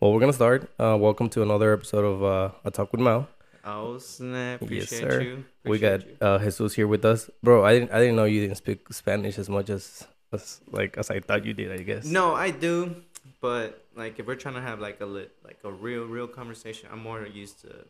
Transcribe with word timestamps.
Well, 0.00 0.12
we're 0.12 0.20
gonna 0.20 0.32
start. 0.32 0.70
Uh, 0.78 0.96
welcome 0.98 1.28
to 1.30 1.42
another 1.42 1.72
episode 1.74 2.04
of 2.04 2.24
uh, 2.24 2.50
A 2.64 2.70
Talk 2.70 2.92
with 2.92 3.00
Mal. 3.00 3.28
Oh 3.64 3.98
snap! 3.98 4.62
Appreciate 4.62 4.90
Yes, 4.90 5.12
sir. 5.12 5.20
you. 5.20 5.44
we 5.64 5.78
got 5.78 6.06
you. 6.06 6.16
uh, 6.22 6.38
Jesus 6.38 6.72
here 6.74 6.86
with 6.86 7.04
us, 7.04 7.28
bro. 7.42 7.64
I 7.64 7.74
didn't 7.74 7.92
I 7.92 7.98
didn't 8.00 8.16
know 8.16 8.24
you 8.24 8.40
didn't 8.40 8.56
speak 8.56 8.90
Spanish 8.92 9.38
as 9.38 9.50
much 9.50 9.68
as, 9.68 10.06
as 10.32 10.60
like 10.70 10.96
as 10.96 11.10
I 11.10 11.20
thought 11.20 11.44
you 11.44 11.52
did. 11.52 11.70
I 11.72 11.82
guess. 11.82 12.06
No, 12.06 12.34
I 12.34 12.50
do, 12.50 12.96
but 13.42 13.84
like 13.94 14.18
if 14.18 14.26
we're 14.26 14.36
trying 14.36 14.54
to 14.54 14.62
have 14.62 14.80
like 14.80 15.00
a 15.02 15.06
lit, 15.06 15.32
like 15.44 15.58
a 15.64 15.70
real, 15.70 16.06
real 16.06 16.26
conversation, 16.26 16.88
I'm 16.90 17.00
more 17.02 17.26
used 17.26 17.60
to 17.62 17.84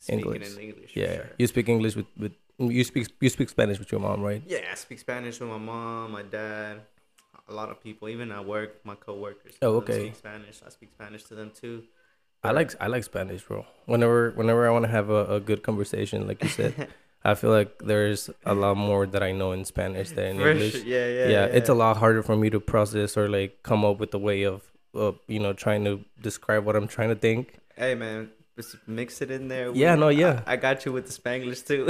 speaking 0.00 0.20
English. 0.20 0.52
in 0.56 0.60
English. 0.60 0.90
Yeah, 0.94 1.14
sure. 1.14 1.30
you 1.38 1.46
speak 1.46 1.68
English 1.70 1.96
with 1.96 2.06
with 2.18 2.32
you 2.58 2.84
speak 2.84 3.08
you 3.22 3.30
speak 3.30 3.48
Spanish 3.48 3.78
with 3.78 3.90
your 3.90 4.02
mom, 4.02 4.20
right? 4.20 4.42
Yeah, 4.46 4.68
I 4.70 4.74
speak 4.74 4.98
Spanish 4.98 5.40
with 5.40 5.48
my 5.48 5.56
mom, 5.58 6.12
my 6.12 6.22
dad, 6.22 6.82
a 7.48 7.54
lot 7.54 7.70
of 7.70 7.82
people, 7.82 8.08
even 8.08 8.30
at 8.32 8.44
work, 8.46 8.80
my 8.84 8.94
coworkers. 8.94 9.54
Oh, 9.62 9.66
some 9.66 9.76
of 9.76 9.86
them 9.86 9.94
okay. 9.94 10.06
Speak 10.06 10.16
Spanish. 10.16 10.60
I 10.66 10.70
speak 10.70 10.90
Spanish 10.92 11.24
to 11.24 11.34
them 11.34 11.50
too. 11.54 11.84
I 12.42 12.50
like 12.50 12.74
I 12.80 12.88
like 12.88 13.04
Spanish, 13.04 13.42
bro. 13.42 13.64
Whenever 13.86 14.30
whenever 14.32 14.68
I 14.68 14.70
want 14.70 14.84
to 14.84 14.90
have 14.90 15.08
a, 15.10 15.36
a 15.36 15.40
good 15.40 15.62
conversation, 15.62 16.26
like 16.26 16.42
you 16.42 16.50
said, 16.50 16.88
I 17.24 17.34
feel 17.34 17.50
like 17.50 17.78
there's 17.78 18.28
a 18.44 18.54
lot 18.54 18.76
more 18.76 19.06
that 19.06 19.22
I 19.22 19.32
know 19.32 19.52
in 19.52 19.64
Spanish 19.64 20.10
than 20.10 20.40
in 20.40 20.40
English. 20.40 20.72
sure. 20.72 20.82
Yeah, 20.82 21.08
yeah, 21.08 21.28
yeah, 21.28 21.44
it's 21.46 21.70
a 21.70 21.74
lot 21.74 21.96
harder 21.96 22.22
for 22.22 22.36
me 22.36 22.50
to 22.50 22.60
process 22.60 23.16
or 23.16 23.30
like 23.30 23.62
come 23.62 23.82
up 23.84 23.98
with 23.98 24.12
a 24.12 24.18
way 24.18 24.42
of, 24.42 24.62
of 24.92 25.18
you 25.26 25.40
know 25.40 25.54
trying 25.54 25.84
to 25.86 26.04
describe 26.20 26.66
what 26.66 26.76
I'm 26.76 26.86
trying 26.86 27.08
to 27.08 27.14
think. 27.14 27.60
Hey 27.76 27.94
man, 27.94 28.30
just 28.56 28.76
mix 28.86 29.22
it 29.22 29.30
in 29.30 29.48
there. 29.48 29.72
Yeah, 29.74 29.94
no, 29.94 30.08
yeah. 30.08 30.42
I, 30.46 30.52
I 30.52 30.56
got 30.56 30.84
you 30.84 30.92
with 30.92 31.06
the 31.06 31.12
Spanglish 31.12 31.66
too. 31.66 31.86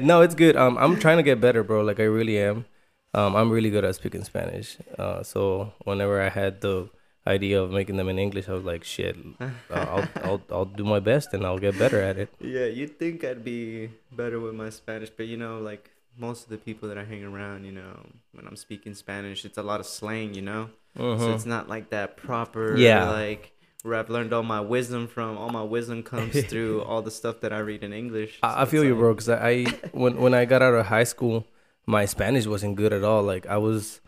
no, 0.06 0.22
it's 0.22 0.36
good. 0.36 0.54
Um, 0.56 0.78
I'm 0.78 1.00
trying 1.04 1.16
to 1.16 1.24
get 1.24 1.40
better, 1.40 1.64
bro. 1.64 1.82
Like 1.82 1.98
I 1.98 2.04
really 2.04 2.38
am. 2.38 2.64
Um, 3.12 3.34
I'm 3.34 3.50
really 3.50 3.70
good 3.70 3.84
at 3.84 3.94
speaking 3.96 4.24
Spanish. 4.24 4.76
Uh, 4.98 5.22
so 5.22 5.72
whenever 5.84 6.20
I 6.22 6.28
had 6.28 6.60
the 6.60 6.88
idea 7.26 7.60
of 7.60 7.70
making 7.70 7.96
them 7.96 8.08
in 8.08 8.18
English, 8.18 8.48
I 8.48 8.52
was 8.52 8.64
like, 8.64 8.84
shit, 8.84 9.16
uh, 9.40 9.50
I'll, 9.70 10.08
I'll 10.24 10.42
I'll 10.50 10.64
do 10.64 10.84
my 10.84 11.00
best 11.00 11.34
and 11.34 11.44
I'll 11.44 11.58
get 11.58 11.78
better 11.78 12.00
at 12.00 12.18
it. 12.18 12.28
Yeah, 12.40 12.66
you'd 12.66 12.98
think 12.98 13.24
I'd 13.24 13.44
be 13.44 13.90
better 14.12 14.38
with 14.38 14.54
my 14.54 14.70
Spanish, 14.70 15.10
but 15.10 15.26
you 15.26 15.36
know, 15.36 15.58
like 15.58 15.90
most 16.16 16.44
of 16.44 16.50
the 16.50 16.58
people 16.58 16.88
that 16.88 16.98
I 16.98 17.04
hang 17.04 17.24
around, 17.24 17.64
you 17.64 17.72
know, 17.72 17.98
when 18.32 18.46
I'm 18.46 18.56
speaking 18.56 18.94
Spanish, 18.94 19.44
it's 19.44 19.58
a 19.58 19.62
lot 19.62 19.80
of 19.80 19.86
slang, 19.86 20.34
you 20.34 20.42
know? 20.42 20.70
So 20.96 21.02
Mhm. 21.02 21.34
it's 21.34 21.46
not 21.46 21.68
like 21.68 21.90
that 21.90 22.16
proper, 22.16 22.76
Yeah. 22.76 23.08
like, 23.10 23.52
where 23.82 23.94
I've 23.98 24.10
learned 24.10 24.32
all 24.32 24.42
my 24.42 24.60
wisdom 24.60 25.06
from. 25.06 25.38
All 25.38 25.50
my 25.50 25.62
wisdom 25.62 26.02
comes 26.02 26.42
through 26.50 26.82
all 26.82 27.00
the 27.02 27.10
stuff 27.12 27.40
that 27.40 27.52
I 27.52 27.58
read 27.60 27.82
in 27.84 27.92
English. 27.92 28.38
I, 28.42 28.48
I 28.48 28.50
So 28.54 28.62
it's 28.62 28.70
feel 28.72 28.84
you, 28.84 28.90
like- 28.94 28.98
bro. 29.00 29.14
Cause 29.14 29.28
I, 29.28 29.48
I 29.50 29.64
when 29.92 30.16
when 30.20 30.34
I 30.34 30.44
got 30.44 30.62
out 30.62 30.74
of 30.74 30.86
high 30.86 31.04
school, 31.04 31.46
my 31.86 32.04
Spanish 32.04 32.46
wasn't 32.46 32.76
good 32.76 32.92
at 32.92 33.04
all. 33.04 33.22
Like 33.22 33.46
I 33.46 33.58
was, 33.58 34.00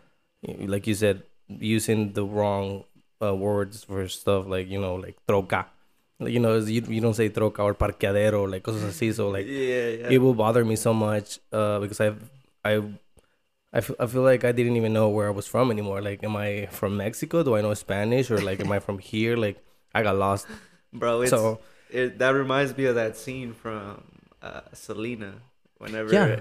like 0.42 0.86
you 0.86 0.94
said, 0.94 1.22
using 1.48 2.12
the 2.12 2.24
wrong 2.24 2.84
uh, 3.22 3.34
words 3.34 3.84
for 3.84 4.08
stuff 4.08 4.46
like 4.46 4.68
you 4.68 4.80
know 4.80 4.94
like 4.96 5.16
troca. 5.26 5.66
Like, 6.18 6.32
you 6.32 6.38
know, 6.38 6.56
you, 6.58 6.82
you 6.82 7.00
don't 7.00 7.14
say 7.14 7.28
troca 7.28 7.60
or 7.60 7.74
parqueadero, 7.74 8.50
like 8.50 8.62
cosas 8.62 8.84
así. 8.84 9.12
So 9.14 9.30
like 9.30 9.46
yeah, 9.46 9.88
yeah. 9.88 10.08
it 10.10 10.18
will 10.18 10.34
bother 10.34 10.64
me 10.64 10.76
so 10.76 10.94
much 10.94 11.38
uh, 11.52 11.80
because 11.80 12.00
I 12.00 12.14
I 12.64 12.82
I 13.72 13.80
feel, 13.80 13.96
I 13.98 14.06
feel 14.06 14.22
like 14.22 14.44
I 14.44 14.52
didn't 14.52 14.76
even 14.76 14.92
know 14.92 15.08
where 15.08 15.28
I 15.28 15.30
was 15.30 15.46
from 15.46 15.70
anymore. 15.70 16.02
Like, 16.02 16.22
am 16.22 16.36
I 16.36 16.66
from 16.70 16.96
Mexico? 16.96 17.42
Do 17.42 17.56
I 17.56 17.62
know 17.62 17.72
Spanish 17.74 18.30
or 18.30 18.38
like 18.38 18.60
am 18.60 18.70
I 18.70 18.80
from 18.80 18.98
here? 18.98 19.36
Like, 19.36 19.64
I 19.94 20.02
got 20.02 20.16
lost. 20.16 20.46
Bro, 20.92 21.22
it's, 21.22 21.30
so 21.30 21.60
it, 21.90 22.18
that 22.18 22.30
reminds 22.30 22.76
me 22.76 22.84
of 22.84 22.96
that 22.96 23.16
scene 23.16 23.54
from 23.54 24.02
uh, 24.42 24.60
Selena. 24.74 25.34
Whenever 25.82 26.12
Yeah. 26.14 26.36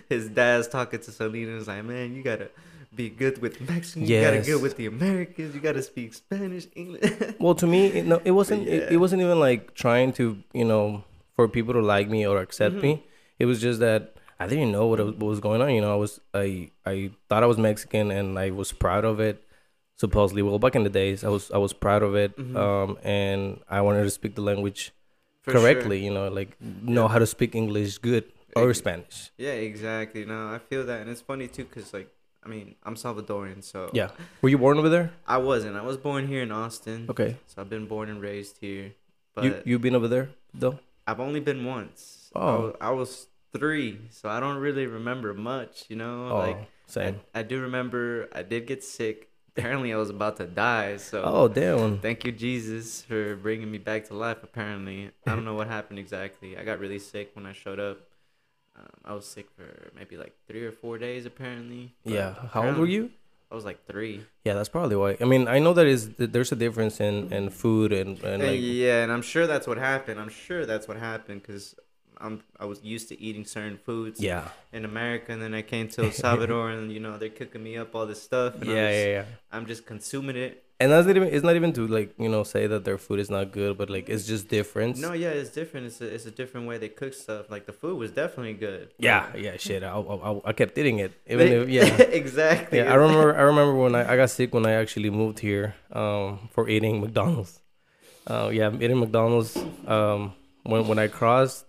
his 0.08 0.28
dad's 0.28 0.66
talking 0.68 1.00
to 1.00 1.10
Selena, 1.12 1.56
he's 1.56 1.68
like, 1.68 1.84
"Man, 1.84 2.14
you 2.16 2.22
gotta 2.22 2.48
be 2.94 3.08
good 3.10 3.40
with 3.40 3.60
Mexicans. 3.60 4.08
You 4.10 4.20
gotta 4.20 4.36
Yes. 4.38 4.46
good 4.46 4.60
with 4.62 4.76
the 4.76 4.86
Americans. 4.86 5.54
You 5.54 5.60
gotta 5.60 5.82
speak 5.82 6.14
Spanish, 6.14 6.66
English." 6.74 7.12
well, 7.38 7.54
to 7.54 7.66
me, 7.66 7.86
it, 7.98 8.06
no, 8.06 8.20
it 8.24 8.32
wasn't. 8.32 8.66
It, 8.66 8.82
Yeah. 8.82 8.94
it 8.94 8.96
wasn't 9.04 9.22
even 9.22 9.38
like 9.38 9.74
trying 9.74 10.12
to 10.14 10.24
you 10.52 10.64
know 10.64 11.04
for 11.36 11.46
people 11.48 11.72
to 11.74 11.80
like 11.94 12.08
me 12.08 12.26
or 12.26 12.38
accept 12.40 12.74
me. 12.76 12.92
It 13.38 13.46
was 13.46 13.60
just 13.60 13.78
that 13.80 14.14
I 14.40 14.46
didn't 14.46 14.72
know 14.72 14.86
what, 14.86 14.98
was- 15.00 15.14
what 15.14 15.28
was 15.34 15.40
going 15.40 15.60
on. 15.62 15.70
You 15.74 15.80
know, 15.82 15.92
I 15.92 15.96
was 16.04 16.20
I 16.34 16.70
I 16.84 17.10
thought 17.28 17.42
I 17.42 17.46
was 17.46 17.58
Mexican 17.58 18.10
and 18.10 18.38
I 18.38 18.50
was 18.50 18.72
proud 18.72 19.04
of 19.04 19.20
it. 19.20 19.42
Supposedly, 19.98 20.42
well, 20.42 20.58
back 20.58 20.74
in 20.76 20.82
the 20.84 20.90
days, 20.90 21.24
I 21.24 21.28
was 21.28 21.50
I 21.52 21.58
was 21.58 21.72
proud 21.72 22.02
of 22.02 22.14
it. 22.16 22.36
Mhm. 22.36 22.56
Um, 22.56 22.98
and 23.02 23.60
I 23.70 23.80
wanted 23.80 24.02
to 24.04 24.10
speak 24.10 24.34
the 24.34 24.42
language 24.42 24.92
For 25.42 25.52
correctly. 25.52 26.04
You 26.04 26.12
know, 26.12 26.28
like 26.28 26.56
know 26.60 27.02
Yeah. 27.06 27.08
how 27.12 27.18
to 27.18 27.26
speak 27.26 27.54
English 27.54 27.98
good 27.98 28.24
or 28.62 28.74
Spanish. 28.74 29.30
Yeah, 29.38 29.52
exactly. 29.52 30.24
No, 30.24 30.48
I 30.48 30.58
feel 30.58 30.84
that, 30.86 31.00
and 31.00 31.10
it's 31.10 31.20
funny 31.20 31.48
too, 31.48 31.64
cause 31.66 31.92
like, 31.92 32.08
I 32.44 32.48
mean, 32.48 32.74
I'm 32.84 32.94
Salvadorian, 32.94 33.62
so 33.62 33.90
Yeah. 33.92 34.10
Were 34.42 34.48
you 34.48 34.58
born 34.58 34.78
over 34.78 34.88
there? 34.88 35.10
I 35.26 35.38
wasn't. 35.38 35.76
I 35.76 35.82
was 35.82 35.96
born 35.96 36.26
here 36.28 36.42
in 36.42 36.52
Austin, 36.52 37.06
Okay. 37.10 37.36
so 37.46 37.60
I've 37.60 37.68
been 37.70 37.86
born 37.86 38.08
and 38.08 38.20
raised 38.20 38.58
here. 38.60 38.92
But 39.34 39.44
you 39.44 39.62
you 39.64 39.78
been 39.78 39.94
over 39.94 40.08
there 40.08 40.30
though? 40.54 40.78
I've 41.06 41.20
only 41.20 41.40
been 41.40 41.64
once. 41.64 42.30
I 42.34 42.38
Oh. 42.40 42.76
I 42.80 42.90
was 42.90 43.26
three, 43.52 43.98
so 44.10 44.28
I 44.28 44.38
don't 44.40 44.58
really 44.58 44.86
remember 44.86 45.34
much. 45.34 45.84
You 45.88 45.96
know, 45.96 46.28
Oh, 46.30 46.38
like 46.38 46.56
I, 46.56 46.66
same. 46.86 47.20
I 47.34 47.42
do 47.42 47.60
remember 47.60 48.28
I 48.32 48.42
did 48.42 48.66
get 48.66 48.82
sick. 48.84 49.28
Apparently, 49.56 49.90
I 49.92 49.96
was 49.96 50.10
about 50.10 50.36
to 50.36 50.46
die. 50.46 50.98
So 50.98 51.22
Oh 51.24 51.48
damn. 51.48 51.98
thank 52.00 52.24
you, 52.26 52.32
Jesus, 52.32 53.02
for 53.02 53.36
bringing 53.36 53.70
me 53.70 53.78
back 53.78 54.04
to 54.08 54.14
life. 54.14 54.38
Apparently, 54.42 55.10
I 55.26 55.30
don't 55.34 55.44
know 55.44 55.54
what 55.54 55.66
happened 55.68 55.98
exactly. 55.98 56.56
I 56.58 56.62
got 56.64 56.78
really 56.78 56.98
sick 56.98 57.30
when 57.34 57.46
I 57.46 57.52
showed 57.52 57.80
up. 57.80 57.98
Um, 58.78 58.86
I 59.04 59.12
was 59.14 59.26
sick 59.26 59.48
for 59.56 59.90
maybe 59.96 60.16
like 60.16 60.34
three 60.46 60.64
or 60.64 60.72
four 60.72 60.98
days. 60.98 61.26
Apparently. 61.26 61.94
But 62.04 62.12
Yeah. 62.12 62.34
How 62.52 62.66
old 62.66 62.76
were 62.78 62.86
you? 62.86 63.10
I 63.50 63.54
was 63.54 63.64
like 63.64 63.86
three. 63.86 64.24
Yeah, 64.44 64.54
that's 64.54 64.68
probably 64.68 64.96
why. 64.96 65.16
I 65.20 65.24
mean, 65.24 65.46
I 65.46 65.60
know 65.60 65.72
that 65.72 65.86
is 65.86 66.10
there's 66.18 66.50
a 66.50 66.56
difference 66.56 67.00
in 67.00 67.32
in 67.32 67.50
food 67.50 67.92
and 67.92 68.22
and 68.24 68.42
like 68.42 68.58
yeah, 68.60 69.02
and 69.02 69.12
I'm 69.12 69.22
sure 69.22 69.46
that's 69.46 69.66
what 69.66 69.78
happened. 69.78 70.20
I'm 70.20 70.28
sure 70.28 70.66
that's 70.66 70.88
what 70.88 70.96
happened 70.96 71.42
because 71.42 71.76
I'm 72.18 72.42
I 72.58 72.64
was 72.64 72.82
used 72.82 73.08
to 73.10 73.20
eating 73.20 73.44
certain 73.44 73.78
foods 73.78 74.20
yeah. 74.20 74.48
in 74.72 74.84
America, 74.84 75.32
and 75.32 75.40
then 75.40 75.54
I 75.54 75.62
came 75.62 75.88
to 75.88 76.04
El 76.04 76.10
Salvador, 76.24 76.70
and 76.70 76.90
you 76.90 77.00
know 77.00 77.18
they're 77.18 77.28
cooking 77.28 77.62
me 77.62 77.76
up 77.76 77.94
all 77.94 78.06
this 78.06 78.22
stuff. 78.22 78.54
And 78.56 78.66
Yeah, 78.66 78.72
I'm 78.72 78.92
yeah, 78.92 79.06
yeah. 79.06 79.24
I'm 79.52 79.66
just 79.66 79.86
consuming 79.86 80.36
it. 80.36 80.64
And 80.78 80.92
that's 80.92 81.06
not 81.06 81.16
even 81.16 81.28
it's 81.28 81.44
not 81.44 81.56
even 81.56 81.72
to 81.72 81.86
like, 81.86 82.14
you 82.18 82.28
know, 82.28 82.42
say 82.42 82.66
that 82.66 82.84
their 82.84 82.98
food 82.98 83.18
is 83.18 83.30
not 83.30 83.50
good, 83.50 83.78
but 83.78 83.88
like 83.88 84.10
it's 84.10 84.26
just 84.26 84.48
different. 84.48 84.98
No, 84.98 85.12
yeah, 85.14 85.30
it's 85.30 85.50
different. 85.50 85.86
It's 85.86 86.00
a, 86.02 86.06
it's 86.14 86.26
a 86.26 86.30
different 86.30 86.66
way 86.68 86.76
they 86.76 86.90
cook 86.90 87.14
stuff. 87.14 87.48
Like 87.48 87.64
the 87.64 87.72
food 87.72 87.96
was 87.98 88.10
definitely 88.10 88.52
good. 88.54 88.92
Yeah, 88.98 89.34
yeah, 89.34 89.56
shit. 89.56 89.82
I 89.82 89.92
I, 89.96 90.40
I 90.44 90.52
kept 90.52 90.76
eating 90.76 90.98
it. 90.98 91.12
Even 91.26 91.46
if 91.48 91.68
yeah. 91.78 91.96
exactly. 92.22 92.78
Yeah, 92.78 92.92
I 92.92 92.96
remember. 92.96 93.34
I 93.34 93.42
remember 93.42 93.74
when 93.74 93.94
I, 93.94 94.12
I 94.12 94.16
got 94.16 94.28
sick 94.28 94.52
when 94.52 94.66
I 94.66 94.72
actually 94.72 95.08
moved 95.08 95.38
here 95.38 95.74
um, 95.92 96.48
for 96.52 96.68
eating 96.68 97.00
McDonald's. 97.00 97.62
Uh, 98.26 98.50
yeah, 98.52 98.70
eating 98.74 99.00
McDonald's. 99.00 99.56
Um, 99.86 100.34
when 100.64 100.86
when 100.88 100.98
I 100.98 101.08
crossed, 101.08 101.64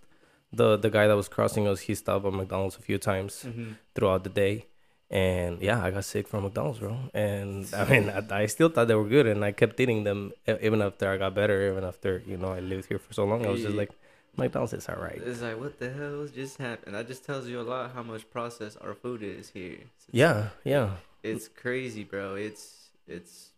the 0.52 0.76
the 0.76 0.90
guy 0.90 1.06
that 1.06 1.16
was 1.16 1.28
crossing 1.28 1.66
us, 1.66 1.80
he 1.80 1.94
stopped 1.94 2.26
at 2.26 2.32
McDonald's 2.34 2.76
a 2.76 2.82
few 2.82 2.98
times 2.98 3.42
hmm 3.42 3.72
throughout 3.94 4.22
the 4.22 4.30
day, 4.30 4.66
and 5.10 5.60
yeah, 5.62 5.82
I 5.82 5.90
got 5.90 6.04
sick 6.04 6.28
from 6.28 6.44
McDonald's, 6.44 6.80
bro. 6.80 6.96
And 7.14 7.66
I 7.74 7.84
mean, 7.88 8.08
I, 8.10 8.42
I 8.42 8.46
still 8.46 8.68
thought 8.68 8.88
they 8.88 8.94
were 8.94 9.08
good, 9.08 9.26
and 9.26 9.44
I 9.44 9.52
kept 9.52 9.78
eating 9.80 10.04
them 10.04 10.32
even 10.60 10.82
after 10.82 11.08
I 11.10 11.16
got 11.16 11.34
better, 11.34 11.70
even 11.70 11.84
after 11.84 12.22
you 12.26 12.36
know 12.36 12.48
I 12.48 12.60
lived 12.60 12.86
here 12.88 12.98
for 12.98 13.12
so 13.14 13.24
long. 13.24 13.44
I 13.46 13.50
was 13.50 13.62
just 13.62 13.74
like, 13.76 13.90
McDonald's 14.36 14.72
is 14.74 14.88
alright. 14.88 15.20
It's 15.24 15.40
like 15.42 15.58
what 15.58 15.78
the 15.78 15.90
hell 15.90 16.26
just 16.32 16.58
happened? 16.58 16.94
That 16.94 17.06
just 17.08 17.24
tells 17.24 17.48
you 17.48 17.60
a 17.60 17.66
lot 17.66 17.92
how 17.94 18.02
much 18.02 18.28
processed 18.30 18.78
our 18.80 18.94
food 18.94 19.22
is 19.22 19.50
here. 19.50 19.72
It's- 19.72 20.06
Yeah, 20.12 20.48
yeah. 20.64 20.90
it's 21.22 21.48
crazy, 21.48 22.04
bro. 22.04 22.34
It's 22.34 22.90
it's 23.06 23.50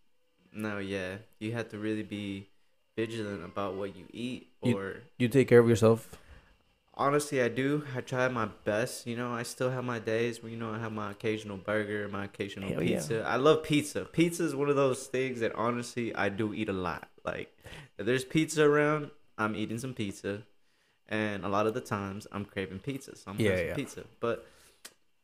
no, 0.53 0.79
yeah. 0.79 1.17
You 1.39 1.53
have 1.53 1.69
to 1.71 1.79
really 1.79 2.03
be 2.03 2.49
vigilant 2.97 3.45
about 3.45 3.75
what 3.75 3.97
you 3.97 4.05
eat. 4.13 4.49
You- 4.63 4.77
Or 4.79 4.95
You 5.19 5.29
take 5.29 5.49
care 5.49 5.59
of 5.61 5.69
yourself. 5.69 6.09
Honestly, 6.95 7.41
I 7.43 7.49
do. 7.49 7.85
I 7.97 8.01
try 8.01 8.29
my 8.29 8.49
best. 8.65 9.07
You 9.07 9.17
know, 9.17 9.33
I 9.33 9.43
still 9.43 9.71
have 9.71 9.85
my 9.85 9.99
days 9.99 10.43
where 10.43 10.51
you 10.51 10.59
know 10.59 10.73
I 10.73 10.79
have 10.79 10.93
my 10.93 11.11
occasional 11.11 11.57
burger, 11.57 12.09
my 12.09 12.25
occasional 12.25 12.69
Hell 12.71 12.83
yeah. 12.83 12.97
pizza. 12.99 13.23
I 13.23 13.37
love 13.37 13.63
pizza. 13.63 14.05
Pizza 14.05 14.45
is 14.45 14.55
one 14.55 14.69
of 14.69 14.77
those 14.77 15.07
things 15.07 15.41
that 15.41 15.55
honestly 15.55 16.15
I 16.15 16.29
do 16.29 16.53
eat 16.55 16.69
a 16.69 16.75
lot. 16.75 17.09
Like 17.25 17.57
if 17.99 18.07
there's 18.07 18.25
pizza 18.25 18.65
around, 18.65 19.11
I'm 19.39 19.55
eating 19.55 19.79
some 19.79 19.95
pizza. 19.95 20.43
And 21.09 21.45
a 21.45 21.49
lot 21.49 21.67
of 21.67 21.75
the 21.75 21.81
times 21.81 22.29
I'm 22.31 22.45
craving 22.45 22.79
pizza, 22.79 23.17
so 23.17 23.33
I'm 23.33 23.41
Yeah, 23.41 23.61
yeah. 23.61 23.75
pizza. 23.75 24.05
But 24.21 24.47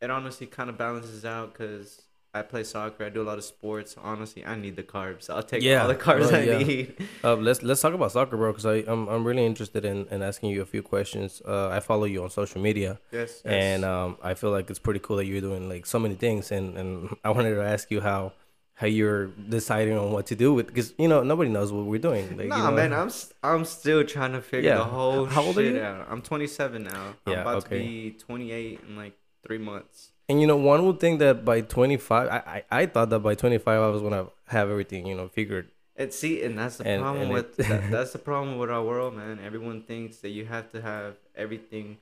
it 0.00 0.10
honestly 0.10 0.46
kind 0.48 0.68
of 0.68 0.76
balances 0.76 1.24
out 1.24 1.52
because 1.52 2.02
I 2.34 2.42
play 2.42 2.64
soccer. 2.64 3.04
I 3.04 3.08
do 3.08 3.22
a 3.22 3.28
lot 3.30 3.38
of 3.38 3.44
sports. 3.44 3.96
Honestly, 3.98 4.44
I 4.44 4.56
need 4.56 4.76
the 4.76 4.82
carbs. 4.82 5.30
I'll 5.30 5.42
take 5.42 5.62
Yeah, 5.62 5.82
all 5.82 5.88
the 5.88 5.94
carbs 5.94 6.20
well, 6.30 6.34
I 6.34 6.42
yeah. 6.42 6.58
need. 6.58 6.94
Uh, 7.24 7.34
let's 7.36 7.62
let's 7.62 7.80
talk 7.80 7.94
about 7.94 8.12
soccer, 8.12 8.36
bro. 8.36 8.52
Because 8.52 8.66
I 8.66 8.76
I'm 8.86 9.08
I'm 9.08 9.24
really 9.24 9.46
interested 9.46 9.84
in, 9.86 10.06
in 10.10 10.22
asking 10.22 10.50
you 10.50 10.60
a 10.60 10.66
few 10.66 10.82
questions. 10.82 11.40
Uh, 11.46 11.68
I 11.68 11.80
follow 11.80 12.04
you 12.04 12.22
on 12.22 12.30
social 12.30 12.60
media, 12.60 13.00
Yes. 13.10 13.40
and 13.44 13.84
um, 13.84 14.18
I 14.22 14.34
feel 14.34 14.50
like 14.50 14.68
it's 14.68 14.78
pretty 14.78 15.00
cool 15.00 15.16
that 15.16 15.24
you're 15.26 15.40
doing 15.40 15.68
like 15.68 15.86
so 15.86 15.98
many 15.98 16.14
things. 16.14 16.52
And, 16.52 16.76
and 16.76 17.16
I 17.24 17.30
wanted 17.30 17.54
to 17.54 17.62
ask 17.62 17.90
you 17.90 18.00
how 18.02 18.32
how 18.74 18.86
you're 18.86 19.28
deciding 19.28 19.96
on 19.96 20.12
what 20.12 20.26
to 20.26 20.36
do 20.36 20.52
with 20.52 20.66
because 20.66 20.92
you 20.98 21.08
know 21.08 21.22
nobody 21.22 21.48
knows 21.48 21.72
what 21.72 21.86
we're 21.86 21.98
doing. 22.10 22.36
Like, 22.36 22.48
nah, 22.48 22.56
you 22.58 22.62
know, 22.64 22.72
man, 22.72 22.92
I'm 22.92 23.06
s- 23.06 23.32
I'm 23.42 23.64
still 23.64 24.04
trying 24.04 24.32
to 24.32 24.42
figure 24.42 24.68
Yeah. 24.72 24.76
the 24.78 24.84
whole 24.84 25.24
How 25.24 25.42
old 25.42 25.56
are 25.56 25.62
you? 25.62 25.80
out. 25.80 26.06
I'm 26.10 26.20
27 26.20 26.82
now. 26.82 27.14
I'm 27.26 27.32
Yeah, 27.32 27.40
about 27.40 27.56
okay. 27.64 27.78
to 27.78 27.84
be 27.84 28.10
28 28.18 28.80
in 28.86 28.96
like 28.96 29.14
three 29.46 29.56
months. 29.56 30.10
And 30.28 30.40
you 30.40 30.46
know, 30.46 30.56
one 30.56 30.84
would 30.86 30.98
think 31.00 31.20
that 31.20 31.44
by 31.44 31.60
25, 31.60 32.28
I, 32.28 32.36
I, 32.70 32.80
I 32.82 32.86
thought 32.86 33.10
that 33.10 33.20
by 33.20 33.34
25 33.34 33.66
I 33.80 33.88
was 33.88 34.02
gonna 34.02 34.26
have 34.48 34.70
everything, 34.70 35.06
you 35.06 35.14
know, 35.14 35.28
figured 35.28 35.68
And 35.96 36.12
see, 36.12 36.42
and 36.42 36.58
that's 36.58 36.78
the 36.78 36.86
And- 36.86 37.00
problem 37.02 37.22
and 37.24 37.32
with 37.32 37.58
it- 37.60 37.68
that, 37.68 37.90
that's 37.96 38.12
the 38.12 38.18
problem 38.18 38.58
with 38.58 38.70
our 38.70 38.82
world, 38.82 39.14
man. 39.14 39.38
Everyone 39.44 39.82
thinks 39.82 40.18
that 40.18 40.30
you 40.30 40.44
have 40.46 40.70
to 40.72 40.80
have 40.82 41.14
everything 41.36 41.98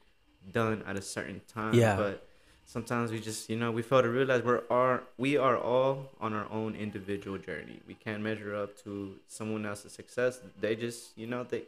done 0.52 0.82
at 0.86 0.96
a 0.96 1.02
certain 1.02 1.42
time. 1.46 1.74
Yeah. 1.74 1.96
But 1.96 2.26
sometimes 2.64 3.12
we 3.12 3.20
just, 3.20 3.48
you 3.50 3.56
know, 3.56 3.70
we 3.70 3.82
fail 3.82 4.02
to 4.02 4.08
realize 4.08 4.42
we're 4.42 4.62
are 4.70 5.02
we 5.18 5.36
are 5.36 5.56
all 5.58 6.10
on 6.20 6.32
our 6.32 6.50
own 6.50 6.74
individual 6.74 7.36
journey. 7.38 7.80
We 7.86 7.94
can't 7.94 8.22
measure 8.22 8.54
up 8.56 8.76
to 8.84 9.16
someone 9.28 9.64
else's 9.66 9.92
success. 9.92 10.40
They 10.60 10.76
just, 10.76 11.16
you 11.16 11.26
know, 11.26 11.44
they 11.44 11.64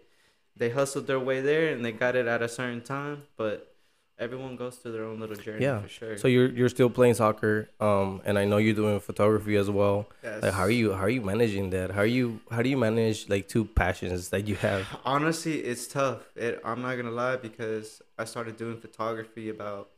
they 0.57 0.71
hustled 0.71 1.07
their 1.07 1.21
way 1.21 1.43
there 1.43 1.69
and 1.73 1.85
they 1.85 1.93
got 1.93 2.17
it 2.17 2.27
at 2.27 2.41
a 2.43 2.49
certain 2.49 2.81
time. 2.81 3.25
But 3.37 3.76
everyone 4.19 4.57
goes 4.57 4.77
through 4.77 4.93
their 4.93 5.05
own 5.05 5.21
little 5.21 5.37
journey 5.37 5.63
Yeah. 5.63 5.83
for 5.83 5.89
sure. 5.89 6.17
So 6.19 6.29
you're 6.29 6.49
you're 6.49 6.69
still 6.69 6.91
playing 6.91 7.15
soccer, 7.15 7.69
um, 7.81 8.23
and 8.25 8.39
I 8.39 8.45
know 8.45 8.57
you're 8.59 8.75
doing 8.75 8.99
photography 9.01 9.57
as 9.57 9.69
well. 9.71 10.07
Yes. 10.23 10.43
Like, 10.43 10.53
how 10.55 10.63
are 10.63 10.71
you 10.71 10.93
how 10.93 11.03
are 11.03 11.09
you 11.11 11.21
managing 11.23 11.71
that? 11.71 11.91
How 11.91 12.01
are 12.01 12.07
you 12.19 12.41
how 12.51 12.63
do 12.63 12.69
you 12.69 12.77
manage 12.79 13.29
like 13.29 13.49
two 13.49 13.65
passions 13.65 14.31
that 14.31 14.47
you 14.49 14.57
have? 14.57 14.87
Honestly, 15.05 15.57
it's 15.61 15.87
tough. 15.87 16.21
It, 16.37 16.61
I'm 16.65 16.83
not 16.83 16.97
gonna 16.97 17.11
lie 17.11 17.37
because 17.37 18.03
I 18.19 18.25
started 18.25 18.57
doing 18.57 18.77
photography 18.79 19.49
about 19.51 19.91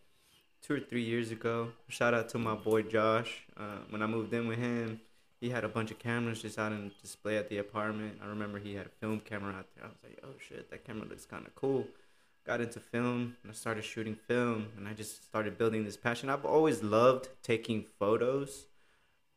two 0.63 0.75
or 0.75 0.81
three 0.81 1.03
years 1.05 1.31
ago. 1.31 1.69
Shout 1.89 2.15
out 2.15 2.29
to 2.31 2.39
my 2.39 2.55
boy 2.55 2.83
Josh. 2.83 3.45
Uh, 3.57 3.79
when 3.91 4.03
I 4.03 4.07
moved 4.07 4.33
in 4.35 4.49
with 4.49 4.59
him, 4.59 5.01
he 5.41 5.51
had 5.51 5.63
a 5.63 5.69
bunch 5.69 5.93
of 5.93 5.99
cameras 6.01 6.43
just 6.43 6.59
out 6.59 6.73
on 6.73 6.91
display 7.01 7.37
at 7.37 7.49
the 7.49 7.59
apartment. 7.59 8.19
I 8.23 8.27
remember 8.27 8.59
he 8.59 8.75
had 8.75 8.87
a 8.87 8.95
film 9.01 9.21
camera 9.21 9.55
out 9.55 9.67
there. 9.77 9.85
I 9.85 9.89
was 9.89 9.97
like, 10.03 10.19
oh 10.25 10.35
shit, 10.47 10.69
that 10.71 10.85
camera 10.85 11.07
looks 11.07 11.25
kind 11.27 11.47
of 11.47 11.55
cool. 11.55 11.87
Got 12.49 12.63
into 12.63 12.81
film 12.81 13.37
and 13.43 13.51
I 13.51 13.55
started 13.55 13.85
shooting 13.85 14.15
film 14.15 14.69
and 14.79 14.89
I 14.89 14.95
just 14.95 15.23
started 15.27 15.59
building 15.59 15.85
this 15.85 15.99
passion. 15.99 16.31
I've 16.31 16.47
always 16.47 16.83
loved 16.83 17.29
taking 17.43 17.85
photos, 17.99 18.65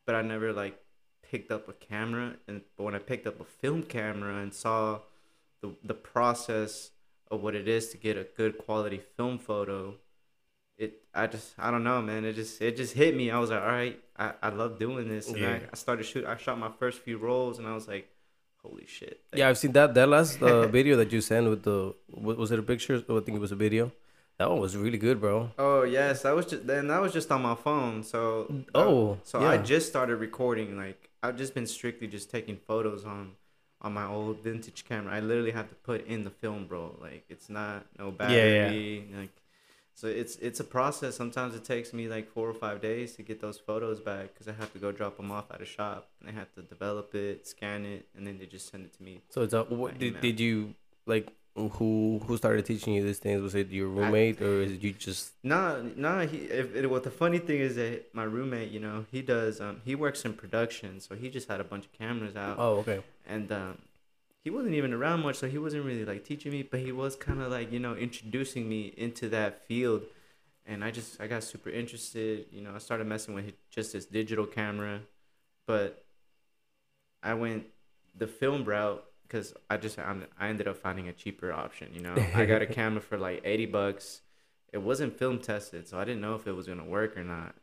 but 0.06 0.14
I 0.14 0.22
never 0.22 0.50
like 0.50 0.78
picked 1.22 1.52
up 1.52 1.68
a 1.68 1.74
camera. 1.74 2.36
And 2.48 2.62
but 2.76 2.84
when 2.84 2.94
I 2.94 3.00
picked 3.00 3.26
up 3.26 3.38
a 3.38 3.44
film 3.44 3.82
camera 3.82 4.36
and 4.38 4.54
saw 4.54 5.00
the 5.60 5.74
the 5.84 5.92
process 5.94 6.90
of 7.30 7.42
what 7.42 7.54
it 7.54 7.68
is 7.68 7.88
to 7.90 7.98
get 7.98 8.16
a 8.16 8.26
good 8.36 8.56
quality 8.56 9.00
film 9.16 9.38
photo 9.38 9.94
it 10.78 11.02
i 11.14 11.26
just 11.26 11.54
i 11.58 11.70
don't 11.70 11.84
know 11.84 12.00
man 12.02 12.24
it 12.24 12.34
just 12.34 12.60
it 12.60 12.76
just 12.76 12.94
hit 12.94 13.14
me 13.14 13.30
i 13.30 13.38
was 13.38 13.50
like 13.50 13.60
all 13.60 13.68
right 13.68 14.00
i, 14.18 14.32
I 14.42 14.48
love 14.48 14.78
doing 14.78 15.08
this 15.08 15.28
and 15.28 15.38
Yeah. 15.38 15.50
I, 15.50 15.60
I 15.72 15.76
started 15.76 16.04
shoot 16.04 16.24
i 16.26 16.36
shot 16.36 16.58
my 16.58 16.70
first 16.78 17.00
few 17.00 17.18
rolls 17.18 17.58
and 17.58 17.66
i 17.68 17.74
was 17.74 17.86
like 17.86 18.08
holy 18.64 18.86
shit 18.86 19.20
Like, 19.32 19.38
Yeah, 19.40 19.48
I've 19.48 19.58
seen 19.58 19.72
that 19.72 19.94
that 19.94 20.08
last 20.08 20.42
uh, 20.42 20.66
video 20.78 20.96
that 20.96 21.12
you 21.12 21.20
sent 21.20 21.48
with 21.48 21.62
the 21.64 21.94
was 22.08 22.50
it 22.52 22.58
a 22.58 22.62
picture? 22.62 23.02
Oh, 23.08 23.18
I 23.18 23.20
think 23.20 23.36
it 23.36 23.40
was 23.40 23.52
a 23.52 23.56
video. 23.56 23.92
That 24.38 24.50
one 24.50 24.60
was 24.60 24.76
really 24.76 24.98
good, 24.98 25.20
bro. 25.20 25.50
oh 25.58 25.82
yes 25.82 26.22
that 26.22 26.34
was 26.34 26.46
just 26.46 26.66
then 26.66 26.88
that 26.88 27.00
was 27.00 27.12
just 27.12 27.30
on 27.30 27.42
my 27.42 27.54
phone 27.54 28.02
so 28.02 28.46
uh, 28.74 28.78
Oh, 28.78 29.18
so 29.22 29.40
i 29.40 29.56
just 29.58 29.88
started 29.88 30.16
recording 30.16 30.76
like 30.76 31.10
i've 31.22 31.36
just 31.36 31.54
been 31.54 31.66
strictly 31.66 32.06
just 32.08 32.30
taking 32.30 32.56
photos 32.56 33.04
on 33.04 33.32
on 33.82 33.92
my 33.92 34.06
old 34.06 34.40
vintage 34.42 34.84
camera 34.88 35.14
i 35.14 35.20
literally 35.20 35.50
have 35.52 35.68
to 35.68 35.74
put 35.74 36.06
in 36.06 36.24
the 36.24 36.30
film 36.30 36.66
bro 36.66 36.96
like 37.00 37.24
it's 37.28 37.48
not 37.50 37.86
no 37.98 38.06
yeah. 38.06 38.12
battery 38.12 39.04
like 39.20 39.30
so 39.94 40.06
it's 40.06 40.36
it's 40.36 40.60
a 40.60 40.64
process 40.64 41.14
sometimes 41.16 41.54
it 41.54 41.64
takes 41.64 41.92
me 41.92 42.08
like 42.08 42.26
four 42.32 42.48
or 42.48 42.54
five 42.54 42.80
days 42.80 43.14
to 43.16 43.22
get 43.22 43.40
those 43.40 43.58
photos 43.58 44.00
back 44.00 44.32
because 44.32 44.48
i 44.48 44.52
have 44.52 44.72
to 44.72 44.78
go 44.78 44.90
drop 44.92 45.16
them 45.16 45.30
off 45.30 45.46
at 45.50 45.60
a 45.60 45.64
shop 45.64 46.08
and 46.18 46.28
they 46.28 46.32
have 46.32 46.52
to 46.54 46.62
develop 46.62 47.14
it 47.14 47.46
scan 47.46 47.84
it 47.84 48.06
and 48.16 48.26
then 48.26 48.38
they 48.38 48.46
just 48.46 48.70
send 48.70 48.84
it 48.84 48.92
to 48.96 49.02
me 49.02 49.20
So 49.30 49.42
it's 49.42 49.52
a, 49.54 49.62
what 49.64 49.98
did, 49.98 50.20
did 50.20 50.40
you 50.40 50.74
like 51.06 51.32
who 51.54 52.18
who 52.26 52.38
started 52.38 52.64
teaching 52.64 52.94
you 52.94 53.02
these 53.04 53.18
things? 53.18 53.42
Was 53.42 53.54
it 53.54 53.68
your 53.70 53.88
roommate 53.88 54.40
or 54.40 54.62
is 54.62 54.72
it 54.72 54.82
you 54.82 54.92
just 54.94 55.32
No, 55.42 55.82
no. 55.96 56.26
He. 56.26 56.38
If 56.38 56.74
it, 56.74 56.86
what 56.88 57.02
the 57.04 57.10
funny 57.10 57.38
thing 57.40 57.60
is 57.60 57.76
that 57.76 58.06
my 58.14 58.22
roommate, 58.24 58.70
you 58.70 58.80
know, 58.80 59.04
he 59.12 59.20
does. 59.20 59.60
Um, 59.60 59.82
he 59.84 59.94
works 59.94 60.24
in 60.24 60.32
production, 60.32 60.98
so 60.98 61.14
he 61.14 61.28
just 61.28 61.48
had 61.48 61.60
a 61.60 61.64
bunch 61.64 61.84
of 61.84 61.92
cameras 61.92 62.36
out, 62.36 62.56
Oh, 62.58 62.76
okay. 62.78 63.00
and 63.28 63.52
um, 63.52 63.76
he 64.42 64.50
wasn't 64.50 64.74
even 64.74 64.92
around 64.92 65.22
much, 65.22 65.36
so 65.36 65.48
he 65.48 65.58
wasn't 65.58 65.84
really 65.84 66.04
like 66.04 66.24
teaching 66.24 66.50
me, 66.50 66.62
but 66.62 66.80
he 66.80 66.92
was 66.92 67.14
kind 67.14 67.40
of 67.40 67.50
like 67.50 67.72
you 67.72 67.78
know 67.78 67.94
introducing 67.94 68.68
me 68.68 68.92
into 68.96 69.28
that 69.28 69.66
field, 69.66 70.02
and 70.66 70.84
I 70.84 70.90
just 70.90 71.20
I 71.20 71.28
got 71.28 71.44
super 71.44 71.70
interested. 71.70 72.46
You 72.50 72.62
know, 72.62 72.72
I 72.74 72.78
started 72.78 73.06
messing 73.06 73.34
with 73.34 73.52
just 73.70 73.92
this 73.92 74.04
digital 74.04 74.46
camera, 74.46 75.00
but 75.66 76.04
I 77.22 77.34
went 77.34 77.66
the 78.16 78.26
film 78.26 78.64
route 78.64 79.04
because 79.22 79.54
I 79.70 79.76
just 79.76 79.98
I 79.98 80.16
ended 80.40 80.66
up 80.66 80.76
finding 80.76 81.08
a 81.08 81.12
cheaper 81.12 81.52
option. 81.52 81.90
You 81.94 82.00
know, 82.00 82.14
I 82.34 82.44
got 82.44 82.62
a 82.62 82.66
camera 82.80 83.00
for 83.00 83.18
like 83.18 83.42
eighty 83.44 83.66
bucks. 83.66 84.22
It 84.72 84.78
wasn't 84.78 85.16
film 85.16 85.38
tested, 85.38 85.86
so 85.86 85.98
I 85.98 86.04
didn't 86.04 86.20
know 86.20 86.34
if 86.34 86.46
it 86.48 86.52
was 86.52 86.66
gonna 86.66 86.84
work 86.84 87.16
or 87.16 87.22
not. 87.22 87.54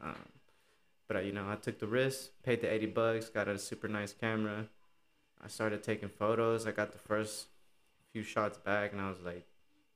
Um, 0.00 0.14
but 1.08 1.16
I, 1.16 1.20
you 1.22 1.32
know, 1.32 1.48
I 1.48 1.56
took 1.56 1.80
the 1.80 1.86
risk, 1.88 2.30
paid 2.44 2.60
the 2.60 2.72
eighty 2.72 2.86
bucks, 2.86 3.28
got 3.28 3.48
a 3.48 3.58
super 3.58 3.88
nice 3.88 4.12
camera. 4.12 4.68
I 5.42 5.48
started 5.48 5.82
taking 5.82 6.08
photos. 6.08 6.66
I 6.66 6.72
got 6.72 6.92
the 6.92 6.98
first 6.98 7.46
few 8.12 8.22
shots 8.22 8.58
back, 8.58 8.92
and 8.92 9.00
I 9.00 9.08
was 9.08 9.20
like, 9.24 9.46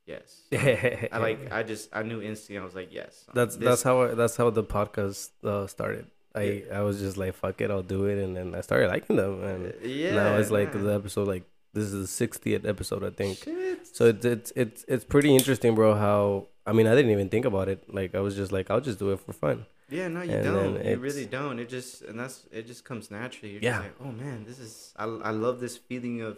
yes. 0.05 0.43
I 0.51 1.17
like. 1.17 1.51
I 1.51 1.63
just 1.63 1.89
I 1.93 2.03
knew 2.03 2.21
instantly. 2.21 2.59
I 2.59 2.65
was 2.65 2.75
like, 2.75 2.93
yes. 2.93 3.25
that's 3.33 3.55
This- 3.55 3.65
that's 3.65 3.83
how 3.83 4.01
I, 4.01 4.07
that's 4.15 4.37
how 4.37 4.49
the 4.49 4.63
podcast 4.63 5.29
uh, 5.43 5.67
started. 5.67 6.07
I 6.35 6.63
I 6.73 6.81
was 6.81 6.99
just 6.99 7.15
like 7.15 7.35
fuck 7.35 7.61
it, 7.61 7.69
I'll 7.69 7.83
do 7.83 8.05
it, 8.05 8.17
and 8.17 8.35
then 8.35 8.55
I 8.55 8.61
started 8.61 8.87
liking 8.87 9.17
them, 9.17 9.43
and 9.43 9.73
yeah. 9.83 10.15
now 10.15 10.35
it's 10.37 10.49
like 10.49 10.73
man. 10.73 10.83
the 10.83 10.93
episode 10.95 11.27
like 11.27 11.43
this 11.73 11.85
is 11.85 12.17
the 12.17 12.27
60th 12.27 12.67
episode 12.67 13.03
I 13.03 13.11
think. 13.11 13.37
Shit. 13.37 13.85
So 13.95 14.05
it's 14.07 14.25
it's 14.25 14.53
it's 14.55 14.85
it's 14.87 15.05
pretty 15.05 15.33
interesting, 15.35 15.75
bro. 15.75 15.93
How 15.93 16.47
I 16.65 16.73
mean 16.73 16.87
I 16.87 16.95
didn't 16.95 17.11
even 17.11 17.29
think 17.29 17.45
about 17.45 17.69
it. 17.69 17.83
Like 17.93 18.15
I 18.15 18.19
was 18.19 18.35
just 18.35 18.51
like 18.51 18.71
I'll 18.71 18.81
just 18.81 18.99
do 18.99 19.11
it 19.11 19.19
for 19.19 19.33
fun. 19.33 19.65
Yeah, 19.93 20.07
no, 20.07 20.21
you 20.23 20.31
And 20.33 20.43
don't. 20.43 20.85
You 20.85 20.97
really 20.97 21.25
don't. 21.25 21.59
It 21.59 21.69
just 21.69 22.01
and 22.01 22.19
that's 22.19 22.37
it. 22.51 22.65
Just 22.65 22.83
comes 22.83 23.11
naturally. 23.11 23.53
You're 23.53 23.61
Yeah. 23.61 23.71
just 23.73 23.83
like, 23.83 23.95
oh 24.03 24.11
man, 24.11 24.43
this 24.45 24.59
is. 24.59 24.93
I 24.97 25.05
I 25.29 25.31
love 25.45 25.59
this 25.59 25.77
feeling 25.77 26.21
of 26.21 26.37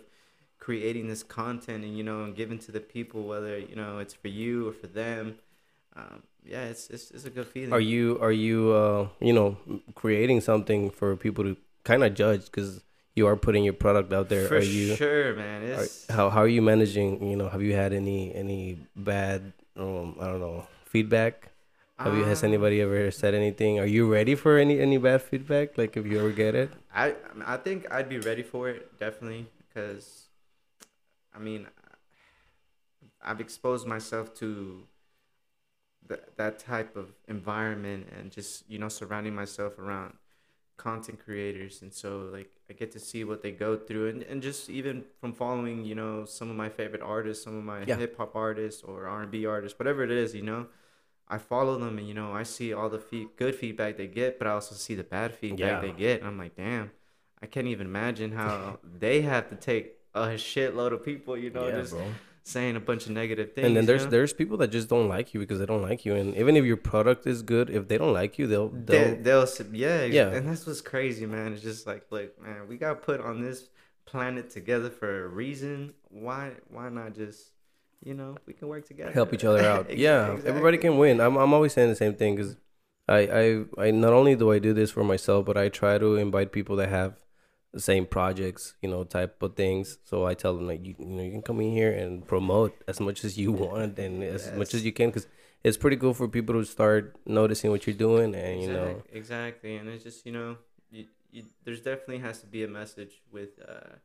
creating 0.60 1.08
this 1.08 1.24
content 1.24 1.84
and 1.84 1.98
you 1.98 2.04
know 2.04 2.24
and 2.26 2.36
giving 2.36 2.60
to 2.60 2.72
the 2.72 2.80
people 2.80 3.24
whether 3.32 3.58
you 3.58 3.76
know 3.76 4.00
it's 4.00 4.14
for 4.14 4.28
you 4.28 4.68
or 4.70 4.74
for 4.74 4.88
them. 4.88 5.36
Um, 5.96 6.24
yeah, 6.46 6.66
it's 6.66 6.90
it's 6.90 7.12
it's 7.12 7.26
a 7.26 7.30
good 7.30 7.48
feeling. 7.48 7.74
Are 7.74 7.80
you 7.80 8.20
are 8.22 8.32
you 8.32 8.72
uh 8.72 9.08
you 9.20 9.34
know 9.34 9.58
creating 9.96 10.42
something 10.42 10.90
for 10.92 11.16
people 11.16 11.44
to 11.46 11.56
kind 11.84 12.04
of 12.04 12.14
judge 12.14 12.46
because 12.46 12.84
you 13.16 13.28
are 13.28 13.38
putting 13.38 13.64
your 13.64 13.74
product 13.86 14.12
out 14.12 14.28
there? 14.30 14.48
For 14.48 14.58
are 14.58 14.62
you 14.62 14.96
sure, 14.96 15.34
man. 15.36 15.64
are, 15.64 15.84
It's 15.84 16.08
how 16.10 16.30
how 16.30 16.42
are 16.42 16.48
you 16.58 16.62
managing? 16.62 17.26
You 17.32 17.38
know, 17.38 17.48
have 17.50 17.62
you 17.62 17.74
had 17.74 17.94
any 17.94 18.36
any 18.36 18.80
bad 18.96 19.54
um 19.78 20.18
I 20.20 20.26
don't 20.28 20.42
know 20.42 20.68
feedback? 20.86 21.52
Have 22.00 22.14
you 22.16 22.24
has 22.24 22.42
um, 22.42 22.46
anybody 22.46 22.80
ever 22.82 23.12
said 23.12 23.34
anything? 23.34 23.80
Are 23.80 23.86
you 23.86 24.12
ready 24.12 24.36
for 24.36 24.58
any 24.58 24.80
any 24.80 24.98
bad 24.98 25.22
feedback? 25.22 25.78
Like 25.78 25.98
if 25.98 26.06
you 26.06 26.20
ever 26.20 26.32
get 26.32 26.56
it? 26.56 26.72
I 26.94 27.16
I 27.46 27.58
think 27.58 27.92
I'd 27.92 28.10
be 28.10 28.20
ready 28.20 28.44
for 28.44 28.70
it 28.70 28.98
definitely 29.00 29.48
because, 29.68 30.28
I 31.34 31.40
mean, 31.40 31.68
I've 33.22 33.42
exposed 33.42 33.86
myself 33.88 34.34
to 34.36 34.88
that 36.08 36.38
that 36.38 36.60
type 36.60 36.96
of 36.96 37.10
environment 37.28 38.08
and 38.18 38.32
just 38.32 38.70
you 38.70 38.78
know 38.78 38.90
surrounding 38.90 39.34
myself 39.36 39.78
around 39.80 40.14
content 40.78 41.20
creators 41.24 41.82
and 41.82 41.94
so 41.94 42.30
like 42.34 42.52
I 42.70 42.74
get 42.74 42.92
to 42.94 43.00
see 43.00 43.24
what 43.24 43.42
they 43.42 43.52
go 43.52 43.78
through 43.78 44.10
and, 44.10 44.24
and 44.24 44.42
just 44.42 44.70
even 44.70 45.06
from 45.22 45.34
following 45.34 45.86
you 45.86 45.96
know 45.96 46.26
some 46.26 46.50
of 46.50 46.56
my 46.56 46.70
favorite 46.70 47.02
artists 47.02 47.44
some 47.44 47.58
of 47.58 47.64
my 47.64 47.86
Yeah. 47.86 47.96
hip 47.98 48.18
hop 48.18 48.36
artists 48.36 48.84
or 48.84 49.08
R&B 49.08 49.46
artists 49.46 49.80
whatever 49.80 50.04
it 50.04 50.12
is 50.12 50.36
you 50.36 50.44
know 50.44 50.68
I 51.28 51.38
follow 51.40 51.78
them 51.78 51.98
and 51.98 52.08
you 52.08 52.14
know 52.14 52.34
I 52.34 52.44
see 52.44 52.74
all 52.74 52.90
the 52.90 53.00
fe- 53.00 53.28
good 53.38 53.56
feedback 53.56 53.98
they 53.98 54.08
get 54.08 54.38
but 54.40 54.48
I 54.48 54.52
also 54.52 54.76
see 54.76 54.96
the 54.96 55.04
bad 55.04 55.34
feedback 55.36 55.60
Yeah. 55.60 55.82
they 55.82 55.92
get 55.92 56.20
and 56.20 56.28
I'm 56.30 56.38
like 56.38 56.56
damn 56.56 56.92
I 57.42 57.48
can't 57.48 57.68
even 57.68 57.88
imagine 57.88 58.32
how 58.32 58.80
they 59.00 59.22
have 59.22 59.50
to 59.50 59.56
take 59.56 59.94
a 60.14 60.28
shitload 60.50 60.94
of 60.94 61.04
people 61.04 61.38
you 61.38 61.50
know 61.50 61.70
just 61.72 61.92
bro. 61.94 62.06
saying 62.44 62.76
a 62.76 62.80
bunch 62.80 63.06
of 63.08 63.12
negative 63.12 63.54
things 63.54 63.66
And 63.68 63.76
then 63.76 63.84
you 63.84 63.88
there's 63.88 64.04
know? 64.06 64.12
there's 64.12 64.34
people 64.34 64.58
that 64.58 64.70
just 64.70 64.88
don't 64.88 65.10
like 65.10 65.34
you 65.34 65.40
because 65.40 65.60
they 65.60 65.66
don't 65.66 65.82
like 65.82 66.06
you, 66.06 66.16
and 66.16 66.36
even 66.36 66.56
if 66.56 66.64
your 66.64 66.78
product 66.78 67.26
is 67.28 67.42
good, 67.42 67.70
if 67.70 67.88
they 67.90 67.98
don't 67.98 68.14
like 68.14 68.38
you, 68.40 68.46
they'll 68.48 68.70
They, 68.70 69.16
they'll 69.16 69.46
they'll 69.48 69.68
yeah 69.74 70.04
Yeah. 70.06 70.30
and 70.32 70.48
that's 70.48 70.66
what's 70.68 70.80
crazy 70.82 71.26
man 71.26 71.54
it's 71.54 71.62
just 71.64 71.86
like 71.88 72.04
look 72.12 72.40
man 72.42 72.68
we 72.70 72.78
got 72.78 73.02
put 73.02 73.20
on 73.20 73.42
this 73.42 73.68
planet 74.06 74.50
together 74.52 74.90
for 74.92 75.26
a 75.26 75.28
reason 75.28 75.94
why 76.10 76.52
why 76.70 76.88
not 76.90 77.16
just 77.16 77.52
you 78.06 78.14
know 78.14 78.38
we 78.46 78.54
can 78.54 78.68
work 78.70 78.86
together 78.88 79.12
help 79.12 79.34
each 79.34 79.44
other 79.44 79.66
out. 79.66 79.88
Ex- 79.90 80.00
yeah, 80.08 80.38
everybody 80.46 80.78
can 80.78 80.98
win. 80.98 81.20
I'm 81.20 81.36
I'm 81.36 81.54
always 81.54 81.74
saying 81.74 81.90
the 81.90 81.96
same 81.96 82.16
thing 82.16 82.36
because 82.36 82.56
I, 83.08 83.20
I 83.80 83.88
I 83.88 83.92
not 83.92 84.14
only 84.14 84.36
do 84.36 84.52
I 84.52 84.60
do 84.60 84.74
this 84.74 84.92
for 84.92 85.04
myself, 85.04 85.46
but 85.46 85.58
I 85.58 85.70
try 85.70 85.98
to 85.98 86.16
invite 86.16 86.52
people 86.52 86.76
that 86.78 86.90
have 86.90 87.18
the 87.74 87.82
same 87.82 88.06
projects, 88.06 88.76
you 88.82 88.90
know, 88.90 89.04
type 89.04 89.44
of 89.44 89.56
things. 89.56 89.98
So 90.06 90.26
I 90.26 90.34
tell 90.34 90.56
them 90.56 90.66
like 90.68 90.86
you, 90.86 90.96
you 90.98 91.06
know 91.06 91.24
you 91.24 91.32
can 91.32 91.42
come 91.42 91.60
in 91.60 91.72
here 91.72 91.92
and 91.92 92.26
promote 92.26 92.74
as 92.88 93.00
much 93.00 93.26
as 93.26 93.38
you 93.38 93.52
want 93.52 94.00
and 94.00 94.24
as 94.24 94.52
much 94.54 94.74
as 94.74 94.86
you 94.86 94.94
can 94.94 95.10
because 95.10 95.28
it's 95.64 95.78
pretty 95.78 95.98
cool 95.98 96.14
for 96.14 96.28
people 96.28 96.56
to 96.56 96.64
start 96.64 97.16
noticing 97.26 97.72
what 97.72 97.86
you're 97.88 97.96
doing 97.96 98.36
and 98.36 98.62
you 98.62 98.72
know 98.72 98.88
Exact- 98.88 99.16
exactly 99.16 99.76
and 99.78 99.90
it's 99.90 100.04
just 100.04 100.26
you 100.26 100.32
know 100.32 100.58
you, 100.92 101.06
you, 101.32 101.44
there's 101.64 101.82
definitely 101.82 102.20
has 102.20 102.40
to 102.42 102.48
be 102.48 102.64
a 102.64 102.68
message 102.68 103.22
with 103.32 103.60
uh 103.68 103.96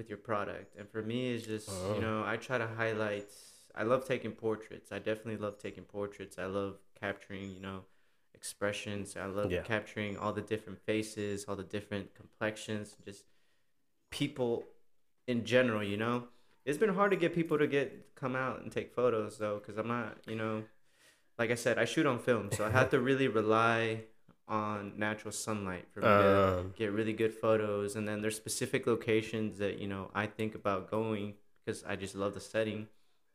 with 0.00 0.08
your 0.08 0.22
product 0.32 0.70
and 0.78 0.88
for 0.88 1.02
me 1.02 1.20
it's 1.34 1.46
just 1.54 1.68
Oh. 1.70 1.94
you 1.94 2.00
know 2.00 2.18
i 2.32 2.36
try 2.48 2.56
to 2.64 2.66
highlight 2.82 3.28
i 3.80 3.82
love 3.92 4.02
taking 4.12 4.32
portraits 4.46 4.88
i 4.96 4.98
definitely 4.98 5.36
love 5.46 5.56
taking 5.66 5.84
portraits 5.84 6.38
i 6.38 6.46
love 6.46 6.74
capturing 7.04 7.46
you 7.56 7.60
know 7.60 7.80
expressions 8.40 9.14
i 9.26 9.26
love 9.26 9.50
Yeah. 9.52 9.62
capturing 9.74 10.12
all 10.16 10.32
the 10.40 10.46
different 10.52 10.78
faces 10.90 11.44
all 11.46 11.56
the 11.64 11.70
different 11.76 12.06
complexions 12.14 12.96
just 13.04 13.24
people 14.10 14.64
in 15.26 15.44
general. 15.44 15.82
You 15.82 15.96
know, 15.96 16.24
it's 16.64 16.78
been 16.78 16.94
hard 16.94 17.10
to 17.12 17.16
get 17.16 17.34
people 17.34 17.58
to 17.58 17.66
get 17.66 18.14
come 18.16 18.34
out 18.36 18.60
and 18.62 18.70
take 18.72 18.92
photos 18.94 19.38
though, 19.38 19.58
because 19.58 19.76
I'm 19.78 19.88
not, 19.88 20.18
you 20.26 20.36
know, 20.36 20.64
like 21.38 21.50
I 21.50 21.54
said, 21.54 21.78
I 21.78 21.84
shoot 21.84 22.06
on 22.06 22.18
film, 22.18 22.50
so 22.50 22.64
I 22.66 22.70
have 22.70 22.90
to 22.90 22.98
really 23.10 23.28
rely 23.28 24.02
on 24.50 24.98
natural 24.98 25.32
sunlight 25.32 25.86
for 25.92 26.02
me 26.02 26.16
to 26.18 26.38
Um, 26.38 26.74
get 26.76 26.92
really 26.92 27.14
good 27.14 27.34
photos. 27.34 27.96
And 27.96 28.08
then 28.08 28.22
there's 28.22 28.36
specific 28.36 28.86
locations 28.88 29.58
that 29.58 29.78
you 29.78 29.88
know 29.88 30.10
I 30.14 30.26
think 30.26 30.54
about 30.56 30.90
going 30.90 31.36
because 31.64 31.84
I 31.84 31.96
just 31.96 32.16
love 32.16 32.34
the 32.34 32.40
setting, 32.40 32.88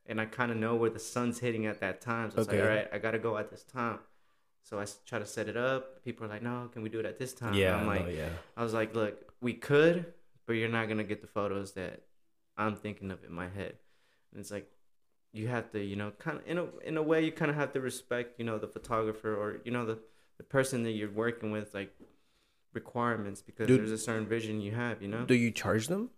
and 0.08 0.22
I 0.22 0.28
kind 0.28 0.52
of 0.52 0.58
know 0.58 0.76
where 0.76 0.92
the 0.92 1.00
sun's 1.00 1.40
hitting 1.40 1.66
at 1.68 1.82
that 1.82 2.02
time. 2.02 2.32
So 2.32 2.38
it's 2.40 2.48
Okay. 2.48 2.58
like, 2.58 2.60
all 2.62 2.68
right, 2.68 2.88
I 2.94 3.00
gotta 3.00 3.20
go 3.20 3.38
at 3.38 3.52
this 3.52 3.64
time. 3.64 4.00
So 4.64 4.80
I 4.80 4.86
try 5.06 5.20
to 5.20 5.26
set 5.26 5.48
it 5.48 5.58
up. 5.58 6.04
People 6.04 6.26
are 6.26 6.30
like, 6.30 6.42
no, 6.44 6.70
can 6.74 6.82
we 6.82 6.90
do 6.90 7.00
it 7.00 7.06
at 7.06 7.20
this 7.20 7.34
time? 7.34 7.62
yeah, 7.62 7.72
I'm 7.72 7.86
like, 7.86 8.06
no, 8.06 8.08
yeah. 8.08 8.30
I 8.58 8.64
was 8.64 8.74
like, 8.74 8.96
look, 8.96 9.34
we 9.42 9.54
could, 9.54 10.14
but 10.48 10.54
you're 10.54 10.70
not 10.70 10.88
gonna 10.90 11.04
get 11.04 11.22
the 11.22 11.28
photos 11.28 11.74
that 11.74 12.02
I'm 12.58 12.76
thinking 12.76 13.12
of 13.12 13.24
in 13.24 13.32
my 13.34 13.50
head. 13.50 13.78
And 14.32 14.40
it's 14.42 14.52
like 14.52 14.70
you 15.34 15.48
have 15.50 15.72
to, 15.72 15.84
you 15.84 15.96
know, 15.96 16.12
kind 16.20 16.40
of 16.40 16.48
in 16.48 16.58
a 16.58 16.66
in 16.86 16.98
a 16.98 17.04
way, 17.04 17.24
you 17.26 17.32
kind 17.32 17.52
of 17.52 17.58
have 17.58 17.74
to 17.74 17.82
respect, 17.82 18.40
you 18.40 18.46
know, 18.46 18.58
the 18.58 18.68
photographer 18.68 19.36
or 19.36 19.62
you 19.66 19.72
know 19.72 19.86
the 19.86 20.00
the 20.38 20.44
person 20.44 20.84
that 20.84 20.92
you're 20.92 21.12
working 21.12 21.52
with, 21.52 21.74
like 21.74 21.94
requirements 22.74 23.42
because 23.42 23.68
Dude. 23.68 23.80
there's 23.80 23.92
a 23.92 23.98
certain 23.98 24.28
vision 24.28 24.62
you 24.62 24.72
have, 24.74 25.02
you 25.02 25.08
know. 25.08 25.26
Do 25.26 25.34
you 25.36 25.52
charge 25.52 25.88
them? 25.88 26.10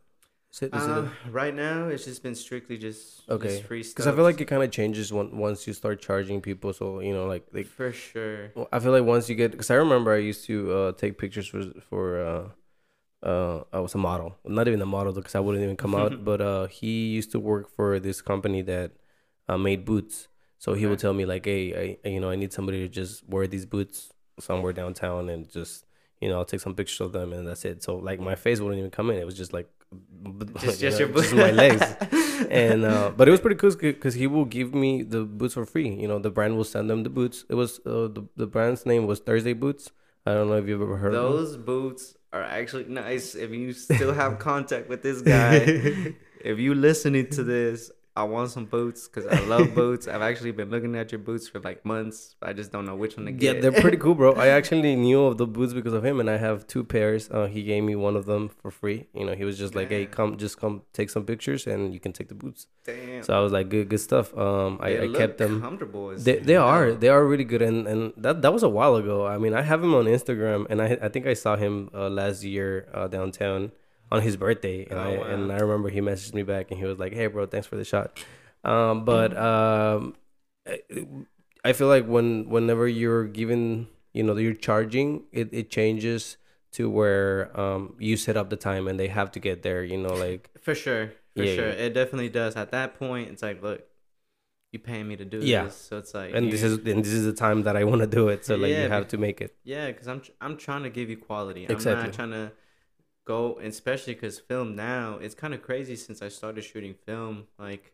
Is 0.51 0.61
it, 0.63 0.73
is 0.73 0.87
it 0.87 0.91
a- 0.91 0.99
Uh, 1.01 1.09
right 1.29 1.53
now, 1.53 1.87
it's 1.87 2.05
just 2.05 2.23
been 2.23 2.35
strictly 2.35 2.77
just 2.77 3.29
Okay. 3.29 3.47
just 3.49 3.63
free 3.63 3.83
stuff. 3.83 3.95
Because 3.95 4.07
I 4.07 4.15
feel 4.15 4.23
like 4.23 4.39
it 4.41 4.45
kind 4.45 4.63
of 4.63 4.71
changes 4.71 5.11
when, 5.13 5.37
once 5.37 5.67
you 5.67 5.73
start 5.73 6.01
charging 6.01 6.41
people. 6.41 6.73
So 6.73 6.99
you 6.99 7.13
know, 7.13 7.25
like 7.27 7.45
like 7.53 7.67
for 7.67 7.91
sure. 7.91 8.51
I 8.71 8.79
feel 8.79 8.91
like 8.91 9.03
once 9.03 9.29
you 9.29 9.35
get, 9.35 9.51
because 9.51 9.69
I 9.69 9.75
remember 9.75 10.11
I 10.13 10.17
used 10.17 10.45
to 10.45 10.73
uh, 10.73 10.91
take 10.93 11.17
pictures 11.17 11.47
for 11.47 11.61
for 11.89 12.03
uh, 12.25 13.27
uh, 13.27 13.63
I 13.73 13.79
was 13.79 13.93
a 13.95 13.97
model, 13.97 14.37
not 14.45 14.67
even 14.67 14.81
a 14.81 14.85
model 14.85 15.13
because 15.13 15.35
I 15.35 15.39
wouldn't 15.39 15.63
even 15.63 15.75
come 15.77 15.95
out. 15.95 16.23
but 16.29 16.41
uh, 16.41 16.67
he 16.67 17.07
used 17.07 17.31
to 17.31 17.39
work 17.39 17.69
for 17.69 17.99
this 17.99 18.21
company 18.21 18.61
that 18.63 18.91
uh, 19.47 19.57
made 19.57 19.85
boots. 19.85 20.27
So 20.59 20.73
he 20.73 20.85
would 20.85 20.99
tell 20.99 21.13
me 21.13 21.25
like, 21.25 21.45
hey, 21.45 21.97
I 22.03 22.09
you 22.09 22.19
know 22.19 22.29
I 22.29 22.35
need 22.35 22.53
somebody 22.53 22.79
to 22.79 22.89
just 22.89 23.27
wear 23.27 23.47
these 23.47 23.65
boots 23.65 24.11
somewhere 24.39 24.73
downtown 24.73 25.29
and 25.29 25.49
just 25.49 25.85
you 26.21 26.29
know 26.29 26.37
I'll 26.37 26.45
take 26.45 26.61
some 26.61 26.75
pictures 26.75 27.01
of 27.01 27.11
them 27.11 27.33
and 27.33 27.47
that's 27.47 27.65
it. 27.65 27.83
So 27.83 27.97
like 27.97 28.19
my 28.19 28.35
face 28.35 28.59
wouldn't 28.59 28.79
even 28.79 28.91
come 28.91 29.09
in. 29.09 29.17
It 29.17 29.25
was 29.25 29.37
just 29.37 29.53
like 29.53 29.69
Just, 30.59 30.81
just 30.81 30.99
know, 30.99 31.05
your 31.05 31.15
just 31.15 31.33
my 31.33 31.51
legs 31.51 31.81
and 32.49 32.83
uh, 32.83 33.11
but 33.15 33.27
it 33.27 33.31
was 33.31 33.39
pretty 33.39 33.55
cool 33.55 33.73
because 33.73 34.15
he 34.15 34.27
will 34.27 34.45
give 34.45 34.73
me 34.73 35.01
the 35.03 35.23
boots 35.23 35.53
for 35.53 35.65
free. 35.65 35.89
You 35.89 36.07
know, 36.07 36.19
the 36.19 36.29
brand 36.29 36.57
will 36.57 36.65
send 36.65 36.89
them 36.89 37.03
the 37.03 37.09
boots. 37.09 37.45
It 37.49 37.55
was 37.55 37.79
uh, 37.85 38.07
the 38.07 38.27
the 38.35 38.47
brand's 38.47 38.85
name 38.85 39.07
was 39.07 39.19
Thursday 39.19 39.53
Boots. 39.53 39.91
I 40.25 40.33
don't 40.33 40.49
know 40.49 40.57
if 40.57 40.67
you've 40.67 40.81
ever 40.81 40.97
heard 40.97 41.13
of. 41.13 41.31
Those 41.31 41.57
boots 41.57 42.15
are 42.33 42.43
actually 42.43 42.85
nice. 42.85 43.33
If 43.33 43.51
you 43.51 43.71
still 43.71 44.13
have 44.13 44.39
contact 44.51 44.89
with 44.89 45.01
this 45.01 45.21
guy, 45.21 46.15
if 46.41 46.59
you 46.59 46.75
listening 46.75 47.29
to 47.29 47.43
this, 47.43 47.91
I 48.17 48.23
want 48.23 48.49
some 48.49 48.65
boots 48.65 49.07
because 49.07 49.27
I 49.27 49.39
love 49.45 49.75
boots. 49.75 50.07
I've 50.07 50.23
actually 50.23 50.51
been 50.51 50.71
looking 50.71 50.95
at 50.95 51.11
your 51.11 51.19
boots 51.19 51.47
for 51.47 51.59
like 51.59 51.85
months. 51.85 52.35
I 52.41 52.51
just 52.51 52.71
don't 52.71 52.85
know 52.87 52.95
which 52.95 53.15
one 53.15 53.27
to 53.27 53.31
get. 53.31 53.55
Yeah, 53.55 53.61
they're 53.61 53.79
pretty 53.79 53.97
cool, 53.97 54.15
bro. 54.15 54.33
I 54.33 54.47
actually 54.57 54.95
knew 54.95 55.23
of 55.25 55.37
the 55.37 55.45
boots 55.45 55.73
because 55.73 55.93
of 55.93 56.03
him, 56.03 56.19
and 56.19 56.27
I 56.27 56.37
have 56.37 56.65
two 56.65 56.83
pairs. 56.83 57.29
Uh, 57.29 57.45
he 57.45 57.61
gave 57.61 57.83
me 57.83 57.95
one 57.95 58.15
of 58.15 58.25
them 58.25 58.49
for 58.49 58.71
free. 58.71 59.05
You 59.13 59.23
know, 59.27 59.35
he 59.35 59.45
was 59.45 59.59
just 59.59 59.75
like, 59.75 59.89
"Hey, 59.89 60.07
come, 60.07 60.37
just 60.37 60.59
come, 60.59 60.81
take 60.93 61.11
some 61.11 61.25
pictures, 61.25 61.67
and 61.67 61.93
you 61.93 61.99
can 61.99 62.11
take 62.11 62.27
the 62.27 62.33
boots." 62.33 62.65
Damn. 62.85 63.21
So 63.21 63.37
I 63.37 63.39
was 63.39 63.51
like, 63.51 63.69
"Good, 63.69 63.87
good 63.89 63.99
stuff." 63.99 64.35
Um, 64.35 64.79
I, 64.81 65.03
I 65.03 65.07
kept 65.09 65.37
them. 65.37 65.61
comfortable. 65.61 66.15
They, 66.17 66.39
they 66.39 66.55
are 66.55 66.93
they 66.93 67.09
are 67.09 67.23
really 67.23 67.43
good 67.43 67.61
and, 67.61 67.87
and 67.87 68.13
that 68.17 68.41
that 68.41 68.51
was 68.51 68.63
a 68.63 68.69
while 68.69 68.95
ago. 68.95 69.27
I 69.27 69.37
mean, 69.37 69.53
I 69.53 69.61
have 69.61 69.83
him 69.83 69.93
on 69.93 70.05
Instagram 70.05 70.65
and 70.71 70.81
I 70.81 70.97
I 71.03 71.09
think 71.09 71.27
I 71.27 71.35
saw 71.35 71.55
him 71.55 71.91
uh, 71.93 72.09
last 72.09 72.43
year 72.43 72.89
uh, 72.93 73.07
downtown 73.07 73.73
on 74.11 74.21
his 74.21 74.37
birthday 74.37 74.85
and 74.85 74.99
Oh, 74.99 75.03
I 75.03 75.17
wow. 75.17 75.23
and 75.23 75.51
I 75.51 75.57
remember 75.57 75.89
he 75.89 75.99
messaged 76.01 76.33
me 76.33 76.43
back 76.43 76.71
and 76.71 76.79
he 76.79 76.85
was 76.85 76.97
like, 76.99 77.13
"Hey, 77.13 77.27
bro, 77.27 77.45
thanks 77.45 77.67
for 77.67 77.75
the 77.75 77.83
shot." 77.85 78.23
Um, 78.63 79.05
but 79.05 79.35
um, 79.37 80.15
I- 81.63 81.73
feel 81.73 81.87
like 81.87 82.05
when 82.05 82.49
whenever 82.49 82.87
you're 82.87 83.25
given 83.25 83.87
you 84.13 84.23
know 84.23 84.35
you're 84.37 84.53
charging, 84.53 85.23
it 85.31 85.49
it 85.51 85.69
changes 85.69 86.37
to 86.73 86.89
where 86.89 87.57
um 87.59 87.95
you 87.99 88.17
set 88.17 88.35
up 88.37 88.49
the 88.49 88.55
time 88.55 88.87
and 88.87 88.99
they 88.99 89.07
have 89.07 89.31
to 89.33 89.39
get 89.39 89.63
there. 89.63 89.83
You 89.83 89.97
know, 89.97 90.13
like 90.13 90.49
For 90.61 90.75
sure. 90.75 91.07
For 91.35 91.43
Yeah, 91.43 91.55
sure. 91.55 91.67
yeah. 91.67 91.85
It 91.85 91.93
definitely 91.93 92.29
does. 92.29 92.55
At 92.55 92.71
that 92.71 92.97
point, 92.99 93.29
it's 93.29 93.41
like, 93.43 93.61
look, 93.61 93.81
you 94.71 94.79
paying 94.79 95.07
me 95.07 95.15
to 95.17 95.25
do 95.25 95.39
Yeah. 95.39 95.65
this. 95.65 95.75
So 95.75 95.97
it's 95.97 96.13
like, 96.13 96.33
and 96.33 96.45
you- 96.47 96.51
this 96.51 96.63
is 96.63 96.73
and 96.79 97.03
this 97.05 97.13
is 97.13 97.25
the 97.25 97.33
time 97.33 97.63
that 97.63 97.75
I 97.77 97.83
want 97.83 98.01
to 98.01 98.07
do 98.07 98.29
it. 98.29 98.45
So 98.45 98.55
like 98.55 98.71
Yeah, 98.71 98.83
you 98.83 98.89
have 98.89 99.07
to 99.09 99.17
make 99.17 99.39
it. 99.41 99.55
Yeah, 99.63 99.87
because 99.91 100.07
I'm 100.07 100.21
tr- 100.21 100.31
I'm 100.41 100.57
trying 100.57 100.83
to 100.83 100.89
give 100.89 101.09
you 101.09 101.17
quality. 101.17 101.65
I'm 101.69 101.81
not 101.83 102.13
trying 102.13 102.31
to 102.31 102.51
go, 103.27 103.59
especially 103.61 104.13
because 104.13 104.39
film 104.39 104.75
now 104.75 105.17
it's 105.21 105.35
kind 105.35 105.53
of 105.53 105.61
crazy 105.61 105.95
since 105.95 106.21
I 106.21 106.29
started 106.29 106.63
shooting 106.63 106.95
film. 107.05 107.47
Like 107.59 107.91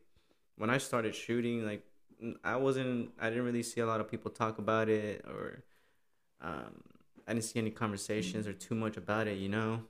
when 0.57 0.69
I 0.69 0.77
started 0.77 1.15
shooting, 1.15 1.65
like 1.65 1.83
I 2.43 2.55
wasn't, 2.55 3.09
I 3.19 3.29
didn't 3.29 3.45
really 3.45 3.63
see 3.63 3.81
a 3.81 3.85
lot 3.87 3.99
of 3.99 4.09
people 4.09 4.29
talk 4.31 4.59
about 4.59 4.87
it, 4.89 5.25
or 5.27 5.63
um, 6.39 6.83
I 7.27 7.33
didn't 7.33 7.45
see 7.45 7.59
any 7.59 7.71
conversations 7.71 8.47
or 8.47 8.53
too 8.53 8.75
much 8.75 8.95
about 8.95 9.27
it, 9.27 9.39
you 9.39 9.49
know. 9.49 9.81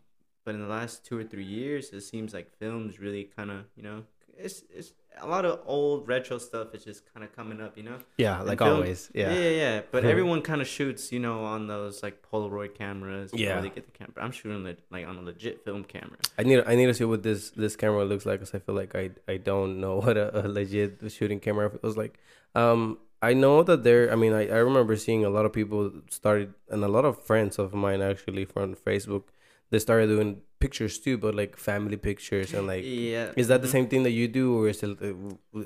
But 0.46 0.56
in 0.56 0.62
the 0.62 0.68
last 0.68 1.06
two 1.06 1.18
or 1.18 1.24
three 1.24 1.46
years, 1.46 1.92
it 1.92 2.02
seems 2.02 2.34
like 2.34 2.58
films 2.58 3.00
really 3.00 3.26
kind 3.26 3.52
of, 3.52 3.66
you 3.76 3.84
know, 3.84 4.04
it's 4.38 4.64
it's 4.74 4.94
a 5.22 5.28
lot 5.28 5.46
of 5.46 5.60
old 5.66 6.08
retro 6.08 6.38
stuff 6.38 6.74
is 6.74 6.84
just 6.84 7.02
kind 7.14 7.24
of 7.24 7.36
coming 7.36 7.62
up, 7.62 7.78
you 7.78 7.84
know. 7.84 7.98
Yeah, 8.18 8.42
like 8.42 8.60
film- 8.60 8.76
always. 8.76 9.10
Yeah, 9.14 9.34
Yeah. 9.34 9.50
yeah. 9.50 9.82
But 9.92 10.06
everyone 10.14 10.42
kind 10.42 10.62
of 10.62 10.68
shoots, 10.68 11.12
you 11.12 11.20
know, 11.20 11.44
on 11.46 11.68
those 11.68 12.02
like 12.04 12.22
Polaroid 12.32 12.74
cameras. 12.76 13.32
Yeah. 13.34 13.62
they 13.62 13.70
get 13.70 13.86
the 13.86 13.92
camera. 13.98 14.14
I'm 14.24 14.32
shooting 14.32 14.64
le- 14.64 14.76
like 14.92 15.08
on 15.08 15.18
a 15.18 15.22
legit 15.22 15.64
film 15.64 15.84
camera. 15.84 16.18
I 16.38 16.44
need 16.44 16.64
I 16.66 16.76
need 16.76 16.88
to 16.88 16.94
see 16.94 17.06
what 17.06 17.24
this 17.24 17.52
this 17.52 17.76
camera 17.76 18.04
looks 18.06 18.26
like 18.26 18.40
because 18.40 18.54
I 18.56 18.60
feel 18.60 18.76
like 18.76 18.96
I 18.96 19.12
I 19.28 19.38
don't 19.38 19.80
know 19.80 19.96
what 20.04 20.18
a, 20.18 20.46
a 20.46 20.48
legit 20.48 21.00
shooting 21.12 21.40
camera 21.40 21.70
feels 21.70 21.96
like. 21.98 22.20
Um, 22.56 22.98
I 23.22 23.34
know 23.34 23.64
that 23.64 23.84
there. 23.84 24.12
I 24.12 24.16
mean, 24.16 24.34
I 24.34 24.48
I 24.50 24.58
remember 24.58 24.96
seeing 24.98 25.24
a 25.24 25.30
lot 25.30 25.46
of 25.46 25.54
people 25.54 25.92
started 26.10 26.54
and 26.70 26.84
a 26.84 26.90
lot 26.90 27.06
of 27.06 27.24
friends 27.24 27.58
of 27.58 27.74
mine 27.74 28.02
actually 28.02 28.46
from 28.46 28.76
Facebook. 28.76 29.24
They 29.74 29.80
started 29.82 30.08
doing 30.16 30.32
pictures 30.64 31.00
too, 31.06 31.18
but 31.18 31.34
like 31.42 31.58
family 31.58 31.98
pictures 31.98 32.54
and 32.54 32.68
like. 32.74 32.86
yeah. 32.86 33.34
Is 33.42 33.48
that 33.50 33.62
the 33.66 33.68
mhm. 33.68 33.76
same 33.76 33.88
thing 33.92 34.04
that 34.08 34.16
you 34.20 34.28
do, 34.30 34.46
or 34.58 34.70
is 34.70 34.84
it 34.86 34.94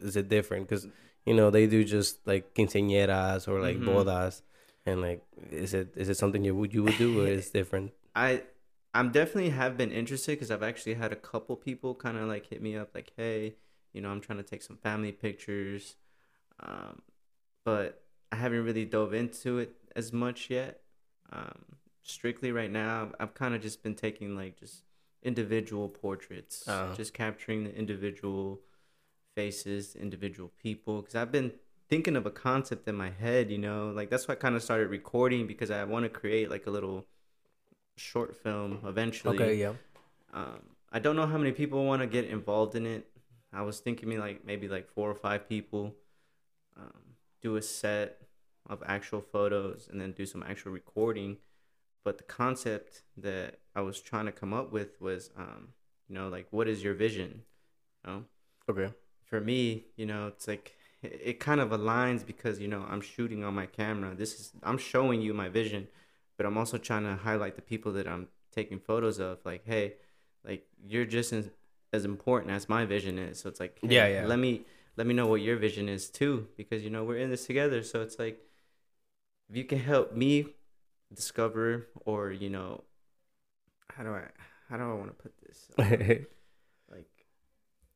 is 0.07 0.15
it 0.15 0.27
different? 0.29 0.63
Because 0.67 0.87
you 1.27 1.35
know 1.37 1.47
they 1.51 1.67
do 1.67 1.83
just 1.83 2.23
like 2.31 2.43
quinceañeras 2.55 3.43
or 3.51 3.59
like 3.67 3.77
Mhm. 3.77 3.87
bodas, 3.89 4.35
and 4.87 5.01
like 5.07 5.21
is 5.51 5.73
it 5.79 5.87
is 6.03 6.07
it 6.07 6.17
something 6.21 6.43
you 6.47 6.55
would 6.55 6.71
you 6.73 6.83
would 6.87 6.97
do 6.97 7.09
or 7.19 7.27
is 7.27 7.49
different? 7.49 7.91
I 8.15 8.29
I'm 8.93 9.11
definitely 9.11 9.51
have 9.51 9.77
been 9.77 9.91
interested 9.91 10.31
because 10.39 10.49
I've 10.49 10.63
actually 10.63 10.95
had 10.95 11.11
a 11.11 11.15
couple 11.31 11.55
people 11.55 11.93
kind 11.93 12.17
of 12.17 12.25
like 12.27 12.47
hit 12.47 12.61
me 12.61 12.75
up 12.81 12.89
like, 12.95 13.11
hey, 13.17 13.55
you 13.93 14.01
know, 14.01 14.09
I'm 14.09 14.21
trying 14.21 14.39
to 14.39 14.49
take 14.51 14.63
some 14.63 14.77
family 14.77 15.11
pictures, 15.11 15.97
um, 16.61 17.01
but 17.63 18.01
I 18.31 18.37
haven't 18.37 18.63
really 18.63 18.85
dove 18.85 19.13
into 19.13 19.59
it 19.59 19.75
as 19.95 20.11
much 20.13 20.49
yet. 20.49 20.81
Um, 21.31 21.59
strictly 22.07 22.51
right 22.51 22.71
now, 22.71 23.11
I've 23.19 23.33
kind 23.33 23.53
of 23.53 23.61
just 23.61 23.83
been 23.83 23.95
taking 23.95 24.35
like 24.35 24.57
just 24.59 24.83
individual 25.21 25.89
portraits, 25.89 26.67
Uh-huh. 26.67 26.95
just 26.95 27.13
capturing 27.13 27.63
the 27.63 27.75
individual 27.75 28.61
faces, 29.35 29.95
individual 29.95 30.51
people, 30.57 31.01
because 31.01 31.15
I've 31.15 31.31
been 31.31 31.51
thinking 31.89 32.15
of 32.15 32.25
a 32.25 32.31
concept 32.31 32.87
in 32.87 32.95
my 32.95 33.09
head, 33.09 33.51
you 33.51 33.57
know, 33.57 33.91
like 33.91 34.09
that's 34.09 34.27
why 34.27 34.33
I 34.33 34.37
kind 34.37 34.55
of 34.55 34.63
started 34.63 34.89
recording 34.89 35.47
because 35.47 35.69
I 35.69 35.83
want 35.83 36.03
to 36.03 36.09
create 36.09 36.49
like 36.49 36.65
a 36.65 36.71
little 36.71 37.05
short 37.95 38.35
film 38.35 38.79
eventually. 38.85 39.37
Okay, 39.37 39.55
yeah. 39.55 39.73
Um, 40.33 40.61
I 40.91 40.99
don't 40.99 41.15
know 41.15 41.27
how 41.27 41.37
many 41.37 41.51
people 41.51 41.85
want 41.85 42.01
to 42.01 42.07
get 42.07 42.25
involved 42.25 42.75
in 42.75 42.85
it. 42.85 43.09
I 43.53 43.61
was 43.61 43.79
thinking 43.79 44.07
me 44.09 44.17
like 44.17 44.45
maybe 44.45 44.67
like 44.67 44.87
four 44.89 45.09
or 45.09 45.15
five 45.15 45.47
people. 45.47 45.95
Um, 46.77 47.15
do 47.41 47.55
a 47.55 47.61
set 47.61 48.21
of 48.69 48.83
actual 48.85 49.21
photos 49.21 49.87
and 49.89 49.99
then 50.01 50.11
do 50.11 50.25
some 50.25 50.43
actual 50.43 50.71
recording. 50.71 51.37
But 52.07 52.17
the 52.19 52.23
concept 52.23 53.03
that 53.17 53.59
I 53.75 53.81
was 53.81 53.99
trying 53.99 54.27
to 54.27 54.31
come 54.31 54.53
up 54.53 54.71
with 54.71 54.91
was, 55.01 55.29
um, 55.37 55.73
you 56.07 56.15
know, 56.15 56.29
like 56.29 56.47
what 56.51 56.69
is 56.69 56.81
your 56.81 56.93
vision? 56.93 57.43
You 58.05 58.11
know, 58.11 58.25
Okay. 58.69 58.93
for 59.25 59.41
me, 59.41 59.87
you 59.97 60.05
know, 60.05 60.27
it's 60.27 60.47
like 60.47 60.77
it, 61.01 61.19
it 61.21 61.39
kind 61.41 61.59
of 61.59 61.71
aligns 61.71 62.25
because 62.25 62.61
you 62.61 62.69
know 62.69 62.85
I'm 62.89 63.01
shooting 63.01 63.43
on 63.43 63.53
my 63.53 63.65
camera. 63.65 64.15
This 64.15 64.39
is 64.39 64.53
I'm 64.63 64.77
showing 64.77 65.21
you 65.21 65.33
my 65.33 65.49
vision, 65.49 65.89
but 66.37 66.45
I'm 66.45 66.57
also 66.57 66.77
trying 66.77 67.03
to 67.03 67.15
highlight 67.15 67.57
the 67.57 67.61
people 67.61 67.91
that 67.93 68.07
I'm 68.07 68.29
taking 68.53 68.79
photos 68.79 69.19
of. 69.19 69.39
Like, 69.43 69.63
hey, 69.65 69.95
like 70.45 70.65
you're 70.87 71.05
just 71.05 71.33
as 71.33 71.49
as 71.91 72.05
important 72.05 72.53
as 72.53 72.69
my 72.69 72.85
vision 72.85 73.17
is. 73.19 73.39
So 73.39 73.49
it's 73.49 73.59
like, 73.59 73.79
hey, 73.81 73.91
Yeah, 73.95 74.07
yeah. 74.07 74.25
Let 74.27 74.39
me 74.39 74.61
let 74.95 75.07
me 75.07 75.13
know 75.13 75.27
what 75.27 75.41
your 75.41 75.57
vision 75.57 75.89
is 75.89 76.09
too, 76.09 76.47
because 76.55 76.83
you 76.85 76.89
know 76.89 77.03
we're 77.03 77.17
in 77.17 77.31
this 77.31 77.45
together. 77.45 77.83
So 77.83 78.01
it's 78.01 78.17
like 78.17 78.39
if 79.49 79.55
you 79.55 79.63
can 79.63 79.79
help 79.79 80.15
me 80.15 80.56
discover, 81.13 81.87
or 82.05 82.31
you 82.31 82.49
know, 82.49 82.83
how 83.89 84.03
do 84.03 84.13
I 84.13 84.23
how 84.69 84.77
do 84.77 84.83
I 84.83 84.93
want 84.93 85.07
to 85.07 85.23
put 85.23 85.33
this? 85.45 86.25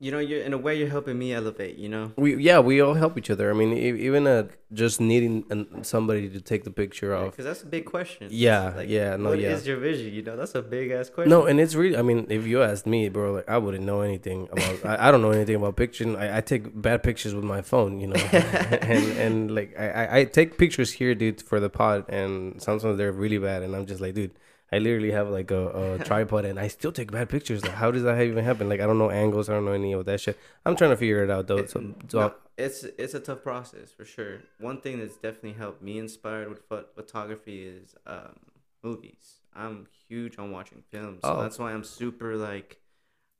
You 0.04 0.10
know, 0.10 0.18
you're 0.18 0.42
in 0.42 0.52
a 0.52 0.58
way 0.58 0.74
you're 0.80 0.90
helping 0.90 1.18
me 1.24 1.32
elevate. 1.32 1.78
You 1.78 1.88
know. 1.94 2.12
We 2.18 2.36
yeah, 2.48 2.58
we 2.60 2.82
all 2.82 2.96
help 2.96 3.20
each 3.20 3.30
other. 3.30 3.52
I 3.52 3.54
mean, 3.54 3.72
e- 3.72 4.02
even 4.08 4.26
uh, 4.26 4.48
just 4.74 5.00
needing 5.00 5.36
an, 5.52 5.84
somebody 5.84 6.28
to 6.30 6.42
take 6.42 6.64
the 6.64 6.72
picture 6.72 7.16
off. 7.16 7.30
Because 7.32 7.46
that's 7.46 7.62
a 7.62 7.68
big 7.68 7.86
question. 7.86 8.28
Yeah, 8.32 8.74
Like, 8.78 8.90
yeah, 8.90 9.16
no, 9.16 9.30
What 9.30 9.40
yeah. 9.40 9.50
is 9.50 9.68
your 9.68 9.78
vision? 9.78 10.12
You 10.12 10.24
know, 10.24 10.36
that's 10.36 10.56
a 10.56 10.64
big 10.64 10.90
ass 10.90 11.12
question. 11.12 11.30
No, 11.30 11.46
and 11.46 11.60
it's 11.60 11.76
really. 11.76 11.96
I 11.98 12.02
mean, 12.02 12.26
if 12.30 12.48
you 12.48 12.64
asked 12.64 12.88
me, 12.88 13.10
bro, 13.10 13.34
like 13.34 13.48
I 13.48 13.60
wouldn't 13.60 13.86
know 13.86 14.02
anything 14.02 14.48
about. 14.52 14.76
I, 14.84 15.08
I 15.08 15.12
don't 15.12 15.22
know 15.22 15.32
anything 15.40 15.56
about 15.62 15.76
picture. 15.76 16.18
I, 16.18 16.38
I 16.38 16.42
take 16.42 16.64
bad 16.82 17.04
pictures 17.04 17.36
with 17.36 17.44
my 17.46 17.62
phone, 17.62 18.00
you 18.02 18.08
know, 18.08 18.16
and 18.94 19.06
and 19.26 19.36
like 19.54 19.70
I, 19.80 19.88
I 20.04 20.18
I 20.20 20.24
take 20.26 20.58
pictures 20.58 20.94
here, 20.94 21.14
dude, 21.14 21.44
for 21.44 21.60
the 21.60 21.70
pod, 21.70 22.06
and 22.10 22.60
sometimes 22.60 22.98
they're 22.98 23.12
really 23.12 23.38
bad, 23.38 23.62
and 23.62 23.76
I'm 23.76 23.86
just 23.86 24.02
like, 24.02 24.16
dude, 24.16 24.32
I 24.74 24.80
literally 24.80 25.12
have 25.12 25.30
like 25.30 25.52
a, 25.52 25.68
a 26.00 26.00
tripod, 26.06 26.46
and 26.46 26.60
I 26.60 26.68
still 26.70 26.92
take 26.92 27.12
bad 27.12 27.28
pictures. 27.30 27.64
Like, 27.64 27.74
how 27.74 27.92
does 27.92 28.04
that 28.04 28.22
even 28.22 28.44
happen? 28.46 28.70
Like, 28.70 28.80
I 28.80 28.86
don't 28.86 28.98
know 28.98 29.10
angles, 29.12 29.50
I 29.50 29.54
don't 29.54 29.66
know 29.66 29.74
any 29.74 29.92
of 29.94 30.06
that 30.06 30.22
shit. 30.22 30.38
I'm 30.66 30.76
trying 30.76 30.92
to 30.92 30.98
figure 30.98 31.24
it 31.24 31.30
out 31.30 31.48
though. 31.48 31.58
It- 31.58 31.70
So, 31.70 31.94
so 32.08 32.20
no, 32.20 32.34
it's 32.58 32.84
it's 32.84 33.14
a 33.14 33.20
tough 33.20 33.44
process 33.44 33.92
for 33.92 34.06
sure. 34.06 34.42
One 34.60 34.80
thing 34.82 35.00
that's 35.00 35.16
definitely 35.18 35.54
helped 35.54 35.82
me 35.82 35.98
inspired 36.00 36.48
with 36.50 36.68
phot- 36.70 36.94
photography 36.96 37.64
is 37.66 37.96
um, 38.08 38.36
movies. 38.84 39.40
I'm 39.54 39.88
huge 40.08 40.40
on 40.40 40.52
watching 40.52 40.84
films, 40.90 41.20
so 41.24 41.34
Oh. 41.38 41.42
that's 41.42 41.60
why 41.60 41.74
I'm 41.74 41.84
super 41.84 42.38
like, 42.38 42.80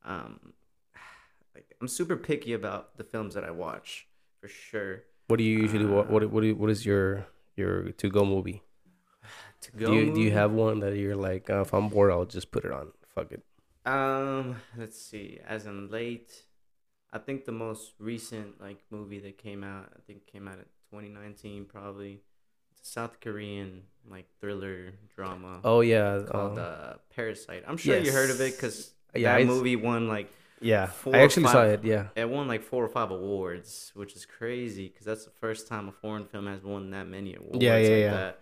um, 0.04 0.54
like 1.56 1.74
I'm 1.80 1.88
super 1.88 2.18
picky 2.18 2.52
about 2.54 2.98
the 2.98 3.04
films 3.06 3.34
that 3.36 3.44
I 3.46 3.52
watch 3.52 4.08
for 4.42 4.48
sure. 4.50 5.04
what 5.28 5.38
do 5.38 5.44
you 5.46 5.60
usually 5.60 5.86
wa- 5.86 6.04
what 6.04 6.30
what 6.30 6.42
do 6.42 6.48
you, 6.48 6.56
what 6.56 6.70
is 6.70 6.86
your 6.86 7.26
your 7.56 7.92
to 7.94 8.10
go 8.10 8.26
movie? 8.26 8.64
To 9.62 9.72
go, 9.72 9.86
do 9.88 9.94
you 9.94 10.14
do 10.14 10.22
you 10.22 10.32
have 10.32 10.52
one 10.52 10.80
that 10.80 10.96
you're 10.98 11.16
like, 11.16 11.50
uh, 11.50 11.62
if 11.62 11.74
I'm 11.74 11.90
bored, 11.90 12.12
I'll 12.12 12.26
just 12.26 12.52
put 12.52 12.66
it 12.66 12.72
on. 12.72 12.92
Fuck 13.14 13.32
it. 13.32 13.44
Um, 13.86 14.58
let's 14.78 15.00
see. 15.00 15.40
As 15.48 15.66
in 15.66 15.90
late, 15.90 16.44
I 17.14 17.20
think 17.20 17.46
the 17.46 17.52
most 17.52 17.94
recent 18.00 18.62
like 18.62 18.80
movie 18.90 19.20
that 19.20 19.38
came 19.38 19.64
out, 19.64 19.90
I 19.96 20.00
think 20.06 20.26
came 20.28 20.48
out 20.48 20.56
in 20.56 20.66
2019 20.92 21.66
probably. 21.66 22.22
It's 22.72 22.88
a 22.88 22.92
South 22.92 23.20
Korean 23.20 23.84
like 24.10 24.28
thriller 24.40 24.94
drama 25.16 25.60
Oh 25.64 25.82
yeah, 25.82 26.22
called 26.28 26.58
um, 26.58 26.66
uh, 26.66 26.94
Parasite. 27.16 27.64
I'm 27.68 27.78
sure 27.78 27.98
you 27.98 28.12
heard 28.12 28.30
of 28.30 28.40
it 28.42 28.56
because 28.56 28.92
Yeah, 29.14 29.38
that 29.38 29.46
movie 29.46 29.76
won 29.76 30.08
like 30.08 30.32
yeah. 30.62 30.88
four 30.88 31.16
I 31.16 31.20
actually 31.20 31.48
saw 31.48 31.64
it. 31.66 31.84
Yeah. 31.84 32.08
it 32.16 32.30
won 32.30 32.48
like 32.48 32.64
four 32.64 32.84
or 32.84 32.90
five 32.90 33.12
awards, 33.12 33.92
which 33.96 34.16
is 34.16 34.26
crazy 34.26 34.88
because 34.88 35.06
that's 35.06 35.26
the 35.26 35.32
first 35.32 35.68
time 35.68 35.90
a 35.90 35.92
foreign 35.92 36.26
film 36.26 36.48
has 36.48 36.64
won 36.64 36.92
that 36.92 37.08
many 37.08 37.36
awards. 37.36 37.58
Yeah, 37.62 37.78
yeah, 37.78 37.90
like 37.90 38.00
yeah. 38.00 38.12
That. 38.12 38.40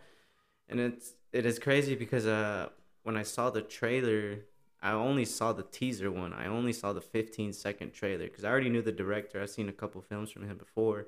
And 0.70 0.80
it's 0.80 1.14
it 1.34 1.46
is 1.46 1.60
crazy 1.60 1.96
because 1.96 2.26
uh 2.26 2.70
when 3.04 3.18
I 3.18 3.24
saw 3.24 3.50
the 3.50 3.62
trailer, 3.62 4.40
I 4.82 4.92
only 4.92 5.26
saw 5.26 5.52
the 5.52 5.64
teaser 5.64 6.12
one. 6.12 6.34
I 6.34 6.48
only 6.48 6.74
saw 6.74 6.94
the 6.94 7.02
15 7.02 7.54
second 7.54 7.94
trailer 7.94 8.26
because 8.26 8.44
I 8.44 8.50
already 8.50 8.70
knew 8.70 8.82
the 8.82 8.92
director. 8.92 9.42
I've 9.42 9.50
seen 9.50 9.70
a 9.70 9.74
couple 9.74 10.02
films 10.02 10.32
from 10.32 10.48
him 10.48 10.58
before. 10.58 11.08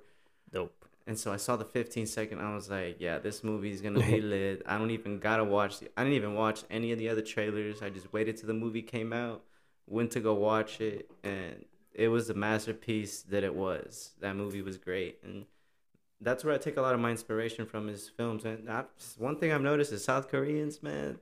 Dope. 0.52 0.86
And 1.08 1.18
so 1.18 1.32
I 1.32 1.38
saw 1.38 1.56
the 1.56 1.66
15 1.66 2.06
second. 2.06 2.40
I 2.40 2.54
was 2.54 2.70
like, 2.70 2.98
yeah, 3.00 3.20
this 3.20 3.44
movie 3.44 3.72
is 3.72 3.82
gonna 3.82 4.00
be 4.00 4.22
lit. 4.34 4.62
I 4.66 4.78
don't 4.78 4.92
even 4.92 5.20
gotta 5.20 5.44
watch. 5.44 5.80
The, 5.80 5.90
I 5.98 6.04
didn't 6.04 6.16
even 6.16 6.36
watch 6.36 6.64
any 6.70 6.92
of 6.92 7.00
the 7.00 7.10
other 7.10 7.22
trailers. 7.22 7.82
I 7.82 7.90
just 7.90 8.12
waited 8.14 8.38
till 8.38 8.48
the 8.48 8.54
movie 8.54 8.82
came 8.82 9.14
out, 9.14 9.44
went 9.88 10.12
to 10.12 10.20
go 10.20 10.34
watch 10.34 10.80
it, 10.82 11.10
and 11.24 11.66
it 11.94 12.08
was 12.10 12.28
the 12.28 12.34
masterpiece 12.34 13.24
that 13.24 13.44
it 13.44 13.54
was. 13.54 14.12
That 14.20 14.36
movie 14.36 14.62
was 14.62 14.78
great, 14.78 15.20
and 15.24 15.46
that's 16.22 16.44
where 16.44 16.54
I 16.54 16.58
take 16.58 16.78
a 16.78 16.82
lot 16.82 16.94
of 16.94 17.00
my 17.00 17.12
inspiration 17.12 17.66
from 17.66 17.88
his 17.88 18.08
films. 18.10 18.46
And 18.46 18.70
I, 18.70 18.84
one 19.18 19.38
thing 19.38 19.52
I've 19.52 19.62
noticed 19.62 19.92
is 19.92 20.04
South 20.04 20.30
Koreans, 20.30 20.84
man, 20.84 21.20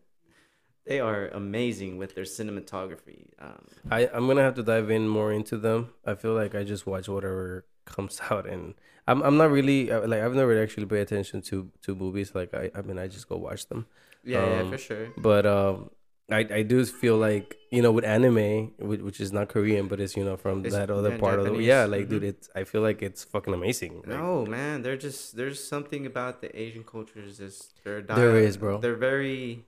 they 0.85 0.99
are 0.99 1.27
amazing 1.29 1.97
with 1.97 2.15
their 2.15 2.23
cinematography. 2.23 3.27
Um, 3.39 3.67
I 3.91 4.07
I'm 4.13 4.27
gonna 4.27 4.41
have 4.41 4.55
to 4.55 4.63
dive 4.63 4.89
in 4.89 5.07
more 5.07 5.31
into 5.31 5.57
them. 5.57 5.91
I 6.05 6.15
feel 6.15 6.33
like 6.33 6.55
I 6.55 6.63
just 6.63 6.85
watch 6.87 7.07
whatever 7.07 7.65
comes 7.85 8.19
out, 8.29 8.45
and 8.47 8.73
I'm 9.07 9.21
I'm 9.21 9.37
not 9.37 9.51
really 9.51 9.91
uh, 9.91 10.07
like 10.07 10.21
I've 10.21 10.33
never 10.35 10.61
actually 10.61 10.85
paid 10.87 11.01
attention 11.01 11.41
to 11.43 11.71
to 11.83 11.95
movies. 11.95 12.33
Like 12.33 12.53
I 12.53 12.71
I 12.75 12.81
mean 12.81 12.97
I 12.97 13.07
just 13.07 13.29
go 13.29 13.37
watch 13.37 13.67
them. 13.67 13.85
yeah, 14.23 14.45
yeah, 14.45 14.61
Um, 14.61 14.71
for 14.71 14.77
sure. 14.77 15.07
But 15.17 15.45
um, 15.45 15.91
I 16.31 16.39
I 16.59 16.61
do 16.63 16.85
feel 16.85 17.17
like 17.17 17.57
you 17.71 17.81
know 17.81 17.91
with 17.91 18.05
anime, 18.05 18.71
which, 18.79 19.01
which 19.01 19.19
is 19.19 19.31
not 19.31 19.49
Korean, 19.49 19.87
but 19.87 19.99
it's 19.99 20.15
you 20.17 20.23
know 20.23 20.37
from 20.37 20.59
It's- 20.65 20.73
that 20.73 20.89
other 20.89 21.17
part 21.17 21.39
of 21.39 21.45
the 21.45 21.51
Japanese. 21.51 21.67
yeah. 21.67 21.85
Like 21.85 22.09
dude, 22.09 22.23
Mhm. 22.23 22.29
it's 22.33 22.49
I 22.55 22.63
feel 22.63 22.81
like 22.81 23.01
it's 23.01 23.23
fucking 23.23 23.53
amazing. 23.53 23.93
Like, 23.97 24.07
No, 24.19 24.45
man, 24.45 24.81
they're 24.83 24.97
just 24.97 25.35
there's 25.35 25.63
something 25.63 26.05
about 26.05 26.41
the 26.41 26.49
Asian 26.59 26.83
cultures. 26.83 27.39
is 27.39 27.73
they're 27.83 28.01
There 28.01 28.37
is, 28.37 28.57
bro. 28.57 28.79
They're 28.79 28.95
very 29.11 29.65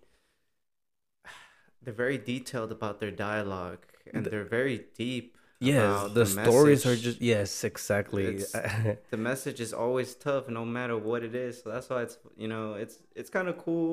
they're 1.84 1.94
very 2.06 2.18
detailed 2.18 2.72
about 2.72 3.00
their 3.00 3.12
dialogue, 3.12 3.86
and 4.14 4.26
The- 4.26 4.30
they're 4.30 4.44
very 4.60 4.86
deep. 4.96 5.38
Yes, 5.64 5.84
about 5.84 6.14
the, 6.16 6.26
stories 6.26 6.88
are 6.88 6.96
just 6.96 7.22
yes, 7.22 7.64
exactly. 7.64 8.40
The 9.12 9.18
message 9.18 9.60
is 9.62 9.74
always 9.74 10.16
tough, 10.16 10.50
no 10.50 10.66
matter 10.66 10.98
what 10.98 11.24
it 11.24 11.36
is. 11.36 11.62
So 11.62 11.70
that's 11.70 11.88
why 11.88 12.02
it's 12.02 12.18
you 12.36 12.48
know 12.48 12.74
it's 12.74 12.98
it's 13.16 13.30
kind 13.30 13.48
of 13.48 13.60
cool. 13.60 13.92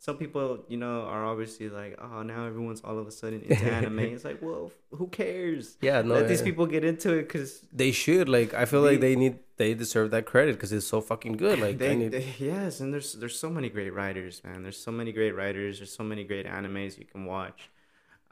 Some 0.00 0.16
people 0.16 0.64
you 0.68 0.76
know 0.76 1.02
are 1.02 1.24
obviously 1.26 1.68
like, 1.68 1.98
oh, 2.00 2.22
now 2.22 2.46
everyone's 2.46 2.80
all 2.82 2.98
of 2.98 3.06
a 3.08 3.10
sudden 3.10 3.42
into 3.48 3.64
anime. 3.64 3.98
It's 4.00 4.24
like, 4.24 4.40
well, 4.40 4.70
who 4.92 5.08
cares? 5.08 5.76
yeah, 5.80 6.02
no, 6.02 6.14
Let 6.14 6.28
these 6.28 6.40
people 6.42 6.66
get 6.66 6.84
into 6.84 7.12
it 7.14 7.22
because 7.22 7.60
They 7.72 7.90
should 7.92 8.28
like. 8.28 8.54
I 8.54 8.64
feel 8.64 8.80
like 8.82 9.00
They- 9.00 9.14
they 9.14 9.16
need 9.16 9.38
they 9.56 9.74
deserve 9.74 10.12
that 10.12 10.24
credit 10.24 10.52
because 10.54 10.72
it's 10.72 10.86
so 10.86 11.00
fucking 11.00 11.36
good. 11.36 11.58
Like 11.66 11.78
they, 11.78 11.96
need, 11.96 12.12
they- 12.12 12.32
yes, 12.38 12.78
and 12.80 12.94
there's 12.94 13.14
there's 13.14 13.38
so 13.38 13.50
many 13.50 13.68
great 13.68 13.92
writers, 13.92 14.40
man. 14.44 14.62
There's 14.62 14.78
so 14.88 14.92
many 14.92 15.10
great 15.12 15.34
writers. 15.34 15.78
There's 15.78 15.92
so 15.92 16.04
many 16.04 16.22
great 16.24 16.46
animes 16.46 16.96
you 16.98 17.04
can 17.04 17.24
watch. 17.24 17.68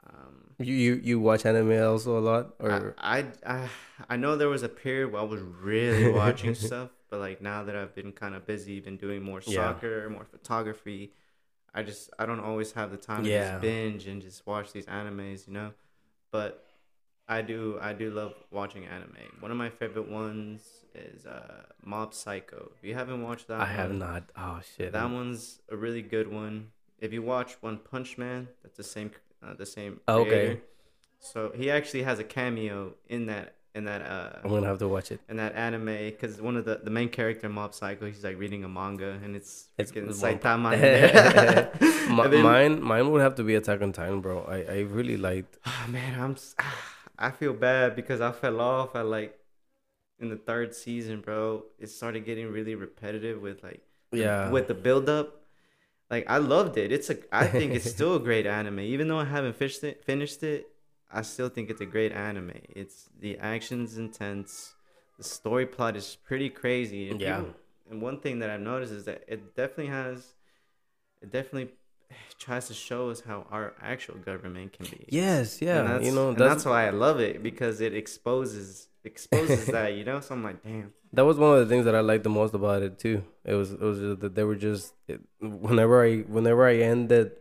Um, 0.09 0.35
you, 0.59 0.73
you 0.73 1.01
you 1.03 1.19
watch 1.19 1.45
anime 1.45 1.83
also 1.83 2.17
a 2.17 2.23
lot 2.31 2.53
or 2.59 2.95
I, 2.97 3.17
I 3.19 3.25
I 3.55 3.69
I 4.11 4.15
know 4.15 4.37
there 4.37 4.47
was 4.47 4.63
a 4.63 4.69
period 4.69 5.11
where 5.11 5.21
I 5.21 5.25
was 5.25 5.41
really 5.41 6.09
watching 6.13 6.55
stuff, 6.67 6.89
but 7.09 7.19
like 7.19 7.41
now 7.41 7.63
that 7.65 7.75
I've 7.75 7.93
been 7.93 8.13
kind 8.13 8.33
of 8.33 8.45
busy, 8.47 8.79
been 8.79 8.95
doing 8.95 9.21
more 9.21 9.41
Yeah. 9.45 9.55
soccer, 9.73 10.09
more 10.09 10.23
photography. 10.23 11.11
I 11.77 11.83
just 11.83 12.09
I 12.17 12.25
don't 12.25 12.39
always 12.39 12.71
have 12.71 12.89
the 12.89 12.97
time 12.97 13.23
to 13.23 13.29
just 13.29 13.61
binge 13.61 14.07
and 14.07 14.19
just 14.19 14.47
watch 14.47 14.71
these 14.73 14.87
animes, 14.87 15.47
you 15.47 15.53
know. 15.53 15.73
But 16.31 16.65
I 17.27 17.43
do 17.43 17.77
I 17.79 17.93
do 17.93 18.09
love 18.09 18.33
watching 18.49 18.85
anime. 18.85 19.15
One 19.41 19.51
of 19.51 19.57
my 19.57 19.69
favorite 19.69 20.09
ones 20.09 20.61
is 20.95 21.27
uh, 21.27 21.65
Mob 21.83 22.15
Psycho. 22.15 22.71
If 22.75 22.83
you 22.83 22.95
haven't 22.95 23.21
watched 23.21 23.47
that, 23.49 23.61
I 23.61 23.65
have 23.65 23.91
not. 23.91 24.23
Oh 24.35 24.59
shit. 24.75 24.91
That 24.93 25.11
one's 25.11 25.61
a 25.69 25.77
really 25.77 26.01
good 26.01 26.31
one. 26.33 26.71
If 26.97 27.13
you 27.13 27.21
watch 27.21 27.57
One 27.61 27.77
Punch 27.77 28.17
Man, 28.17 28.47
that's 28.63 28.77
the 28.77 28.83
same 28.83 29.11
uh, 29.43 29.53
the 29.53 29.67
same. 29.67 29.99
Oh, 30.07 30.21
okay. 30.21 30.61
So 31.19 31.51
he 31.55 31.69
actually 31.69 32.03
has 32.03 32.17
a 32.17 32.23
cameo 32.23 32.95
in 33.07 33.27
that 33.27 33.56
in 33.77 33.83
that 33.89 34.01
uh 34.15 34.39
I'm 34.43 34.49
gonna 34.53 34.67
have 34.71 34.79
to 34.85 34.89
watch 34.95 35.09
it. 35.13 35.19
in 35.31 35.37
that 35.43 35.53
anime 35.67 35.95
because 36.11 36.33
one 36.47 36.55
of 36.59 36.63
the 36.69 36.75
the 36.87 36.93
main 36.99 37.09
character 37.17 37.47
Mob 37.57 37.71
Psycho 37.79 38.03
he's 38.11 38.23
like 38.29 38.37
reading 38.43 38.63
a 38.69 38.71
manga 38.79 39.11
and 39.23 39.31
it's 39.39 39.51
It's 39.81 39.91
one- 39.95 40.07
Saitama. 40.23 40.69
Mi- 42.17 42.27
then- 42.33 42.43
mine 42.51 42.75
mine 42.91 43.05
would 43.11 43.21
have 43.27 43.35
to 43.39 43.43
be 43.49 43.53
Attack 43.55 43.81
on 43.81 43.91
Titan, 43.99 44.19
bro. 44.25 44.35
I 44.57 44.59
I 44.75 44.79
really 44.97 45.17
liked. 45.29 45.53
Ah, 45.71 45.85
man, 45.95 46.13
I'm 46.23 46.35
I 47.27 47.29
feel 47.39 47.53
bad 47.69 47.95
because 47.99 48.19
I 48.29 48.31
fell 48.31 48.59
off 48.61 48.95
at 48.95 49.05
like 49.17 49.31
in 50.19 50.29
the 50.33 50.35
third 50.49 50.69
season, 50.83 51.21
bro. 51.21 51.63
It 51.83 51.89
started 51.89 52.21
getting 52.29 52.47
really 52.57 52.75
repetitive 52.75 53.37
with 53.47 53.57
like 53.67 53.81
the- 54.11 54.17
Yeah. 54.25 54.49
with 54.55 54.67
the 54.67 54.73
build 54.87 55.07
up. 55.19 55.27
Like 56.09 56.25
I 56.35 56.37
loved 56.55 56.77
it. 56.83 56.89
It's 56.95 57.09
a 57.13 57.17
I 57.31 57.45
think 57.47 57.73
it's 57.77 57.89
still 57.97 58.15
a 58.15 58.19
great 58.29 58.45
anime. 58.59 58.79
Even 58.93 59.05
though 59.09 59.19
I 59.19 59.25
haven't 59.35 59.55
finished 59.61 59.83
it 59.83 60.03
finished 60.11 60.41
it, 60.53 60.61
I 61.11 61.21
still 61.21 61.49
think 61.49 61.69
it's 61.69 61.81
a 61.81 61.85
great 61.85 62.11
anime. 62.11 62.51
It's 62.69 63.09
the 63.19 63.37
action's 63.37 63.97
intense. 63.97 64.75
The 65.17 65.23
story 65.23 65.65
plot 65.65 65.95
is 65.95 66.17
pretty 66.27 66.49
crazy. 66.49 67.09
And 67.09 67.21
Yeah. 67.21 67.37
people- 67.37 67.53
and 67.89 68.01
one 68.01 68.19
thing 68.19 68.39
that 68.39 68.49
I've 68.49 68.59
noticed 68.59 68.91
is 68.91 69.05
that 69.05 69.23
it 69.27 69.55
definitely 69.55 69.87
has 69.87 70.33
it 71.21 71.31
definitely 71.31 71.71
tries 72.39 72.67
to 72.67 72.73
show 72.73 73.09
us 73.09 73.21
how 73.21 73.47
our 73.49 73.73
actual 73.81 74.15
government 74.15 74.73
can 74.73 74.85
be. 74.87 75.05
Yes, 75.09 75.61
And 75.61 75.67
yeah. 75.69 75.81
that's, 75.83 76.05
You 76.05 76.11
know 76.11 76.29
and 76.29 76.37
that's, 76.37 76.55
that's 76.55 76.65
why 76.65 76.87
I 76.87 76.89
love 76.91 77.19
it 77.19 77.41
because 77.41 77.79
it 77.81 77.93
exposes 77.93 78.87
exposes 79.03 79.65
that, 79.75 79.93
you 79.93 80.03
know. 80.03 80.19
So 80.19 80.35
I'm 80.35 80.43
like, 80.43 80.61
damn. 80.63 80.93
that 81.13 81.23
was 81.25 81.37
one 81.37 81.53
of 81.57 81.59
the 81.59 81.73
things 81.73 81.85
that 81.85 81.95
I 81.95 82.01
liked 82.01 82.23
the 82.25 82.29
most 82.29 82.53
about 82.53 82.83
it 82.83 82.99
too. 82.99 83.23
It 83.45 83.53
was 83.55 83.71
it 83.71 83.79
was 83.79 83.99
just 83.99 84.19
that 84.19 84.35
they 84.35 84.43
were 84.43 84.55
just 84.55 84.93
it, 85.07 85.21
whenever 85.39 86.03
I 86.03 86.17
whenever 86.21 86.65
I 86.67 86.75
ended 86.75 87.31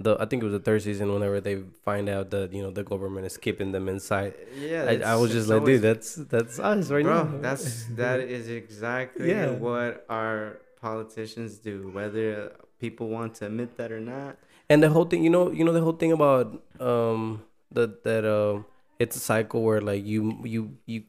the 0.00 0.16
I 0.18 0.24
think 0.24 0.42
it 0.42 0.46
was 0.46 0.52
the 0.54 0.64
third 0.68 0.82
season. 0.82 1.12
Whenever 1.12 1.40
they 1.40 1.56
find 1.84 2.08
out 2.08 2.30
that 2.30 2.52
you 2.52 2.62
know 2.64 2.70
the 2.70 2.82
government 2.82 3.26
is 3.26 3.36
keeping 3.36 3.70
them 3.72 3.88
inside, 3.88 4.34
Yeah, 4.58 4.84
I, 4.88 5.12
I 5.12 5.16
was 5.16 5.30
just 5.30 5.48
like, 5.48 5.60
always- 5.60 5.80
dude, 5.80 5.88
that's 5.88 6.14
that's 6.34 6.58
us 6.58 6.90
right 6.90 7.04
bro, 7.04 7.24
now. 7.24 7.38
that's 7.40 7.84
that 8.00 8.20
is 8.36 8.48
exactly 8.48 9.28
Yeah. 9.28 9.50
what 9.50 10.04
our 10.08 10.58
politicians 10.80 11.58
do, 11.58 11.90
whether 11.92 12.52
people 12.80 13.08
want 13.08 13.34
to 13.36 13.46
admit 13.46 13.76
that 13.76 13.92
or 13.92 14.00
not. 14.00 14.38
and 14.70 14.82
the 14.82 14.88
whole 14.88 15.04
thing 15.04 15.22
you 15.26 15.30
know 15.36 15.50
you 15.58 15.64
know 15.66 15.72
the 15.76 15.80
whole 15.86 15.98
thing 16.02 16.12
about 16.12 16.46
um 16.80 17.42
that 17.76 18.02
that 18.04 18.24
um 18.24 18.64
it's 18.98 19.16
a 19.16 19.20
cycle 19.20 19.60
where 19.66 19.80
like 19.90 20.04
you 20.12 20.20
you 20.44 20.62
you 20.86 21.02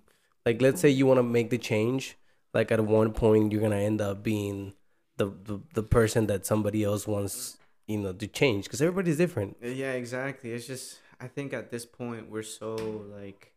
like 0.46 0.62
let's 0.66 0.82
say 0.84 0.90
you 0.90 1.06
want 1.06 1.18
to 1.20 1.24
make 1.38 1.50
the 1.54 1.58
change 1.72 2.18
like 2.58 2.72
at 2.76 2.82
one 2.84 3.14
point 3.14 3.52
you're 3.54 3.62
gonna 3.62 3.84
end 3.92 4.02
up 4.02 4.24
being 4.24 4.74
the 5.18 5.28
the, 5.50 5.56
the 5.80 5.84
person 5.98 6.28
that 6.28 6.46
somebody 6.46 6.84
else 6.84 7.06
wants 7.08 7.58
you 7.92 7.98
know 7.98 8.14
to 8.14 8.28
change 8.28 8.66
because 8.66 8.82
everybody's 8.82 9.18
different 9.18 9.58
Yeah, 9.62 9.94
exactly. 9.94 10.52
It's 10.52 10.68
just 10.68 11.00
I 11.20 11.28
think 11.28 11.54
at 11.54 11.70
this 11.70 11.86
point 11.86 12.30
we're 12.30 12.44
so 12.44 12.76
like 13.20 13.54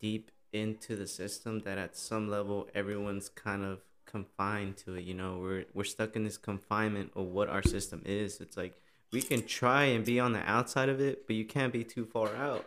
deep 0.00 0.30
into 0.52 0.96
the 0.96 1.06
system 1.06 1.60
that 1.60 1.78
at 1.78 1.96
some 1.96 2.28
level 2.28 2.68
everyone's 2.74 3.28
kind 3.28 3.64
of 3.64 3.80
confined 4.10 4.76
to 4.78 4.94
it. 4.94 5.04
You 5.04 5.14
know, 5.14 5.38
we're 5.40 5.64
we're 5.74 5.84
stuck 5.84 6.16
in 6.16 6.24
this 6.24 6.36
confinement 6.36 7.12
of 7.14 7.26
what 7.26 7.48
our 7.48 7.62
system 7.62 8.02
is. 8.04 8.40
It's 8.40 8.56
like 8.56 8.74
we 9.12 9.22
can 9.22 9.46
try 9.46 9.84
and 9.84 10.04
be 10.04 10.20
on 10.20 10.32
the 10.32 10.42
outside 10.50 10.88
of 10.88 11.00
it, 11.00 11.26
but 11.26 11.36
you 11.36 11.44
can't 11.44 11.72
be 11.72 11.84
too 11.84 12.04
far 12.04 12.34
out, 12.36 12.64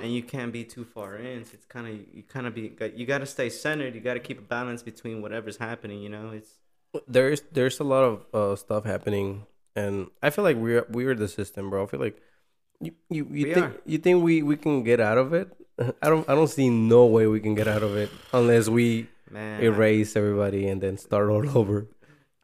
and 0.00 0.12
you 0.12 0.22
can't 0.22 0.52
be 0.52 0.64
too 0.64 0.84
far 0.84 1.16
in. 1.16 1.44
So 1.44 1.52
it's 1.54 1.66
kind 1.66 1.86
of 1.86 1.94
you 2.14 2.22
kind 2.22 2.46
of 2.46 2.54
be 2.54 2.72
you 2.96 3.06
got 3.06 3.18
to 3.18 3.26
stay 3.26 3.50
centered. 3.50 3.94
You 3.94 4.00
got 4.00 4.14
to 4.14 4.20
keep 4.20 4.38
a 4.38 4.42
balance 4.42 4.82
between 4.82 5.22
whatever's 5.22 5.58
happening. 5.58 6.02
You 6.02 6.08
know, 6.08 6.30
it's 6.30 6.50
there's 7.06 7.42
there's 7.52 7.80
a 7.80 7.84
lot 7.84 8.04
of 8.04 8.26
uh, 8.34 8.56
stuff 8.56 8.84
happening, 8.84 9.46
and 9.78 9.94
I 10.22 10.28
feel 10.34 10.44
like 10.48 10.56
we're 10.64 10.84
we're 10.96 11.14
the 11.14 11.28
system, 11.28 11.70
bro. 11.70 11.84
I 11.84 11.86
feel 11.92 12.00
like 12.06 12.18
you 12.80 12.92
you, 13.16 13.22
you 13.38 13.46
We 13.46 13.54
think 13.54 13.66
are. 13.66 13.74
you 13.92 13.98
think 13.98 14.16
we 14.28 14.34
we 14.50 14.56
can 14.56 14.82
get 14.90 15.00
out 15.00 15.18
of 15.18 15.32
it. 15.40 15.48
I 16.04 16.08
don't 16.12 16.24
I 16.30 16.34
don't 16.38 16.52
see 16.58 16.68
no 16.70 17.06
way 17.06 17.26
we 17.26 17.40
can 17.46 17.54
get 17.54 17.68
out 17.74 17.82
of 17.88 17.96
it 17.96 18.10
unless 18.32 18.68
we 18.68 19.06
man. 19.30 19.62
erase 19.62 20.16
everybody 20.16 20.62
and 20.70 20.80
then 20.84 20.98
start 20.98 21.30
all 21.30 21.46
over. 21.60 21.86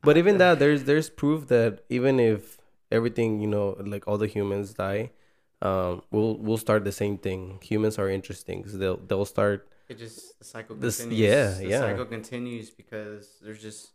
But 0.02 0.16
even 0.20 0.38
that, 0.38 0.58
there's 0.58 0.84
there's 0.84 1.08
proof 1.08 1.48
that 1.48 1.82
even 1.88 2.20
if 2.20 2.58
everything 2.92 3.40
you 3.40 3.48
know, 3.48 3.66
like 3.94 4.04
all 4.06 4.18
the 4.18 4.26
humans 4.28 4.74
die, 4.74 5.10
um, 5.62 6.02
we'll 6.10 6.36
we'll 6.36 6.58
start 6.66 6.84
the 6.84 6.92
same 6.92 7.16
thing. 7.16 7.58
Humans 7.62 7.98
are 7.98 8.10
interesting 8.10 8.58
because 8.60 8.76
they'll 8.78 8.98
they'll 9.08 9.24
start. 9.36 9.66
It 9.88 9.96
just 9.98 10.38
the 10.38 10.44
cycle 10.44 10.76
This- 10.76 11.00
yeah, 11.08 11.56
the 11.60 11.68
yeah. 11.68 11.80
cycle 11.80 12.04
continues 12.16 12.70
because 12.70 13.40
there's 13.42 13.60
just 13.60 13.92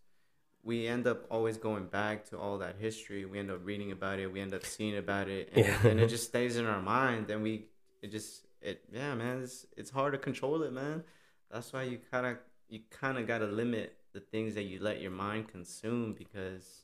we 0.63 0.87
end 0.87 1.07
up 1.07 1.25
always 1.31 1.57
going 1.57 1.85
back 1.85 2.25
to 2.29 2.37
all 2.37 2.57
that 2.59 2.75
history. 2.79 3.25
We 3.25 3.39
end 3.39 3.49
up 3.49 3.61
reading 3.63 3.91
about 3.91 4.19
it. 4.19 4.31
We 4.31 4.41
end 4.41 4.53
up 4.53 4.65
seeing 4.65 4.97
about 4.97 5.27
it, 5.29 5.49
and, 5.55 5.65
Yeah. 5.65 5.87
and 5.87 5.99
it 5.99 6.07
just 6.15 6.25
stays 6.25 6.57
in 6.57 6.65
our 6.65 6.81
mind. 6.81 7.29
And 7.29 7.41
we 7.43 7.65
it 8.01 8.11
just 8.11 8.45
it 8.61 8.81
yeah 8.91 9.15
man, 9.15 9.41
it's 9.41 9.65
it's 9.77 9.89
hard 9.89 10.13
to 10.13 10.17
control 10.19 10.63
it, 10.63 10.73
man. 10.73 11.03
That's 11.51 11.71
why 11.73 11.83
you 11.83 11.99
kind 12.11 12.25
of 12.25 12.37
you 12.69 12.81
kind 12.91 13.17
of 13.17 13.25
got 13.27 13.39
to 13.39 13.45
limit 13.47 13.95
the 14.13 14.19
things 14.19 14.55
that 14.55 14.63
you 14.63 14.79
let 14.81 15.01
your 15.01 15.11
mind 15.11 15.47
consume 15.47 16.13
because 16.13 16.83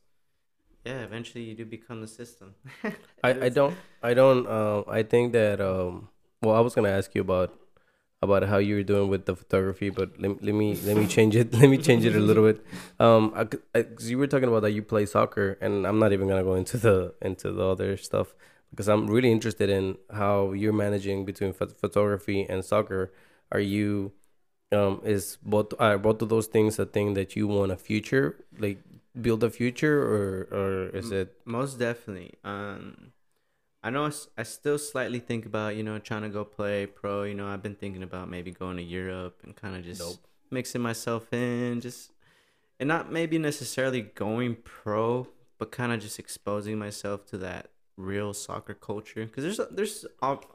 yeah, 0.86 1.00
eventually 1.02 1.44
you 1.44 1.56
do 1.56 1.66
become 1.66 2.00
the 2.02 2.08
system. 2.08 2.54
I, 3.24 3.30
I 3.46 3.50
don't 3.50 3.76
I 4.04 4.14
don't 4.14 4.46
uh, 4.48 4.84
I 4.88 5.04
think 5.04 5.34
that 5.34 5.60
um 5.60 6.10
well 6.42 6.56
I 6.56 6.60
was 6.62 6.74
gonna 6.76 6.90
ask 6.90 7.14
you 7.16 7.22
about 7.22 7.54
about 8.28 8.44
how 8.52 8.58
you 8.68 8.76
were 8.78 8.88
doing 8.94 9.08
with 9.14 9.24
the 9.30 9.36
photography 9.42 9.90
but 10.00 10.10
let, 10.22 10.32
let 10.48 10.56
me 10.62 10.68
let 10.88 10.96
me 11.02 11.06
change 11.16 11.34
it 11.42 11.54
let 11.60 11.70
me 11.74 11.78
change 11.88 12.04
it 12.10 12.16
a 12.16 12.26
little 12.30 12.46
bit 12.50 12.58
um 13.06 13.24
I, 13.42 13.44
I- 13.78 13.84
'cause 13.94 14.10
you 14.12 14.18
were 14.22 14.28
talking 14.34 14.50
about 14.52 14.62
that 14.66 14.72
you 14.78 14.84
play 14.94 15.06
soccer 15.06 15.48
and 15.64 15.74
I'm 15.88 16.00
not 16.04 16.12
even 16.16 16.28
gonna 16.30 16.44
go 16.52 16.56
into 16.64 16.78
the 16.88 16.98
into 17.22 17.48
the 17.58 17.66
other 17.74 17.92
stuff 18.10 18.28
because 18.72 18.88
I'm 18.94 19.08
really 19.16 19.32
interested 19.38 19.70
in 19.78 19.86
how 20.22 20.52
you're 20.60 20.74
managing 20.86 21.24
between 21.32 21.52
pho- 21.54 21.76
photography 21.84 22.40
and 22.52 22.60
soccer 22.74 23.04
are 23.56 23.66
you 23.76 24.12
um 24.72 24.94
is 25.16 25.38
both 25.44 25.70
are 25.80 25.98
both 26.08 26.20
of 26.24 26.30
those 26.34 26.48
things 26.56 26.80
a 26.80 26.86
thing 26.96 27.14
that 27.20 27.30
you 27.38 27.46
want 27.48 27.72
a 27.72 27.78
future 27.90 28.26
like 28.66 28.80
build 29.26 29.42
a 29.44 29.52
future 29.62 29.98
or 30.14 30.26
or 30.60 30.70
is 31.00 31.12
it 31.22 31.28
Most 31.46 31.74
definitely. 31.88 32.32
Um, 32.44 33.14
I 33.86 33.90
know 33.92 34.10
I 34.38 34.44
still 34.44 34.80
slightly 34.80 35.20
think 35.20 35.46
about 35.46 35.76
you 35.76 35.84
know 35.84 36.00
trying 36.00 36.24
to 36.24 36.30
go 36.30 36.44
play 36.44 36.86
pro. 36.88 37.24
You 37.24 37.36
know, 37.36 37.48
I've 37.48 37.62
been 37.62 37.76
thinking 37.76 38.04
about 38.04 38.30
maybe 38.30 38.52
going 38.52 38.78
to 38.78 38.84
Europe 38.84 39.42
and 39.44 39.56
kind 39.56 39.76
of 39.76 39.84
just 39.84 40.02
Dope. 40.02 40.28
mixing 40.50 40.82
myself 40.82 41.32
in, 41.32 41.80
just 41.82 42.12
and 42.80 42.88
not 42.88 43.12
maybe 43.12 43.38
necessarily 43.38 44.02
going 44.02 44.56
pro, 44.64 45.28
but 45.60 45.72
kind 45.72 45.92
of 45.94 46.00
just 46.02 46.18
exposing 46.20 46.80
myself 46.80 47.26
to 47.28 47.38
that 47.38 47.70
real 47.96 48.34
soccer 48.34 48.74
culture. 48.74 49.26
Because 49.26 49.44
there's 49.44 49.70
there's 49.72 50.06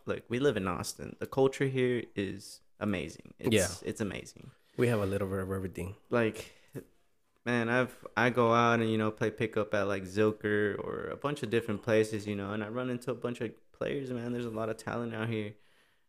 like 0.06 0.24
we 0.28 0.38
live 0.40 0.56
in 0.56 0.66
Austin. 0.66 1.16
The 1.20 1.26
culture 1.26 1.66
here 1.66 2.02
is 2.16 2.60
amazing. 2.80 3.34
It's, 3.38 3.54
Yeah. 3.54 3.68
it's 3.88 4.00
amazing 4.00 4.50
we 4.76 4.88
have 4.88 5.00
a 5.00 5.06
little 5.06 5.28
bit 5.28 5.38
of 5.40 5.50
everything 5.52 5.94
like 6.08 6.52
man 7.46 7.68
i've 7.68 7.96
i 8.16 8.28
go 8.28 8.52
out 8.52 8.80
and 8.80 8.90
you 8.90 8.98
know 8.98 9.10
play 9.10 9.30
pickup 9.30 9.72
at 9.74 9.88
like 9.88 10.04
zilker 10.04 10.78
or 10.78 11.08
a 11.10 11.16
bunch 11.16 11.42
of 11.42 11.50
different 11.50 11.82
places 11.82 12.26
you 12.26 12.36
know 12.36 12.52
and 12.52 12.62
i 12.62 12.68
run 12.68 12.90
into 12.90 13.10
a 13.10 13.14
bunch 13.14 13.40
of 13.40 13.50
players 13.80 14.10
man. 14.10 14.32
There's 14.32 14.44
a 14.44 14.50
lot 14.50 14.68
of 14.68 14.76
talent 14.76 15.14
out 15.14 15.28
here. 15.28 15.54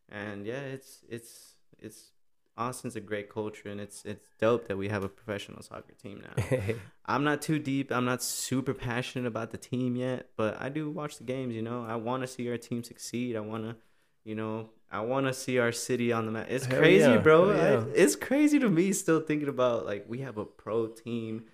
And 0.09 0.45
yeah 0.45 0.59
it's 0.59 0.99
it's 1.09 1.55
it's 1.79 2.11
austin's 2.57 2.97
a 2.97 3.01
great 3.01 3.29
culture 3.29 3.69
and 3.69 3.79
it's 3.79 4.03
it's 4.03 4.27
dope 4.37 4.67
that 4.67 4.77
we 4.77 4.89
have 4.89 5.03
a 5.03 5.09
professional 5.09 5.63
soccer 5.63 5.93
team 5.93 6.21
now. 6.21 6.75
I'm 7.05 7.23
not 7.23 7.41
too 7.41 7.59
deep. 7.59 7.91
I'm 7.91 8.05
not 8.05 8.21
super 8.21 8.73
passionate 8.73 9.25
about 9.25 9.51
the 9.51 9.57
team 9.57 9.95
yet 9.95 10.27
but 10.35 10.61
i 10.61 10.69
do 10.69 10.89
watch 10.89 11.17
the 11.17 11.23
games 11.23 11.55
you 11.55 11.61
know. 11.61 11.85
I 11.85 11.95
want 11.95 12.23
to 12.23 12.27
see 12.27 12.49
our 12.49 12.57
team 12.57 12.83
succeed. 12.83 13.35
I 13.37 13.39
want 13.39 13.63
to 13.63 13.75
you 14.23 14.35
know 14.35 14.69
i 14.91 14.99
want 14.99 15.25
to 15.25 15.33
see 15.33 15.57
our 15.59 15.71
city 15.71 16.11
on 16.11 16.25
the 16.25 16.31
map 16.31 16.47
it's 16.49 16.65
Hell 16.65 16.79
crazy 16.79 17.09
yeah, 17.09 17.17
bro 17.17 17.51
hell 17.53 17.87
I- 17.87 17.91
it's 17.95 18.15
crazy 18.15 18.59
to 18.59 18.69
me 18.69 18.93
still 18.93 19.19
thinking 19.21 19.47
about 19.49 19.85
like 19.85 20.05
we 20.07 20.19
have 20.19 20.37
a 20.37 20.45
pro 20.45 20.87
team 20.87 21.45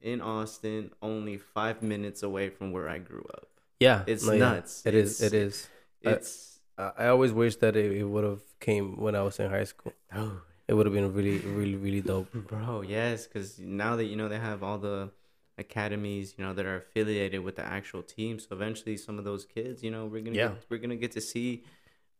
in 0.00 0.20
austin 0.20 0.90
only 1.02 1.36
five 1.38 1.82
minutes 1.82 2.22
away 2.22 2.48
from 2.50 2.72
where 2.72 2.88
i 2.88 2.98
grew 2.98 3.24
up 3.34 3.48
Yeah, 3.80 4.04
It's 4.06 4.24
yeah. 4.26 4.38
nuts. 4.38 4.82
It 4.86 4.94
is. 4.94 5.20
It's- 5.20 5.32
It 5.32 5.34
is. 5.46 5.68
It's 6.02 6.60
I, 6.78 6.92
I 7.04 7.06
always 7.08 7.32
wish 7.32 7.56
that 7.56 7.74
it, 7.76 7.92
it 7.92 8.04
would 8.12 8.24
have 8.24 8.42
came 8.60 8.86
when 9.04 9.14
I 9.14 9.22
was 9.22 9.38
in 9.40 9.50
high 9.50 9.64
school. 9.72 9.92
oh 10.14 10.40
It 10.68 10.72
would 10.74 10.86
have 10.88 10.94
been 10.98 11.12
really, 11.18 11.38
really, 11.58 11.76
really 11.86 12.00
dope. 12.12 12.28
bro 12.50 12.80
yes 12.96 13.26
because 13.26 13.58
now 13.58 13.92
that 13.98 14.06
you 14.10 14.16
know 14.16 14.28
they 14.32 14.38
have 14.50 14.62
all 14.66 14.78
the 14.78 15.10
academies 15.58 16.34
you 16.36 16.44
know 16.44 16.52
that 16.52 16.66
are 16.66 16.76
affiliated 16.76 17.40
with 17.42 17.56
the 17.56 17.66
actual 17.78 18.02
team 18.02 18.38
so 18.38 18.48
eventually 18.52 18.96
some 18.96 19.18
of 19.18 19.24
those 19.24 19.44
kids 19.44 19.82
you 19.82 19.90
know 19.90 20.02
we're 20.06 20.20
gonna 20.26 20.36
Yeah. 20.36 20.48
get, 20.48 20.64
we're 20.70 20.78
gonna 20.84 20.96
get 20.96 21.12
to 21.12 21.20
see 21.20 21.64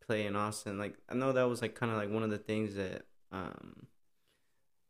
play 0.06 0.26
in 0.26 0.36
austin 0.36 0.78
like 0.78 0.94
i 1.08 1.14
know 1.14 1.32
that 1.32 1.44
was 1.44 1.60
like 1.62 1.74
kind 1.74 1.90
of 1.92 1.98
like 1.98 2.10
one 2.10 2.22
of 2.22 2.30
the 2.30 2.38
things 2.38 2.74
that 2.76 3.02
um 3.32 3.86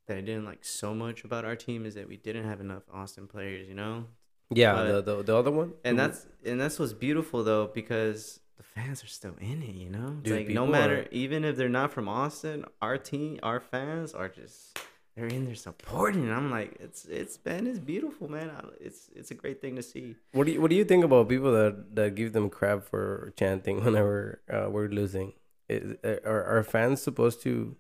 that 0.06 0.16
i 0.16 0.20
didn't 0.20 0.44
like 0.44 0.64
so 0.64 0.94
much 0.94 1.24
about 1.24 1.44
our 1.44 1.56
team 1.56 1.84
is 1.86 1.94
that 1.94 2.08
we 2.08 2.16
didn't 2.16 2.44
have 2.44 2.60
enough 2.60 2.82
austin 2.92 3.26
players 3.26 3.68
you 3.68 3.74
know? 3.74 4.04
Yeah, 4.50 4.74
But- 4.74 5.04
the, 5.04 5.16
the 5.16 5.22
the 5.24 5.36
other 5.36 5.50
one. 5.50 5.72
and 5.84 5.98
that's 5.98 6.26
and 6.44 6.60
that's 6.60 6.78
what's 6.78 6.92
beautiful 6.92 7.42
though 7.42 7.66
because 7.74 8.38
the 8.56 8.62
fans 8.62 9.02
are 9.02 9.08
still 9.08 9.34
in 9.40 9.60
it 9.62 9.74
you 9.74 9.90
know? 9.90 10.10
Dude, 10.22 10.36
like 10.36 10.48
no 10.48 10.66
matter 10.66 11.00
are- 11.00 11.08
even 11.10 11.44
if 11.44 11.56
they're 11.56 11.68
not 11.68 11.92
from 11.92 12.08
austin 12.08 12.64
our 12.80 12.96
team 12.96 13.40
our 13.42 13.58
fans 13.58 14.14
are 14.14 14.28
just 14.28 14.78
they're 15.16 15.26
in 15.26 15.46
there 15.46 15.54
supporting 15.54 16.22
and 16.24 16.32
i'm 16.32 16.50
like 16.50 16.76
it's 16.78 17.06
it's 17.06 17.38
man 17.44 17.66
it's 17.66 17.78
beautiful 17.78 18.30
man 18.30 18.50
I, 18.50 18.60
it's 18.80 19.08
it's 19.14 19.30
a 19.30 19.34
great 19.34 19.60
thing 19.62 19.76
to 19.76 19.82
see 19.82 20.14
what 20.32 20.46
do 20.46 20.52
you 20.52 20.60
What 20.60 20.70
do 20.70 20.76
you 20.76 20.84
think 20.84 21.04
about 21.04 21.28
people 21.28 21.52
that 21.52 21.96
that 21.96 22.14
give 22.14 22.32
them 22.32 22.50
crap 22.50 22.84
for 22.84 23.32
chanting 23.36 23.76
whenever 23.84 24.40
uh, 24.52 24.68
we're 24.70 24.88
losing? 24.88 25.32
Is, 25.68 25.96
are 26.04 26.44
are 26.44 26.62
fans 26.62 27.02
supposed 27.02 27.42
to? 27.42 27.76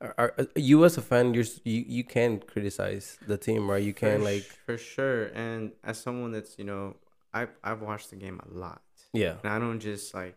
Are, 0.00 0.14
are 0.18 0.46
you 0.54 0.84
as 0.84 0.98
a 0.98 1.02
fan? 1.02 1.34
You're 1.34 1.50
you 1.64 1.84
you 1.96 2.04
can 2.04 2.38
criticize 2.40 3.18
the 3.26 3.38
team, 3.38 3.70
right? 3.70 3.82
You 3.82 3.94
can 3.94 4.18
for, 4.18 4.24
like 4.24 4.44
for 4.66 4.76
sure 4.78 5.24
and 5.34 5.72
as 5.82 5.98
someone 5.98 6.30
that's 6.32 6.58
you 6.58 6.64
know 6.64 6.94
i 7.32 7.46
i've 7.62 7.82
watched 7.82 8.10
the 8.10 8.16
game 8.16 8.40
a 8.46 8.58
lot 8.64 8.82
yeah 9.12 9.34
And 9.42 9.52
I 9.52 9.58
don't 9.58 9.80
just 9.80 10.14
like 10.14 10.36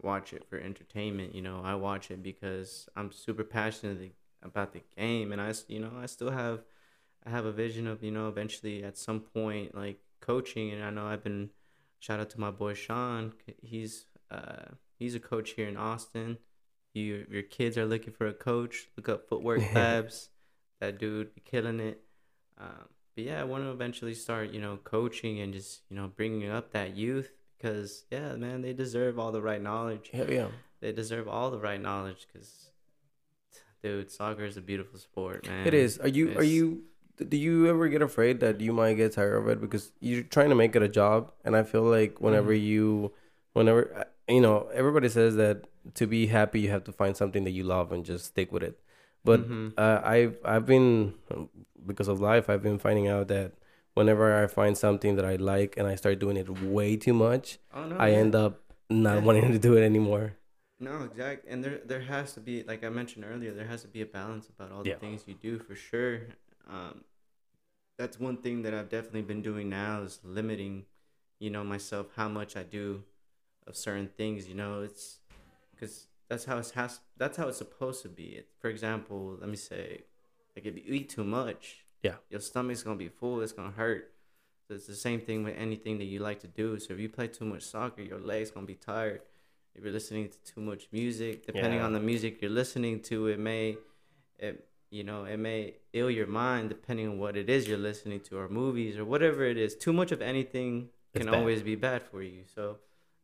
watch 0.00 0.32
it 0.32 0.44
for 0.48 0.58
entertainment, 0.58 1.34
you 1.34 1.42
know. 1.42 1.60
I 1.64 1.74
watch 1.76 2.10
it 2.10 2.22
because 2.22 2.88
I'm 2.96 3.12
super 3.12 3.44
passionate 3.44 4.12
about 4.42 4.72
the 4.72 4.82
game, 4.96 5.32
and 5.32 5.40
I, 5.40 5.52
you 5.68 5.80
know, 5.80 5.92
I 6.00 6.06
still 6.06 6.30
have, 6.30 6.60
I 7.24 7.30
have 7.30 7.44
a 7.44 7.52
vision 7.52 7.86
of, 7.86 8.02
you 8.02 8.10
know, 8.10 8.28
eventually 8.28 8.82
at 8.82 8.98
some 8.98 9.20
point 9.20 9.74
like 9.74 10.00
coaching, 10.20 10.70
and 10.72 10.84
I 10.84 10.90
know 10.90 11.06
I've 11.06 11.24
been, 11.24 11.50
shout 11.98 12.20
out 12.20 12.30
to 12.30 12.40
my 12.40 12.50
boy 12.50 12.74
Sean. 12.74 13.32
He's, 13.62 14.06
uh, 14.30 14.72
he's 14.98 15.14
a 15.14 15.20
coach 15.20 15.50
here 15.50 15.68
in 15.68 15.76
Austin. 15.76 16.38
You, 16.94 17.26
your 17.30 17.42
kids 17.42 17.78
are 17.78 17.86
looking 17.86 18.12
for 18.12 18.26
a 18.26 18.34
coach. 18.34 18.88
Look 18.96 19.08
up 19.08 19.28
Footwork 19.28 19.62
Labs. 19.74 20.28
that 20.80 20.98
dude 20.98 21.34
be 21.34 21.40
killing 21.40 21.80
it. 21.80 22.02
Um, 22.58 22.88
but 23.14 23.24
yeah, 23.24 23.40
I 23.40 23.44
want 23.44 23.64
to 23.64 23.70
eventually 23.70 24.14
start, 24.14 24.52
you 24.52 24.60
know, 24.60 24.78
coaching 24.84 25.40
and 25.40 25.52
just, 25.52 25.82
you 25.90 25.96
know, 25.96 26.10
bringing 26.14 26.50
up 26.50 26.72
that 26.72 26.96
youth 26.96 27.30
because 27.62 28.04
yeah, 28.10 28.34
man, 28.34 28.62
they 28.62 28.72
deserve 28.72 29.18
all 29.18 29.32
the 29.32 29.42
right 29.42 29.62
knowledge. 29.62 30.10
yeah 30.12 30.24
yeah. 30.28 30.48
They 30.80 30.92
deserve 30.92 31.28
all 31.28 31.50
the 31.50 31.60
right 31.60 31.80
knowledge 31.80 32.26
because, 32.32 32.71
dude, 33.82 34.10
soccer 34.10 34.44
is 34.44 34.56
a 34.56 34.60
beautiful 34.60 34.98
sport, 34.98 35.46
man. 35.46 35.66
It 35.66 35.74
is. 35.74 35.98
Are 35.98 36.08
you? 36.08 36.36
Are 36.36 36.42
you? 36.44 36.82
Do 37.18 37.36
you 37.36 37.68
ever 37.68 37.88
get 37.88 38.02
afraid 38.02 38.40
that 38.40 38.60
you 38.60 38.72
might 38.72 38.94
get 38.94 39.12
tired 39.12 39.36
of 39.36 39.48
it 39.48 39.60
because 39.60 39.92
you're 40.00 40.22
trying 40.22 40.48
to 40.48 40.54
make 40.54 40.74
it 40.74 40.82
a 40.82 40.88
job? 40.88 41.30
And 41.44 41.54
I 41.56 41.62
feel 41.62 41.82
like 41.82 42.20
whenever 42.20 42.52
Mhm. 42.52 42.62
you, 42.64 43.12
whenever 43.52 43.94
uh, 43.96 44.04
you 44.32 44.40
know, 44.40 44.68
everybody 44.72 45.08
says 45.08 45.36
that 45.36 45.66
to 45.94 46.06
be 46.06 46.26
happy 46.26 46.60
you 46.60 46.70
have 46.70 46.84
to 46.84 46.92
find 46.92 47.16
something 47.16 47.44
that 47.44 47.50
you 47.50 47.64
love 47.64 47.92
and 47.92 48.04
just 48.04 48.24
stick 48.26 48.50
with 48.50 48.62
it. 48.62 48.80
But 49.24 49.48
Mhm. 49.48 49.74
uh, 49.76 50.00
I've 50.02 50.38
I've 50.44 50.66
been 50.66 51.14
because 51.86 52.08
of 52.08 52.20
life 52.20 52.48
I've 52.48 52.62
been 52.62 52.78
finding 52.78 53.08
out 53.08 53.28
that 53.28 53.52
whenever 53.94 54.32
I 54.42 54.46
find 54.46 54.76
something 54.78 55.16
that 55.16 55.24
I 55.24 55.36
like 55.36 55.76
and 55.76 55.86
I 55.86 55.94
start 55.96 56.18
doing 56.18 56.36
it 56.36 56.48
way 56.48 56.96
too 56.96 57.12
much, 57.12 57.58
Oh, 57.74 57.84
no, 57.84 57.96
I 57.98 58.08
yeah. 58.10 58.16
end 58.18 58.34
up 58.34 58.62
not 58.88 59.22
wanting 59.26 59.52
to 59.52 59.58
do 59.58 59.76
it 59.76 59.82
anymore. 59.84 60.34
No, 60.82 61.04
exact. 61.04 61.46
And 61.46 61.62
there 61.62 61.78
there 61.84 62.00
has 62.00 62.32
to 62.34 62.40
be, 62.40 62.64
like 62.64 62.82
I 62.82 62.88
mentioned 62.88 63.24
earlier, 63.24 63.52
there 63.54 63.66
has 63.66 63.82
to 63.82 63.88
be 63.88 64.02
a 64.02 64.06
balance 64.06 64.48
about 64.48 64.72
all 64.72 64.82
the 64.82 64.90
Yeah. 64.90 64.96
things 64.96 65.22
you 65.28 65.34
do 65.34 65.58
for 65.60 65.76
sure. 65.76 66.22
Um, 66.68 67.04
that's 67.96 68.18
one 68.18 68.36
thing 68.38 68.62
that 68.62 68.74
I've 68.74 68.88
definitely 68.88 69.22
been 69.22 69.42
doing 69.42 69.68
now 69.68 70.02
is 70.02 70.18
limiting, 70.24 70.86
you 71.38 71.50
know, 71.50 71.62
myself 71.62 72.08
how 72.16 72.28
much 72.28 72.56
I 72.56 72.64
do 72.64 73.04
of 73.66 73.76
certain 73.76 74.08
things. 74.08 74.48
You 74.48 74.56
know, 74.56 74.82
it's 74.82 75.20
because 75.70 76.08
that's 76.28 76.44
how 76.46 76.58
it's 76.58 76.72
has 76.72 76.98
that's 77.16 77.36
how 77.36 77.46
it's 77.46 77.58
supposed 77.58 78.02
to 78.02 78.08
be. 78.08 78.42
For 78.58 78.68
example, 78.68 79.36
let 79.40 79.48
me 79.48 79.56
say, 79.56 80.02
like 80.56 80.66
if 80.66 80.74
you 80.74 80.82
eat 80.94 81.10
too 81.10 81.24
much, 81.24 81.84
Yeah. 82.02 82.16
your 82.28 82.40
stomach's 82.40 82.82
gonna 82.82 82.96
be 82.96 83.08
full. 83.08 83.40
It's 83.40 83.52
gonna 83.52 83.70
hurt. 83.70 84.12
So 84.66 84.74
it's 84.74 84.88
the 84.88 84.96
same 84.96 85.20
thing 85.20 85.44
with 85.44 85.56
anything 85.56 85.98
that 85.98 86.06
you 86.06 86.18
like 86.18 86.40
to 86.40 86.48
do. 86.48 86.80
So 86.80 86.94
if 86.94 86.98
you 86.98 87.08
play 87.08 87.28
too 87.28 87.44
much 87.44 87.62
soccer, 87.62 88.02
your 88.02 88.18
legs 88.18 88.50
gonna 88.50 88.66
be 88.66 88.74
tired. 88.74 89.22
If 89.74 89.84
you're 89.84 89.92
listening 89.92 90.28
to 90.28 90.38
too 90.52 90.60
much 90.60 90.88
music, 90.92 91.46
depending 91.46 91.80
Yeah. 91.80 91.86
on 91.86 91.92
the 91.92 92.00
music 92.00 92.40
you're 92.42 92.50
listening 92.50 93.00
to, 93.02 93.28
it 93.28 93.38
may, 93.38 93.78
it 94.38 94.68
you 94.90 95.02
know, 95.04 95.24
it 95.24 95.38
may 95.38 95.76
ill 95.94 96.10
your 96.10 96.26
mind 96.26 96.68
depending 96.68 97.08
on 97.08 97.18
what 97.18 97.34
it 97.36 97.48
is 97.48 97.66
you're 97.66 97.78
listening 97.78 98.20
to, 98.20 98.36
or 98.36 98.48
movies, 98.48 98.98
or 98.98 99.04
whatever 99.06 99.44
it 99.44 99.56
is. 99.56 99.74
Too 99.74 99.92
much 99.92 100.12
of 100.12 100.20
anything 100.20 100.90
It's 101.14 101.22
can 101.24 101.32
bad. 101.32 101.38
always 101.38 101.62
be 101.62 101.76
bad 101.76 102.02
for 102.02 102.22
you. 102.22 102.42
So 102.54 102.76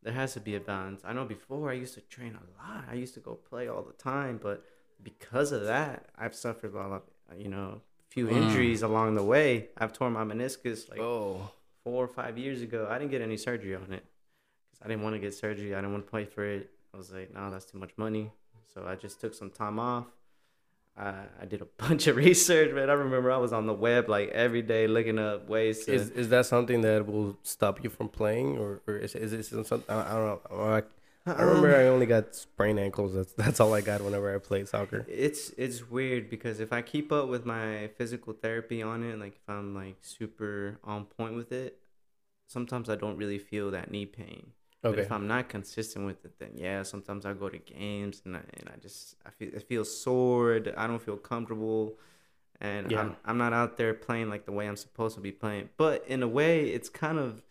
there 0.02 0.14
has 0.14 0.32
to 0.34 0.40
be 0.40 0.54
a 0.54 0.60
balance. 0.60 1.02
I 1.04 1.12
know 1.12 1.26
before 1.26 1.68
I 1.68 1.74
used 1.74 1.92
to 1.94 2.00
train 2.00 2.34
a 2.34 2.44
lot. 2.62 2.84
I 2.90 2.94
used 2.94 3.12
to 3.14 3.20
go 3.20 3.34
play 3.34 3.68
all 3.68 3.82
the 3.82 3.92
time, 3.92 4.38
but 4.42 4.64
because 5.02 5.52
of 5.52 5.64
that, 5.66 6.06
I've 6.16 6.34
suffered 6.34 6.72
a 6.72 6.76
lot, 6.78 7.04
of 7.30 7.38
you 7.38 7.48
know, 7.48 7.82
a 7.82 8.10
few 8.10 8.26
Mm. 8.28 8.32
injuries 8.32 8.80
along 8.80 9.16
the 9.16 9.22
way. 9.22 9.68
I've 9.76 9.92
torn 9.92 10.14
my 10.14 10.24
meniscus 10.24 10.88
like 10.88 11.00
oh, 11.00 11.50
four 11.84 12.02
or 12.02 12.08
five 12.08 12.38
years 12.38 12.62
ago. 12.62 12.88
I 12.90 12.98
didn't 12.98 13.10
get 13.10 13.20
any 13.20 13.36
surgery 13.36 13.74
on 13.74 13.92
it 13.92 14.04
I 14.82 14.88
didn't 14.88 15.02
want 15.02 15.14
to 15.14 15.18
get 15.18 15.34
surgery. 15.34 15.74
I 15.74 15.78
didn't 15.78 15.92
want 15.92 16.06
to 16.06 16.12
pay 16.12 16.24
for 16.24 16.44
it. 16.44 16.70
I 16.94 16.96
was 16.96 17.12
like, 17.12 17.34
no, 17.34 17.50
that's 17.50 17.64
too 17.64 17.78
much 17.78 17.90
money. 17.96 18.30
So 18.74 18.86
I 18.86 18.94
just 18.94 19.20
took 19.20 19.34
some 19.34 19.50
time 19.50 19.78
off. 19.78 20.06
I, 20.96 21.14
I 21.40 21.44
did 21.46 21.62
a 21.62 21.64
bunch 21.78 22.06
of 22.06 22.16
research, 22.16 22.74
man. 22.74 22.90
I 22.90 22.94
remember 22.94 23.30
I 23.30 23.36
was 23.36 23.52
on 23.52 23.66
the 23.66 23.74
web 23.74 24.08
like 24.08 24.30
every 24.30 24.62
day 24.62 24.86
looking 24.86 25.18
up 25.18 25.48
ways 25.48 25.84
to. 25.84 25.92
is 25.92 26.10
is 26.10 26.28
that 26.30 26.46
something 26.46 26.80
that 26.82 27.06
will 27.06 27.38
stop 27.42 27.82
you 27.84 27.90
from 27.90 28.08
playing, 28.08 28.58
or, 28.58 28.82
or 28.86 28.96
is 28.96 29.14
is 29.14 29.32
it 29.32 29.44
something? 29.44 29.82
I, 29.88 30.12
don't 30.12 30.26
know. 30.26 30.40
I, 30.50 30.82
I 31.26 31.32
uh-uh. 31.32 31.44
remember 31.44 31.76
I 31.76 31.86
only 31.86 32.06
got 32.06 32.34
sprained 32.34 32.80
ankles. 32.80 33.14
That's 33.14 33.32
that's 33.32 33.60
all 33.60 33.74
I 33.74 33.80
got 33.80 34.00
whenever 34.00 34.34
I 34.34 34.38
played 34.38 34.68
soccer. 34.68 35.06
It's 35.08 35.50
it's 35.56 35.88
weird 35.88 36.30
because 36.30 36.58
if 36.58 36.72
I 36.72 36.82
keep 36.82 37.12
up 37.12 37.28
with 37.28 37.44
my 37.44 37.88
physical 37.96 38.32
therapy 38.32 38.82
on 38.82 39.02
it, 39.02 39.18
like 39.18 39.34
if 39.34 39.48
I'm 39.48 39.74
like 39.74 39.98
super 40.00 40.78
on 40.82 41.04
point 41.04 41.34
with 41.34 41.52
it, 41.52 41.78
sometimes 42.46 42.88
I 42.88 42.96
don't 42.96 43.16
really 43.16 43.38
feel 43.38 43.70
that 43.70 43.90
knee 43.90 44.06
pain. 44.06 44.52
But 44.82 44.98
if 45.00 45.10
I'm 45.10 45.26
not 45.26 45.48
consistent 45.48 46.06
with 46.06 46.24
it, 46.24 46.38
then 46.38 46.52
yeah, 46.54 46.82
sometimes 46.84 47.26
I 47.26 47.32
go 47.32 47.48
to 47.48 47.58
games 47.58 48.22
and 48.24 48.36
I, 48.36 48.40
and 48.58 48.68
I 48.72 48.76
just 48.80 49.16
I 49.26 49.30
feel 49.30 49.48
it 49.52 49.64
feels 49.68 49.94
sore. 49.94 50.60
I 50.76 50.86
don't 50.86 51.02
feel 51.02 51.16
comfortable, 51.16 51.98
and 52.60 52.90
Yeah. 52.90 53.00
I'm 53.00 53.16
I'm 53.24 53.38
not 53.38 53.52
out 53.52 53.76
there 53.76 53.92
playing 53.92 54.28
like 54.30 54.44
the 54.46 54.52
way 54.52 54.68
I'm 54.68 54.76
supposed 54.76 55.14
to 55.16 55.20
be 55.20 55.32
playing. 55.32 55.70
But 55.76 56.04
in 56.06 56.22
a 56.22 56.28
way, 56.28 56.68
it's 56.70 56.88
kind 56.88 57.18
of 57.18 57.42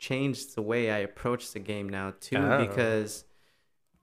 changed 0.00 0.54
the 0.56 0.62
way 0.62 0.90
I 0.90 0.98
approach 0.98 1.52
the 1.52 1.60
game 1.60 1.88
now 1.88 2.12
too, 2.20 2.36
Oh. 2.38 2.66
because 2.66 3.24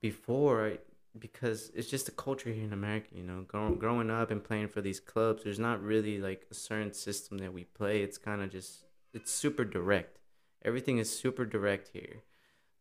before 0.02 0.78
because 1.20 1.72
it's 1.76 1.90
just 1.90 2.06
the 2.06 2.12
culture 2.14 2.50
here 2.52 2.64
in 2.64 2.72
America, 2.72 3.10
you 3.14 3.24
know, 3.24 3.42
growing 3.46 3.76
growing 3.76 4.10
up 4.10 4.32
and 4.32 4.42
playing 4.44 4.70
for 4.70 4.82
these 4.82 5.00
clubs, 5.02 5.44
there's 5.44 5.60
not 5.60 5.82
really 5.84 6.20
like 6.20 6.46
a 6.50 6.54
certain 6.54 6.94
system 6.94 7.38
that 7.40 7.52
we 7.54 7.66
play. 7.66 8.02
It's 8.02 8.18
kind 8.18 8.42
of 8.42 8.50
just 8.50 8.86
it's 9.14 9.30
super 9.32 9.66
direct. 9.66 10.20
Everything 10.64 11.00
is 11.00 11.10
super 11.14 11.46
direct 11.46 11.90
here. 11.90 12.22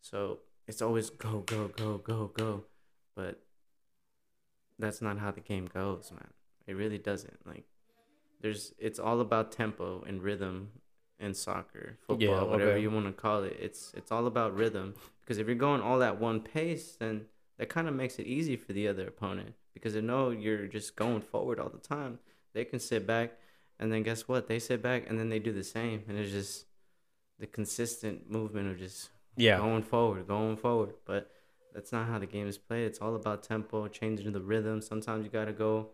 So 0.00 0.38
it's 0.66 0.82
always 0.82 1.10
go, 1.10 1.40
go, 1.40 1.68
go, 1.68 1.98
go, 1.98 2.30
go. 2.34 2.64
But 3.14 3.40
that's 4.78 5.02
not 5.02 5.18
how 5.18 5.30
the 5.30 5.40
game 5.40 5.68
goes, 5.72 6.10
man. 6.12 6.28
It 6.66 6.74
really 6.74 6.98
doesn't. 6.98 7.46
Like 7.46 7.64
there's 8.40 8.72
it's 8.78 8.98
all 8.98 9.20
about 9.20 9.52
tempo 9.52 10.02
and 10.06 10.22
rhythm 10.22 10.70
in 11.18 11.34
soccer, 11.34 11.98
football, 12.06 12.26
Yeah, 12.26 12.42
whatever 12.42 12.72
okay. 12.72 12.80
you 12.80 12.90
want 12.90 13.06
to 13.06 13.12
call 13.12 13.44
it. 13.44 13.56
It's 13.60 13.92
it's 13.96 14.10
all 14.10 14.26
about 14.26 14.56
rhythm. 14.56 14.94
Because 15.20 15.38
if 15.38 15.46
you're 15.46 15.56
going 15.56 15.82
all 15.82 16.02
at 16.02 16.18
one 16.18 16.40
pace, 16.40 16.96
then 16.98 17.26
that 17.58 17.68
kind 17.68 17.88
of 17.88 17.94
makes 17.94 18.18
it 18.18 18.26
easy 18.26 18.56
for 18.56 18.72
the 18.72 18.88
other 18.88 19.06
opponent. 19.06 19.54
Because 19.74 19.94
they 19.94 20.00
know 20.00 20.30
you're 20.30 20.66
just 20.66 20.96
going 20.96 21.20
forward 21.20 21.60
all 21.60 21.68
the 21.68 21.78
time. 21.78 22.18
They 22.54 22.64
can 22.64 22.80
sit 22.80 23.06
back 23.06 23.32
and 23.78 23.92
then 23.92 24.02
guess 24.02 24.26
what? 24.26 24.48
They 24.48 24.58
sit 24.58 24.82
back 24.82 25.08
and 25.08 25.18
then 25.18 25.28
they 25.28 25.38
do 25.38 25.52
the 25.52 25.62
same. 25.62 26.02
And 26.08 26.18
it's 26.18 26.32
just 26.32 26.64
the 27.38 27.46
consistent 27.46 28.30
movement 28.30 28.70
of 28.70 28.78
just 28.78 29.10
Yeah. 29.40 29.58
going 29.58 29.82
forward, 29.82 30.26
going 30.28 30.56
forward. 30.56 30.94
But 31.04 31.30
that's 31.74 31.92
not 31.92 32.06
how 32.08 32.18
the 32.18 32.26
game 32.26 32.46
is 32.48 32.58
played. 32.58 32.84
It's 32.86 33.00
all 33.00 33.14
about 33.16 33.42
tempo, 33.42 33.86
changing 33.88 34.32
the 34.32 34.40
rhythm. 34.40 34.80
Sometimes 34.80 35.24
you 35.24 35.30
gotta 35.30 35.52
go 35.52 35.90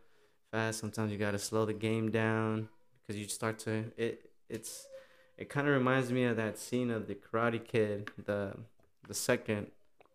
fast. 0.52 0.78
Sometimes 0.80 1.12
you 1.12 1.18
gotta 1.18 1.38
slow 1.38 1.64
the 1.64 1.74
game 1.74 2.10
down 2.10 2.68
because 3.02 3.20
you 3.20 3.28
start 3.28 3.58
to 3.60 3.84
it. 3.96 4.30
It's 4.48 4.86
it 5.38 5.48
kind 5.50 5.66
of 5.68 5.74
reminds 5.74 6.10
me 6.10 6.24
of 6.24 6.36
that 6.36 6.58
scene 6.58 6.90
of 6.90 7.06
the 7.08 7.14
Karate 7.14 7.62
Kid, 7.62 8.10
the 8.24 8.54
the 9.06 9.14
second 9.14 9.70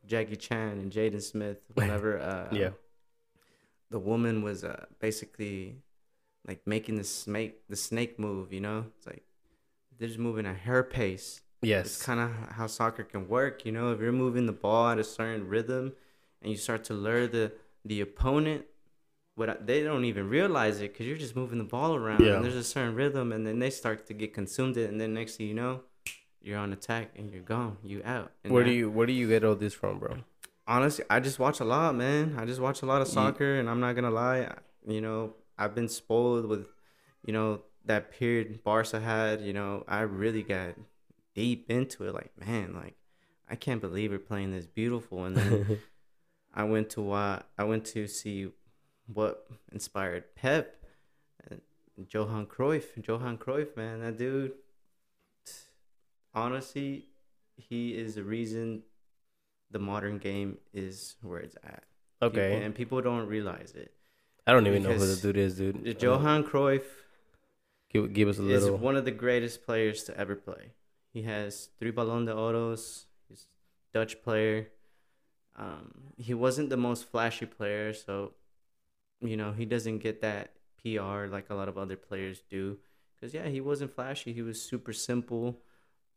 Jackie 0.08 0.36
Chan 0.36 0.80
and 0.80 0.91
Jaden 0.91 1.22
Smith. 1.22 1.58
Whenever 1.76 2.20
uh, 2.20 2.48
Yeah. 2.56 2.72
the 3.89 4.00
woman 4.00 4.41
was 4.41 4.63
uh, 4.63 4.86
basically 5.00 5.78
like 6.48 6.65
making 6.65 6.96
the 6.96 7.04
snake 7.04 7.67
the 7.70 7.76
snake 7.76 8.17
move. 8.17 8.52
You 8.52 8.62
know, 8.62 8.86
it's 8.98 9.06
like 9.06 9.24
they're 10.00 10.08
just 10.08 10.20
moving 10.20 10.46
at 10.48 10.58
her 10.62 10.82
pace 10.84 11.41
it's 11.62 12.02
kind 12.02 12.19
of 12.19 12.32
how 12.52 12.67
soccer 12.67 13.04
can 13.04 13.28
work. 13.28 13.65
You 13.65 13.71
know, 13.71 13.91
if 13.91 14.00
you're 14.00 14.12
moving 14.12 14.45
the 14.45 14.52
ball 14.54 14.89
at 14.89 15.00
a 15.00 15.04
certain 15.04 15.47
rhythm, 15.47 15.93
and 16.41 16.52
you 16.52 16.58
start 16.58 16.84
to 16.86 16.93
lure 16.93 17.28
the 17.28 17.52
the 17.86 18.02
opponent, 18.02 18.65
what 19.36 19.65
they 19.65 19.84
don't 19.84 20.06
even 20.06 20.30
realize 20.30 20.82
it 20.82 20.93
because 20.93 21.06
you're 21.08 21.17
just 21.17 21.36
moving 21.36 21.58
the 21.58 21.63
ball 21.63 21.95
around. 21.95 22.21
Yeah. 22.24 22.36
And 22.36 22.45
there's 22.45 22.56
a 22.56 22.63
certain 22.63 22.95
rhythm, 22.95 23.32
and 23.32 23.45
then 23.45 23.60
they 23.60 23.69
start 23.69 24.06
to 24.08 24.13
get 24.13 24.34
consumed 24.34 24.78
it, 24.78 24.89
and 24.89 25.00
then 25.00 25.13
next 25.13 25.38
thing 25.38 25.47
you 25.47 25.54
know, 25.54 25.82
you're 26.41 26.58
on 26.58 26.74
attack 26.74 27.12
and 27.15 27.32
you're 27.32 27.43
gone, 27.43 27.78
you 27.84 28.02
out. 28.04 28.32
And 28.43 28.54
Where 28.54 28.63
do 28.63 28.71
you 28.71 28.89
where 28.89 29.08
do 29.08 29.13
you 29.13 29.28
get 29.28 29.43
all 29.43 29.56
this 29.56 29.74
from, 29.74 30.00
bro? 30.00 30.17
honestly, 30.67 31.04
I 31.10 31.19
just 31.19 31.38
watch 31.39 31.60
a 31.60 31.65
lot, 31.65 31.95
man. 31.95 32.36
I 32.38 32.45
just 32.45 32.62
watch 32.62 32.82
a 32.82 32.86
lot 32.86 33.02
of 33.02 33.08
soccer, 33.08 33.60
and 33.60 33.69
I'm 33.69 33.80
not 33.80 33.93
gonna 33.93 34.12
lie. 34.12 34.54
You 34.88 35.02
know, 35.02 35.34
I've 35.58 35.76
been 35.76 35.89
spoiled 35.89 36.45
with, 36.45 36.65
you 37.26 37.34
know, 37.34 37.62
that 37.86 38.12
period 38.12 38.63
Barca 38.63 39.00
had. 39.00 39.41
You 39.41 39.54
know, 39.54 39.84
I 39.88 40.02
really 40.02 40.43
got 40.43 40.76
deep 41.34 41.70
into 41.70 42.08
it. 42.08 42.13
Like, 42.13 42.32
man, 42.39 42.74
like 42.74 42.96
I 43.50 43.56
can't 43.56 43.82
believe 43.82 44.12
we're 44.12 44.20
playing 44.20 44.52
this 44.52 44.65
beautiful. 44.65 45.26
And 45.26 45.36
then 45.36 45.80
I 46.54 46.63
went 46.63 46.89
to 46.91 47.12
uh, 47.12 47.41
I 47.58 47.63
went 47.63 47.86
to 47.88 48.08
see 48.08 48.50
what 49.08 49.48
inspired 49.72 50.36
Pep 50.36 50.84
and 51.50 51.62
Johan 52.10 52.46
Cruyff. 52.46 52.86
Johan 53.06 53.38
Cruyff, 53.38 53.76
man, 53.76 54.02
that 54.02 54.17
dude. 54.17 54.54
Honestly, 56.34 57.08
he 57.58 57.89
is 57.89 58.15
the 58.15 58.24
reason 58.24 58.84
the 59.70 59.80
modern 59.80 60.17
game 60.17 60.58
is 60.74 61.15
where 61.22 61.39
it's 61.39 61.56
at. 61.63 61.84
People- 62.22 62.39
okay. 62.39 62.63
and 62.63 62.74
people 62.74 63.02
don't 63.02 63.28
realize 63.28 63.74
it. 63.76 63.94
I 64.48 64.54
don't 64.54 64.65
even 64.65 64.84
know 64.84 64.94
who 64.94 65.06
the 65.06 65.22
dude 65.22 65.38
is, 65.38 65.58
dude. 65.58 66.02
Johan 66.02 66.44
Cruyff 66.44 66.84
Give, 67.91 68.12
give 68.13 68.28
us 68.30 68.38
a 68.38 68.41
little. 68.41 68.76
is 68.76 68.82
one 68.82 68.96
of 68.96 69.06
the 69.06 69.12
greatest 69.12 69.65
players 69.65 70.04
to 70.06 70.17
ever 70.17 70.36
play. 70.36 70.72
He 71.13 71.24
has 71.24 71.69
three 71.80 71.91
Ballon 71.91 72.26
d'Oros. 72.26 73.06
He's 73.28 73.45
a 73.93 73.97
Dutch 73.97 74.21
player. 74.21 74.69
Um, 75.56 76.13
he 76.17 76.34
wasn't 76.34 76.69
the 76.69 76.78
most 76.78 77.06
flashy 77.06 77.45
player, 77.45 77.93
so 77.93 78.34
you 79.19 79.36
know 79.36 79.52
he 79.52 79.65
doesn't 79.65 80.00
get 80.00 80.21
that 80.21 80.54
PR 80.82 81.28
like 81.28 81.50
a 81.50 81.56
lot 81.56 81.67
of 81.67 81.78
other 81.78 81.97
players 81.97 82.41
do. 82.50 82.78
Cause 83.19 83.34
yeah, 83.34 83.47
he 83.47 83.62
wasn't 83.62 83.93
flashy. 83.93 84.34
He 84.34 84.41
was 84.41 84.62
super 84.62 84.93
simple, 84.93 85.60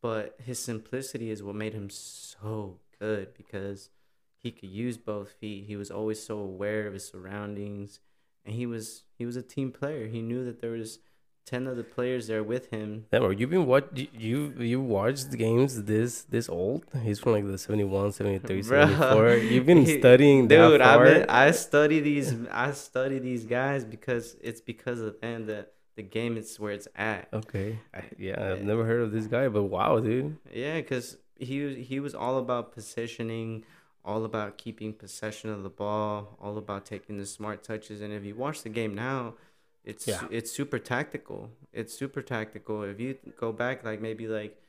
but 0.01 0.37
his 0.43 0.59
simplicity 0.59 1.31
is 1.31 1.43
what 1.43 1.55
made 1.55 1.75
him 1.75 1.91
so 1.91 2.79
good 2.99 3.35
because 3.35 3.91
he 4.37 4.51
could 4.51 4.71
use 4.71 4.97
both 4.97 5.33
feet. 5.33 5.65
He 5.67 5.77
was 5.77 5.91
always 5.91 6.23
so 6.23 6.39
aware 6.39 6.87
of 6.87 6.95
his 6.95 7.07
surroundings, 7.07 8.01
and 8.45 8.55
he 8.55 8.67
was 8.67 9.03
he 9.19 9.27
was 9.27 9.37
a 9.37 9.43
team 9.43 9.73
player. 9.73 10.07
He 10.07 10.23
knew 10.23 10.45
that 10.45 10.61
there 10.61 10.71
was 10.71 11.01
ten 11.45 11.67
of 11.67 11.77
the 11.77 11.85
players 11.85 12.27
there 12.27 12.43
with 12.43 12.71
him. 12.71 13.07
Damn, 13.11 13.33
you've 13.39 13.51
been 13.51 13.67
what 13.67 13.97
you 13.97 14.55
you 14.59 14.81
watched 14.81 15.31
the 15.31 15.37
games 15.37 15.85
this 15.85 16.23
this 16.23 16.49
old? 16.49 16.85
He's 17.03 17.21
from 17.21 17.33
like 17.33 17.47
the 17.47 17.59
71, 17.59 18.13
73, 18.13 18.63
Bruh. 18.63 18.65
74. 18.65 19.29
You've 19.53 19.67
been 19.67 19.87
studying 19.87 20.49
that 20.49 20.57
Dude, 20.57 20.81
I 20.81 20.95
far? 20.95 21.05
been, 21.05 21.31
I 21.31 21.51
study 21.51 22.01
these 22.01 22.35
I 22.51 22.73
study 22.73 23.19
these 23.19 23.45
guys 23.45 23.85
because 23.85 24.37
it's 24.41 24.61
because 24.61 25.01
of 25.01 25.21
them 25.21 25.47
that 25.47 25.73
the 25.97 26.03
game 26.03 26.37
is 26.37 26.59
where 26.59 26.73
it's 26.73 26.89
at. 26.97 27.29
Okay. 27.33 27.79
I, 27.95 28.03
yeah, 28.19 28.53
I've 28.53 28.63
never 28.63 28.85
heard 28.85 29.03
of 29.03 29.13
this 29.13 29.27
guy, 29.27 29.49
but 29.49 29.65
wow, 29.65 30.01
dude. 30.01 30.37
Yeah, 30.53 30.77
because 30.81 31.19
he 31.39 31.61
was 31.65 31.77
he 31.77 32.01
was 32.01 32.15
all 32.15 32.39
about 32.39 32.73
positioning, 32.73 33.65
all 34.05 34.25
about 34.25 34.59
keeping 34.59 34.93
possession 34.93 35.51
of 35.51 35.63
the 35.63 35.71
ball, 35.71 36.37
all 36.41 36.59
about 36.59 36.85
taking 36.87 37.19
the 37.19 37.27
smart 37.27 37.63
touches. 37.63 38.01
And 38.01 38.13
if 38.13 38.25
you 38.25 38.35
watch 38.35 38.63
the 38.63 38.69
game 38.71 38.95
now, 38.95 39.35
it's 39.85 40.07
Yeah. 40.07 40.27
it's 40.31 40.51
super 40.51 40.79
tactical. 40.79 41.51
It's 41.73 41.93
super 41.95 42.23
tactical. 42.23 42.83
If 42.83 42.99
you 43.01 43.19
go 43.39 43.53
back 43.53 43.85
like 43.85 44.01
maybe 44.01 44.27
like 44.27 44.61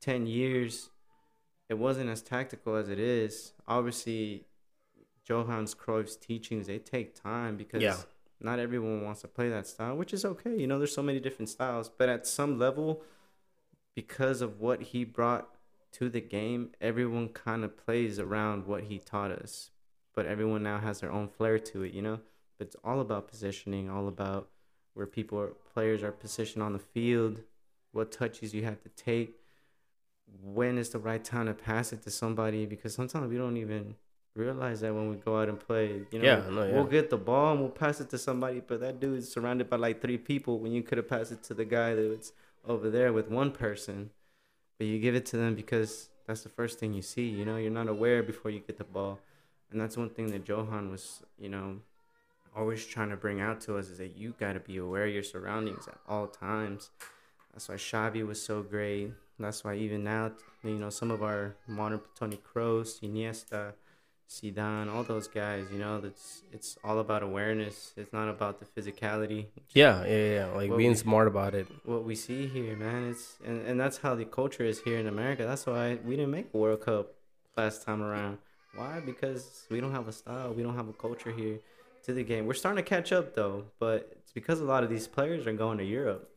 ten 0.00 0.26
years, 0.26 0.90
it 1.68 1.74
wasn't 1.74 2.10
as 2.10 2.22
tactical 2.22 2.76
as 2.76 2.88
it 2.88 2.98
is. 2.98 3.52
Obviously, 3.68 4.46
Johannes 5.24 5.74
Cruyff's 5.74 6.16
teachings 6.16 6.66
they 6.66 6.78
take 6.78 7.14
time 7.14 7.56
because 7.56 7.82
Yeah. 7.82 7.96
not 8.40 8.58
everyone 8.58 9.02
wants 9.04 9.20
to 9.22 9.28
play 9.28 9.48
that 9.50 9.66
style, 9.66 9.96
which 9.96 10.12
is 10.12 10.24
okay. 10.24 10.56
You 10.56 10.66
know, 10.66 10.78
there's 10.78 10.94
so 10.94 11.02
many 11.02 11.20
different 11.20 11.48
styles, 11.48 11.88
but 11.88 12.08
at 12.08 12.26
some 12.26 12.58
level, 12.58 13.02
because 13.94 14.40
of 14.40 14.60
what 14.60 14.80
he 14.82 15.04
brought 15.04 15.54
to 15.92 16.08
the 16.08 16.20
game, 16.20 16.70
everyone 16.80 17.28
kind 17.30 17.64
of 17.64 17.76
plays 17.76 18.18
around 18.18 18.66
what 18.66 18.84
he 18.84 18.98
taught 18.98 19.30
us. 19.32 19.70
but 20.12 20.26
everyone 20.26 20.62
now 20.62 20.78
has 20.78 20.98
their 21.00 21.12
own 21.12 21.28
flair 21.28 21.56
to 21.56 21.82
it, 21.84 21.94
you 21.94 22.02
know. 22.02 22.18
But 22.58 22.66
it's 22.66 22.76
all 22.82 23.00
about 23.00 23.28
positioning, 23.28 23.88
all 23.88 24.08
about 24.08 24.50
where 25.00 25.06
people 25.06 25.40
are, 25.40 25.52
players 25.72 26.02
are 26.02 26.12
positioned 26.12 26.62
on 26.62 26.74
the 26.74 26.78
field, 26.78 27.40
what 27.92 28.12
touches 28.12 28.52
you 28.52 28.62
have 28.64 28.82
to 28.82 28.90
take, 28.90 29.34
when 30.42 30.76
is 30.76 30.90
the 30.90 30.98
right 30.98 31.24
time 31.24 31.46
to 31.46 31.54
pass 31.54 31.90
it 31.94 32.02
to 32.02 32.10
somebody. 32.10 32.66
Because 32.66 32.94
sometimes 32.94 33.30
we 33.30 33.38
don't 33.38 33.56
even 33.56 33.94
realize 34.36 34.82
that 34.82 34.94
when 34.94 35.08
we 35.08 35.16
go 35.16 35.40
out 35.40 35.48
and 35.48 35.58
play. 35.58 36.02
You 36.12 36.18
know, 36.18 36.24
Yeah, 36.24 36.50
no, 36.50 36.64
yeah. 36.66 36.74
we'll 36.74 36.84
get 36.84 37.08
the 37.08 37.16
ball 37.16 37.52
and 37.52 37.60
we'll 37.60 37.70
pass 37.70 37.98
it 38.02 38.10
to 38.10 38.18
somebody, 38.18 38.60
but 38.60 38.80
that 38.80 39.00
dude 39.00 39.18
is 39.18 39.32
surrounded 39.32 39.70
by 39.70 39.76
like 39.76 40.02
three 40.02 40.18
people 40.18 40.58
when 40.58 40.72
you 40.72 40.82
could 40.82 40.98
have 40.98 41.08
passed 41.08 41.32
it 41.32 41.42
to 41.44 41.54
the 41.54 41.64
guy 41.64 41.94
that's 41.94 42.32
over 42.66 42.90
there 42.90 43.10
with 43.12 43.28
one 43.30 43.50
person. 43.52 44.10
But 44.78 44.86
you 44.86 44.98
give 44.98 45.14
it 45.14 45.24
to 45.26 45.38
them 45.38 45.54
because 45.54 46.10
that's 46.26 46.42
the 46.42 46.50
first 46.50 46.78
thing 46.78 46.92
you 46.92 47.02
see. 47.02 47.26
You 47.26 47.46
know, 47.46 47.56
you're 47.56 47.70
not 47.70 47.88
aware 47.88 48.22
before 48.22 48.50
you 48.50 48.60
get 48.60 48.76
the 48.76 48.84
ball. 48.84 49.18
And 49.70 49.80
that's 49.80 49.96
one 49.96 50.10
thing 50.10 50.30
that 50.32 50.46
Johan 50.46 50.90
was, 50.90 51.22
you 51.38 51.48
know, 51.48 51.76
always 52.56 52.84
trying 52.86 53.10
to 53.10 53.16
bring 53.16 53.40
out 53.40 53.60
to 53.62 53.76
us 53.76 53.88
is 53.88 53.98
that 53.98 54.16
you 54.16 54.34
got 54.38 54.54
to 54.54 54.60
be 54.60 54.78
aware 54.78 55.06
of 55.06 55.12
your 55.12 55.22
surroundings 55.22 55.86
at 55.88 55.98
all 56.08 56.26
times. 56.26 56.90
That's 57.52 57.68
why 57.68 57.76
Xavi 57.76 58.26
was 58.26 58.42
so 58.42 58.62
great. 58.62 59.12
That's 59.38 59.64
why 59.64 59.74
even 59.76 60.04
now, 60.04 60.32
you 60.62 60.78
know, 60.78 60.90
some 60.90 61.10
of 61.10 61.22
our 61.22 61.56
modern 61.66 62.00
Tony 62.14 62.38
Kroos, 62.38 63.00
Iniesta, 63.00 63.72
Zidane, 64.28 64.92
all 64.92 65.02
those 65.02 65.26
guys, 65.26 65.66
you 65.72 65.78
know, 65.78 66.00
that's 66.00 66.42
it's 66.52 66.76
all 66.84 67.00
about 67.00 67.22
awareness. 67.22 67.92
It's 67.96 68.12
not 68.12 68.28
about 68.28 68.60
the 68.60 68.66
physicality. 68.66 69.46
Yeah, 69.72 70.04
yeah, 70.04 70.34
yeah. 70.34 70.46
Like 70.54 70.76
being 70.76 70.90
we- 70.90 70.96
smart 70.96 71.26
about 71.26 71.54
it. 71.54 71.66
What 71.84 72.04
we 72.04 72.14
see 72.14 72.46
here, 72.46 72.76
man, 72.76 73.08
it's 73.10 73.38
and, 73.44 73.66
and 73.66 73.80
that's 73.80 73.98
how 73.98 74.14
the 74.14 74.26
culture 74.26 74.64
is 74.64 74.80
here 74.82 74.98
in 74.98 75.06
America. 75.06 75.44
That's 75.44 75.66
why 75.66 75.98
we 76.04 76.16
didn't 76.16 76.30
make 76.30 76.48
a 76.54 76.56
World 76.56 76.82
Cup 76.82 77.14
last 77.56 77.82
time 77.82 78.02
around. 78.02 78.38
Why? 78.76 79.00
Because 79.00 79.66
we 79.68 79.80
don't 79.80 79.92
have 79.92 80.06
a 80.06 80.12
style. 80.12 80.52
We 80.52 80.62
don't 80.62 80.76
have 80.76 80.88
a 80.88 80.92
culture 80.92 81.32
here 81.32 81.58
to 82.04 82.12
the 82.12 82.24
game. 82.24 82.46
We're 82.46 82.54
starting 82.54 82.82
to 82.82 82.88
catch 82.88 83.12
up 83.12 83.34
though, 83.34 83.64
but 83.78 84.10
it's 84.20 84.32
because 84.32 84.60
a 84.60 84.64
lot 84.64 84.84
of 84.84 84.90
these 84.90 85.06
players 85.06 85.46
are 85.46 85.52
going 85.52 85.78
to 85.78 85.84
Europe. 85.84 86.30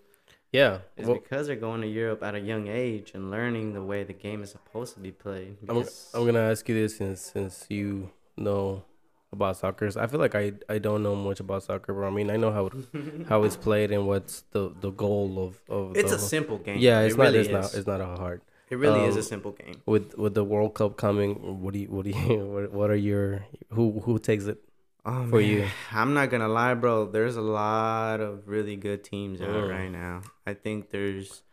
Yeah. 0.51 0.79
It's 0.95 1.07
Well, 1.07 1.17
because 1.17 1.47
they're 1.47 1.55
going 1.55 1.81
to 1.81 1.87
Europe 1.87 2.23
at 2.23 2.35
a 2.35 2.39
young 2.39 2.67
age 2.67 3.11
and 3.15 3.31
learning 3.31 3.73
the 3.73 3.83
way 3.83 4.03
the 4.03 4.13
game 4.13 4.43
is 4.43 4.51
supposed 4.51 4.93
to 4.93 4.99
be 4.99 5.11
played. 5.11 5.57
I'm, 5.67 5.83
I'm 6.13 6.25
gonna 6.25 6.39
ask 6.51 6.69
you 6.69 6.75
this 6.75 6.97
since 6.97 7.21
since 7.21 7.65
you 7.69 8.11
know 8.37 8.83
about 9.31 9.57
soccer. 9.57 9.89
I 9.99 10.07
feel 10.07 10.19
like 10.19 10.35
I 10.35 10.53
I 10.69 10.77
don't 10.77 11.01
know 11.01 11.15
much 11.15 11.39
about 11.39 11.63
soccer, 11.63 11.93
but 11.93 12.03
I 12.03 12.11
mean 12.11 12.29
I 12.29 12.37
know 12.37 12.51
how 12.51 12.67
it, 12.67 12.73
how 13.29 13.43
it's 13.43 13.57
played 13.57 13.91
and 13.91 14.07
what's 14.07 14.43
the 14.51 14.71
the 14.79 14.91
goal 14.91 15.43
of 15.43 15.61
of. 15.67 15.97
it's 15.97 16.11
the, 16.11 16.17
a 16.17 16.19
simple 16.19 16.59
game. 16.59 16.77
yeah. 16.79 17.01
It's 17.01 17.15
it 17.15 17.17
not 17.17 17.23
really 17.23 17.39
it's 17.39 17.47
is. 17.49 17.53
not 17.53 17.73
it's 17.73 17.87
not 17.87 17.99
a 17.99 18.05
hard. 18.05 18.41
it 18.69 18.75
really 18.75 19.05
is 19.05 19.15
a 19.15 19.19
um, 19.19 19.25
simple 19.25 19.51
game. 19.53 19.81
With 19.87 20.15
with 20.19 20.35
the 20.35 20.43
World 20.43 20.75
Cup 20.75 20.97
coming, 20.97 21.61
what 21.61 21.73
do 21.73 21.79
you 21.79 21.87
what 21.87 22.05
do 22.05 22.11
you 22.11 22.45
what, 22.53 22.71
what 22.71 22.89
are 22.91 22.95
your 22.95 23.45
who 23.71 23.99
who 24.01 24.19
takes 24.19 24.45
it? 24.45 24.59
Oh, 25.05 25.27
for 25.29 25.39
man. 25.41 25.49
you. 25.49 25.67
I'm 25.91 26.13
not 26.13 26.29
gonna 26.29 26.47
lie, 26.47 26.73
bro. 26.75 27.05
There's 27.05 27.35
a 27.35 27.41
lot 27.41 28.21
of 28.21 28.47
really 28.47 28.75
good 28.75 29.03
teams 29.03 29.41
out 29.41 29.49
Mm. 29.49 29.69
right 29.69 29.91
now. 29.91 30.21
I 30.47 30.53
think 30.53 30.89
there's, 30.91 31.43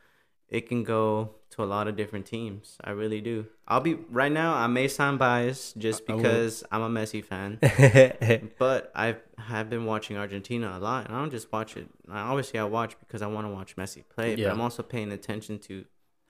it 0.49 0.69
can 0.69 0.85
go 0.85 1.35
to 1.51 1.65
a 1.65 1.67
lot 1.67 1.89
of 1.89 1.97
different 1.97 2.27
teams. 2.27 2.77
I 2.85 2.91
really 2.91 3.21
do. 3.21 3.47
I'll 3.67 3.81
be 3.81 3.95
right 3.95 4.31
now. 4.31 4.55
I 4.55 4.69
may 4.69 4.87
sound 4.87 5.19
biased 5.19 5.77
just 5.79 6.07
because 6.07 6.63
I'm 6.71 6.83
a 6.83 6.89
Messi 6.89 7.25
fan, 7.25 7.59
but 8.59 8.93
I 8.95 9.17
have 9.39 9.69
been 9.69 9.85
watching 9.85 10.17
Argentina 10.17 10.75
a 10.77 10.79
lot, 10.79 11.07
and 11.07 11.17
I 11.17 11.21
don't 11.21 11.31
just 11.31 11.51
watch 11.53 11.77
it. 11.77 11.89
I 12.09 12.21
obviously 12.21 12.61
I 12.61 12.65
watch 12.65 12.97
because 13.01 13.21
I 13.23 13.27
want 13.27 13.47
to 13.49 13.53
watch 13.53 13.75
Messi 13.77 14.05
play, 14.09 14.37
Yeah. 14.37 14.47
but 14.49 14.53
I'm 14.55 14.61
also 14.61 14.83
paying 14.85 15.11
attention 15.11 15.59
to 15.61 15.85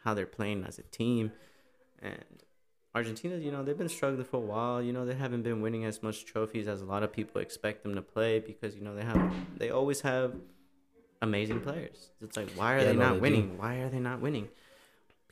how 0.04 0.14
they're 0.14 0.26
playing 0.26 0.64
as 0.64 0.78
a 0.78 0.82
team, 0.84 1.32
and 2.00 2.24
Argentina, 2.94 3.36
you 3.36 3.52
know, 3.52 3.62
they've 3.62 3.78
been 3.78 3.88
struggling 3.88 4.24
for 4.24 4.38
a 4.38 4.40
while. 4.40 4.82
You 4.82 4.92
know, 4.92 5.06
they 5.06 5.14
haven't 5.14 5.42
been 5.42 5.60
winning 5.62 5.84
as 5.84 6.02
much 6.02 6.24
trophies 6.24 6.66
as 6.68 6.80
a 6.82 6.84
lot 6.84 7.02
of 7.02 7.12
people 7.12 7.40
expect 7.40 7.82
them 7.84 7.94
to 7.94 8.02
play 8.02 8.40
because 8.40 8.74
you 8.74 8.82
know 8.82 8.94
they 8.94 9.04
have 9.04 9.22
they 9.56 9.70
always 9.70 10.00
have 10.02 10.34
amazing 11.22 11.60
players. 11.60 12.10
It's 12.20 12.36
like 12.36 12.50
why 12.54 12.74
are 12.74 12.84
Yeah, 12.84 12.92
they 12.92 12.96
no, 12.96 13.10
not 13.10 13.14
they 13.14 13.20
do. 13.20 13.22
winning? 13.22 13.58
Why 13.58 13.76
are 13.76 13.88
they 13.88 14.00
not 14.00 14.20
winning? 14.20 14.48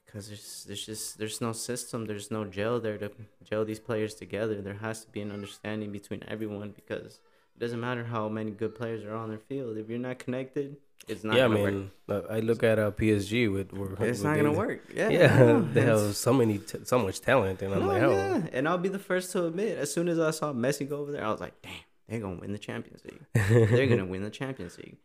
Because 0.07 0.29
there's 0.29 0.65
there's 0.67 0.87
just 0.87 1.19
there's 1.19 1.41
no 1.41 1.53
system, 1.53 2.07
there's 2.07 2.31
no 2.31 2.45
gel 2.45 2.81
there 2.81 2.99
to 2.99 3.11
gel 3.45 3.65
these 3.65 3.81
players 3.81 4.15
together. 4.15 4.63
There 4.63 4.75
has 4.75 5.05
to 5.05 5.11
be 5.11 5.21
an 5.21 5.31
understanding 5.33 5.93
between 5.93 6.23
everyone 6.29 6.71
because 6.73 7.21
it 7.55 7.59
doesn't 7.61 7.81
matter 7.81 8.05
how 8.05 8.29
many 8.29 8.51
good 8.53 8.75
players 8.75 9.05
are 9.05 9.15
on 9.15 9.29
their 9.29 9.39
field. 9.39 9.77
If 9.77 9.89
you're 9.89 9.99
not 9.99 10.19
connected, 10.19 10.77
it's 11.07 11.25
not 11.25 11.37
yeah, 11.37 11.45
I 11.45 11.49
gonna 11.49 11.63
work. 11.63 11.75
mean, 11.75 11.91
uh, 12.09 12.21
I 12.31 12.41
look 12.41 12.63
at 12.63 12.79
uh, 12.79 12.91
PSG 12.91 13.53
with, 13.53 13.73
with 13.73 13.93
It's 14.01 14.19
with 14.19 14.25
not 14.25 14.37
gonna 14.37 14.53
work. 14.53 14.81
Yeah, 14.95 15.09
Yeah, 15.09 15.63
they 15.73 15.83
have 15.83 16.17
so 16.17 16.33
many 16.33 16.59
t- 16.59 16.79
so 16.85 16.99
much 16.99 17.21
talent, 17.21 17.63
and 17.63 17.73
I'm 17.75 17.81
No, 17.81 17.87
like, 17.87 18.03
oh, 18.03 18.11
yeah. 18.13 18.47
And 18.53 18.69
I'll 18.69 18.79
be 18.79 18.89
the 18.89 18.99
first 18.99 19.33
to 19.33 19.47
admit, 19.47 19.79
as 19.79 19.93
soon 19.93 20.09
as 20.09 20.19
I 20.19 20.31
saw 20.33 20.53
Messi 20.53 20.89
go 20.89 20.97
over 20.99 21.13
there, 21.13 21.25
I 21.25 21.31
was 21.31 21.41
like, 21.41 21.55
damn, 21.63 21.73
they're 22.09 22.21
gonna 22.21 22.41
win 22.41 22.53
the 22.53 22.59
Champions 22.59 23.03
League. 23.05 23.21
they're 23.35 23.87
gonna 23.87 24.07
win 24.07 24.23
the 24.23 24.31
Champions 24.31 24.77
League. 24.79 24.97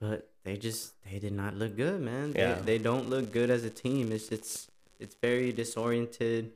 But 0.00 0.28
they 0.44 0.56
just 0.56 0.92
they 1.10 1.18
did 1.18 1.32
not 1.32 1.54
look 1.56 1.76
good, 1.76 2.00
man. 2.00 2.32
They, 2.32 2.40
Yeah. 2.40 2.54
they 2.62 2.78
don't 2.78 3.08
look 3.08 3.32
good 3.32 3.48
as 3.50 3.64
a 3.64 3.70
team. 3.70 4.12
It's 4.12 4.28
it's 4.30 4.68
it's 5.00 5.16
very 5.22 5.52
disoriented. 5.52 6.52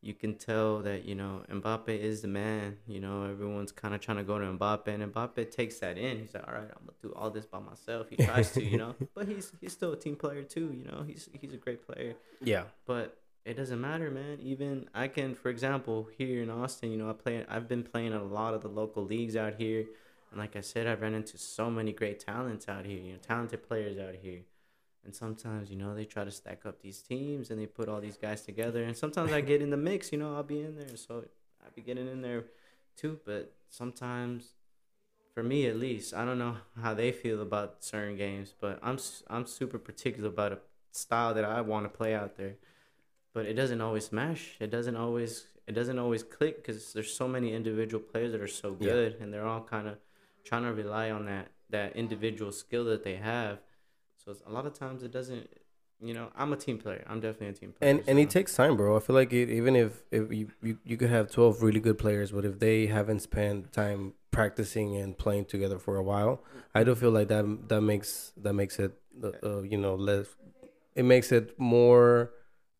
You 0.00 0.14
can 0.14 0.36
tell 0.36 0.78
that 0.80 1.04
you 1.04 1.14
know 1.14 1.42
Mbappe 1.50 1.88
is 1.88 2.22
the 2.22 2.28
man. 2.28 2.76
You 2.86 3.00
know 3.00 3.24
everyone's 3.24 3.72
kind 3.72 3.94
of 3.94 4.00
trying 4.00 4.18
to 4.18 4.24
go 4.24 4.38
to 4.38 4.44
Mbappe, 4.44 4.88
and 4.88 5.12
Mbappe 5.12 5.50
takes 5.50 5.78
that 5.80 5.98
in. 5.98 6.18
He's 6.20 6.34
like, 6.34 6.46
all 6.46 6.54
right, 6.54 6.62
I'm 6.62 6.86
gonna 6.86 6.98
do 7.02 7.12
all 7.16 7.30
this 7.30 7.46
by 7.46 7.58
myself. 7.58 8.08
He 8.10 8.16
tries 8.16 8.52
to, 8.52 8.62
you 8.62 8.78
know, 8.78 8.94
but 9.14 9.26
he's 9.26 9.52
he's 9.60 9.72
still 9.72 9.92
a 9.92 9.96
team 9.96 10.16
player 10.16 10.42
too. 10.42 10.72
You 10.72 10.84
know, 10.90 11.04
he's 11.06 11.28
he's 11.40 11.52
a 11.52 11.56
great 11.56 11.86
player 11.86 12.14
yeah, 12.42 12.64
but 12.86 13.18
it 13.44 13.56
doesn't 13.56 13.80
matter, 13.80 14.10
man. 14.10 14.38
Even 14.40 14.88
I 14.94 15.08
can, 15.08 15.34
for 15.34 15.48
example, 15.48 16.08
here 16.16 16.42
in 16.42 16.50
Austin, 16.50 16.90
you 16.90 16.98
know, 16.98 17.10
I 17.10 17.12
play. 17.12 17.44
I've 17.48 17.68
been 17.68 17.82
playing 17.82 18.12
a 18.12 18.22
lot 18.22 18.54
of 18.54 18.62
the 18.62 18.68
local 18.68 19.04
leagues 19.04 19.36
out 19.36 19.54
here, 19.56 19.84
and 20.30 20.38
like 20.38 20.56
I 20.56 20.60
said, 20.60 20.86
I've 20.86 21.00
run 21.00 21.14
into 21.14 21.38
so 21.38 21.70
many 21.70 21.92
great 21.92 22.20
talents 22.20 22.68
out 22.68 22.84
here. 22.86 22.98
You 23.00 23.12
know, 23.12 23.18
talented 23.26 23.66
players 23.66 23.98
out 23.98 24.14
here, 24.20 24.40
and 25.04 25.14
sometimes 25.14 25.70
you 25.70 25.76
know 25.76 25.94
they 25.94 26.04
try 26.04 26.24
to 26.24 26.30
stack 26.30 26.66
up 26.66 26.80
these 26.80 27.00
teams 27.02 27.50
and 27.50 27.60
they 27.60 27.66
put 27.66 27.88
all 27.88 28.00
these 28.00 28.16
guys 28.16 28.42
together, 28.42 28.82
and 28.84 28.96
sometimes 28.96 29.32
I 29.32 29.40
get 29.40 29.62
in 29.62 29.70
the 29.70 29.76
mix. 29.76 30.12
You 30.12 30.18
know, 30.18 30.34
I'll 30.34 30.42
be 30.42 30.60
in 30.60 30.76
there, 30.76 30.96
so 30.96 31.24
I'll 31.62 31.70
be 31.74 31.82
getting 31.82 32.08
in 32.08 32.22
there 32.22 32.44
too. 32.96 33.20
But 33.24 33.52
sometimes, 33.68 34.54
for 35.34 35.42
me 35.42 35.66
at 35.66 35.76
least, 35.76 36.14
I 36.14 36.24
don't 36.24 36.38
know 36.38 36.56
how 36.80 36.94
they 36.94 37.12
feel 37.12 37.40
about 37.42 37.84
certain 37.84 38.16
games, 38.16 38.54
but 38.60 38.78
I'm 38.82 38.98
I'm 39.28 39.46
super 39.46 39.78
particular 39.78 40.28
about 40.28 40.52
a 40.52 40.58
style 40.92 41.34
that 41.34 41.44
I 41.44 41.60
want 41.60 41.84
to 41.84 41.90
play 41.90 42.14
out 42.14 42.36
there 42.36 42.56
but 43.34 43.46
it 43.46 43.54
doesn't 43.54 43.80
always 43.80 44.04
smash. 44.06 44.56
It 44.60 44.70
doesn't 44.70 44.96
always 44.96 45.46
it 45.66 45.72
doesn't 45.72 45.98
always 45.98 46.22
click 46.22 46.56
because 46.56 46.92
there's 46.92 47.12
so 47.12 47.28
many 47.28 47.52
individual 47.52 48.02
players 48.02 48.32
that 48.32 48.40
are 48.40 48.48
so 48.48 48.76
Yeah. 48.80 48.92
good, 48.92 49.16
and 49.20 49.32
they're 49.32 49.46
all 49.46 49.62
kind 49.62 49.86
of 49.86 49.98
trying 50.44 50.64
to 50.64 50.72
rely 50.72 51.10
on 51.10 51.26
that 51.26 51.48
that 51.70 51.94
individual 51.94 52.52
skill 52.52 52.84
that 52.86 53.04
they 53.04 53.16
have. 53.16 53.60
So 54.28 54.36
a 54.46 54.52
lot 54.52 54.66
of 54.66 54.74
times 54.74 55.02
it 55.02 55.10
doesn't. 55.10 55.48
You 56.00 56.14
know, 56.14 56.28
I'm 56.36 56.52
a 56.52 56.56
team 56.56 56.78
player. 56.78 57.04
I'm 57.08 57.18
definitely 57.20 57.48
a 57.48 57.52
team 57.54 57.72
player. 57.72 57.90
and 57.90 58.04
and 58.06 58.18
it 58.20 58.30
takes 58.30 58.54
time, 58.54 58.76
bro. 58.76 58.96
I 58.96 59.00
feel 59.00 59.16
like 59.16 59.32
it, 59.32 59.50
even 59.50 59.74
if 59.74 60.04
if 60.12 60.32
you, 60.32 60.48
you 60.62 60.78
you 60.84 60.96
could 60.96 61.10
have 61.10 61.30
twelve 61.30 61.62
really 61.62 61.80
good 61.80 61.98
players, 61.98 62.30
but 62.30 62.44
if 62.44 62.60
they 62.60 62.86
haven't 62.86 63.20
spent 63.20 63.72
time 63.72 64.12
practicing 64.30 64.96
and 64.96 65.18
playing 65.18 65.46
together 65.46 65.78
for 65.78 65.96
a 65.96 66.02
while, 66.02 66.44
I 66.74 66.84
do 66.84 66.94
feel 66.94 67.10
like 67.10 67.28
that 67.28 67.68
that 67.68 67.80
makes 67.80 68.32
that 68.36 68.52
makes 68.52 68.78
it 68.78 68.92
uh, 69.24 69.30
uh, 69.42 69.62
you 69.62 69.76
know 69.78 69.96
less. 69.96 70.26
It 70.94 71.04
makes 71.04 71.32
it 71.32 71.58
more 71.58 72.30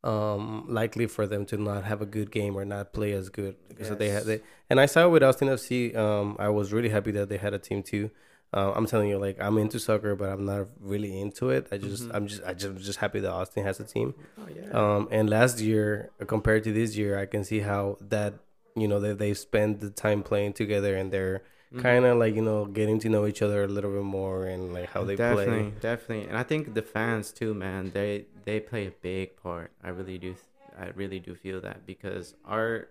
um 0.05 0.65
likely 0.69 1.09
for 1.09 1.27
them 1.27 1.45
to 1.45 1.57
not 1.57 1.83
have 1.83 2.01
a 2.01 2.07
good 2.07 2.31
game 2.31 2.55
or 2.55 2.65
not 2.65 2.93
play 2.93 3.13
as 3.13 3.29
good 3.31 3.57
because 3.69 3.97
they 3.97 4.11
had 4.11 4.27
they 4.27 4.41
and 4.71 4.79
I 4.79 4.87
saw 4.87 5.07
it 5.07 5.09
with 5.09 5.25
Austin 5.25 5.49
FC. 5.49 5.97
Um, 5.97 6.37
I 6.39 6.51
was 6.51 6.73
really 6.73 6.91
happy 6.91 7.11
that 7.13 7.29
they 7.29 7.37
had 7.39 7.53
a 7.53 7.59
team 7.59 7.83
too. 7.83 8.13
Uh, 8.55 8.73
I'm 8.75 8.87
telling 8.87 9.09
you, 9.11 9.19
like 9.19 9.39
I'm 9.41 9.59
into 9.59 9.79
soccer, 9.79 10.17
but 10.17 10.31
I'm 10.31 10.45
not 10.47 10.69
really 10.81 11.21
into 11.21 11.51
it. 11.51 11.69
I 11.71 11.77
just 11.77 12.09
Mhm. 12.09 12.15
I'm 12.15 12.27
just 12.27 12.43
I 12.45 12.55
just 12.55 12.77
just 12.85 12.99
happy 12.99 13.21
that 13.21 13.31
Austin 13.31 13.65
has 13.65 13.79
a 13.81 13.85
team. 13.85 14.15
Oh 14.39 14.49
yeah. 14.49 14.71
Um, 14.73 15.09
and 15.11 15.29
last 15.29 15.61
year 15.61 16.11
compared 16.27 16.65
to 16.65 16.73
this 16.73 16.97
year, 16.97 17.19
I 17.19 17.27
can 17.27 17.45
see 17.45 17.61
how 17.61 17.99
that 18.01 18.35
you 18.75 18.89
know 18.89 19.01
that 19.01 19.19
they 19.19 19.35
spend 19.35 19.81
the 19.81 19.91
time 19.91 20.23
playing 20.23 20.55
together 20.55 20.97
and 20.97 21.13
they're 21.13 21.43
Mhm. 21.75 21.83
kind 21.83 22.05
of 22.07 22.17
like 22.17 22.35
you 22.35 22.41
know 22.43 22.65
getting 22.65 22.99
to 23.01 23.09
know 23.11 23.27
each 23.27 23.43
other 23.43 23.65
a 23.65 23.69
little 23.69 23.93
bit 23.93 24.03
more 24.05 24.47
and 24.47 24.73
like 24.73 24.89
how 24.89 25.05
they 25.05 25.17
definitely, 25.17 25.71
play. 25.73 25.81
definitely, 25.81 26.27
and 26.29 26.37
I 26.39 26.43
think 26.43 26.73
the 26.73 26.83
fans 26.83 27.33
too, 27.33 27.53
man. 27.53 27.91
They 27.93 28.25
they 28.47 28.61
play 28.61 28.87
a 28.87 28.93
big 29.03 29.37
part. 29.37 29.73
I 29.85 29.91
really 29.91 30.17
do. 30.17 30.35
I 30.79 30.87
really 30.95 31.21
do 31.21 31.35
feel 31.35 31.61
that 31.61 31.85
because 31.85 32.35
our 32.47 32.89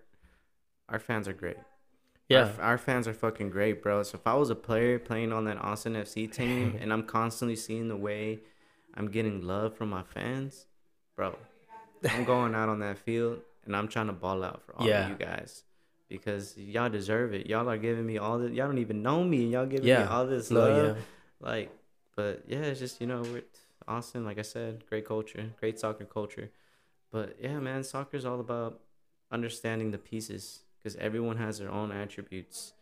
our 0.88 1.00
fans 1.00 1.26
are 1.26 1.32
great. 1.32 1.56
Yeah, 2.28 2.50
Our, 2.58 2.64
our 2.72 2.78
fans 2.78 3.08
are 3.08 3.14
fucking 3.14 3.50
great, 3.50 3.82
bro. 3.82 4.02
So 4.02 4.16
if 4.18 4.26
I 4.26 4.34
was 4.34 4.50
a 4.50 4.54
player 4.54 4.98
playing 4.98 5.32
on 5.32 5.44
that 5.44 5.56
Austin 5.58 5.94
FC 5.94 6.30
team 6.30 6.76
and 6.80 6.92
I'm 6.92 7.04
constantly 7.04 7.56
seeing 7.56 7.88
the 7.88 7.96
way 7.96 8.40
I'm 8.94 9.08
getting 9.10 9.42
love 9.42 9.76
from 9.76 9.88
my 9.90 10.02
fans, 10.02 10.66
bro, 11.16 11.36
I'm 12.10 12.24
going 12.24 12.54
out 12.54 12.68
on 12.68 12.80
that 12.80 12.98
field 12.98 13.40
and 13.64 13.74
I'm 13.74 13.88
trying 13.88 14.08
to 14.08 14.12
ball 14.12 14.44
out 14.44 14.62
for 14.62 14.76
all 14.76 14.86
Yeah. 14.86 15.04
of 15.04 15.08
you 15.08 15.14
guys 15.16 15.64
because 16.08 16.56
y'all 16.56 16.88
deserve 16.90 17.32
it. 17.34 17.46
Y'all 17.46 17.68
are 17.68 17.78
giving 17.78 18.04
me 18.06 18.18
all 18.18 18.38
this. 18.38 18.52
Y'all 18.52 18.66
don't 18.66 18.78
even 18.78 19.02
know 19.02 19.24
me. 19.24 19.44
and 19.44 19.52
Y'all 19.52 19.66
giving 19.66 19.86
me 19.86 20.06
all 20.10 20.26
this 20.26 20.50
No, 20.50 20.66
love. 20.66 20.96
yeah, 20.96 21.02
Like, 21.40 21.70
but 22.14 22.42
yeah, 22.46 22.58
it's 22.58 22.80
just 22.80 23.00
you 23.00 23.06
know 23.06 23.22
we're 23.22 23.42
Austin. 23.86 24.24
Like 24.24 24.38
I 24.38 24.42
said, 24.42 24.84
great 24.88 25.06
culture, 25.06 25.50
great 25.60 25.78
soccer 25.78 26.04
culture. 26.04 26.50
But 27.10 27.36
yeah, 27.40 27.58
man, 27.58 27.84
soccer's 27.84 28.24
all 28.26 28.40
about 28.40 28.80
understanding 29.30 29.92
the 29.92 29.98
pieces 29.98 30.60
because 30.78 30.96
everyone 30.96 31.36
has 31.36 31.58
their 31.58 31.70
own 31.70 31.92
attributes, 31.92 32.72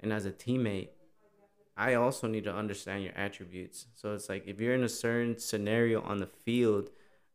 and 0.00 0.12
as 0.12 0.26
a 0.26 0.32
teammate, 0.32 0.88
I 1.76 1.94
also 1.94 2.26
need 2.26 2.44
to 2.44 2.54
understand 2.54 3.02
your 3.04 3.14
attributes. 3.16 3.86
So 3.94 4.14
it's 4.14 4.28
like 4.28 4.46
if 4.46 4.60
you're 4.60 4.74
in 4.74 4.82
a 4.84 4.88
certain 4.88 5.38
scenario 5.38 6.02
on 6.02 6.18
the 6.18 6.26
field, 6.26 6.90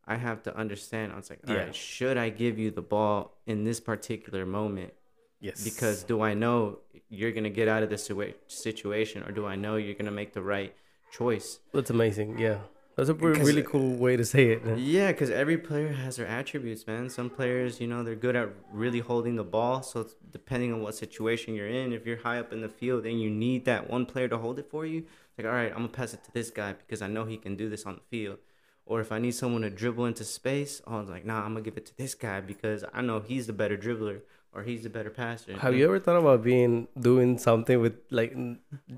I 0.06 0.16
have 0.16 0.44
to 0.44 0.56
understand. 0.56 1.12
I 1.12 1.16
was 1.18 1.30
like, 1.30 1.40
all 1.48 1.56
Yeah. 1.56 1.66
right, 1.66 1.76
should 1.76 2.18
I 2.18 2.30
give 2.30 2.58
you 2.60 2.72
the 2.72 2.82
ball 2.82 3.38
in 3.46 3.64
this 3.64 3.80
particular 3.80 4.46
moment? 4.46 4.94
Yes. 5.40 5.64
Because 5.64 6.04
do 6.04 6.22
I 6.22 6.34
know 6.34 6.80
you're 7.10 7.32
gonna 7.32 7.50
get 7.50 7.68
out 7.68 7.84
of 7.84 7.90
this 7.90 8.10
situation, 8.48 9.24
or 9.24 9.32
do 9.32 9.46
I 9.46 9.56
know 9.56 9.76
you're 9.78 9.96
gonna 9.96 10.12
make 10.12 10.34
the 10.34 10.42
right 10.42 10.74
choice? 11.12 11.60
that's 11.74 11.90
amazing. 11.90 12.38
Yeah. 12.38 12.60
That's 12.98 13.10
a 13.10 13.14
really 13.14 13.62
cool 13.62 13.96
way 13.96 14.18
to 14.18 14.26
say 14.26 14.54
it. 14.54 14.80
Yeah, 14.80 15.12
because 15.12 15.30
every 15.30 15.60
player 15.60 15.94
has 15.94 16.16
their 16.16 16.26
attributes, 16.26 16.88
man. 16.88 17.12
Some 17.12 17.30
players, 17.30 17.80
you 17.80 17.86
know, 17.86 18.02
they're 18.02 18.16
good 18.16 18.36
at 18.36 18.50
really 18.74 19.02
holding 19.02 19.36
the 19.36 19.44
ball. 19.44 19.84
So 19.84 20.02
it's 20.02 20.16
depending 20.32 20.74
on 20.74 20.82
what 20.82 20.96
situation 20.96 21.54
you're 21.54 21.68
in, 21.68 21.94
if 21.94 22.08
you're 22.08 22.18
high 22.18 22.40
up 22.40 22.52
in 22.52 22.62
the 22.62 22.70
field 22.70 23.06
and 23.06 23.22
you 23.22 23.30
need 23.30 23.66
that 23.66 23.88
one 23.88 24.08
player 24.08 24.28
to 24.30 24.40
hold 24.40 24.58
it 24.58 24.72
for 24.72 24.84
you, 24.84 25.06
like, 25.38 25.46
all 25.46 25.54
right, 25.54 25.72
I'm 25.72 25.78
gonna 25.78 25.90
pass 25.90 26.16
it 26.16 26.24
to 26.24 26.34
this 26.34 26.50
guy 26.50 26.74
because 26.74 27.04
I 27.04 27.08
know 27.08 27.26
he 27.26 27.38
can 27.38 27.56
do 27.56 27.70
this 27.70 27.86
on 27.86 27.96
the 27.96 28.02
field. 28.10 28.40
Or 28.88 29.00
if 29.00 29.12
I 29.12 29.20
need 29.20 29.36
someone 29.36 29.62
to 29.62 29.70
dribble 29.70 30.06
into 30.06 30.24
space, 30.24 30.82
oh, 30.88 30.96
I 30.96 31.00
was 31.00 31.10
like, 31.10 31.24
nah, 31.24 31.44
I'm 31.44 31.54
gonna 31.54 31.62
give 31.62 31.78
it 31.78 31.86
to 31.86 31.98
this 31.98 32.16
guy 32.16 32.42
because 32.42 32.84
I 32.94 33.02
know 33.04 33.20
he's 33.20 33.46
the 33.46 33.54
better 33.54 33.78
dribbler 33.78 34.22
or 34.58 34.64
he's 34.64 34.86
a 34.88 34.90
better 34.90 35.12
passer. 35.12 35.54
Have 35.60 35.76
you 35.76 35.86
ever 35.86 36.00
thought 36.00 36.16
about 36.18 36.44
being 36.44 36.88
doing 37.00 37.38
something 37.38 37.80
with 37.80 37.94
like 38.10 38.36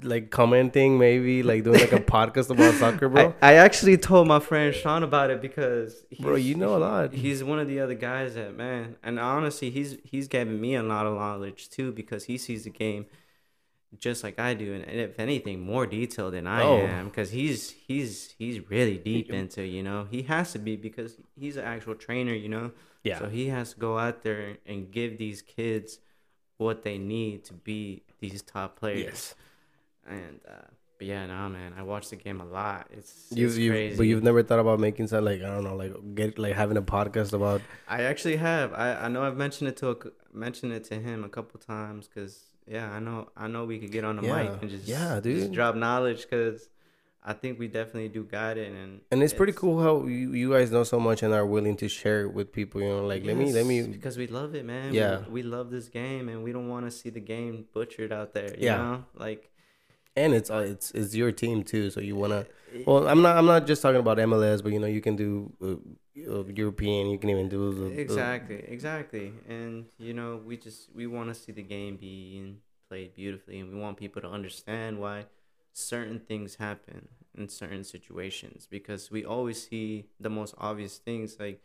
like 0.02 0.30
commenting 0.30 0.98
maybe 0.98 1.44
like 1.44 1.66
doing 1.66 1.82
like 1.82 1.92
a 1.92 2.00
podcast 2.18 2.50
about 2.50 2.74
soccer, 2.76 3.10
bro? 3.10 3.34
I, 3.42 3.52
I 3.52 3.54
actually 3.56 3.98
told 3.98 4.28
my 4.30 4.40
friend 4.40 4.74
Sean 4.74 5.04
about 5.04 5.30
it 5.32 5.42
because 5.42 6.02
Bro, 6.20 6.38
you 6.38 6.56
know 6.56 6.78
a 6.78 6.80
lot. 6.80 7.14
He's 7.14 7.44
one 7.44 7.60
of 7.60 7.68
the 7.68 7.82
other 7.82 7.94
guys 7.94 8.36
that 8.36 8.56
man, 8.56 8.96
and 9.04 9.20
honestly, 9.20 9.70
he's 9.70 9.98
he's 10.06 10.30
given 10.30 10.60
me 10.62 10.76
a 10.76 10.84
lot 10.84 11.06
of 11.06 11.16
knowledge 11.16 11.70
too 11.70 11.92
because 11.92 12.24
he 12.24 12.38
sees 12.38 12.64
the 12.64 12.70
game 12.70 13.06
just 13.98 14.24
like 14.24 14.40
I 14.40 14.54
do, 14.54 14.74
and, 14.76 14.86
and 14.86 15.00
if 15.00 15.20
anything, 15.20 15.60
more 15.62 15.86
detailed 15.88 16.34
than 16.36 16.48
I 16.48 16.62
Oh. 16.64 16.78
am 16.86 17.08
because 17.10 17.32
he's 17.32 17.72
he's 17.72 18.34
he's 18.38 18.70
really 18.70 18.98
deep 18.98 19.30
into 19.32 19.64
you 19.64 19.84
know 19.84 20.08
he 20.10 20.22
has 20.24 20.54
to 20.54 20.60
be 20.60 20.78
because 20.78 21.18
he's 21.36 21.58
an 21.58 21.66
actual 21.66 21.96
trainer, 21.96 22.34
you 22.34 22.48
know. 22.50 22.72
Yeah. 23.04 23.20
So 23.20 23.28
he 23.30 23.48
has 23.48 23.74
to 23.74 23.80
go 23.80 23.98
out 23.98 24.24
there 24.24 24.58
and 24.66 24.92
give 24.92 25.18
these 25.18 25.42
kids 25.42 26.00
what 26.58 26.84
they 26.84 26.98
need 26.98 27.44
to 27.46 27.54
be 27.54 28.04
these 28.20 28.42
top 28.42 28.78
players. 28.80 29.04
yes. 29.04 29.36
And 30.08 30.40
uh, 30.48 30.68
but 30.98 31.08
yeah, 31.08 31.26
nah, 31.28 31.48
man, 31.48 31.74
I 31.78 31.84
watch 31.84 32.10
the 32.10 32.18
game 32.18 32.42
a 32.42 32.46
lot. 32.46 32.88
It's, 32.92 33.28
You've, 33.32 33.52
it's 33.52 33.58
you've 33.58 33.74
crazy. 33.74 33.98
but 33.98 34.04
you've 34.04 34.24
never 34.24 34.44
thought 34.44 34.60
about 34.60 34.80
making 34.82 35.08
something 35.08 35.26
like 35.26 35.42
I 35.42 35.54
don't 35.56 35.64
know 35.64 35.76
like 35.76 35.94
get 36.16 36.38
like 36.38 36.56
having 36.56 36.76
a 36.78 36.82
podcast 36.82 37.32
about 37.34 37.62
I 37.88 38.04
actually 38.04 38.36
have. 38.38 38.74
I, 38.74 39.06
I 39.06 39.08
know 39.08 39.24
I've 39.24 39.38
mentioned 39.38 39.70
it 39.70 39.78
to 39.78 39.90
a, 39.92 39.96
c- 40.04 40.10
mentioned 40.34 40.74
it 40.74 40.84
to 40.86 40.96
him 40.96 41.24
a 41.24 41.30
couple 41.30 41.60
times 41.60 42.08
because 42.08 42.44
yeah, 42.68 42.92
I 42.92 43.00
know 43.00 43.30
I 43.38 43.48
know 43.48 43.64
we 43.66 43.80
could 43.80 43.92
get 43.92 44.04
on 44.04 44.18
the 44.18 44.24
Yeah. 44.24 44.44
mic 44.52 44.62
and 44.62 44.70
just 44.70 44.86
Yeah, 44.88 45.20
dude, 45.22 45.36
just 45.36 45.46
dude. 45.48 45.54
drop 45.56 45.76
knowledge 45.76 46.24
because 46.30 46.68
I 47.22 47.34
think 47.34 47.60
we 47.60 47.68
definitely 47.68 48.10
do 48.10 48.24
got 48.24 48.58
it 48.58 48.72
and 48.72 49.02
and 49.12 49.22
it's, 49.22 49.34
pretty 49.34 49.52
cool 49.52 49.82
how 49.82 50.06
you, 50.06 50.34
you 50.34 50.52
guys 50.52 50.72
know 50.72 50.84
so 50.84 51.00
much 51.00 51.22
and 51.22 51.34
are 51.34 51.46
willing 51.46 51.76
to 51.78 51.90
share 51.90 52.22
it 52.22 52.34
with 52.34 52.54
people. 52.54 52.82
You 52.82 52.90
know, 52.90 53.06
like 53.06 53.26
let 53.26 53.36
me 53.36 53.52
let 53.52 53.66
me 53.66 53.82
because 53.84 54.18
we 54.18 54.28
love 54.28 54.56
it, 54.56 54.66
man. 54.66 54.94
Yeah. 54.94 55.20
we, 55.28 55.42
we 55.42 55.44
love 55.44 55.70
this 55.70 55.90
game 55.90 56.30
and 56.30 56.44
we 56.44 56.52
don't 56.54 56.70
want 56.70 56.86
to 56.86 56.92
see 56.92 57.10
the 57.10 57.20
game 57.20 57.66
butchered 57.74 58.14
out 58.14 58.34
there. 58.34 58.56
You 58.58 58.66
Yeah. 58.68 58.78
know? 58.78 59.06
like 59.16 59.52
and 60.16 60.34
it's 60.34 60.50
uh, 60.50 60.66
it's 60.68 60.92
it's 60.92 61.16
your 61.16 61.32
team 61.32 61.64
too, 61.64 61.90
so 61.90 62.00
you 62.00 62.16
wanna. 62.16 62.46
Well, 62.86 63.08
I'm 63.08 63.22
not 63.22 63.38
I'm 63.38 63.46
not 63.46 63.68
just 63.68 63.82
talking 63.82 64.00
about 64.00 64.18
MLS, 64.18 64.62
but 64.64 64.72
you 64.72 64.80
know 64.80 64.88
you 64.88 65.02
can 65.02 65.16
do 65.16 65.54
uh, 65.62 66.32
uh, 66.32 66.44
European. 66.46 67.10
You 67.10 67.18
can 67.18 67.30
even 67.30 67.50
do 67.50 67.88
exactly, 67.96 68.64
exactly, 68.68 69.34
and 69.48 69.86
you 69.98 70.14
know 70.14 70.42
we 70.46 70.58
just 70.58 70.94
we 70.94 71.08
want 71.08 71.30
to 71.30 71.36
see 71.36 71.52
the 71.52 71.64
game 71.64 71.98
being 71.98 72.58
played 72.90 73.14
beautifully, 73.14 73.60
and 73.60 73.72
we 73.72 73.80
want 73.80 73.98
people 73.98 74.22
to 74.22 74.28
understand 74.28 75.00
why 75.00 75.26
certain 75.74 76.20
things 76.20 76.56
happen 76.56 77.08
in 77.38 77.48
certain 77.50 77.84
situations 77.84 78.68
because 78.70 79.12
we 79.12 79.24
always 79.24 79.68
see 79.68 80.06
the 80.20 80.30
most 80.30 80.54
obvious 80.58 80.98
things 80.98 81.38
like 81.40 81.62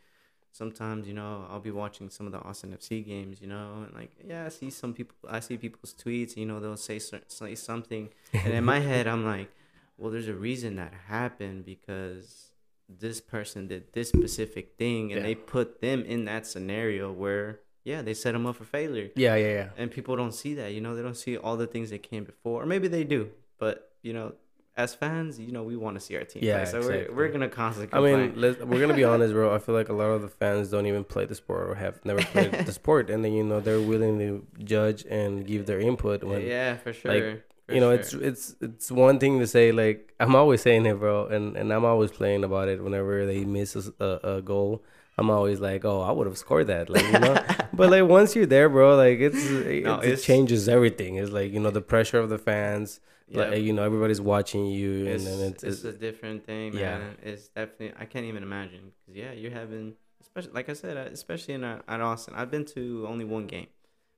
sometimes 0.52 1.08
you 1.08 1.14
know 1.14 1.46
i'll 1.50 1.58
be 1.58 1.70
watching 1.70 2.08
some 2.08 2.26
of 2.26 2.32
the 2.32 2.38
austin 2.40 2.70
fc 2.76 3.04
games 3.04 3.40
you 3.40 3.46
know 3.48 3.82
and 3.84 3.92
like 3.94 4.10
yeah 4.24 4.44
i 4.46 4.48
see 4.48 4.70
some 4.70 4.92
people 4.94 5.16
i 5.28 5.40
see 5.40 5.56
people's 5.56 5.92
tweets 5.94 6.36
you 6.36 6.46
know 6.46 6.60
they'll 6.60 6.76
say 6.76 6.98
say 6.98 7.54
something 7.56 8.08
and 8.32 8.52
in 8.54 8.62
my 8.64 8.78
head 8.78 9.06
i'm 9.08 9.24
like 9.24 9.50
well 9.98 10.10
there's 10.12 10.28
a 10.28 10.34
reason 10.34 10.76
that 10.76 10.92
happened 11.08 11.64
because 11.64 12.52
this 12.88 13.20
person 13.20 13.66
did 13.66 13.92
this 13.94 14.10
specific 14.10 14.76
thing 14.78 15.10
and 15.12 15.22
Yeah. 15.22 15.26
they 15.28 15.34
put 15.34 15.80
them 15.80 16.04
in 16.04 16.26
that 16.26 16.46
scenario 16.46 17.10
where 17.10 17.60
yeah 17.84 18.02
they 18.02 18.14
set 18.14 18.32
them 18.32 18.46
up 18.46 18.56
for 18.56 18.64
failure 18.64 19.10
Yeah, 19.16 19.34
yeah, 19.34 19.52
yeah. 19.52 19.68
and 19.76 19.90
people 19.90 20.14
don't 20.14 20.34
see 20.34 20.54
that 20.54 20.72
you 20.72 20.80
know 20.80 20.94
they 20.94 21.02
don't 21.02 21.16
see 21.16 21.36
all 21.36 21.56
the 21.56 21.66
things 21.66 21.90
that 21.90 22.02
came 22.04 22.22
before 22.24 22.62
or 22.62 22.66
maybe 22.66 22.86
they 22.86 23.02
do 23.02 23.30
but 23.58 23.90
you 24.04 24.12
know 24.12 24.32
as 24.76 24.92
fans 24.94 25.38
you 25.38 25.52
know 25.52 25.62
we 25.62 25.76
want 25.76 25.94
to 25.98 26.00
see 26.00 26.16
our 26.16 26.24
team 26.24 26.42
Yeah, 26.44 26.56
play 26.62 26.70
so 26.72 26.78
exactly. 26.78 27.06
we're, 27.08 27.16
we're 27.16 27.32
gonna 27.34 27.48
constantly 27.48 27.96
I 27.96 28.00
mean, 28.02 28.32
let's, 28.36 28.58
we're 28.60 28.80
gonna 28.80 28.94
be 29.02 29.04
honest, 29.12 29.32
bro. 29.32 29.54
I 29.54 29.58
feel 29.58 29.74
like 29.74 29.88
a 29.88 29.92
lot 30.02 30.10
of 30.16 30.22
the 30.22 30.28
fans 30.28 30.68
don't 30.70 30.86
even 30.86 31.04
play 31.04 31.24
the 31.26 31.34
sport 31.42 31.70
or 31.70 31.74
have 31.76 32.04
never 32.04 32.22
played 32.22 32.50
the 32.52 32.72
sport, 32.82 33.08
and 33.08 33.24
then 33.24 33.32
you 33.32 33.44
know 33.44 33.60
they're 33.60 33.80
willing 33.80 34.18
to 34.18 34.44
judge 34.64 35.04
and 35.08 35.46
give 35.46 35.66
their 35.66 35.80
input. 35.80 36.24
When 36.24 36.42
yeah 36.42 36.76
for 36.76 36.92
sure 36.92 37.12
like, 37.12 37.44
for 37.66 37.74
you 37.74 37.80
know, 37.80 37.92
sure. 37.96 38.00
it's 38.00 38.12
it's 38.14 38.56
it's 38.60 38.90
one 38.90 39.18
thing 39.20 39.38
to 39.38 39.46
say 39.46 39.70
like 39.70 40.12
I'm 40.20 40.34
always 40.34 40.60
saying 40.60 40.86
it, 40.86 40.98
bro, 40.98 41.26
and 41.28 41.56
and 41.56 41.72
I'm 41.72 41.84
always 41.84 42.10
playing 42.10 42.42
about 42.44 42.66
it. 42.68 42.82
Whenever 42.82 43.24
they 43.26 43.44
miss 43.44 43.76
a, 44.00 44.20
a, 44.24 44.42
goal, 44.42 44.82
I'm 45.16 45.30
always 45.30 45.60
like, 45.60 45.84
oh, 45.84 46.00
I 46.02 46.10
would 46.10 46.26
have 46.26 46.36
scored 46.36 46.66
that, 46.66 46.90
like 46.90 47.06
you 47.12 47.20
know. 47.20 47.36
but 47.72 47.90
like 47.90 48.04
once 48.08 48.34
you're 48.34 48.44
there, 48.46 48.68
bro, 48.68 48.96
like 48.96 49.20
it's, 49.20 49.42
it, 49.46 49.84
No, 49.84 50.00
it 50.00 50.06
it's- 50.06 50.24
changes 50.24 50.68
everything. 50.68 51.14
It's 51.16 51.30
like 51.30 51.52
you 51.52 51.60
know 51.60 51.70
the 51.70 51.80
pressure 51.80 52.18
of 52.18 52.28
the 52.28 52.38
fans, 52.38 53.00
yeah, 53.34 53.50
like 53.50 53.62
you 53.62 53.72
know 53.72 53.82
everybody's 53.84 54.20
watching 54.20 54.66
you, 54.66 55.06
it's, 55.06 55.24
and 55.26 55.40
then 55.40 55.48
it's, 55.52 55.62
it's, 55.64 55.76
it's 55.76 55.84
a 55.84 55.92
different 55.92 56.44
thing 56.46 56.74
Yeah. 56.74 56.98
man 56.98 57.16
it's 57.22 57.48
definitely 57.48 57.92
i 57.98 58.04
can't 58.04 58.24
even 58.26 58.42
imagine 58.42 58.92
because 59.00 59.16
yeah 59.22 59.32
you're 59.32 59.50
having 59.62 59.94
especially 60.20 60.52
like 60.52 60.68
i 60.68 60.72
said 60.72 60.96
especially 60.96 61.54
in 61.54 61.64
uh, 61.64 61.82
at 61.88 62.00
austin 62.00 62.34
i've 62.34 62.50
been 62.50 62.64
to 62.76 63.06
only 63.08 63.24
one 63.24 63.46
game 63.46 63.66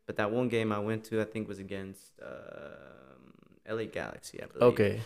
but 0.06 0.16
that 0.16 0.30
one 0.30 0.48
game 0.48 0.70
i 0.72 0.78
went 0.78 1.02
to 1.04 1.20
i 1.20 1.24
think 1.24 1.48
was 1.48 1.58
against 1.58 2.12
um, 2.22 3.32
la 3.76 3.84
galaxy 3.84 4.42
i 4.42 4.46
believe 4.46 4.62
okay. 4.72 5.00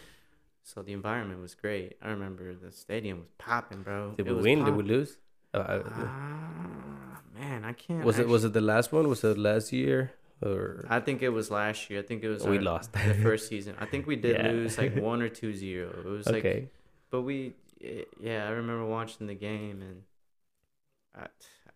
so 0.62 0.82
the 0.82 0.92
environment 0.92 1.40
was 1.40 1.54
great 1.54 1.96
i 2.02 2.08
remember 2.10 2.54
the 2.54 2.70
stadium 2.72 3.18
was 3.20 3.28
popping 3.38 3.82
bro 3.82 4.14
Did 4.16 4.26
It 4.26 4.34
we 4.34 4.42
win? 4.42 4.64
Did 4.64 4.76
we 4.76 4.82
lose? 4.82 5.18
Uh, 5.52 5.80
Ah, 5.96 7.20
man, 7.38 7.64
I 7.64 7.72
can't. 7.72 8.04
was 8.04 8.18
it 8.18 8.28
was 8.28 8.44
it 8.44 8.52
the 8.52 8.60
last 8.60 8.92
one? 8.92 9.08
Was 9.08 9.24
it 9.24 9.36
last 9.38 9.72
year 9.72 10.12
or 10.42 10.86
I 10.88 11.00
think 11.00 11.22
it 11.22 11.28
was 11.30 11.50
last 11.50 11.90
year. 11.90 12.00
I 12.00 12.02
think 12.02 12.22
it 12.24 12.28
was. 12.28 12.44
We 12.46 12.56
our- 12.58 12.62
lost. 12.62 12.92
the 12.92 13.14
first 13.22 13.48
season. 13.48 13.74
I 13.78 13.86
think 13.86 14.06
we 14.06 14.16
did 14.16 14.36
Yeah. 14.40 14.50
lose 14.50 14.78
like 14.78 14.96
one 14.96 15.22
or 15.22 15.28
two 15.28 15.52
zero. 15.54 15.90
It 15.98 16.04
was 16.06 16.26
like, 16.28 16.70
but 17.10 17.22
we, 17.22 17.54
eh, 17.82 18.02
yeah, 18.20 18.46
I 18.46 18.50
remember 18.50 18.84
watching 18.86 19.26
the 19.26 19.34
game 19.34 19.82
and 19.82 20.02
I, 21.14 21.26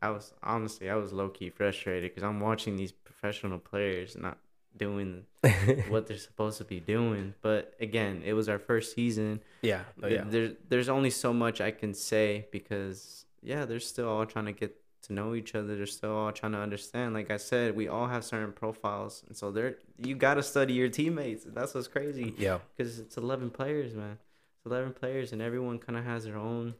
I 0.06 0.10
was 0.10 0.32
honestly 0.42 0.88
I 0.90 0.94
was 0.96 1.12
low 1.12 1.28
key 1.28 1.50
frustrated 1.50 2.10
because 2.10 2.22
I'm 2.22 2.40
watching 2.40 2.76
these 2.76 2.92
professional 2.92 3.58
players 3.58 4.16
not 4.16 4.38
doing 4.76 5.24
what 5.88 6.06
they're 6.06 6.16
supposed 6.18 6.58
to 6.58 6.64
be 6.64 6.80
doing. 6.80 7.34
But 7.42 7.74
again, 7.80 8.22
it 8.24 8.32
was 8.34 8.48
our 8.48 8.58
first 8.58 8.94
season. 8.94 9.40
yeah, 9.62 9.82
oh, 10.02 10.08
yeah, 10.08 10.24
There's 10.26 10.52
there's 10.68 10.88
only 10.88 11.10
so 11.10 11.32
much 11.32 11.60
I 11.60 11.70
can 11.70 11.94
say 11.94 12.46
because 12.50 13.24
yeah, 13.42 13.64
they're 13.66 13.80
still 13.80 14.08
all 14.08 14.26
trying 14.26 14.46
to 14.46 14.52
get 14.52 14.76
to 15.06 15.12
know 15.12 15.34
each 15.34 15.54
other. 15.54 15.76
They're 15.76 15.86
still 15.86 16.16
all 16.16 16.32
trying 16.32 16.52
to 16.52 16.58
understand. 16.58 17.14
Like 17.14 17.30
I 17.30 17.36
said, 17.36 17.76
we 17.76 17.88
all 17.88 18.06
have 18.06 18.24
certain 18.24 18.52
profiles, 18.52 19.24
and 19.26 19.36
so 19.36 19.50
they're 19.50 19.76
you 19.98 20.14
got 20.14 20.34
to 20.34 20.42
study 20.42 20.74
your 20.74 20.88
teammates. 20.88 21.44
That's 21.44 21.74
what's 21.74 21.88
crazy 21.88 22.34
yeah. 22.38 22.58
because 22.76 22.98
it's 22.98 23.16
eleven 23.16 23.50
players, 23.50 23.94
man. 23.94 24.18
It's 24.56 24.66
eleven 24.66 24.92
players, 24.92 25.32
and 25.32 25.40
everyone 25.40 25.78
kind 25.78 25.98
of 25.98 26.04
has 26.04 26.24
their 26.24 26.36
own 26.36 26.74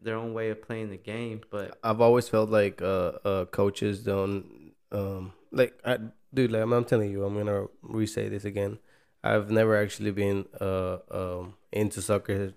their 0.00 0.16
own 0.16 0.34
way 0.34 0.50
of 0.50 0.62
playing 0.62 0.90
the 0.90 0.96
game. 0.96 1.40
But 1.50 1.78
I've 1.82 2.00
always 2.00 2.28
felt 2.28 2.50
like 2.50 2.82
uh, 2.82 3.12
uh 3.24 3.44
coaches 3.46 4.00
don't 4.00 4.72
um 4.92 5.32
like 5.50 5.78
I, 5.84 5.98
dude 6.32 6.52
like 6.52 6.62
I'm, 6.62 6.72
I'm 6.72 6.84
telling 6.84 7.10
you 7.10 7.24
I'm 7.24 7.36
gonna 7.36 7.66
re-say 7.82 8.28
this 8.28 8.44
again. 8.44 8.78
I've 9.24 9.50
never 9.50 9.76
actually 9.76 10.12
been 10.12 10.46
uh 10.60 10.98
um 11.10 11.54
into 11.72 12.00
soccer 12.02 12.54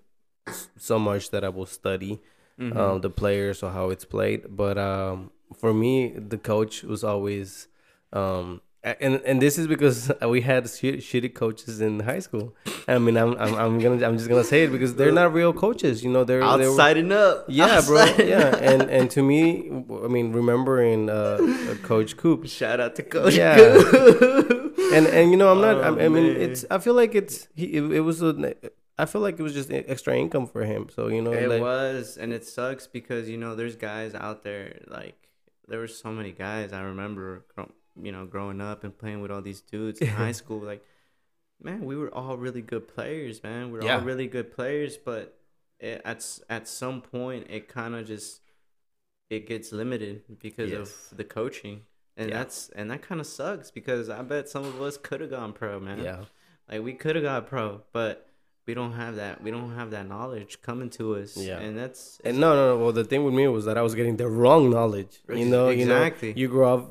so 0.76 0.98
much 0.98 1.30
that 1.30 1.44
I 1.44 1.48
will 1.48 1.66
study 1.66 2.20
Mm-hmm. 2.60 2.78
um 2.78 3.00
the 3.00 3.10
players 3.10 3.62
or 3.62 3.70
how 3.70 3.90
it's 3.90 4.04
played. 4.04 4.56
But 4.56 4.76
um 4.78 5.30
for 5.56 5.72
me 5.72 6.12
the 6.16 6.38
coach 6.38 6.82
was 6.82 7.02
always 7.02 7.68
um 8.12 8.60
and 8.82 9.20
and 9.26 9.42
this 9.42 9.58
is 9.58 9.66
because 9.66 10.10
we 10.26 10.40
had 10.40 10.68
shit, 10.68 11.00
shitty 11.00 11.34
coaches 11.34 11.80
in 11.80 12.00
high 12.00 12.18
school. 12.18 12.54
I 12.88 12.98
mean 12.98 13.16
I'm, 13.16 13.36
I'm 13.38 13.54
I'm 13.54 13.78
gonna 13.78 14.06
I'm 14.06 14.16
just 14.16 14.28
gonna 14.28 14.44
say 14.44 14.64
it 14.64 14.72
because 14.72 14.94
they're 14.94 15.12
not 15.12 15.34
real 15.34 15.52
coaches. 15.52 16.02
You 16.02 16.10
know 16.10 16.24
they're 16.24 16.40
they're 16.40 16.68
outsiding 16.68 17.12
up, 17.12 17.44
yeah, 17.48 17.80
bro. 17.84 18.04
Yeah, 18.18 18.56
and 18.56 18.82
and 18.82 19.10
to 19.10 19.22
me, 19.22 19.68
I 19.68 20.08
mean, 20.08 20.32
remembering 20.32 21.10
uh, 21.10 21.38
uh, 21.40 21.74
Coach 21.82 22.16
Coop, 22.16 22.46
Shout 22.46 22.80
out 22.80 22.96
to 22.96 23.02
Coach. 23.02 23.34
Yeah. 23.34 23.56
Coop. 23.56 24.78
and 24.94 25.06
and 25.06 25.30
you 25.30 25.36
know, 25.36 25.50
I'm 25.52 25.60
not. 25.60 25.76
Oh, 25.76 25.82
I, 25.82 26.04
I 26.06 26.08
mean, 26.08 26.32
man. 26.32 26.36
it's. 26.36 26.64
I 26.70 26.78
feel 26.78 26.94
like 26.94 27.14
it's. 27.14 27.48
He. 27.54 27.66
It, 27.76 27.82
it 27.92 28.00
was 28.00 28.22
a. 28.22 28.54
I 29.02 29.06
feel 29.06 29.20
like 29.20 29.38
it 29.38 29.42
was 29.42 29.54
just 29.54 29.70
extra 29.70 30.16
income 30.16 30.46
for 30.46 30.64
him. 30.64 30.88
So 30.94 31.08
you 31.08 31.22
know, 31.22 31.32
It 31.32 31.48
like, 31.48 31.60
was, 31.62 32.16
and 32.16 32.32
it 32.32 32.44
sucks 32.44 32.86
because 32.86 33.28
you 33.28 33.36
know 33.36 33.54
there's 33.54 33.76
guys 33.76 34.14
out 34.14 34.42
there 34.42 34.80
like 34.88 35.16
there 35.68 35.78
were 35.78 35.88
so 35.88 36.10
many 36.10 36.32
guys 36.32 36.72
I 36.72 36.82
remember 36.82 37.44
you 38.00 38.12
know, 38.12 38.24
growing 38.24 38.60
up 38.60 38.82
and 38.84 38.96
playing 38.96 39.20
with 39.20 39.30
all 39.30 39.42
these 39.42 39.60
dudes 39.60 40.00
in 40.00 40.08
high 40.08 40.32
school, 40.42 40.58
like, 40.60 40.82
man, 41.62 41.84
we 41.84 41.96
were 41.96 42.12
all 42.14 42.36
really 42.36 42.62
good 42.62 42.88
players, 42.88 43.42
man. 43.42 43.70
We 43.72 43.78
are 43.80 43.84
Yeah. 43.84 43.96
all 43.96 44.02
really 44.02 44.26
good 44.26 44.50
players, 44.52 44.96
but 44.96 45.36
it, 45.78 46.00
at 46.04 46.24
at 46.48 46.68
some 46.68 47.02
point, 47.02 47.46
it 47.50 47.68
kind 47.68 47.94
of 47.94 48.06
just 48.06 48.40
it 49.28 49.46
gets 49.46 49.72
limited 49.72 50.22
because 50.38 50.70
Yes. 50.70 51.08
of 51.10 51.18
the 51.18 51.24
coaching, 51.24 51.82
and 52.16 52.30
Yeah. 52.30 52.38
that's 52.38 52.68
and 52.70 52.90
that 52.90 53.02
kind 53.02 53.20
of 53.20 53.26
sucks 53.26 53.70
because 53.70 54.08
I 54.08 54.22
bet 54.22 54.48
some 54.48 54.64
of 54.64 54.80
us 54.80 54.96
could 54.96 55.20
have 55.20 55.30
gone 55.30 55.52
pro, 55.52 55.78
man. 55.80 55.98
Yeah. 56.02 56.24
Like 56.70 56.82
we 56.82 56.94
could 56.94 57.16
have 57.16 57.24
got 57.24 57.46
pro, 57.46 57.82
but 57.92 58.28
we 58.70 58.74
don't 58.80 58.92
have 59.04 59.14
that. 59.22 59.34
We 59.44 59.50
don't 59.56 59.74
have 59.80 59.88
that 59.96 60.06
knowledge 60.14 60.52
coming 60.68 60.90
to 60.98 61.04
us. 61.20 61.30
Yeah. 61.36 61.58
and 61.64 61.72
that's 61.80 62.20
And 62.26 62.34
no, 62.42 62.48
no, 62.58 62.64
no. 62.70 62.74
Well, 62.82 62.92
the 63.00 63.06
thing 63.10 63.22
with 63.24 63.34
me 63.40 63.44
was 63.56 63.64
that 63.68 63.76
I 63.76 63.82
was 63.88 63.94
getting 63.98 64.16
the 64.24 64.28
wrong 64.40 64.62
knowledge. 64.76 65.14
You 65.40 65.46
know, 65.54 65.66
Exactly. 65.68 66.28
you 66.28 66.34
know, 66.34 66.40
you 66.42 66.46
grow 66.54 66.68
up. 66.74 66.82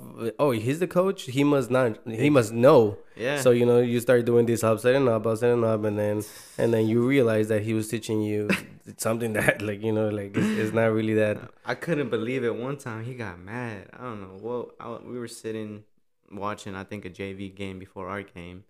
Oh, 0.44 0.52
he's 0.66 0.80
the 0.86 0.92
coach. 1.00 1.20
He 1.38 1.44
must 1.54 1.70
not. 1.78 1.90
He 2.24 2.30
must 2.30 2.52
know. 2.66 2.82
yeah. 3.16 3.38
So 3.46 3.50
you 3.60 3.66
know, 3.70 3.80
you 3.94 4.00
start 4.08 4.22
doing 4.32 4.46
this 4.52 4.62
upside 4.70 4.96
and 5.00 5.08
up, 5.08 5.26
upside 5.26 5.52
and 5.58 5.64
up, 5.74 5.82
and 5.90 5.96
then 6.04 6.18
and 6.62 6.74
then 6.74 6.84
you 6.92 6.98
realize 7.16 7.48
that 7.54 7.62
he 7.68 7.74
was 7.80 7.88
teaching 7.94 8.20
you 8.30 8.50
something 8.98 9.32
that, 9.40 9.62
like, 9.62 9.82
you 9.88 9.94
know, 9.98 10.10
like 10.20 10.36
it's, 10.36 10.52
it's 10.62 10.74
not 10.80 10.88
really 10.98 11.14
that. 11.24 11.36
I 11.66 11.76
couldn't 11.86 12.10
believe 12.18 12.42
it. 12.50 12.54
One 12.68 12.78
time 12.88 13.02
he 13.10 13.14
got 13.26 13.40
mad. 13.40 13.82
I 13.98 14.04
don't 14.08 14.22
know. 14.26 14.36
Well, 14.48 14.64
I, 14.82 14.86
we 15.12 15.18
were 15.24 15.30
sitting 15.44 15.84
watching, 16.32 16.76
I 16.76 16.84
think, 16.84 17.06
a 17.06 17.10
JV 17.20 17.42
game 17.62 17.78
before 17.80 18.10
our 18.10 18.24
game, 18.24 18.64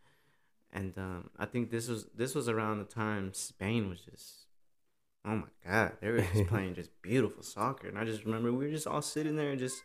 and 0.71 0.93
um, 0.97 1.29
I 1.37 1.45
think 1.45 1.71
this 1.71 1.87
was 1.87 2.07
this 2.15 2.35
was 2.35 2.47
around 2.47 2.79
the 2.79 2.85
time 2.85 3.33
Spain 3.33 3.89
was 3.89 4.01
just, 4.01 4.45
oh 5.25 5.35
my 5.35 5.47
god, 5.65 5.93
they 6.01 6.11
were 6.11 6.21
just 6.21 6.47
playing 6.47 6.75
just 6.75 6.89
beautiful 7.01 7.43
soccer, 7.43 7.87
and 7.87 7.97
I 7.97 8.05
just 8.05 8.25
remember 8.25 8.51
we 8.51 8.65
were 8.65 8.71
just 8.71 8.87
all 8.87 9.01
sitting 9.01 9.35
there 9.35 9.51
and 9.51 9.59
just 9.59 9.81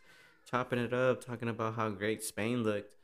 chopping 0.51 0.79
it 0.79 0.93
up, 0.93 1.25
talking 1.25 1.49
about 1.49 1.75
how 1.75 1.89
great 1.91 2.23
Spain 2.23 2.63
looked. 2.63 2.95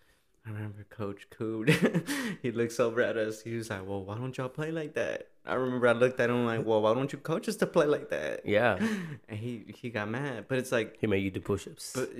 I 0.46 0.50
remember 0.50 0.86
Coach 0.88 1.28
Coop. 1.30 1.68
he 2.42 2.50
looks 2.50 2.80
over 2.80 3.02
at 3.02 3.16
us. 3.16 3.42
He 3.42 3.54
was 3.54 3.68
like, 3.68 3.86
"Well, 3.86 4.04
why 4.04 4.16
don't 4.16 4.36
y'all 4.36 4.48
play 4.48 4.70
like 4.70 4.94
that?" 4.94 5.28
I 5.44 5.54
remember 5.54 5.88
I 5.88 5.92
looked 5.92 6.18
at 6.20 6.30
him 6.30 6.46
like, 6.46 6.64
"Well, 6.64 6.80
why 6.82 6.94
don't 6.94 7.12
you 7.12 7.18
coach 7.18 7.48
us 7.48 7.56
to 7.56 7.66
play 7.66 7.86
like 7.86 8.10
that?" 8.10 8.46
Yeah, 8.46 8.78
and 9.28 9.38
he 9.38 9.64
he 9.76 9.90
got 9.90 10.08
mad. 10.08 10.46
But 10.48 10.58
it's 10.58 10.72
like, 10.72 10.96
he 10.98 11.06
made 11.06 11.22
you 11.22 11.30
do 11.30 11.40
push-ups. 11.40 11.92
but 11.94 12.10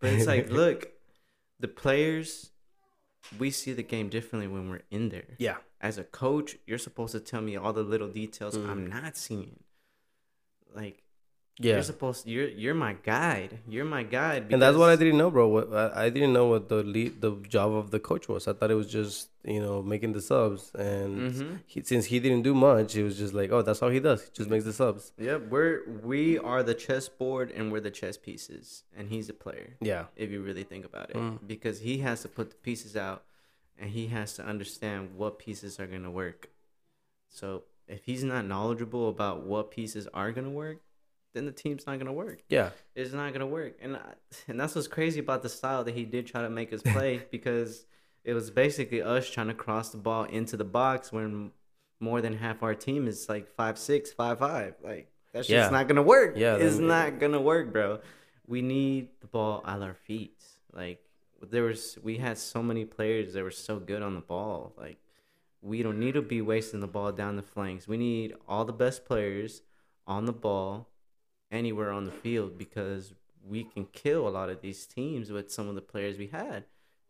but 0.00 0.12
it's 0.12 0.26
like, 0.26 0.50
look, 0.50 0.90
the 1.60 1.68
players, 1.68 2.50
we 3.38 3.50
see 3.50 3.72
the 3.72 3.82
game 3.82 4.08
differently 4.08 4.48
when 4.48 4.68
we're 4.70 4.82
in 4.90 5.08
there. 5.10 5.24
yeah, 5.38 5.56
As 5.80 5.98
a 5.98 6.04
coach, 6.04 6.56
you're 6.66 6.78
supposed 6.78 7.12
to 7.12 7.20
tell 7.20 7.40
me 7.40 7.56
all 7.56 7.72
the 7.72 7.82
little 7.82 8.08
details 8.08 8.56
Mm. 8.56 8.68
I'm 8.68 8.86
not 8.86 9.16
seeing. 9.16 9.60
Like 10.74 11.02
yeah. 11.58 11.74
you're 11.74 11.82
supposed, 11.82 12.26
you're 12.26 12.48
you're 12.48 12.74
my 12.74 12.94
guide. 13.02 13.58
You're 13.68 13.84
my 13.86 14.02
guide. 14.02 14.52
And 14.52 14.60
that's 14.60 14.76
what 14.76 14.90
I 14.90 14.96
didn't 14.96 15.16
know, 15.18 15.30
bro. 15.30 15.48
What 15.48 15.72
I, 15.72 16.04
I 16.06 16.10
didn't 16.10 16.32
know 16.32 16.46
what 16.46 16.68
the 16.68 16.82
lead, 16.82 17.20
the 17.20 17.32
job 17.48 17.72
of 17.74 17.90
the 17.90 17.98
coach 18.00 18.28
was. 18.28 18.46
I 18.48 18.52
thought 18.52 18.70
it 18.70 18.74
was 18.74 18.90
just 18.90 19.30
you 19.44 19.60
know 19.60 19.82
making 19.82 20.12
the 20.12 20.20
subs, 20.20 20.70
and 20.74 21.32
Mhm. 21.32 21.60
he, 21.66 21.82
since 21.82 22.06
he 22.06 22.18
didn't 22.20 22.42
do 22.42 22.54
much, 22.54 22.94
it 22.96 23.04
was 23.04 23.16
just 23.16 23.32
like, 23.32 23.50
oh, 23.52 23.62
that's 23.62 23.80
all 23.82 23.90
he 23.90 24.00
does. 24.00 24.22
He 24.24 24.30
just 24.32 24.50
makes 24.50 24.64
the 24.64 24.72
subs. 24.72 25.12
Yep, 25.18 25.48
we're 25.50 25.82
we 26.02 26.38
are 26.38 26.62
the 26.62 26.74
chessboard 26.74 27.50
and 27.52 27.70
we're 27.72 27.80
the 27.80 27.90
chess 27.90 28.16
pieces, 28.16 28.84
and 28.96 29.08
he's 29.08 29.28
a 29.28 29.34
player. 29.34 29.76
Yeah, 29.80 30.04
if 30.16 30.30
you 30.30 30.42
really 30.42 30.64
think 30.64 30.84
about 30.84 31.10
it, 31.10 31.16
Mm. 31.16 31.38
because 31.46 31.80
he 31.80 31.98
has 31.98 32.22
to 32.22 32.28
put 32.28 32.50
the 32.50 32.56
pieces 32.56 32.96
out, 32.96 33.22
and 33.78 33.90
he 33.90 34.08
has 34.08 34.34
to 34.34 34.42
understand 34.44 35.16
what 35.16 35.38
pieces 35.38 35.78
are 35.80 35.86
gonna 35.86 36.10
work. 36.10 36.50
So 37.28 37.64
if 37.88 38.04
he's 38.04 38.24
not 38.24 38.44
knowledgeable 38.46 39.08
about 39.08 39.42
what 39.44 39.70
pieces 39.70 40.08
are 40.12 40.32
gonna 40.32 40.50
work, 40.50 40.78
then 41.36 41.44
the 41.46 41.52
team's 41.52 41.86
not 41.86 41.98
gonna 41.98 42.12
work. 42.12 42.42
yeah, 42.48 42.70
It's 42.94 43.12
not 43.12 43.32
gonna 43.32 43.46
work, 43.46 43.74
and 43.80 43.96
I, 43.96 44.14
and 44.48 44.58
that's 44.58 44.74
what's 44.74 44.88
crazy 44.88 45.20
about 45.20 45.42
the 45.42 45.48
style 45.48 45.84
that 45.84 45.94
he 45.94 46.04
did 46.04 46.26
try 46.26 46.42
to 46.42 46.50
make 46.50 46.72
us 46.72 46.82
play 46.82 47.22
because 47.30 47.86
it 48.24 48.32
was 48.34 48.50
basically 48.50 49.02
us 49.02 49.28
trying 49.30 49.48
to 49.48 49.54
cross 49.54 49.90
the 49.90 49.98
ball 49.98 50.24
into 50.24 50.56
the 50.56 50.64
box 50.64 51.12
when 51.12 51.52
more 52.00 52.20
than 52.20 52.36
half 52.38 52.62
our 52.62 52.74
team 52.74 53.06
is 53.06 53.28
like 53.28 53.46
five 53.48 53.78
six, 53.78 54.12
five 54.12 54.38
five. 54.38 54.74
Like 54.82 55.10
that's 55.32 55.48
Yeah. 55.48 55.60
just 55.60 55.72
not 55.72 55.86
gonna 55.88 56.02
work. 56.02 56.34
Yeah, 56.36 56.56
it's 56.56 56.76
then- 56.78 56.88
not 56.88 57.18
gonna 57.20 57.40
work, 57.40 57.72
bro. 57.72 58.00
We 58.46 58.62
need 58.62 59.08
the 59.20 59.26
ball 59.26 59.62
at 59.66 59.80
our 59.82 59.94
feet. 59.94 60.42
Like 60.72 61.00
there 61.42 61.64
was, 61.64 61.98
we 62.02 62.16
had 62.18 62.38
so 62.38 62.62
many 62.62 62.84
players 62.84 63.34
that 63.34 63.42
were 63.42 63.50
so 63.50 63.78
good 63.78 64.02
on 64.02 64.14
the 64.14 64.20
ball. 64.20 64.72
Like 64.76 64.98
we 65.62 65.82
don't 65.82 65.98
need 65.98 66.14
to 66.14 66.22
be 66.22 66.40
wasting 66.42 66.80
the 66.80 66.86
ball 66.86 67.12
down 67.12 67.36
the 67.36 67.42
flanks. 67.42 67.86
We 67.88 67.96
need 67.96 68.34
all 68.48 68.64
the 68.64 68.72
best 68.72 69.04
players 69.04 69.62
on 70.06 70.24
the 70.26 70.32
ball 70.32 70.88
anywhere 71.50 71.90
on 71.92 72.04
the 72.04 72.10
field 72.10 72.58
because 72.58 73.14
we 73.44 73.64
can 73.64 73.84
kill 73.86 74.26
a 74.26 74.30
lot 74.30 74.48
of 74.50 74.60
these 74.60 74.86
teams 74.86 75.30
with 75.30 75.50
some 75.52 75.68
of 75.68 75.74
the 75.74 75.80
players 75.80 76.18
we 76.18 76.26
had. 76.28 76.64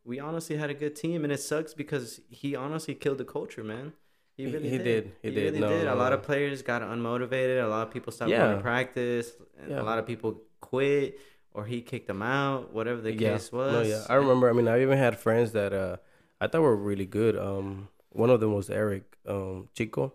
We 0.05 0.21
honestly 0.21 0.57
had 0.57 0.71
a 0.71 0.75
good 0.75 0.95
team, 0.95 1.25
and 1.25 1.33
it 1.33 1.41
sucks 1.41 1.75
because 1.75 2.21
he 2.29 2.55
honestly 2.55 2.95
killed 2.95 3.19
the 3.19 3.25
culture, 3.25 3.65
man. 3.65 3.93
He- 4.37 4.47
really 4.47 4.69
he 4.69 4.79
did. 4.79 5.13
He 5.23 5.31
did. 5.31 5.45
really 5.45 5.61
No, 5.61 5.69
did. 5.71 5.85
no, 5.87 5.95
A 5.95 5.97
lot 5.97 6.13
of 6.13 6.23
players 6.23 6.63
got 6.63 6.83
unmotivated. 6.83 7.65
A 7.65 7.67
lot 7.69 7.87
of 7.87 7.93
people 7.93 8.13
stopped 8.13 8.31
Yeah. 8.31 8.39
going 8.45 8.57
to 8.59 8.63
practice. 8.63 9.33
And 9.59 9.71
Yeah. 9.71 9.81
A 9.81 9.85
lot 9.85 9.99
of 9.99 10.07
people 10.07 10.43
quit, 10.61 11.19
or 11.55 11.65
he 11.65 11.81
kicked 11.81 12.07
them 12.07 12.23
out. 12.23 12.73
Whatever 12.73 13.01
the 13.01 13.13
yeah. 13.15 13.33
case 13.33 13.51
was. 13.51 13.73
No, 13.73 13.81
yeah. 13.81 14.05
I 14.09 14.15
remember. 14.15 14.51
I 14.51 14.53
mean, 14.53 14.69
I 14.69 14.83
even 14.83 14.99
had 14.99 15.19
friends 15.19 15.53
that 15.53 15.73
uh, 15.73 15.97
I 16.41 16.47
thought 16.49 16.61
were 16.61 16.77
really 16.77 17.07
good. 17.07 17.37
Um, 17.37 17.89
one 18.11 18.29
of 18.31 18.41
them 18.41 18.53
was 18.55 18.69
Eric 18.71 19.17
um 19.27 19.69
Chico, 19.75 20.13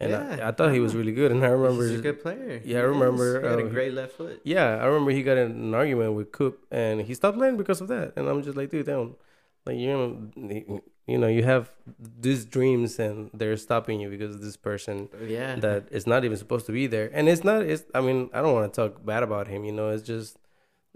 and 0.00 0.10
Yeah, 0.12 0.38
I, 0.42 0.48
I 0.48 0.52
thought 0.52 0.72
he 0.72 0.80
was 0.80 0.94
really 0.94 1.12
good. 1.12 1.30
And 1.30 1.44
I 1.44 1.48
remember, 1.48 1.86
He's 1.88 1.98
a 1.98 2.02
good 2.02 2.22
player. 2.22 2.60
Yeah, 2.64 2.78
I 2.78 2.82
remember, 2.82 3.36
He 3.36 3.48
got 3.48 3.58
a 3.58 3.66
uh, 3.66 3.68
great 3.68 3.92
left 3.92 4.12
foot. 4.12 4.40
Yeah, 4.44 4.76
I 4.82 4.86
remember 4.86 5.10
he 5.10 5.22
got 5.22 5.36
in 5.36 5.50
an 5.50 5.74
argument 5.74 6.14
with 6.14 6.32
Coop, 6.32 6.66
and 6.70 7.02
he 7.02 7.14
stopped 7.14 7.36
playing 7.38 7.58
because 7.58 7.80
of 7.80 7.88
that. 7.88 8.14
And 8.16 8.26
I'm 8.28 8.42
just 8.42 8.56
like, 8.56 8.70
dude, 8.70 8.86
damn, 8.86 9.16
like 9.66 9.76
you 9.76 9.88
know, 9.88 10.80
you 11.06 11.18
know, 11.18 11.26
you 11.26 11.42
have 11.44 11.70
these 11.98 12.44
dreams, 12.46 12.98
and 12.98 13.30
they're 13.34 13.56
stopping 13.56 14.00
you 14.00 14.08
because 14.08 14.34
of 14.34 14.40
this 14.40 14.56
person 14.56 15.08
Yeah. 15.26 15.56
that 15.56 15.88
is 15.90 16.06
not 16.06 16.24
even 16.24 16.36
supposed 16.38 16.66
to 16.66 16.72
be 16.72 16.86
there. 16.86 17.10
And 17.12 17.28
it's 17.28 17.44
not. 17.44 17.62
It's. 17.62 17.84
I 17.94 18.00
mean, 18.00 18.30
I 18.32 18.40
don't 18.40 18.54
want 18.54 18.72
to 18.72 18.80
talk 18.80 19.04
bad 19.04 19.22
about 19.22 19.48
him. 19.48 19.64
You 19.64 19.72
know, 19.72 19.90
it's 19.90 20.02
just. 20.02 20.38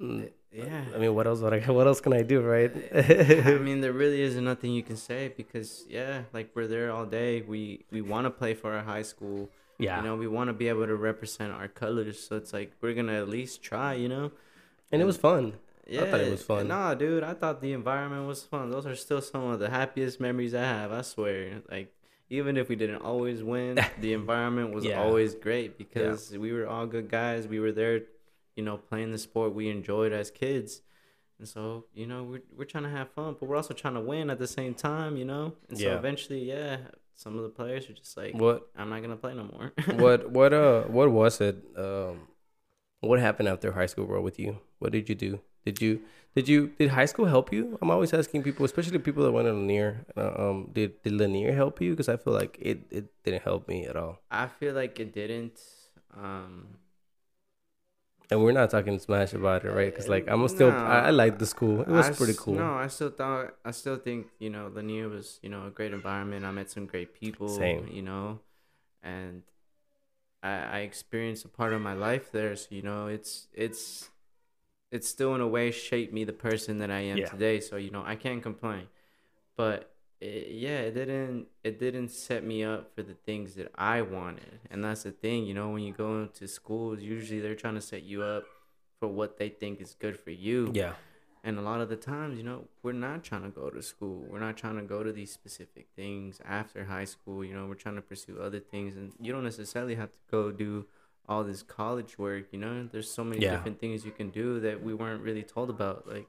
mm, 0.00 0.30
yeah. 0.55 0.84
I 0.94 0.98
mean, 0.98 1.14
what 1.14 1.26
else? 1.26 1.40
What, 1.40 1.52
I, 1.55 1.59
what 1.78 1.86
else 1.86 2.00
can 2.00 2.12
I 2.12 2.22
do, 2.22 2.40
right? 2.40 2.72
I 2.94 3.59
mean, 3.61 3.80
there 3.80 3.92
really 3.92 4.20
isn't 4.22 4.44
nothing 4.44 4.72
you 4.72 4.82
can 4.82 4.96
say 4.96 5.32
because 5.36 5.84
yeah, 5.88 6.22
like 6.32 6.50
we're 6.55 6.66
there 6.68 6.92
all 6.92 7.07
day. 7.07 7.42
We 7.42 7.84
we 7.90 8.00
want 8.02 8.24
to 8.26 8.30
play 8.30 8.55
for 8.55 8.72
our 8.72 8.82
high 8.84 9.02
school. 9.02 9.50
yeah. 9.78 9.98
You 9.98 10.05
know, 10.07 10.16
we 10.16 10.28
want 10.28 10.48
to 10.48 10.55
be 10.55 10.68
able 10.68 10.86
to 10.86 10.94
represent 10.96 11.52
our 11.52 11.68
colors. 11.68 12.20
So 12.26 12.36
it's 12.36 12.52
like 12.52 12.72
we're 12.80 12.94
gonna 12.94 13.18
at 13.20 13.28
least 13.28 13.62
try. 13.62 13.94
You 13.94 14.09
know. 14.09 14.30
and 14.92 15.02
it 15.02 15.07
was 15.07 15.16
fun. 15.16 15.55
Yeah, 15.86 16.05
I 16.05 16.11
thought 16.11 16.20
it 16.20 16.30
was 16.30 16.42
fun. 16.42 16.68
Nah, 16.68 16.94
dude, 16.94 17.22
I 17.22 17.34
thought 17.34 17.61
the 17.61 17.72
environment 17.74 18.26
was 18.26 18.42
fun. 18.42 18.70
Those 18.70 18.86
are 18.86 18.96
still 18.96 19.20
some 19.20 19.44
of 19.44 19.59
the 19.61 19.68
happiest 19.68 20.18
memories 20.18 20.55
I 20.55 20.62
have. 20.62 20.92
I 20.92 21.02
swear. 21.02 21.61
Like, 21.70 21.92
even 22.30 22.57
if 22.57 22.70
we 22.70 22.76
didn't 22.76 23.02
always 23.02 23.42
win, 23.42 23.78
the 24.00 24.14
environment 24.14 24.72
was 24.72 24.84
Yeah. 24.86 25.02
always 25.02 25.34
great 25.34 25.76
because 25.76 26.30
we 26.30 26.52
were 26.55 26.66
all 26.66 26.86
good 26.86 27.11
guys. 27.11 27.46
We 27.46 27.61
were 27.61 27.72
there, 27.72 28.00
you 28.57 28.62
know, 28.62 28.76
playing 28.76 29.12
the 29.12 29.18
sport 29.18 29.55
we 29.55 29.68
enjoyed 29.68 30.12
as 30.12 30.30
kids. 30.30 30.82
And 31.38 31.48
so, 31.48 31.86
you 31.94 32.07
know, 32.07 32.22
we're, 32.22 32.42
we're 32.57 32.64
trying 32.64 32.84
to 32.84 32.90
have 32.90 33.11
fun, 33.11 33.36
but 33.38 33.48
we're 33.48 33.57
also 33.57 33.74
trying 33.74 33.94
to 33.94 34.00
win 34.00 34.30
at 34.30 34.38
the 34.38 34.46
same 34.46 34.74
time, 34.74 35.16
you 35.16 35.24
know? 35.24 35.55
And 35.68 35.76
so 35.78 35.84
Yeah. 35.88 35.98
eventually, 35.98 36.44
yeah, 36.44 36.76
some 37.14 37.36
of 37.36 37.42
the 37.42 37.48
players 37.48 37.88
are 37.90 37.92
just 37.92 38.16
like, 38.16 38.34
What 38.34 38.68
I'm 38.76 38.88
not 38.90 38.98
going 38.98 39.11
to 39.11 39.16
play 39.16 39.34
no 39.34 39.44
more. 39.44 39.72
what 39.98 40.30
what 40.30 40.52
uh 40.52 40.82
what 40.84 41.11
was 41.11 41.40
it? 41.40 41.57
Um, 41.76 42.28
what 43.00 43.20
happened 43.20 43.48
after 43.48 43.72
high 43.72 43.86
school, 43.86 44.07
bro? 44.07 44.20
With 44.20 44.38
you, 44.38 44.59
what 44.78 44.92
did 44.92 45.09
you 45.09 45.14
do? 45.14 45.40
Did 45.64 45.80
you 45.80 46.02
did 46.34 46.48
you 46.48 46.68
did 46.78 46.90
high 46.90 47.07
school 47.07 47.26
help 47.26 47.52
you? 47.52 47.78
I'm 47.80 47.90
always 47.90 48.12
asking 48.12 48.42
people, 48.42 48.64
especially 48.64 48.98
people 48.98 49.24
that 49.24 49.32
went 49.32 49.46
to 49.46 49.52
Lanier. 49.52 50.05
Uh, 50.16 50.32
um, 50.36 50.70
did 50.72 51.02
did 51.02 51.12
Lanier 51.12 51.52
help 51.52 51.80
you? 51.80 51.90
Because 51.90 52.09
I 52.09 52.16
feel 52.16 52.32
like 52.32 52.59
it 52.61 52.86
it 52.90 53.05
didn't 53.24 53.42
help 53.42 53.68
me 53.68 53.86
at 53.86 53.96
all. 53.96 54.20
I 54.30 54.46
feel 54.46 54.74
like 54.74 54.98
it 55.00 55.12
didn't. 55.12 55.61
Um, 56.16 56.78
And 58.31 58.43
we're 58.43 58.53
not 58.53 58.70
talking 58.70 58.99
smash 58.99 59.33
about 59.35 59.64
it, 59.64 59.70
right? 59.70 59.91
Because 59.93 60.09
like 60.09 60.29
I'm 60.29 60.43
uh, 60.43 60.49
still 60.49 60.70
No. 60.70 60.77
I, 60.77 60.99
I 61.09 61.11
like 61.11 61.39
the 61.39 61.47
school. 61.47 61.83
It 61.83 61.89
was 61.89 62.07
I 62.07 62.11
pretty 62.11 62.33
s- 62.33 62.39
cool. 62.39 62.55
No, 62.55 62.75
I 62.75 62.87
still 62.89 63.11
thought 63.11 63.55
I 63.64 63.70
still 63.70 63.97
think 63.97 64.29
you 64.39 64.51
know 64.51 64.70
Lanier 64.75 65.09
was 65.09 65.39
you 65.43 65.51
know 65.51 65.66
a 65.66 65.70
great 65.70 65.93
environment. 65.93 66.45
I 66.45 66.51
met 66.51 66.70
some 66.70 66.87
great 66.87 67.14
people. 67.14 67.49
Same. 67.49 67.87
You 67.93 68.03
know, 68.03 68.41
and 69.03 69.43
I 70.43 70.51
I 70.51 70.79
experienced 70.81 71.45
a 71.45 71.49
part 71.49 71.72
of 71.72 71.83
my 71.83 71.95
life 71.95 72.33
there. 72.33 72.57
So 72.57 72.68
you 72.70 72.83
know, 72.83 73.07
it's 73.09 73.49
it's 73.53 74.09
it's 74.91 75.09
still 75.09 75.35
in 75.35 75.41
a 75.41 75.49
way 75.49 75.70
shaped 75.70 76.12
me 76.12 76.25
the 76.25 76.33
person 76.33 76.79
that 76.79 76.91
I 76.91 77.01
am 77.01 77.18
Yeah. 77.18 77.29
today. 77.29 77.61
So 77.61 77.77
you 77.77 77.91
know, 77.91 78.03
I 78.05 78.16
can't 78.16 78.43
complain. 78.43 78.89
But 79.57 79.93
it, 80.25 80.53
yeah, 80.64 80.79
it 80.89 80.95
didn't 80.95 81.47
it 81.68 81.79
didn't 81.85 82.11
set 82.11 82.43
me 82.53 82.59
up 82.64 82.83
for 82.95 83.03
the 83.11 83.14
things 83.29 83.55
that 83.59 83.70
I 83.77 83.97
wanted. 84.03 84.61
And 84.70 84.79
that's 84.85 85.03
the 85.09 85.11
thing, 85.25 85.39
you 85.49 85.55
know, 85.59 85.68
when 85.75 85.83
you 85.89 85.93
go 85.93 86.11
into 86.22 86.47
schools, 86.49 87.01
usually 87.14 87.41
they're 87.41 87.55
trying 87.64 87.75
to 87.83 87.87
set 87.93 88.03
you 88.12 88.22
up 88.22 88.45
for 89.01 89.09
what 89.09 89.39
they 89.39 89.49
think 89.49 89.81
is 89.81 89.95
good 90.05 90.16
for 90.18 90.31
you. 90.31 90.70
Yeah, 90.75 90.95
And 91.47 91.59
a 91.59 91.62
lot 91.70 91.81
of 91.85 91.89
the 91.95 91.97
times, 91.97 92.39
you 92.39 92.45
know, 92.51 92.61
we're 92.83 92.93
not 93.09 93.18
trying 93.29 93.43
to 93.43 93.51
go 93.51 93.68
to 93.70 93.83
school. 93.83 94.18
We're 94.31 94.41
not 94.49 94.57
trying 94.57 94.77
to 94.77 94.83
go 94.95 95.03
to 95.03 95.12
these 95.12 95.33
specific 95.41 95.87
things 95.97 96.41
after 96.59 96.85
high 96.85 97.05
school. 97.14 97.45
You 97.45 97.55
know, 97.57 97.66
we're 97.66 97.83
trying 97.87 97.97
to 97.97 98.07
pursue 98.12 98.37
other 98.41 98.61
things. 98.61 98.97
And 98.97 99.12
you 99.20 99.31
don't 99.35 99.45
necessarily 99.45 99.97
have 100.03 100.11
to 100.18 100.20
go 100.31 100.43
do 100.53 100.87
all 101.29 101.43
this 101.45 101.62
college 101.62 102.18
work. 102.18 102.45
You 102.53 102.61
know, 102.64 102.75
there's 102.91 103.11
so 103.11 103.25
many 103.25 103.43
Yeah. 103.43 103.51
different 103.57 103.79
things 103.81 104.07
you 104.09 104.12
can 104.20 104.31
do 104.31 104.61
that 104.61 104.77
we 104.83 104.95
weren't 104.95 105.22
really 105.29 105.43
told 105.43 105.68
about. 105.70 105.99
Like, 106.14 106.29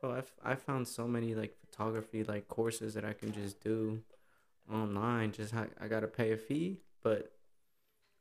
bro, 0.00 0.12
I've 0.12 0.32
I 0.44 0.54
found 0.54 0.88
so 0.88 1.06
many 1.06 1.34
like 1.34 1.56
photography 1.60 2.24
like 2.24 2.48
courses 2.48 2.94
that 2.94 3.04
I 3.04 3.12
can 3.12 3.32
just 3.32 3.62
do 3.62 4.00
online. 4.72 5.32
Just 5.32 5.54
I, 5.54 5.66
I 5.80 5.88
gotta 5.88 6.06
pay 6.06 6.32
a 6.32 6.36
fee, 6.36 6.78
but 7.02 7.32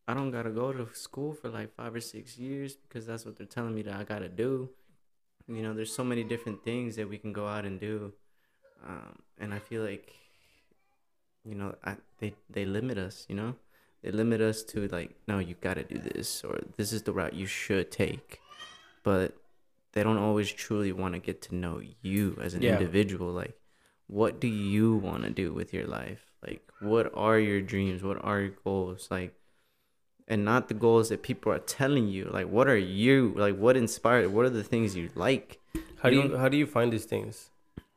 I 0.07 0.13
don't 0.13 0.31
gotta 0.31 0.49
go 0.49 0.73
to 0.73 0.87
school 0.93 1.33
for 1.33 1.49
like 1.49 1.73
five 1.75 1.95
or 1.95 2.01
six 2.01 2.37
years 2.37 2.75
because 2.75 3.05
that's 3.05 3.25
what 3.25 3.37
they're 3.37 3.47
telling 3.47 3.75
me 3.75 3.81
that 3.83 3.95
I 3.95 4.03
gotta 4.03 4.29
do. 4.29 4.69
You 5.47 5.63
know, 5.63 5.73
there's 5.73 5.93
so 5.93 6.03
many 6.03 6.23
different 6.23 6.63
things 6.63 6.95
that 6.97 7.09
we 7.09 7.17
can 7.17 7.33
go 7.33 7.47
out 7.47 7.65
and 7.65 7.79
do, 7.79 8.13
um, 8.87 9.19
and 9.39 9.53
I 9.53 9.59
feel 9.59 9.83
like, 9.83 10.13
you 11.43 11.55
know, 11.55 11.75
I, 11.83 11.95
they 12.19 12.35
they 12.49 12.65
limit 12.65 12.97
us. 12.97 13.25
You 13.29 13.35
know, 13.35 13.55
they 14.03 14.11
limit 14.11 14.41
us 14.41 14.63
to 14.63 14.87
like, 14.89 15.15
no, 15.27 15.39
you 15.39 15.55
gotta 15.59 15.83
do 15.83 15.97
this 15.97 16.43
or 16.43 16.59
this 16.77 16.93
is 16.93 17.03
the 17.03 17.13
route 17.13 17.33
you 17.33 17.45
should 17.45 17.91
take, 17.91 18.41
but 19.03 19.38
they 19.93 20.03
don't 20.03 20.17
always 20.17 20.51
truly 20.51 20.91
want 20.91 21.13
to 21.15 21.19
get 21.19 21.41
to 21.43 21.55
know 21.55 21.81
you 22.01 22.37
as 22.41 22.53
an 22.53 22.61
Yeah. 22.61 22.73
individual. 22.73 23.31
Like, 23.31 23.57
what 24.07 24.39
do 24.39 24.47
you 24.47 24.95
want 24.95 25.23
to 25.23 25.29
do 25.29 25.53
with 25.53 25.73
your 25.73 25.85
life? 25.87 26.21
Like, 26.45 26.61
what 26.79 27.11
are 27.13 27.39
your 27.39 27.61
dreams? 27.61 28.03
What 28.03 28.23
are 28.23 28.39
your 28.41 28.55
goals? 28.63 29.07
Like, 29.11 29.33
and 30.27 30.45
not 30.45 30.67
the 30.67 30.73
goals 30.75 31.09
that 31.09 31.23
people 31.23 31.51
are 31.51 31.59
telling 31.59 32.07
you. 32.07 32.25
Like, 32.31 32.47
what 32.47 32.67
are 32.67 32.77
you 32.77 33.33
like? 33.35 33.57
What 33.57 33.75
inspired? 33.75 34.31
What 34.31 34.45
are 34.45 34.49
the 34.51 34.63
things 34.63 34.95
you 34.95 35.09
like? 35.15 35.59
How 36.01 36.09
do 36.09 36.15
You 36.15 36.23
you 36.23 36.37
how 36.37 36.49
do 36.49 36.57
you 36.57 36.67
find 36.67 36.93
these 36.93 37.05
things? 37.05 37.49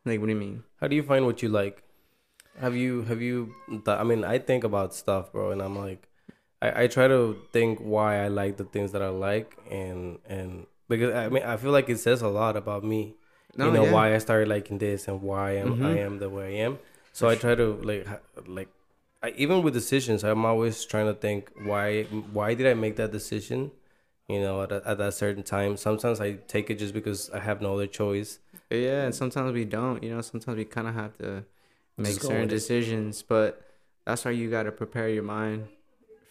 Like, 0.05 0.19
what 0.19 0.27
do 0.27 0.33
you 0.33 0.39
mean? 0.39 0.65
How 0.81 0.89
do 0.89 0.97
you 0.97 1.03
find 1.03 1.27
what 1.27 1.43
you 1.43 1.49
like? 1.49 1.83
Have 2.59 2.75
you 2.75 3.03
have 3.03 3.21
you? 3.23 3.55
Th- 3.69 3.87
I 3.89 4.03
mean, 4.03 4.25
I 4.25 4.39
think 4.39 4.65
about 4.65 4.95
stuff, 4.95 5.31
bro, 5.33 5.51
and 5.53 5.63
I'm 5.63 5.77
like, 5.79 6.09
I, 6.61 6.85
I 6.85 6.87
try 6.87 7.07
to 7.09 7.37
think 7.53 7.79
why 7.81 8.25
I 8.25 8.29
like 8.29 8.57
the 8.57 8.65
things 8.65 8.93
that 8.93 9.03
I 9.03 9.09
like, 9.09 9.57
and 9.71 10.19
and 10.27 10.67
because 10.97 11.15
I 11.15 11.29
mean, 11.29 11.43
I 11.43 11.57
feel 11.57 11.71
like 11.71 11.89
it 11.89 11.99
says 11.99 12.23
a 12.23 12.29
lot 12.29 12.57
about 12.57 12.85
me. 12.85 13.15
No, 13.57 13.67
you 13.67 13.73
know 13.73 13.85
yeah. 13.85 13.93
why 13.93 14.15
I 14.15 14.19
started 14.19 14.49
liking 14.49 14.79
this 14.79 15.09
and 15.09 15.21
why 15.21 15.51
I 15.51 15.55
am 15.57 15.85
I 15.85 15.99
am 15.99 16.19
the 16.19 16.31
way 16.31 16.59
I 16.59 16.65
am. 16.65 16.79
So 17.13 17.29
I 17.29 17.35
try 17.35 17.55
to 17.55 17.75
like 17.83 18.07
like 18.47 18.69
I, 19.23 19.33
even 19.37 19.63
with 19.63 19.75
decisions, 19.75 20.25
I'm 20.25 20.45
always 20.45 20.85
trying 20.85 21.07
to 21.07 21.15
think 21.15 21.51
why 21.65 22.05
why 22.05 22.55
did 22.55 22.67
I 22.67 22.75
make 22.75 22.97
that 22.97 23.13
decision? 23.13 23.71
You 24.29 24.41
know, 24.41 24.63
at, 24.63 24.73
a, 24.73 24.83
at 24.87 24.99
that 24.99 25.15
certain 25.15 25.43
time. 25.43 25.77
Sometimes 25.77 26.21
I 26.21 26.35
take 26.49 26.71
it 26.71 26.79
just 26.79 26.95
because 26.95 27.29
I 27.31 27.41
have 27.41 27.61
no 27.61 27.75
other 27.75 27.87
choice. 27.87 28.39
Yeah, 28.71 29.03
and 29.03 29.15
sometimes 29.15 29.53
we 29.53 29.65
don't. 29.65 30.03
You 30.03 30.15
know, 30.15 30.21
sometimes 30.23 30.57
we 30.57 30.65
kind 30.65 30.89
of 30.89 30.95
have 30.95 31.17
to 31.19 31.45
make 31.99 32.15
certain 32.15 32.43
with 32.43 32.53
it. 32.53 32.55
decisions, 32.55 33.23
but 33.23 33.63
that's 34.07 34.25
why 34.25 34.31
you 34.31 34.51
got 34.51 34.63
to 34.63 34.73
prepare 34.73 35.09
your 35.09 35.23
mind 35.23 35.69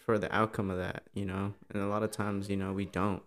for 0.04 0.18
the 0.18 0.34
outcome 0.34 0.70
of 0.70 0.78
that. 0.78 1.04
You 1.14 1.26
know, 1.26 1.54
and 1.70 1.82
a 1.82 1.86
lot 1.86 2.02
of 2.02 2.10
times, 2.10 2.48
you 2.48 2.56
know, 2.56 2.72
we 2.72 2.86
don't. 2.86 3.22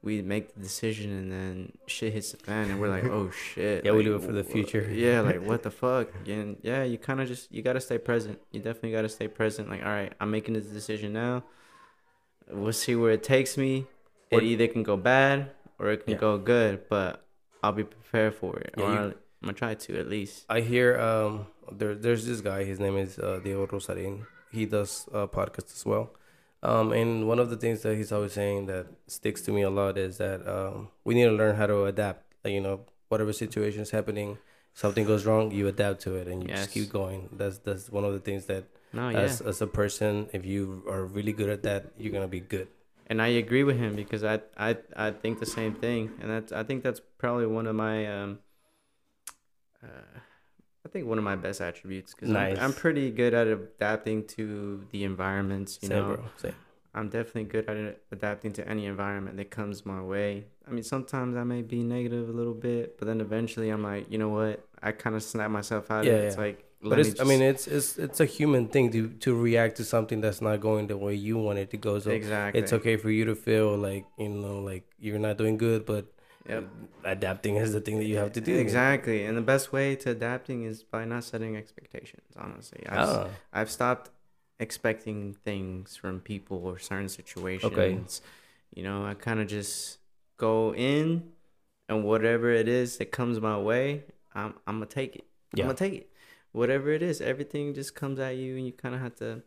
We 0.00 0.22
make 0.22 0.54
the 0.54 0.60
decision 0.60 1.10
and 1.10 1.32
then 1.32 1.72
shit 1.88 2.12
hits 2.12 2.30
the 2.32 2.36
fan, 2.38 2.70
and 2.70 2.80
we're 2.80 2.88
like, 2.88 3.04
"Oh 3.18 3.30
shit!" 3.30 3.84
Yeah, 3.84 3.92
we 3.92 4.04
do 4.04 4.14
it 4.14 4.22
for 4.22 4.30
the 4.32 4.44
future. 4.44 4.88
Yeah, 4.90 5.20
like 5.30 5.42
what 5.42 5.62
the 5.64 5.70
fuck? 5.72 6.08
And 6.28 6.56
yeah, 6.62 6.84
you 6.84 6.98
kind 6.98 7.20
of 7.20 7.26
just 7.26 7.50
you 7.50 7.62
gotta 7.62 7.80
stay 7.80 7.98
present. 7.98 8.38
You 8.52 8.60
definitely 8.60 8.92
gotta 8.92 9.08
stay 9.08 9.26
present. 9.26 9.68
Like, 9.68 9.82
all 9.82 9.88
right, 9.88 10.12
I'm 10.20 10.30
making 10.30 10.54
this 10.54 10.66
decision 10.66 11.12
now. 11.12 11.42
We'll 12.50 12.72
see 12.72 12.94
where 12.94 13.10
it 13.12 13.22
takes 13.22 13.56
me. 13.58 13.86
It 14.30 14.42
either 14.42 14.68
can 14.68 14.82
go 14.82 14.96
bad 14.96 15.50
or 15.78 15.88
it 15.90 16.04
can 16.04 16.12
Yeah. 16.14 16.18
go 16.20 16.38
good, 16.38 16.88
but 16.88 17.24
I'll 17.62 17.72
be 17.72 17.84
prepared 17.84 18.34
for 18.34 18.56
it. 18.58 18.74
Yeah, 18.76 18.84
or 18.84 18.92
you- 18.92 18.98
I'll- 18.98 19.14
I'm 19.42 19.46
gonna 19.46 19.52
try 19.54 19.74
to 19.74 19.98
at 20.00 20.08
least. 20.08 20.44
I 20.48 20.60
hear 20.60 20.98
um 20.98 21.46
there 21.72 21.94
there's 21.94 22.24
this 22.26 22.40
guy. 22.40 22.64
His 22.64 22.78
name 22.80 22.96
is 22.96 23.18
uh, 23.18 23.40
Diego 23.42 23.66
Rosarin. 23.66 24.26
He 24.52 24.64
does 24.66 25.08
uh, 25.12 25.26
podcasts 25.26 25.74
as 25.76 25.84
well. 25.86 26.10
Um, 26.62 26.92
and 26.92 27.28
one 27.28 27.38
of 27.38 27.50
the 27.50 27.56
things 27.56 27.82
that 27.82 27.96
he's 27.96 28.10
always 28.10 28.32
saying 28.32 28.66
that 28.66 28.86
sticks 29.06 29.42
to 29.42 29.52
me 29.52 29.62
a 29.62 29.70
lot 29.70 29.96
is 29.96 30.18
that 30.18 30.46
um, 30.48 30.88
we 31.04 31.14
need 31.14 31.24
to 31.24 31.30
learn 31.32 31.54
how 31.56 31.66
to 31.66 31.84
adapt. 31.84 32.24
Like, 32.44 32.52
you 32.54 32.60
know, 32.60 32.80
whatever 33.08 33.32
situation 33.32 33.80
is 33.82 33.90
happening, 33.90 34.38
something 34.74 35.04
goes 35.06 35.24
wrong, 35.24 35.50
you 35.52 35.68
adapt 35.68 36.00
to 36.02 36.16
it 36.16 36.26
and 36.26 36.42
you 36.42 36.48
Yes. 36.48 36.60
just 36.66 36.70
keep 36.72 36.88
going. 36.90 37.28
That's 37.32 37.58
that's 37.58 37.90
one 37.90 38.04
of 38.04 38.12
the 38.12 38.18
things 38.20 38.46
that 38.46 38.64
No, 38.92 39.08
yeah, 39.10 39.18
as 39.20 39.40
as 39.40 39.62
a 39.62 39.66
person, 39.66 40.28
if 40.32 40.44
you 40.44 40.82
are 40.88 41.04
really 41.04 41.32
good 41.32 41.48
at 41.50 41.62
that, 41.62 41.92
you're 41.98 42.12
gonna 42.12 42.28
be 42.28 42.40
good. 42.40 42.68
and 43.10 43.22
I 43.22 43.28
agree 43.28 43.64
with 43.64 43.78
him 43.78 43.94
because 43.96 44.22
I 44.24 44.40
I 44.56 44.76
I 44.96 45.10
think 45.12 45.38
the 45.40 45.46
same 45.46 45.74
thing, 45.74 46.10
and 46.20 46.28
that's 46.30 46.52
I 46.52 46.62
think 46.64 46.82
that's 46.82 47.00
probably 47.18 47.46
one 47.46 47.66
of 47.66 47.74
my 47.76 48.06
um. 48.06 48.38
Uh, 49.82 50.18
I 50.88 50.90
think 50.90 51.06
one 51.06 51.18
of 51.18 51.24
my 51.24 51.36
best 51.36 51.60
attributes 51.60 52.14
because 52.14 52.30
Nice. 52.30 52.56
I'm, 52.58 52.64
I'm 52.64 52.72
pretty 52.72 53.10
good 53.10 53.34
at 53.34 53.46
adapting 53.46 54.26
to 54.28 54.86
the 54.90 55.04
environments. 55.04 55.78
You 55.82 55.88
Same, 55.88 55.98
know, 55.98 56.14
bro. 56.16 56.24
Same. 56.36 56.54
I'm 56.94 57.10
definitely 57.10 57.44
good 57.44 57.68
at 57.68 58.00
adapting 58.10 58.52
to 58.54 58.66
any 58.66 58.86
environment 58.86 59.36
that 59.36 59.50
comes 59.50 59.84
my 59.84 60.00
way. 60.00 60.46
I 60.66 60.70
mean, 60.70 60.82
sometimes 60.82 61.36
I 61.36 61.44
may 61.44 61.60
be 61.62 61.82
negative 61.82 62.28
a 62.28 62.32
little 62.32 62.54
bit, 62.54 62.98
but 62.98 63.06
then 63.06 63.20
eventually 63.20 63.68
I'm 63.68 63.82
like, 63.82 64.10
you 64.10 64.16
know 64.18 64.30
what? 64.30 64.66
I 64.82 64.92
kind 64.92 65.14
of 65.14 65.22
snap 65.22 65.50
myself 65.50 65.90
out 65.90 66.06
Yeah, 66.06 66.12
of 66.12 66.16
it. 66.16 66.24
It's 66.24 66.36
yeah. 66.36 66.42
like, 66.42 66.64
let 66.82 66.96
But 66.96 67.00
it's 67.00 67.20
I 67.20 67.24
mean 67.24 67.42
it's 67.42 67.66
it's 67.66 67.98
it's 67.98 68.20
a 68.20 68.24
human 68.24 68.68
thing 68.68 68.90
to 68.92 69.08
to 69.08 69.34
react 69.34 69.76
to 69.76 69.84
something 69.84 70.20
that's 70.20 70.40
not 70.40 70.60
going 70.60 70.86
the 70.86 70.96
way 70.96 71.14
you 71.14 71.36
want 71.36 71.58
it 71.58 71.70
to 71.70 71.76
go. 71.76 71.98
So 71.98 72.10
exactly. 72.10 72.60
it's 72.60 72.72
okay 72.72 72.96
for 72.96 73.10
you 73.10 73.24
to 73.26 73.34
feel 73.34 73.76
like 73.76 74.06
you 74.16 74.28
know 74.30 74.60
like 74.60 74.84
you're 74.98 75.18
not 75.18 75.36
doing 75.38 75.58
good, 75.58 75.84
but 75.84 76.06
Yep. 76.48 76.64
adapting 77.04 77.56
is 77.56 77.72
the 77.72 77.80
thing 77.80 77.98
that 77.98 78.04
you 78.06 78.16
have 78.16 78.32
to 78.32 78.40
do. 78.40 78.56
Exactly, 78.56 79.24
and 79.24 79.36
the 79.36 79.42
best 79.42 79.72
way 79.72 79.96
to 79.96 80.10
adapting 80.10 80.64
is 80.64 80.82
by 80.82 81.04
not 81.04 81.24
setting 81.24 81.56
expectations. 81.56 82.22
Honestly, 82.36 82.84
I've, 82.88 83.08
Ah, 83.08 83.28
I've 83.52 83.70
stopped 83.70 84.10
expecting 84.58 85.34
things 85.44 85.96
from 85.96 86.20
people 86.20 86.58
or 86.64 86.78
certain 86.78 87.08
situations. 87.08 87.72
Okay. 87.72 88.00
You 88.74 88.82
know, 88.82 89.04
I 89.04 89.14
kind 89.14 89.40
of 89.40 89.46
just 89.46 89.98
go 90.36 90.74
in, 90.74 91.30
and 91.88 92.04
whatever 92.04 92.50
it 92.50 92.68
is 92.68 92.98
that 92.98 93.10
comes 93.12 93.40
my 93.40 93.58
way, 93.58 94.04
I'm 94.34 94.54
I'm 94.66 94.76
gonna 94.76 94.86
take 94.86 95.16
it. 95.16 95.24
Yeah. 95.54 95.64
I'm 95.64 95.68
gonna 95.68 95.78
take 95.78 95.94
it. 95.94 96.10
Whatever 96.52 96.90
it 96.90 97.02
is, 97.02 97.20
everything 97.20 97.74
just 97.74 97.94
comes 97.94 98.18
at 98.18 98.36
you, 98.36 98.56
and 98.56 98.66
you 98.66 98.72
kind 98.72 98.94
of 98.94 99.00
have 99.00 99.16
to. 99.16 99.42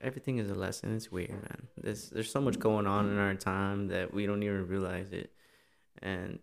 Everything 0.00 0.38
is 0.38 0.48
a 0.50 0.54
lesson. 0.54 0.96
It's 0.96 1.12
weird, 1.12 1.30
man. 1.30 1.68
There's 1.76 2.08
there's 2.10 2.30
so 2.30 2.40
much 2.40 2.58
going 2.58 2.86
on 2.86 3.10
in 3.10 3.18
our 3.18 3.34
time 3.34 3.88
that 3.88 4.14
we 4.14 4.24
don't 4.26 4.42
even 4.42 4.66
realize 4.66 5.12
it, 5.12 5.30
and 6.02 6.38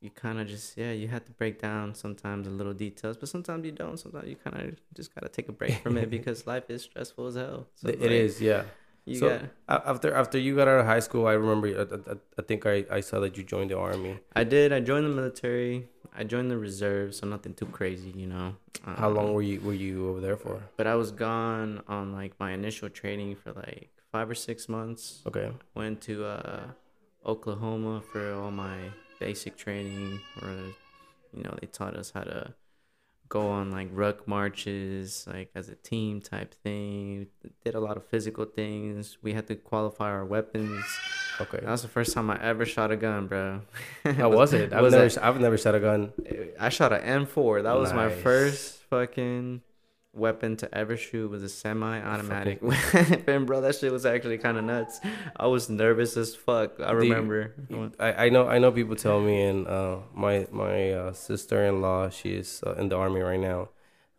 you 0.00 0.10
kind 0.10 0.40
of 0.40 0.48
just 0.48 0.76
yeah 0.76 0.90
you 0.90 1.06
have 1.08 1.24
to 1.24 1.32
break 1.32 1.60
down 1.60 1.94
sometimes 1.94 2.46
the 2.46 2.52
little 2.52 2.74
details, 2.74 3.16
but 3.16 3.28
sometimes 3.28 3.64
you 3.64 3.72
don't. 3.72 3.98
Sometimes 3.98 4.28
you 4.28 4.36
kind 4.36 4.60
of 4.60 4.76
just 4.94 5.14
gotta 5.14 5.28
take 5.28 5.48
a 5.48 5.52
break 5.52 5.74
from 5.82 5.96
it 5.96 6.10
because 6.16 6.46
life 6.46 6.68
is 6.68 6.82
stressful 6.82 7.26
as 7.28 7.34
hell. 7.36 7.68
So 7.76 7.88
it 7.88 8.00
like, 8.00 8.10
is. 8.10 8.40
Yeah. 8.40 8.64
You 9.04 9.16
So- 9.16 9.28
got. 9.68 9.86
After 9.86 10.14
after 10.14 10.38
you 10.38 10.54
got 10.56 10.68
out 10.68 10.80
of 10.80 10.86
high 10.86 11.00
school, 11.00 11.26
I 11.26 11.32
remember. 11.32 11.68
I, 11.68 12.12
I, 12.12 12.14
I 12.38 12.42
think 12.42 12.66
I, 12.66 12.84
I 12.90 13.00
saw 13.00 13.20
that 13.20 13.36
you 13.36 13.42
joined 13.44 13.70
the 13.70 13.78
army. 13.78 14.18
I 14.34 14.44
did. 14.44 14.72
I 14.72 14.80
joined 14.80 15.06
the 15.06 15.10
military. 15.10 15.88
I 16.14 16.24
joined 16.24 16.50
the 16.50 16.58
reserve, 16.58 17.14
so 17.14 17.26
nothing 17.26 17.54
too 17.54 17.66
crazy, 17.66 18.10
you 18.14 18.26
know. 18.26 18.54
How 18.84 19.08
long 19.08 19.28
Um, 19.28 19.32
were 19.34 19.42
you 19.42 19.60
were 19.60 19.72
you 19.72 20.08
over 20.10 20.20
there 20.20 20.36
for? 20.36 20.62
But 20.76 20.86
I 20.86 20.94
was 20.94 21.10
gone 21.10 21.82
on 21.88 22.12
like 22.12 22.38
my 22.38 22.52
initial 22.52 22.88
training 22.90 23.36
for 23.36 23.52
like 23.52 23.90
five 24.10 24.28
or 24.28 24.34
six 24.34 24.68
months. 24.68 25.22
Okay. 25.26 25.50
Went 25.74 26.00
to 26.02 26.24
uh, 26.26 26.64
Oklahoma 27.26 28.02
for 28.12 28.32
all 28.34 28.50
my 28.50 28.76
basic 29.20 29.56
training, 29.56 30.20
where 30.40 30.52
you 31.32 31.42
know 31.42 31.54
they 31.60 31.66
taught 31.66 31.96
us 31.96 32.10
how 32.14 32.22
to 32.22 32.54
go 33.28 33.48
on 33.48 33.70
like 33.70 33.88
ruck 33.92 34.28
marches, 34.28 35.24
like 35.26 35.50
as 35.54 35.68
a 35.68 35.74
team 35.76 36.20
type 36.20 36.54
thing. 36.62 37.28
Did 37.64 37.74
a 37.74 37.80
lot 37.80 37.96
of 37.96 38.04
physical 38.06 38.44
things. 38.44 39.16
We 39.22 39.32
had 39.32 39.46
to 39.48 39.54
qualify 39.54 40.10
our 40.10 40.24
weapons. 40.24 40.84
Okay. 41.40 41.60
That 41.62 41.70
was 41.70 41.82
the 41.82 41.88
first 41.88 42.12
time 42.12 42.28
I 42.30 42.38
ever 42.42 42.66
shot 42.66 42.90
a 42.90 42.96
gun, 42.96 43.26
bro. 43.28 43.62
How 44.04 44.28
was 44.28 44.52
it? 44.52 44.72
I've 44.74 44.82
was 44.82 44.92
never 44.92 45.08
that- 45.08 45.24
I've 45.24 45.40
never 45.40 45.56
shot 45.56 45.74
a 45.74 45.80
gun. 45.80 46.12
I 46.60 46.68
shot 46.68 46.92
an 46.92 47.26
M4. 47.26 47.62
That 47.62 47.76
was 47.78 47.92
my 47.94 48.10
first 48.10 48.82
fucking 48.90 49.62
weapon 50.14 50.56
to 50.58 50.74
ever 50.74 50.96
shoot. 50.96 51.30
Was 51.30 51.42
a 51.42 51.48
semi-automatic 51.48 52.60
weapon, 52.62 53.44
bro. 53.46 53.60
That 53.60 53.74
shit 53.76 53.92
was 53.92 54.04
actually 54.06 54.38
kind 54.38 54.58
of 54.58 54.64
nuts. 54.64 55.00
I 55.36 55.46
was 55.46 55.70
nervous 55.70 56.16
as 56.16 56.34
fuck. 56.34 56.80
I 56.80 56.92
you- 56.92 56.98
remember. 56.98 57.54
I, 57.98 58.26
I 58.26 58.28
know 58.28 58.48
I 58.48 58.58
know 58.58 58.72
people 58.72 58.96
tell 58.96 59.20
me 59.20 59.42
and 59.42 59.66
uh, 59.66 59.98
my 60.14 60.46
my 60.50 60.92
uh, 60.92 61.12
sister 61.12 61.64
in 61.64 61.80
law 61.80 62.10
she 62.10 62.34
is 62.34 62.62
uh, 62.66 62.74
in 62.74 62.88
the 62.88 62.96
army 62.96 63.20
right 63.20 63.40
now. 63.40 63.70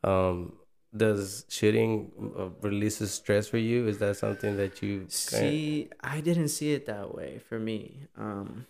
Um, 0.03 0.53
does 0.95 1.45
shooting 1.49 2.11
uh, 2.37 2.49
releases 2.61 3.11
stress 3.11 3.47
for 3.47 3.57
you? 3.57 3.87
Is 3.87 3.97
that 3.99 4.17
something 4.17 4.57
that 4.57 4.81
you 4.83 5.05
See, 5.09 5.89
I 6.01 6.21
didn't 6.21 6.49
see 6.49 6.73
it 6.73 6.85
that 6.85 7.15
way 7.15 7.39
for 7.39 7.57
me. 7.57 8.07
Um, 8.17 8.67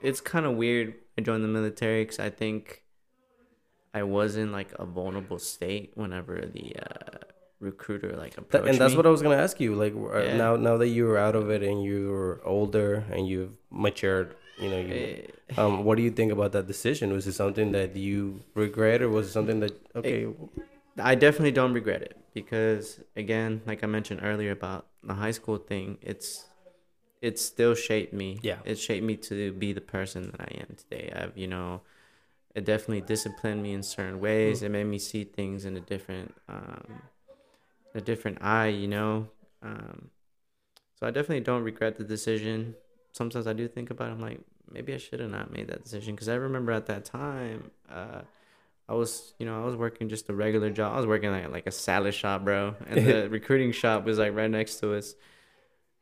it's 0.00 0.20
kind 0.20 0.46
of 0.46 0.56
weird. 0.56 0.94
I 1.16 1.20
joined 1.20 1.44
the 1.44 1.48
military 1.48 2.02
because 2.02 2.18
I 2.18 2.30
think 2.30 2.82
I 3.94 4.02
was 4.02 4.36
in 4.36 4.52
like 4.52 4.72
a 4.78 4.84
vulnerable 4.84 5.38
state 5.38 5.92
whenever 5.94 6.40
the 6.46 6.76
uh, 6.76 7.18
recruiter 7.60 8.14
like 8.16 8.36
approached 8.38 8.68
and 8.68 8.78
that's 8.78 8.92
me. 8.92 8.96
what 8.96 9.06
I 9.06 9.10
was 9.10 9.22
gonna 9.22 9.36
ask 9.36 9.60
you. 9.60 9.74
Like 9.74 9.94
uh, 9.94 10.22
Yeah. 10.24 10.36
now, 10.36 10.56
now 10.56 10.76
that 10.76 10.88
you're 10.88 11.18
out 11.18 11.34
of 11.34 11.50
it 11.50 11.62
and 11.62 11.82
you're 11.82 12.40
older 12.44 13.04
and 13.10 13.26
you've 13.26 13.56
matured, 13.70 14.34
you 14.60 14.68
know, 14.70 14.78
you, 14.78 14.94
Eh, 14.94 15.60
um, 15.60 15.84
what 15.84 15.96
do 15.96 16.02
you 16.02 16.10
think 16.18 16.32
about 16.32 16.52
that 16.52 16.66
decision? 16.66 17.12
Was 17.12 17.26
it 17.26 17.32
something 17.32 17.72
that 17.72 17.96
you 17.96 18.40
regret, 18.54 19.02
or 19.02 19.08
was 19.08 19.28
it 19.28 19.30
something 19.32 19.60
that 19.60 19.72
okay? 19.96 20.26
I 21.00 21.14
definitely 21.14 21.52
don't 21.52 21.72
regret 21.72 22.02
it 22.02 22.16
because 22.34 23.00
again, 23.16 23.62
like 23.66 23.82
I 23.84 23.86
mentioned 23.86 24.20
earlier 24.22 24.50
about 24.50 24.86
the 25.02 25.14
high 25.14 25.30
school 25.30 25.56
thing, 25.58 25.98
it's 26.02 26.44
it 27.22 27.38
still 27.38 27.74
shaped 27.74 28.12
me. 28.12 28.38
Yeah. 28.42 28.58
It 28.64 28.78
shaped 28.78 29.04
me 29.04 29.16
to 29.16 29.52
be 29.52 29.72
the 29.72 29.80
person 29.80 30.30
that 30.32 30.40
I 30.40 30.60
am 30.60 30.76
today. 30.76 31.12
I've, 31.14 31.36
you 31.36 31.46
know, 31.48 31.82
it 32.54 32.64
definitely 32.64 33.02
disciplined 33.02 33.62
me 33.62 33.72
in 33.72 33.82
certain 33.82 34.20
ways. 34.20 34.60
Mm. 34.60 34.66
It 34.66 34.68
made 34.70 34.84
me 34.84 34.98
see 34.98 35.24
things 35.24 35.64
in 35.64 35.76
a 35.76 35.80
different, 35.80 36.34
um, 36.48 37.02
a 37.94 38.00
different 38.00 38.38
eye, 38.42 38.68
you 38.68 38.88
know. 38.88 39.28
Um, 39.62 40.10
so 40.98 41.06
I 41.06 41.10
definitely 41.10 41.40
don't 41.40 41.62
regret 41.62 41.96
the 41.96 42.04
decision. 42.04 42.74
Sometimes 43.12 43.46
I 43.46 43.52
do 43.52 43.68
think 43.68 43.90
about 43.90 44.08
it. 44.08 44.12
I'm 44.12 44.20
like, 44.20 44.40
maybe 44.70 44.94
I 44.94 44.98
should 44.98 45.20
have 45.20 45.30
not 45.30 45.52
made 45.52 45.68
that 45.68 45.84
decision 45.84 46.14
because 46.14 46.28
I 46.28 46.34
remember 46.34 46.72
at 46.72 46.86
that 46.86 47.04
time, 47.04 47.70
uh, 47.90 48.22
I 48.88 48.94
was, 48.94 49.34
you 49.38 49.44
know, 49.44 49.62
I 49.62 49.66
was 49.66 49.76
working 49.76 50.08
just 50.08 50.28
a 50.30 50.34
regular 50.34 50.70
job. 50.70 50.94
I 50.94 50.96
was 50.96 51.06
working 51.06 51.30
like 51.30 51.50
like 51.50 51.66
a 51.66 51.70
salad 51.70 52.14
shop, 52.14 52.44
bro, 52.44 52.74
and 52.86 53.06
the 53.06 53.28
recruiting 53.30 53.70
shop 53.72 54.04
was 54.04 54.18
like 54.18 54.34
right 54.34 54.50
next 54.50 54.76
to 54.76 54.94
us. 54.94 55.14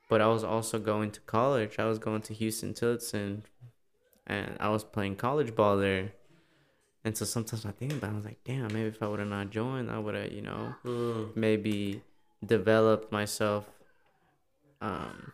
But 0.08 0.20
I 0.20 0.28
was 0.28 0.44
also 0.44 0.78
going 0.78 1.10
to 1.12 1.20
college. 1.20 1.80
I 1.80 1.86
was 1.86 1.98
going 1.98 2.22
to 2.22 2.34
Huston-Tillotson, 2.34 3.42
and 4.24 4.56
I 4.60 4.68
was 4.68 4.84
playing 4.84 5.16
college 5.16 5.56
ball 5.56 5.76
there. 5.76 6.12
And 7.06 7.16
so 7.16 7.24
sometimes 7.24 7.64
I 7.64 7.70
think 7.70 7.92
about, 7.92 8.08
it, 8.08 8.12
I 8.14 8.16
was 8.16 8.24
like, 8.24 8.42
damn, 8.44 8.66
maybe 8.72 8.88
if 8.88 9.00
I 9.00 9.06
would 9.06 9.20
have 9.20 9.28
not 9.28 9.50
joined, 9.50 9.92
I 9.92 9.98
would 9.98 10.16
have, 10.16 10.32
you 10.32 10.42
know, 10.42 10.74
Mm. 10.84 11.36
maybe 11.36 12.02
developed 12.44 13.12
myself, 13.12 13.64
um, 14.80 15.32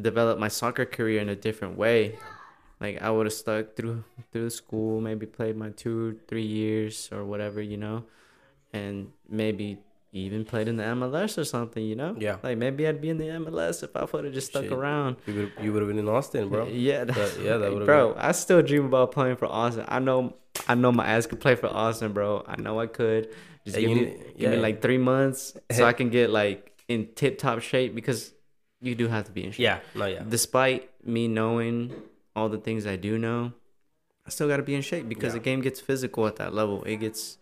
developed 0.00 0.40
my 0.40 0.48
soccer 0.48 0.84
career 0.84 1.20
in 1.20 1.28
a 1.28 1.36
different 1.36 1.78
way. 1.78 2.18
Like 2.80 3.00
I 3.00 3.10
would 3.10 3.26
have 3.26 3.32
stuck 3.32 3.76
through 3.76 4.02
through 4.32 4.50
school, 4.50 5.00
maybe 5.00 5.24
played 5.24 5.56
my 5.56 5.70
two 5.70 6.18
three 6.26 6.46
years 6.46 7.08
or 7.12 7.24
whatever, 7.24 7.62
you 7.62 7.76
know, 7.76 8.04
and 8.72 9.12
maybe 9.28 9.78
even 10.12 10.44
played 10.44 10.68
in 10.68 10.76
the 10.76 10.84
MLS 10.84 11.36
or 11.38 11.44
something, 11.44 11.84
you 11.84 11.94
know. 11.94 12.16
Yeah. 12.18 12.38
Like 12.42 12.56
maybe 12.58 12.86
I'd 12.86 13.00
be 13.00 13.10
in 13.10 13.18
the 13.18 13.26
MLS 13.26 13.82
if 13.82 13.94
I 13.94 14.04
would 14.04 14.24
have 14.24 14.32
just 14.34 14.48
stuck 14.48 14.64
Shit. 14.64 14.72
around. 14.72 15.16
You 15.26 15.34
would 15.34 15.52
you 15.64 15.72
would 15.72 15.82
have 15.82 15.88
been 15.88 15.98
in 15.98 16.08
Austin, 16.08 16.48
bro. 16.48 16.66
Yeah, 16.72 17.04
That- 17.04 17.38
yeah, 17.40 17.56
that 17.58 17.72
would've 17.72 17.86
bro. 17.86 18.14
I 18.16 18.32
still 18.32 18.62
dream 18.62 18.86
about 18.86 19.12
playing 19.12 19.36
for 19.36 19.46
Austin. 19.46 19.84
I 19.88 19.98
know, 19.98 20.34
I 20.66 20.74
know 20.74 20.92
my 20.92 21.06
ass 21.06 21.26
could 21.26 21.40
play 21.40 21.54
for 21.56 21.66
Austin, 21.66 22.12
bro. 22.12 22.44
I 22.46 22.60
know 22.60 22.80
I 22.80 22.86
could. 22.86 23.28
Just 23.64 23.76
Hey, 23.76 23.86
give 23.86 23.96
me, 23.96 24.00
ne- 24.04 24.16
give 24.38 24.50
me 24.50 24.56
like 24.56 24.80
three 24.80 24.98
months 24.98 25.54
so 25.70 25.84
I 25.84 25.92
can 25.92 26.08
get 26.08 26.30
like 26.30 26.72
in 26.88 27.08
tip 27.14 27.36
top 27.38 27.60
shape 27.60 27.94
because 27.94 28.32
you 28.80 28.94
do 28.94 29.08
have 29.08 29.24
to 29.24 29.32
be 29.32 29.44
in 29.44 29.50
shape. 29.52 29.60
Yeah, 29.64 29.80
no, 29.94 30.06
yeah. 30.06 30.22
Despite 30.26 30.88
me 31.04 31.28
knowing 31.28 31.92
all 32.34 32.48
the 32.48 32.58
things 32.58 32.86
I 32.86 32.96
do 32.96 33.18
know, 33.18 33.52
I 34.26 34.30
still 34.30 34.48
got 34.48 34.56
to 34.58 34.62
be 34.62 34.74
in 34.74 34.80
shape 34.82 35.06
because 35.08 35.34
Yeah. 35.34 35.40
the 35.40 35.44
game 35.44 35.60
gets 35.60 35.80
physical 35.80 36.26
at 36.26 36.36
that 36.36 36.54
level. 36.54 36.82
It 36.84 36.96
gets 36.96 37.36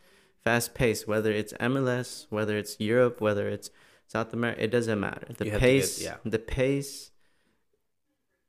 fast 0.47 0.75
pace, 0.75 1.09
whether 1.09 1.33
it's 1.33 1.53
MLS, 1.55 2.27
whether 2.31 2.57
it's 2.57 2.79
Europe, 2.79 3.21
whether 3.21 3.49
it's 3.49 3.69
South 4.07 4.33
America, 4.33 4.63
it 4.63 4.71
doesn't 4.71 5.01
matter. 5.01 5.27
The 5.27 5.45
to 5.45 5.51
get- 5.51 5.61
pace, 5.61 6.01
yeah. 6.01 6.19
the 6.25 6.39
pace 6.39 7.11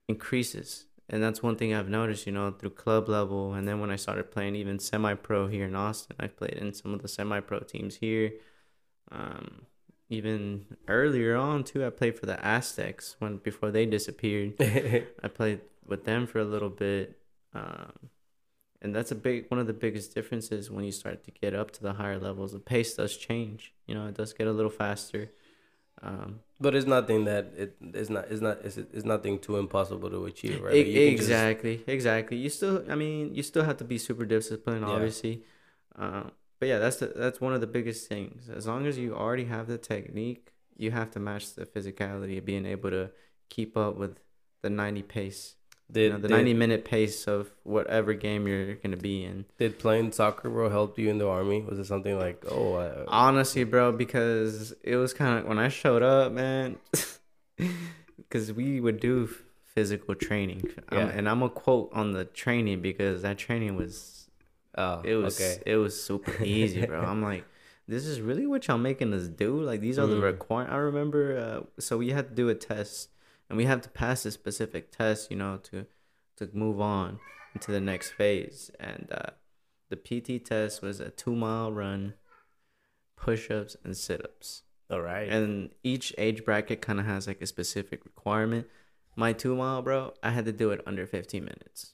increases. 0.07 0.85
And 1.09 1.23
that's 1.23 1.41
one 1.41 1.55
thing 1.55 1.73
I've 1.73 1.89
noticed, 1.89 2.27
you 2.27 2.33
know, 2.33 2.51
through 2.51 2.71
club 2.71 3.09
level. 3.09 3.53
And 3.55 3.67
then 3.67 3.79
when 3.79 3.89
I 3.89 3.95
started 3.95 4.29
playing 4.29 4.55
even 4.55 4.77
semi 4.77 5.15
pro 5.15 5.47
here 5.47 5.65
in 5.65 5.75
Austin, 5.75 6.15
I 6.19 6.27
played 6.27 6.53
in 6.53 6.71
some 6.73 6.93
of 6.93 7.01
the 7.01 7.07
semi 7.07 7.39
pro 7.39 7.61
teams 7.61 7.95
here. 7.95 8.33
Um, 9.11 9.61
even 10.09 10.65
earlier 10.87 11.35
on 11.35 11.63
too, 11.63 11.83
I 11.83 11.89
played 11.89 12.19
for 12.19 12.27
the 12.27 12.39
Aztecs 12.45 13.15
when 13.17 13.37
before 13.37 13.71
they 13.71 13.87
disappeared. 13.87 14.53
I 15.23 15.29
played 15.29 15.61
with 15.85 16.05
them 16.05 16.27
for 16.27 16.39
a 16.39 16.45
little 16.45 16.69
bit, 16.69 17.17
um, 17.55 17.93
and 18.81 18.95
that's 18.95 19.11
a 19.11 19.15
big 19.15 19.45
one 19.49 19.59
of 19.59 19.67
the 19.67 19.73
biggest 19.73 20.13
differences 20.13 20.69
when 20.69 20.83
you 20.85 20.91
start 20.91 21.23
to 21.25 21.31
get 21.31 21.53
up 21.55 21.71
to 21.71 21.81
the 21.81 21.93
higher 21.93 22.19
levels. 22.19 22.51
The 22.53 22.59
pace 22.59 22.93
does 22.95 23.17
change. 23.17 23.73
You 23.87 23.95
know, 23.95 24.07
it 24.07 24.15
does 24.15 24.33
get 24.33 24.47
a 24.47 24.51
little 24.51 24.69
faster. 24.71 25.31
Um, 26.03 26.41
but 26.59 26.75
it's 26.75 26.85
nothing 26.85 27.25
that 27.25 27.53
it 27.57 27.75
is 27.95 28.09
not 28.11 28.25
it's 28.29 28.41
not 28.41 28.59
it's, 28.63 28.77
it's 28.77 29.03
nothing 29.05 29.39
too 29.39 29.57
impossible 29.57 30.09
to 30.11 30.25
achieve, 30.25 30.61
right? 30.61 30.75
e- 30.75 30.77
Like, 30.83 30.87
you 30.87 31.11
just- 31.17 31.23
exactly, 31.23 31.83
exactly. 31.87 32.37
You 32.37 32.49
still, 32.49 32.85
I 32.89 32.93
mean, 32.95 33.33
you 33.33 33.41
still 33.41 33.63
have 33.63 33.77
to 33.77 33.83
be 33.83 33.97
super 33.97 34.25
disciplined, 34.25 34.81
Yeah. 34.81 34.93
obviously. 34.93 35.43
Um, 35.95 36.31
but 36.59 36.69
yeah, 36.69 36.77
that's 36.77 36.97
the, 36.97 37.07
that's 37.15 37.41
one 37.41 37.53
of 37.53 37.61
the 37.61 37.67
biggest 37.67 38.07
things. 38.07 38.47
As 38.49 38.67
long 38.67 38.85
as 38.85 38.97
you 38.99 39.15
already 39.15 39.45
have 39.45 39.65
the 39.67 39.77
technique, 39.79 40.53
you 40.75 40.91
have 40.91 41.09
to 41.11 41.19
match 41.19 41.55
the 41.55 41.65
physicality 41.65 42.37
of 42.37 42.45
being 42.45 42.65
able 42.67 42.91
to 42.91 43.09
keep 43.49 43.75
up 43.75 43.95
with 43.97 44.19
the 44.61 44.69
ninety 44.69 45.01
pace. 45.01 45.55
Did, 45.91 46.03
you 46.03 46.09
know, 46.09 46.17
the 46.19 46.27
did, 46.27 46.33
90 46.35 46.53
minute 46.53 46.85
pace 46.85 47.27
of 47.27 47.49
whatever 47.63 48.13
game 48.13 48.47
you're 48.47 48.75
going 48.75 48.91
to 48.91 48.97
be 48.97 49.23
in. 49.23 49.45
did 49.57 49.79
playing 49.79 50.11
soccer, 50.11 50.49
bro, 50.49 50.69
help 50.69 50.99
you 50.99 51.09
in 51.09 51.17
the 51.17 51.27
army? 51.27 51.61
Was 51.61 51.79
it 51.79 51.85
something 51.85 52.17
like, 52.19 52.43
oh, 52.49 52.75
I, 52.75 53.05
Honestly, 53.07 53.63
bro, 53.63 53.91
because 53.91 54.73
it 54.83 54.95
was 54.97 55.13
kind 55.13 55.39
of 55.39 55.45
when 55.45 55.59
I 55.59 55.69
showed 55.69 56.03
up, 56.03 56.31
man, 56.33 56.75
because 58.17 58.51
we 58.53 58.79
would 58.79 58.99
do 58.99 59.29
physical 59.63 60.15
training. 60.15 60.63
Um, 60.89 60.97
Yeah. 60.97 61.07
and 61.09 61.29
I'm 61.29 61.39
going 61.39 61.51
to 61.51 61.55
quote 61.55 61.89
on 61.93 62.11
the 62.13 62.25
training 62.25 62.81
because 62.81 63.21
that 63.21 63.37
training 63.37 63.75
was, 63.75 64.27
oh, 64.77 65.01
it 65.03 65.15
was, 65.15 65.39
okay. 65.39 65.61
it 65.65 65.75
was 65.77 66.01
super 66.01 66.43
easy, 66.43 66.85
bro. 66.85 66.99
I'm 67.01 67.21
like, 67.21 67.45
this 67.87 68.05
is 68.05 68.19
really 68.19 68.45
what 68.45 68.67
y'all 68.67 68.77
making 68.77 69.13
us 69.13 69.27
do? 69.27 69.61
Like, 69.61 69.79
these 69.79 69.97
are 69.97 70.07
the 70.07 70.15
Mhm. 70.15 70.23
requirements. 70.23 70.73
I 70.73 70.77
remember, 70.77 71.37
uh, 71.37 71.81
so 71.81 71.97
we 71.97 72.09
had 72.09 72.29
to 72.29 72.35
do 72.35 72.49
a 72.49 72.55
test 72.55 73.09
and 73.49 73.57
we 73.57 73.65
have 73.65 73.81
to 73.81 73.89
pass 73.89 74.25
a 74.25 74.31
specific 74.31 74.91
test, 74.91 75.31
you 75.31 75.37
know, 75.37 75.57
to, 75.63 75.85
to 76.37 76.49
move 76.53 76.79
on 76.81 77.19
into 77.53 77.71
the 77.71 77.81
next 77.81 78.11
phase. 78.11 78.71
And, 78.79 79.07
uh, 79.11 79.31
the 79.89 79.95
PT 79.95 80.43
test 80.45 80.81
was 80.81 80.99
a 80.99 81.09
two 81.09 81.35
mile 81.35 81.71
run, 81.71 82.15
push 83.15 83.49
ups, 83.49 83.77
and 83.83 83.95
sit 83.95 84.23
ups. 84.23 84.63
All 84.89 85.01
right. 85.01 85.29
And 85.29 85.69
each 85.83 86.13
age 86.17 86.45
bracket 86.45 86.81
kind 86.81 86.99
of 86.99 87.05
has 87.05 87.27
like 87.27 87.41
a 87.41 87.47
specific 87.47 88.05
requirement. 88.05 88.67
My 89.15 89.33
two 89.33 89.55
mile, 89.55 89.81
bro, 89.81 90.13
I 90.21 90.31
had 90.31 90.45
to 90.45 90.51
do 90.51 90.71
it 90.71 90.81
under 90.85 91.05
15 91.05 91.43
minutes. 91.43 91.93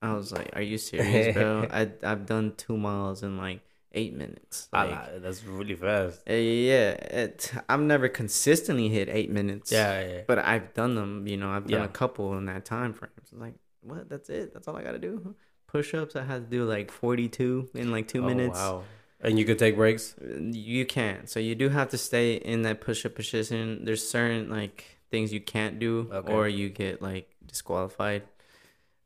I 0.00 0.12
was 0.12 0.30
like, 0.30 0.50
"Are 0.54 0.62
you 0.62 0.78
serious, 0.78 1.34
bro? 1.34 1.66
I 1.72 1.90
I've 2.04 2.24
done 2.24 2.54
two 2.56 2.76
miles 2.76 3.24
in 3.24 3.36
like 3.36 3.60
eight 3.98 4.14
minutes. 4.24 4.68
Like, 4.72 4.90
li- 4.90 5.18
that's 5.24 5.42
really 5.44 5.74
fast. 5.86 6.16
uh, 6.28 6.32
yeah, 6.34 6.90
it, 7.22 7.52
I've 7.68 7.80
never 7.94 8.08
consistently 8.08 8.88
hit 8.88 9.06
eight 9.18 9.30
minutes. 9.40 9.68
Yeah, 9.72 9.92
yeah. 10.12 10.20
but 10.30 10.38
I've 10.52 10.68
done 10.80 10.92
them. 11.00 11.26
You 11.26 11.36
know, 11.40 11.50
I've 11.56 11.66
done 11.66 11.80
Yeah. 11.80 11.92
a 11.92 11.96
couple 12.02 12.26
in 12.38 12.44
that 12.52 12.64
time 12.64 12.92
frame. 12.98 13.10
So 13.30 13.36
like, 13.46 13.54
what? 13.82 14.08
That's 14.08 14.28
it. 14.30 14.52
That's 14.52 14.66
all 14.68 14.76
I 14.76 14.82
gotta 14.88 14.98
do. 15.10 15.34
Push 15.66 15.94
ups. 15.94 16.14
I 16.16 16.24
had 16.24 16.40
to 16.46 16.50
do 16.56 16.64
like 16.64 16.90
42 16.90 17.70
in 17.74 17.90
like 17.96 18.06
two 18.08 18.22
Oh, 18.24 18.26
minutes. 18.32 18.58
Wow. 18.58 18.84
And 19.20 19.38
you 19.38 19.44
could 19.44 19.58
take 19.58 19.74
breaks. 19.76 20.14
You 20.72 20.86
can't. 20.86 21.28
So 21.28 21.40
you 21.40 21.54
do 21.56 21.68
have 21.68 21.88
to 21.90 21.98
stay 21.98 22.34
in 22.36 22.62
that 22.62 22.80
push 22.80 23.04
up 23.04 23.14
position. 23.16 23.84
There's 23.84 24.08
certain 24.08 24.48
like 24.48 24.84
things 25.10 25.32
you 25.32 25.40
can't 25.40 25.78
do, 25.80 26.08
Okay. 26.12 26.32
or 26.32 26.46
you 26.48 26.68
get 26.70 27.02
like 27.02 27.26
disqualified. 27.44 28.22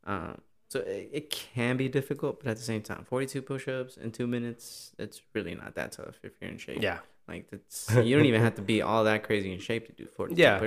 Um, 0.05 0.39
so 0.73 0.79
it, 0.79 1.09
it 1.11 1.29
can 1.29 1.77
be 1.77 1.87
difficult, 1.87 2.39
but 2.43 2.49
at 2.49 2.57
the 2.57 2.63
same 2.63 2.81
time, 2.81 3.05
42 3.07 3.41
push 3.41 3.67
ups 3.67 3.95
in 3.97 4.11
two 4.11 4.27
minutes, 4.27 4.91
it's 4.97 5.21
really 5.33 5.55
not 5.55 5.75
that 5.75 5.91
tough 5.93 6.15
if 6.23 6.31
you're 6.41 6.49
in 6.49 6.57
shape. 6.57 6.81
Yeah. 6.81 6.99
Like 7.27 7.49
that's 7.51 7.89
you 8.07 8.15
don't 8.17 8.25
even 8.25 8.41
have 8.41 8.55
to 8.55 8.61
be 8.61 8.81
all 8.81 9.03
that 9.05 9.23
crazy 9.23 9.53
in 9.53 9.59
shape 9.59 9.85
to 9.87 9.93
do 9.93 10.07
42 10.17 10.41
Yeah. 10.41 10.59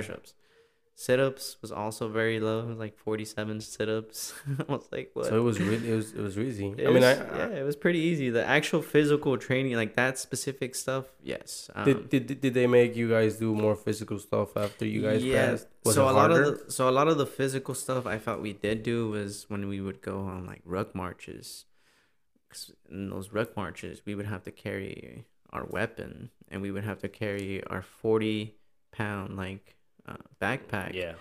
Push-ups. 0.97 1.05
Sit-ups 1.05 1.57
was 1.61 1.71
also 1.71 2.09
very 2.09 2.39
low, 2.39 2.61
like 2.77 2.97
47 2.97 3.61
sit-ups. 3.61 4.33
I 4.67 4.71
was 4.71 4.87
like, 4.91 5.11
what? 5.13 5.27
So 5.27 5.37
it 5.37 5.41
was 5.41 5.59
really 5.59 5.89
it 5.89 5.95
was 5.95 6.13
it 6.13 6.21
was 6.21 6.37
easy. 6.37 6.73
It 6.77 6.87
I 6.87 6.91
mean, 6.91 7.03
I, 7.03 7.13
yeah, 7.13 7.59
it 7.59 7.63
was 7.63 7.75
pretty 7.75 7.99
easy. 7.99 8.29
The 8.29 8.45
actual 8.45 8.81
physical 8.81 9.37
training, 9.37 9.75
like 9.75 9.95
that 9.95 10.17
specific 10.17 10.75
stuff, 10.75 11.05
yes. 11.23 11.69
Um, 11.75 11.85
did, 11.85 12.09
did 12.09 12.41
did 12.41 12.53
they 12.53 12.67
make 12.67 12.95
you 12.95 13.09
guys 13.09 13.37
do 13.37 13.53
more 13.53 13.75
physical 13.75 14.19
stuff 14.19 14.57
after 14.57 14.85
you 14.85 15.01
guys 15.01 15.23
yeah. 15.23 15.51
passed? 15.51 15.67
Was 15.85 15.95
so 15.95 16.09
a 16.09 16.11
lot 16.11 16.31
of 16.31 16.65
the, 16.65 16.71
so 16.71 16.89
a 16.89 16.91
lot 16.91 17.07
of 17.07 17.17
the 17.17 17.27
physical 17.27 17.75
stuff 17.75 18.05
I 18.05 18.17
thought 18.17 18.41
we 18.41 18.53
did 18.53 18.83
do 18.83 19.09
was 19.09 19.45
when 19.49 19.67
we 19.67 19.79
would 19.81 20.01
go 20.01 20.21
on 20.21 20.45
like 20.45 20.61
ruck 20.65 20.95
marches. 20.95 21.65
'Cause 22.49 22.71
in 22.89 23.09
those 23.09 23.33
ruck 23.33 23.57
marches, 23.57 24.01
we 24.05 24.15
would 24.15 24.25
have 24.25 24.43
to 24.43 24.51
carry 24.51 25.25
our 25.51 25.65
weapon, 25.65 26.29
and 26.47 26.61
we 26.61 26.71
would 26.71 26.85
have 26.85 26.99
to 26.99 27.09
carry 27.09 27.61
our 27.65 27.81
forty 27.81 28.55
pound 28.93 29.35
like 29.35 29.76
uh, 30.07 30.15
backpack. 30.41 30.93
yeah. 30.93 31.13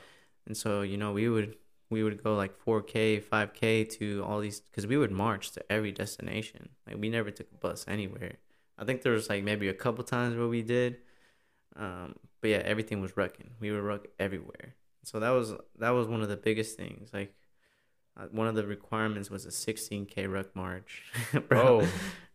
And 0.46 0.56
so 0.56 0.82
you 0.82 0.96
know 0.96 1.12
we 1.12 1.28
would 1.28 1.56
we 1.90 2.02
would 2.02 2.22
go 2.22 2.34
like 2.34 2.56
four 2.58 2.82
k, 2.82 3.20
five 3.20 3.52
k 3.54 3.84
to 3.84 4.24
all 4.26 4.40
these 4.40 4.60
because 4.60 4.86
we 4.86 4.96
would 4.96 5.12
march 5.12 5.52
to 5.52 5.72
every 5.72 5.92
destination. 5.92 6.68
Like 6.86 6.96
we 6.98 7.08
never 7.08 7.30
took 7.30 7.48
a 7.52 7.56
bus 7.56 7.84
anywhere. 7.88 8.38
I 8.78 8.84
think 8.84 9.02
there 9.02 9.12
was 9.12 9.28
like 9.28 9.42
maybe 9.44 9.68
a 9.68 9.74
couple 9.74 10.04
times 10.04 10.36
where 10.36 10.48
we 10.48 10.62
did, 10.62 10.98
um, 11.76 12.16
but 12.40 12.50
yeah, 12.50 12.62
everything 12.64 13.00
was 13.00 13.12
rucking. 13.12 13.50
We 13.60 13.70
were 13.70 13.82
ruck 13.82 14.06
everywhere. 14.18 14.74
So 15.04 15.20
that 15.20 15.30
was 15.30 15.54
that 15.78 15.90
was 15.90 16.08
one 16.08 16.22
of 16.22 16.28
the 16.28 16.36
biggest 16.36 16.76
things. 16.76 17.10
Like 17.12 17.34
one 18.30 18.46
of 18.46 18.54
the 18.54 18.66
requirements 18.66 19.30
was 19.30 19.44
a 19.46 19.50
16k 19.50 20.32
ruck 20.32 20.54
march. 20.56 21.02
bro, 21.48 21.82
Oh, 21.82 21.88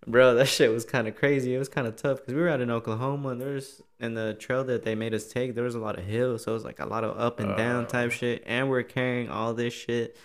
bro, 0.08 0.36
that 0.36 0.48
shit 0.48 0.72
was 0.72 0.86
kind 0.86 1.08
of 1.08 1.16
crazy. 1.16 1.54
It 1.56 1.60
was 1.60 1.70
kind 1.70 1.88
of 1.88 1.96
tough 1.96 2.20
because 2.20 2.34
we 2.34 2.42
were 2.42 2.50
out 2.50 2.62
in 2.62 2.70
Oklahoma 2.72 3.30
and 3.30 3.42
there's 3.42 3.82
and 4.00 4.16
the 4.18 4.34
trail 4.36 4.64
that 4.66 4.84
they 4.84 4.96
made 4.96 5.14
us 5.14 5.28
take, 5.32 5.54
there 5.56 5.64
was 5.64 5.76
a 5.76 5.80
lot 5.80 5.98
of 6.00 6.06
hills, 6.06 6.44
so 6.44 6.52
it 6.52 6.54
was 6.56 6.64
like 6.66 6.80
a 6.80 6.86
lot 6.86 7.04
of 7.04 7.18
up 7.20 7.40
and 7.40 7.56
down 7.58 7.86
Uh. 7.86 7.88
type 7.88 8.12
shit. 8.12 8.44
And 8.46 8.70
we're 8.70 8.84
carrying 8.84 9.30
all 9.30 9.54
this 9.54 9.74
shit. 9.74 10.18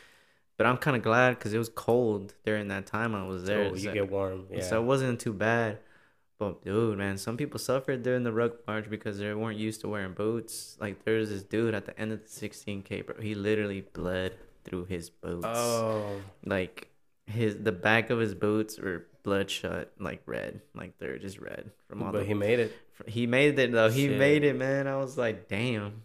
But 0.59 0.67
I'm 0.67 0.79
kind 0.79 0.97
of 0.97 1.03
glad 1.03 1.39
because 1.39 1.53
it 1.53 1.59
was 1.59 1.69
cold 1.69 2.33
during 2.45 2.69
that 2.69 2.87
time 2.87 3.15
I 3.15 3.27
was 3.27 3.45
there. 3.45 3.65
oh, 3.67 3.75
you 3.75 3.79
so, 3.79 3.93
get 3.93 4.11
warm. 4.11 4.47
Yeah. 4.51 4.63
so 4.63 4.81
it 4.81 4.85
wasn't 4.87 5.21
too 5.21 5.35
bad. 5.35 5.79
But 6.39 6.65
dude, 6.65 6.97
man, 6.99 7.17
some 7.19 7.37
people 7.39 7.59
suffered 7.59 8.03
during 8.03 8.23
the 8.23 8.33
ruck 8.33 8.67
march 8.67 8.89
because 8.91 9.19
they 9.19 9.33
weren't 9.35 9.59
used 9.59 9.81
to 9.83 9.89
wearing 9.89 10.13
boots. 10.13 10.77
Like 10.81 11.05
there's 11.05 11.29
this 11.31 11.43
dude 11.43 11.75
at 11.75 11.85
the 11.87 11.99
end 12.01 12.13
of 12.13 12.21
the 12.23 12.29
16k, 12.29 13.07
bro. 13.07 13.21
He 13.21 13.35
literally 13.35 13.83
bled 13.83 14.33
through 14.67 14.85
his 14.87 15.09
boots. 15.11 15.47
Oh, 15.47 16.21
Like 16.45 16.89
his 17.27 17.57
the 17.57 17.73
back 17.73 18.11
of 18.11 18.19
his 18.19 18.35
boots 18.35 18.79
were 18.79 19.07
bloodshot, 19.23 19.89
like 19.99 20.23
red, 20.27 20.61
like 20.75 20.99
they're 20.99 21.19
just 21.19 21.39
red 21.41 21.71
from 21.89 22.03
all 22.03 22.13
but 22.13 22.21
the. 22.21 22.25
he 22.27 22.35
made 22.35 22.61
it. 22.61 22.73
He 23.07 23.27
made 23.27 23.59
it 23.59 23.73
though. 23.73 23.91
He 23.91 24.07
Shit. 24.09 24.19
made 24.19 24.45
it, 24.45 24.57
man. 24.57 24.87
I 24.87 24.97
was 24.97 25.17
like, 25.19 25.49
damn. 25.49 26.03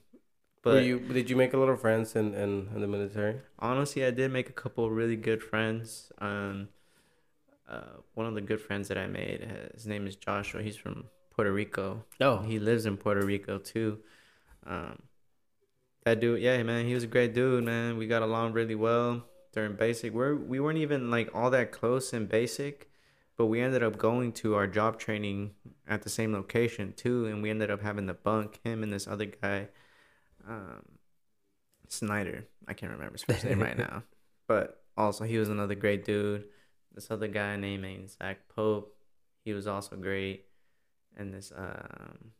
But 0.64 0.84
you? 0.84 0.99
Did 0.99 1.30
you 1.30 1.36
make 1.36 1.53
a 1.53 1.57
lot 1.57 1.70
of 1.70 1.82
friends 1.82 2.16
in, 2.16 2.34
in, 2.36 2.70
in 2.76 2.82
the 2.82 2.88
military? 2.88 3.36
honestly, 3.59 4.05
I 4.05 4.12
did 4.12 4.32
make 4.32 4.47
a 4.49 4.53
couple 4.53 4.89
really 4.91 5.16
good 5.16 5.41
friends. 5.41 6.12
Um, 6.20 6.70
uh, 7.70 7.97
one 8.16 8.28
of 8.28 8.36
the 8.36 8.41
good 8.41 8.62
friends 8.62 8.88
that 8.89 8.97
I 8.97 9.07
made, 9.07 9.43
uh, 9.43 9.74
his 9.74 9.88
name 9.88 10.05
is 10.07 10.16
Joshua. 10.16 10.62
He's 10.62 10.76
from 10.76 11.05
Puerto 11.34 11.51
Rico. 11.51 12.03
Oh, 12.20 12.39
He 12.39 12.59
lives 12.59 12.86
in 12.86 12.97
Puerto 12.97 13.26
Rico 13.26 13.57
too. 13.57 13.99
Um, 14.66 14.99
that 16.03 16.19
dude, 16.19 16.41
yeah, 16.41 16.61
man, 16.63 16.85
he 16.85 16.93
was 16.93 17.03
a 17.03 17.07
great 17.07 17.33
dude, 17.33 17.63
man. 17.63 17.97
We 17.97 18.07
got 18.07 18.21
along 18.21 18.53
really 18.53 18.75
well 18.75 19.23
during 19.53 19.75
basic. 19.75 20.13
We're 20.13 20.35
we 20.35 20.59
weren't 20.59 20.79
even 20.79 21.11
like 21.11 21.29
all 21.33 21.49
that 21.51 21.71
close 21.71 22.13
in 22.13 22.25
basic, 22.25 22.89
but 23.37 23.45
we 23.45 23.61
ended 23.61 23.83
up 23.83 23.97
going 23.97 24.31
to 24.33 24.55
our 24.55 24.67
job 24.67 24.99
training 24.99 25.51
at 25.87 26.01
the 26.01 26.09
same 26.09 26.33
location 26.33 26.93
too, 26.93 27.27
and 27.27 27.41
we 27.41 27.49
ended 27.49 27.69
up 27.69 27.81
having 27.81 28.07
the 28.07 28.13
bunk 28.13 28.59
him 28.63 28.83
and 28.83 28.91
this 28.91 29.07
other 29.07 29.25
guy, 29.25 29.67
um, 30.47 30.83
Snyder. 31.87 32.45
I 32.67 32.73
can't 32.73 32.91
remember 32.91 33.13
his 33.13 33.23
first 33.23 33.45
name 33.45 33.59
right 33.59 33.77
now, 33.89 34.03
but 34.47 34.83
also 34.97 35.23
he 35.23 35.37
was 35.37 35.49
another 35.49 35.75
great 35.75 36.03
dude. 36.03 36.45
This 36.93 37.11
other 37.11 37.27
guy 37.27 37.55
named 37.57 38.09
Zach 38.09 38.47
Pope, 38.49 38.95
he 39.45 39.53
was 39.53 39.67
also 39.67 39.95
great, 39.95 40.45
and 41.15 41.33
this 41.33 41.51
um 41.55 42.31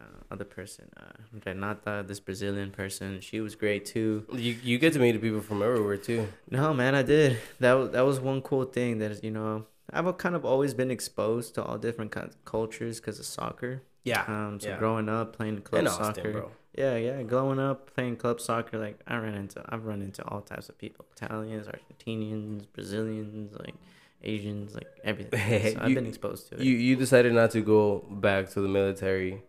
uh, 0.00 0.32
other 0.34 0.44
person, 0.44 0.88
uh, 0.96 1.12
Renata, 1.46 2.04
this 2.06 2.20
Brazilian 2.20 2.70
person, 2.70 3.20
she 3.20 3.40
was 3.40 3.54
great 3.54 3.84
too. 3.84 4.24
you 4.32 4.56
you 4.62 4.78
get 4.78 4.92
to 4.94 4.98
meet 4.98 5.20
people 5.20 5.40
from 5.40 5.62
everywhere 5.62 5.96
too. 5.96 6.28
No, 6.50 6.72
man, 6.74 6.94
I 6.94 7.02
did. 7.02 7.38
That 7.60 7.74
was 7.74 7.90
that 7.90 8.02
was 8.10 8.20
one 8.20 8.40
cool 8.42 8.64
thing 8.64 8.98
that 8.98 9.10
is, 9.10 9.22
you 9.22 9.30
know, 9.30 9.66
I've 9.92 10.16
kind 10.18 10.34
of 10.34 10.44
always 10.44 10.72
been 10.74 10.90
exposed 10.90 11.54
to 11.56 11.62
all 11.64 11.78
different 11.78 12.10
kinds 12.12 12.34
of 12.36 12.44
cultures 12.44 13.00
because 13.00 13.18
of 13.18 13.26
soccer. 13.26 13.82
Yeah, 14.04 14.24
Um, 14.26 14.58
so 14.60 14.68
yeah. 14.70 14.78
growing 14.78 15.08
up 15.10 15.36
playing 15.36 15.60
club 15.62 15.80
in 15.80 15.86
Austin, 15.88 16.14
soccer, 16.14 16.32
bro. 16.32 16.50
yeah, 16.76 16.96
yeah, 16.96 17.22
growing 17.22 17.58
up 17.58 17.92
playing 17.94 18.16
club 18.16 18.40
soccer, 18.40 18.78
like 18.78 18.98
I 19.06 19.16
ran 19.18 19.34
into, 19.34 19.62
I've 19.68 19.84
run 19.84 20.00
into 20.00 20.22
all 20.26 20.40
types 20.40 20.68
of 20.70 20.78
people: 20.78 21.04
Italians, 21.16 21.66
Argentinians, 21.66 22.64
Brazilians, 22.72 23.52
like 23.58 23.74
Asians, 24.22 24.74
like 24.74 24.88
everything. 25.04 25.74
So 25.74 25.80
I've 25.82 25.94
been 25.94 26.06
exposed 26.06 26.48
to 26.48 26.54
it. 26.54 26.62
You 26.62 26.74
you 26.86 26.96
decided 26.96 27.32
not 27.34 27.50
to 27.52 27.60
go 27.60 28.04
back 28.10 28.48
to 28.54 28.60
the 28.62 28.68
military, 28.68 29.42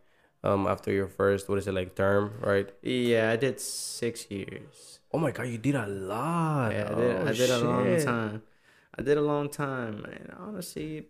um, 0.43 0.67
after 0.67 0.91
your 0.91 1.07
first 1.07 1.49
what 1.49 1.57
is 1.57 1.67
it 1.67 1.73
like 1.73 1.95
term, 1.95 2.33
right? 2.41 2.69
yeah, 2.81 3.31
I 3.31 3.35
did 3.35 3.59
six 3.59 4.29
years. 4.29 4.99
Oh 5.13 5.19
my 5.19 5.31
god, 5.31 5.47
you 5.47 5.57
did 5.57 5.75
a 5.75 5.87
lot. 5.87 6.71
Yeah, 6.71 6.87
I 6.89 6.93
did. 6.95 7.17
Oh, 7.17 7.27
I 7.27 7.33
did 7.33 7.49
a 7.49 7.57
long 7.59 7.97
time. 8.05 8.41
I 8.97 9.01
did 9.03 9.17
a 9.17 9.21
long 9.21 9.49
time, 9.49 10.05
and 10.05 10.33
honestly, 10.37 11.07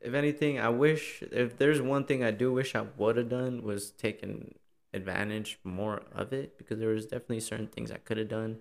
if 0.00 0.14
anything, 0.14 0.60
I 0.60 0.68
wish 0.68 1.22
if 1.30 1.56
there's 1.58 1.80
one 1.80 2.04
thing 2.04 2.22
I 2.22 2.30
do 2.30 2.52
wish 2.52 2.74
I 2.74 2.82
would 2.96 3.16
have 3.16 3.28
done 3.28 3.62
was 3.62 3.90
taken 3.90 4.54
advantage 4.92 5.58
more 5.64 6.02
of 6.12 6.32
it 6.32 6.56
because 6.58 6.78
there 6.78 6.90
was 6.90 7.06
definitely 7.06 7.40
certain 7.40 7.66
things 7.66 7.90
I 7.90 7.96
could 7.96 8.18
have 8.18 8.28
done, 8.28 8.58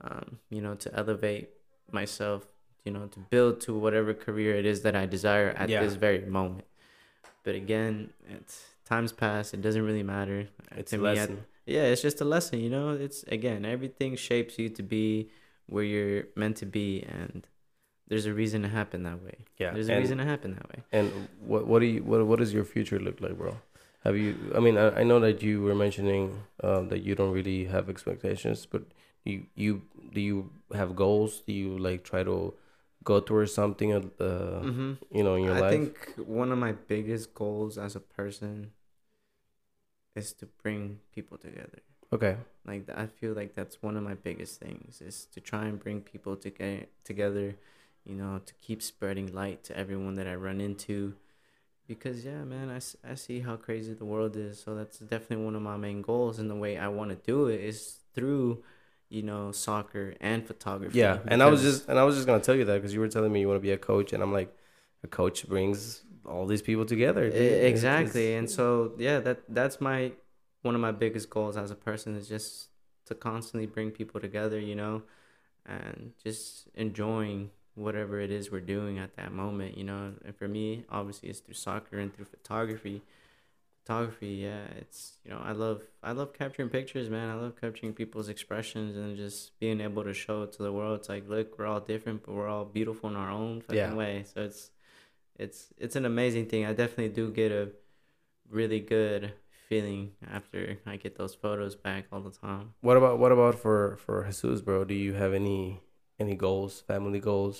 um, 0.00 0.38
you 0.48 0.62
know, 0.62 0.74
to 0.76 0.94
elevate 0.94 1.50
myself, 1.90 2.46
you 2.84 2.92
know, 2.92 3.06
to 3.08 3.18
build 3.18 3.60
to 3.62 3.76
whatever 3.76 4.14
career 4.14 4.54
it 4.56 4.64
is 4.64 4.82
that 4.82 4.94
I 4.96 5.04
desire 5.06 5.50
at 5.56 5.68
Yeah. 5.68 5.80
this 5.84 5.94
very 5.94 6.20
moment. 6.20 6.64
But 7.42 7.54
again, 7.56 8.10
it's 8.28 8.64
times 8.90 9.12
pass. 9.24 9.44
It 9.56 9.60
doesn't 9.66 9.84
really 9.90 10.06
matter. 10.16 10.38
It's 10.80 10.90
To 10.92 10.96
a 10.96 11.02
me, 11.02 11.04
lesson. 11.08 11.34
yeah, 11.76 11.84
it's 11.92 12.02
just 12.08 12.18
a 12.20 12.28
lesson, 12.34 12.56
you 12.64 12.70
know. 12.76 12.86
It's 13.06 13.20
again, 13.36 13.60
everything 13.76 14.10
shapes 14.28 14.54
you 14.60 14.68
to 14.78 14.82
be 14.96 15.06
where 15.72 15.84
you're 15.92 16.24
meant 16.42 16.56
to 16.62 16.66
be, 16.66 16.88
and 17.18 17.46
there's 18.08 18.26
a 18.32 18.34
reason 18.42 18.58
to 18.66 18.68
happen 18.80 18.98
that 19.08 19.20
way. 19.26 19.38
Yeah, 19.62 19.70
there's 19.74 19.88
a 19.88 19.92
and- 19.92 20.02
reason 20.02 20.18
to 20.22 20.24
happen 20.32 20.50
that 20.58 20.68
way. 20.72 20.80
And 20.98 21.06
what 21.50 21.62
what 21.70 21.78
do 21.82 21.86
you 21.94 22.00
what 22.10 22.20
what 22.30 22.38
does 22.42 22.52
your 22.58 22.64
future 22.74 22.98
look 23.06 23.18
like, 23.24 23.36
bro? 23.42 23.52
Have 24.04 24.16
you? 24.22 24.30
I 24.56 24.60
mean, 24.66 24.76
I, 24.84 24.86
I 25.00 25.02
know 25.10 25.20
that 25.26 25.42
you 25.42 25.54
were 25.66 25.74
mentioning 25.86 26.24
um, 26.66 26.88
that 26.90 27.00
you 27.06 27.14
don't 27.14 27.32
really 27.38 27.60
have 27.74 27.88
expectations, 27.94 28.66
but 28.72 28.82
you 29.28 29.36
you 29.64 29.72
do 30.14 30.20
you 30.30 30.36
have 30.80 30.96
goals? 31.04 31.32
Do 31.46 31.52
you 31.52 31.70
like 31.88 32.00
try 32.12 32.22
to 32.24 32.36
go 33.04 33.20
towards 33.20 33.52
something? 33.60 33.92
Uh, 33.94 34.60
hmm 34.66 34.92
you 35.16 35.22
know, 35.24 35.34
in 35.38 35.44
your 35.44 35.54
I 35.54 35.60
life. 35.60 35.70
I 35.72 35.76
think 35.76 35.92
one 36.42 36.50
of 36.54 36.58
my 36.66 36.72
biggest 36.94 37.34
goals 37.34 37.76
as 37.86 37.94
a 37.94 38.00
person 38.00 38.72
is 40.14 40.32
to 40.34 40.46
bring 40.62 40.98
people 41.14 41.38
together. 41.38 41.80
okay. 42.12 42.36
Like 42.66 42.88
I 42.94 43.06
feel 43.06 43.32
like 43.32 43.54
that's 43.54 43.82
one 43.82 43.96
of 43.96 44.02
my 44.02 44.14
biggest 44.14 44.60
things 44.60 45.00
is 45.00 45.26
to 45.32 45.40
try 45.40 45.66
and 45.66 45.78
bring 45.78 46.00
people 46.00 46.36
to 46.36 46.50
get 46.50 46.90
together, 47.04 47.56
you 48.04 48.14
know, 48.14 48.40
to 48.44 48.54
keep 48.60 48.82
spreading 48.82 49.32
light 49.32 49.64
to 49.64 49.76
everyone 49.76 50.14
that 50.16 50.26
I 50.26 50.34
run 50.34 50.60
into. 50.60 51.14
Because 51.86 52.24
yeah, 52.24 52.44
man, 52.44 52.70
I, 52.70 53.10
I 53.10 53.14
see 53.14 53.40
how 53.40 53.56
crazy 53.56 53.94
the 53.94 54.04
world 54.04 54.36
is. 54.36 54.60
So 54.62 54.74
that's 54.74 54.98
definitely 54.98 55.44
one 55.44 55.56
of 55.56 55.62
my 55.62 55.76
main 55.76 56.02
goals. 56.02 56.38
And 56.38 56.48
the 56.48 56.54
way 56.54 56.76
I 56.76 56.88
want 56.88 57.10
to 57.10 57.16
do 57.16 57.48
it 57.48 57.60
is 57.60 57.98
through, 58.14 58.62
you 59.08 59.22
know, 59.22 59.50
soccer 59.52 60.14
and 60.20 60.46
photography. 60.46 60.98
Yeah, 60.98 61.18
and 61.26 61.42
I 61.42 61.46
was 61.46 61.62
just 61.62 61.88
and 61.88 61.98
I 61.98 62.04
was 62.04 62.14
just 62.14 62.26
gonna 62.26 62.42
tell 62.42 62.54
you 62.54 62.64
that 62.66 62.74
because 62.74 62.94
you 62.94 63.00
were 63.00 63.08
telling 63.08 63.32
me 63.32 63.40
you 63.40 63.48
want 63.48 63.58
to 63.58 63.62
be 63.62 63.72
a 63.72 63.78
coach, 63.78 64.12
and 64.12 64.22
I'm 64.22 64.32
like, 64.32 64.54
a 65.02 65.08
coach 65.08 65.48
brings 65.48 66.02
all 66.26 66.46
these 66.46 66.62
people 66.62 66.84
together. 66.84 67.30
dude. 67.30 67.64
Exactly 67.64 68.34
and 68.34 68.48
so 68.50 68.92
yeah 68.98 69.18
that 69.20 69.38
that's 69.48 69.80
my 69.80 70.12
one 70.62 70.74
of 70.74 70.80
my 70.80 70.92
biggest 70.92 71.30
goals 71.30 71.56
as 71.56 71.70
a 71.70 71.74
person 71.74 72.14
is 72.16 72.28
just 72.28 72.68
to 73.06 73.14
constantly 73.14 73.66
bring 73.66 73.90
people 73.90 74.20
together 74.20 74.58
you 74.60 74.74
know 74.74 75.02
and 75.66 76.12
just 76.22 76.68
enjoying 76.74 77.50
whatever 77.74 78.20
it 78.20 78.30
is 78.30 78.50
we're 78.50 78.60
doing 78.60 78.98
at 78.98 79.16
that 79.16 79.32
moment 79.32 79.76
you 79.78 79.84
know 79.84 80.12
and 80.24 80.36
for 80.36 80.48
me 80.48 80.84
obviously 80.90 81.28
it's 81.28 81.40
through 81.40 81.54
soccer 81.54 81.98
and 81.98 82.14
through 82.14 82.24
photography 82.26 83.00
photography 83.82 84.28
yeah 84.46 84.64
it's 84.78 85.14
you 85.24 85.30
know 85.30 85.40
i 85.42 85.52
love 85.52 85.80
i 86.02 86.12
love 86.12 86.32
capturing 86.34 86.68
pictures 86.68 87.08
man 87.08 87.30
i 87.30 87.34
love 87.34 87.58
capturing 87.60 87.92
people's 87.92 88.28
expressions 88.28 88.96
and 88.96 89.16
just 89.16 89.58
being 89.58 89.80
able 89.80 90.04
to 90.04 90.12
show 90.12 90.42
it 90.42 90.52
to 90.52 90.62
the 90.62 90.72
world 90.72 90.98
it's 90.98 91.08
like 91.08 91.26
look 91.28 91.58
we're 91.58 91.66
all 91.66 91.80
different 91.80 92.22
but 92.24 92.34
we're 92.34 92.48
all 92.48 92.64
beautiful 92.64 93.08
in 93.08 93.16
our 93.16 93.30
own 93.30 93.60
fucking 93.62 93.76
Yeah. 93.76 93.94
way 93.94 94.24
so 94.32 94.42
it's 94.42 94.70
it's 95.44 95.60
it's 95.84 95.96
an 96.00 96.04
amazing 96.14 96.44
thing 96.50 96.62
i 96.70 96.72
definitely 96.82 97.08
do 97.20 97.24
get 97.40 97.50
a 97.62 97.64
really 98.58 98.80
good 98.80 99.32
feeling 99.68 100.10
after 100.38 100.60
i 100.86 100.96
get 101.04 101.12
those 101.20 101.34
photos 101.42 101.74
back 101.86 102.02
all 102.12 102.20
the 102.28 102.30
time 102.46 102.66
What 102.88 102.96
about 103.00 103.18
what 103.22 103.32
about 103.32 103.54
for 103.64 103.96
for 104.04 104.16
Jesus, 104.26 104.60
bro? 104.66 104.84
Do 104.84 104.94
you 105.06 105.12
have 105.22 105.32
any 105.42 105.80
any 106.18 106.34
goals, 106.46 106.72
family 106.90 107.20
goals? 107.30 107.56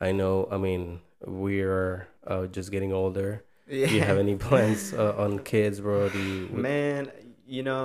I 0.00 0.12
know. 0.20 0.46
I 0.50 0.58
mean, 0.66 1.00
we're 1.24 2.06
uh, 2.32 2.46
just 2.56 2.70
getting 2.74 2.92
older. 2.92 3.30
yeah 3.66 3.86
Do 3.88 3.94
you 3.98 4.04
have 4.10 4.18
any 4.26 4.36
plans 4.36 4.92
uh, 5.02 5.14
on 5.24 5.30
kids, 5.52 5.80
bro? 5.80 6.08
Do 6.14 6.18
you? 6.30 6.48
man 6.68 7.10
you 7.54 7.62
know 7.70 7.84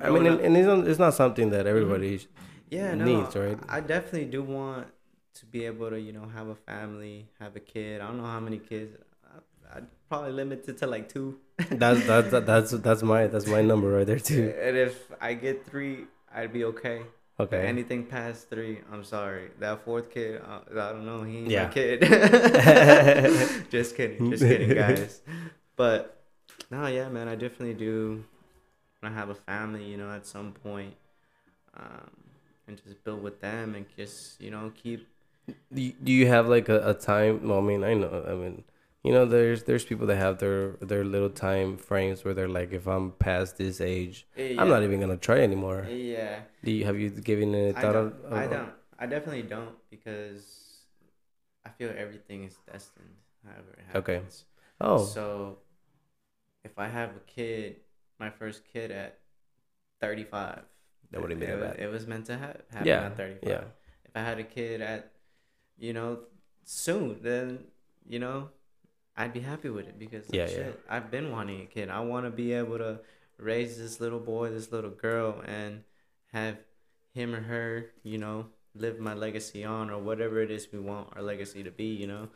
I 0.00 0.10
mean, 0.10 0.26
and, 0.26 0.34
up- 0.36 0.44
and 0.44 0.52
it's 0.58 0.66
not, 0.72 0.78
it's 0.90 0.98
not 1.06 1.14
something 1.14 1.50
that 1.54 1.64
everybody. 1.66 2.18
sh- 2.18 2.28
yeah 2.70 2.94
no, 2.94 3.04
needs, 3.04 3.34
right? 3.36 3.58
i 3.68 3.78
definitely 3.94 4.26
do 4.36 4.42
want 4.42 4.86
to 5.34 5.46
be 5.46 5.64
able 5.64 5.90
to 5.90 6.00
you 6.00 6.12
know 6.12 6.26
have 6.34 6.48
a 6.48 6.54
family 6.54 7.28
have 7.40 7.54
a 7.56 7.60
kid. 7.60 8.00
I 8.00 8.06
don't 8.08 8.18
know 8.18 8.24
how 8.26 8.40
many 8.40 8.58
kids. 8.58 8.96
I- 8.96 9.76
i'd 9.76 9.86
probably 10.08 10.32
limit 10.32 10.68
it 10.68 10.78
to 10.78 10.86
like 10.86 11.08
two. 11.08 11.38
That's 11.70 12.04
that's 12.06 12.30
that's 12.50 12.70
that's 12.72 13.02
my 13.02 13.26
that's 13.28 13.46
my 13.46 13.62
number 13.62 13.88
right 13.90 14.06
there 14.06 14.18
too. 14.18 14.52
and 14.60 14.76
if 14.76 14.96
i 15.20 15.32
get 15.34 15.64
three 15.66 16.06
i'd 16.34 16.52
be 16.52 16.64
okay. 16.64 17.02
Okay. 17.38 17.64
anything 17.66 18.04
past 18.04 18.50
three 18.50 18.80
i'm 18.92 19.04
sorry. 19.04 19.50
That 19.60 19.84
fourth 19.84 20.10
kid 20.10 20.42
uh, 20.44 20.60
i 20.72 20.92
don't 20.92 21.06
know. 21.06 21.22
He 21.22 21.38
ain't 21.38 21.48
Yeah. 21.50 21.66
my 21.66 21.72
kid. 21.72 22.00
Just 23.70 23.96
kidding 23.96 24.30
just 24.30 24.42
kidding 24.42 24.74
guys. 24.76 25.22
But 25.76 26.16
no 26.70 26.86
yeah 26.88 27.08
man 27.08 27.26
i 27.28 27.34
definitely 27.36 27.74
do 27.74 28.24
want 29.02 29.14
to 29.14 29.18
have 29.18 29.30
a 29.30 29.34
family 29.34 29.84
you 29.84 29.96
know 29.96 30.10
at 30.10 30.26
some 30.26 30.52
point 30.52 30.94
um 31.76 32.10
and 32.66 32.76
just 32.84 33.02
build 33.04 33.22
with 33.22 33.40
them 33.40 33.74
and 33.76 33.86
just 33.96 34.40
you 34.40 34.50
know 34.50 34.70
keep 34.82 35.06
Do 35.72 36.12
you, 36.12 36.26
have 36.26 36.48
like 36.48 36.68
a, 36.68 36.90
a 36.90 36.94
time? 36.94 37.48
Well, 37.48 37.58
I 37.58 37.62
mean, 37.62 37.84
I 37.84 37.94
know. 37.94 38.24
I 38.28 38.34
mean, 38.34 38.64
you 39.02 39.12
know, 39.12 39.24
there's 39.26 39.64
there's 39.64 39.84
people 39.84 40.06
that 40.08 40.16
have 40.16 40.38
their 40.38 40.72
their 40.80 41.04
little 41.04 41.30
time 41.30 41.76
frames 41.76 42.24
where 42.24 42.34
they're 42.34 42.48
like, 42.48 42.72
if 42.72 42.86
I'm 42.86 43.12
past 43.12 43.56
this 43.56 43.80
age, 43.80 44.26
I'm 44.38 44.68
not 44.68 44.82
even 44.82 45.00
gonna 45.00 45.16
try 45.16 45.40
anymore. 45.40 45.86
yeah 45.88 46.40
Do 46.64 46.70
you 46.70 46.84
have 46.84 46.98
you 46.98 47.10
given 47.10 47.54
any 47.54 47.72
thought 47.72 47.92
don't, 47.92 48.14
of? 48.24 48.34
I 48.42 48.46
don't. 48.46 48.72
I 48.98 49.06
definitely 49.06 49.42
don't 49.42 49.74
because 49.90 50.44
I 51.64 51.70
feel 51.70 51.92
everything 51.96 52.44
is 52.44 52.56
destined. 52.70 53.14
However, 53.44 53.72
it 53.78 53.84
happens 53.86 54.02
Okay. 54.02 54.20
Oh, 54.80 55.04
So, 55.04 55.58
if 56.64 56.78
I 56.78 56.88
have 56.88 57.10
a 57.10 57.20
kid, 57.26 57.76
my 58.18 58.30
first 58.30 58.62
kid 58.72 58.90
at 58.90 59.18
thirty-five, 60.00 60.62
That 61.10 61.20
wouldn't 61.22 61.42
it, 61.42 61.46
be 61.46 61.52
that 61.52 61.60
bad. 61.60 61.80
it 61.80 61.90
was 61.90 62.06
meant 62.06 62.26
to 62.26 62.38
ha- 62.38 62.60
happen 62.70 62.86
Yeah, 62.86 63.06
at 63.06 63.16
thirty-five. 63.16 63.48
yeah. 63.50 63.64
If 64.04 64.10
I 64.14 64.20
had 64.20 64.38
a 64.38 64.44
kid 64.44 64.80
at, 64.80 65.12
you 65.80 65.92
know, 65.92 66.20
soon, 66.64 67.18
then 67.22 67.58
you 68.08 68.20
know, 68.20 68.50
I'd 69.16 69.32
be 69.32 69.40
happy 69.40 69.70
with 69.70 69.88
it 69.88 69.98
because 69.98 70.28
like, 70.28 70.38
Yeah, 70.38 70.46
shit, 70.46 70.80
yeah. 70.86 70.96
I've 70.96 71.10
been 71.10 71.32
wanting 71.32 71.62
a 71.62 71.66
kid. 71.66 71.90
I 71.90 72.00
want 72.00 72.26
to 72.26 72.30
be 72.30 72.52
able 72.52 72.78
to 72.78 73.00
raise 73.38 73.78
this 73.78 74.00
little 74.00 74.20
boy, 74.20 74.50
this 74.50 74.70
little 74.70 74.90
girl, 74.90 75.42
and 75.46 75.82
have 76.32 76.58
him 77.12 77.34
or 77.34 77.40
her, 77.40 77.86
you 78.04 78.18
know, 78.18 78.46
live 78.74 79.00
my 79.00 79.14
legacy 79.14 79.64
on 79.64 79.90
or 79.90 79.98
whatever 79.98 80.40
it 80.40 80.50
is 80.50 80.68
we 80.72 80.78
want 80.78 81.08
our 81.16 81.22
legacy 81.22 81.64
to 81.64 81.70
be. 81.70 81.86
You 81.86 82.06
know. 82.06 82.28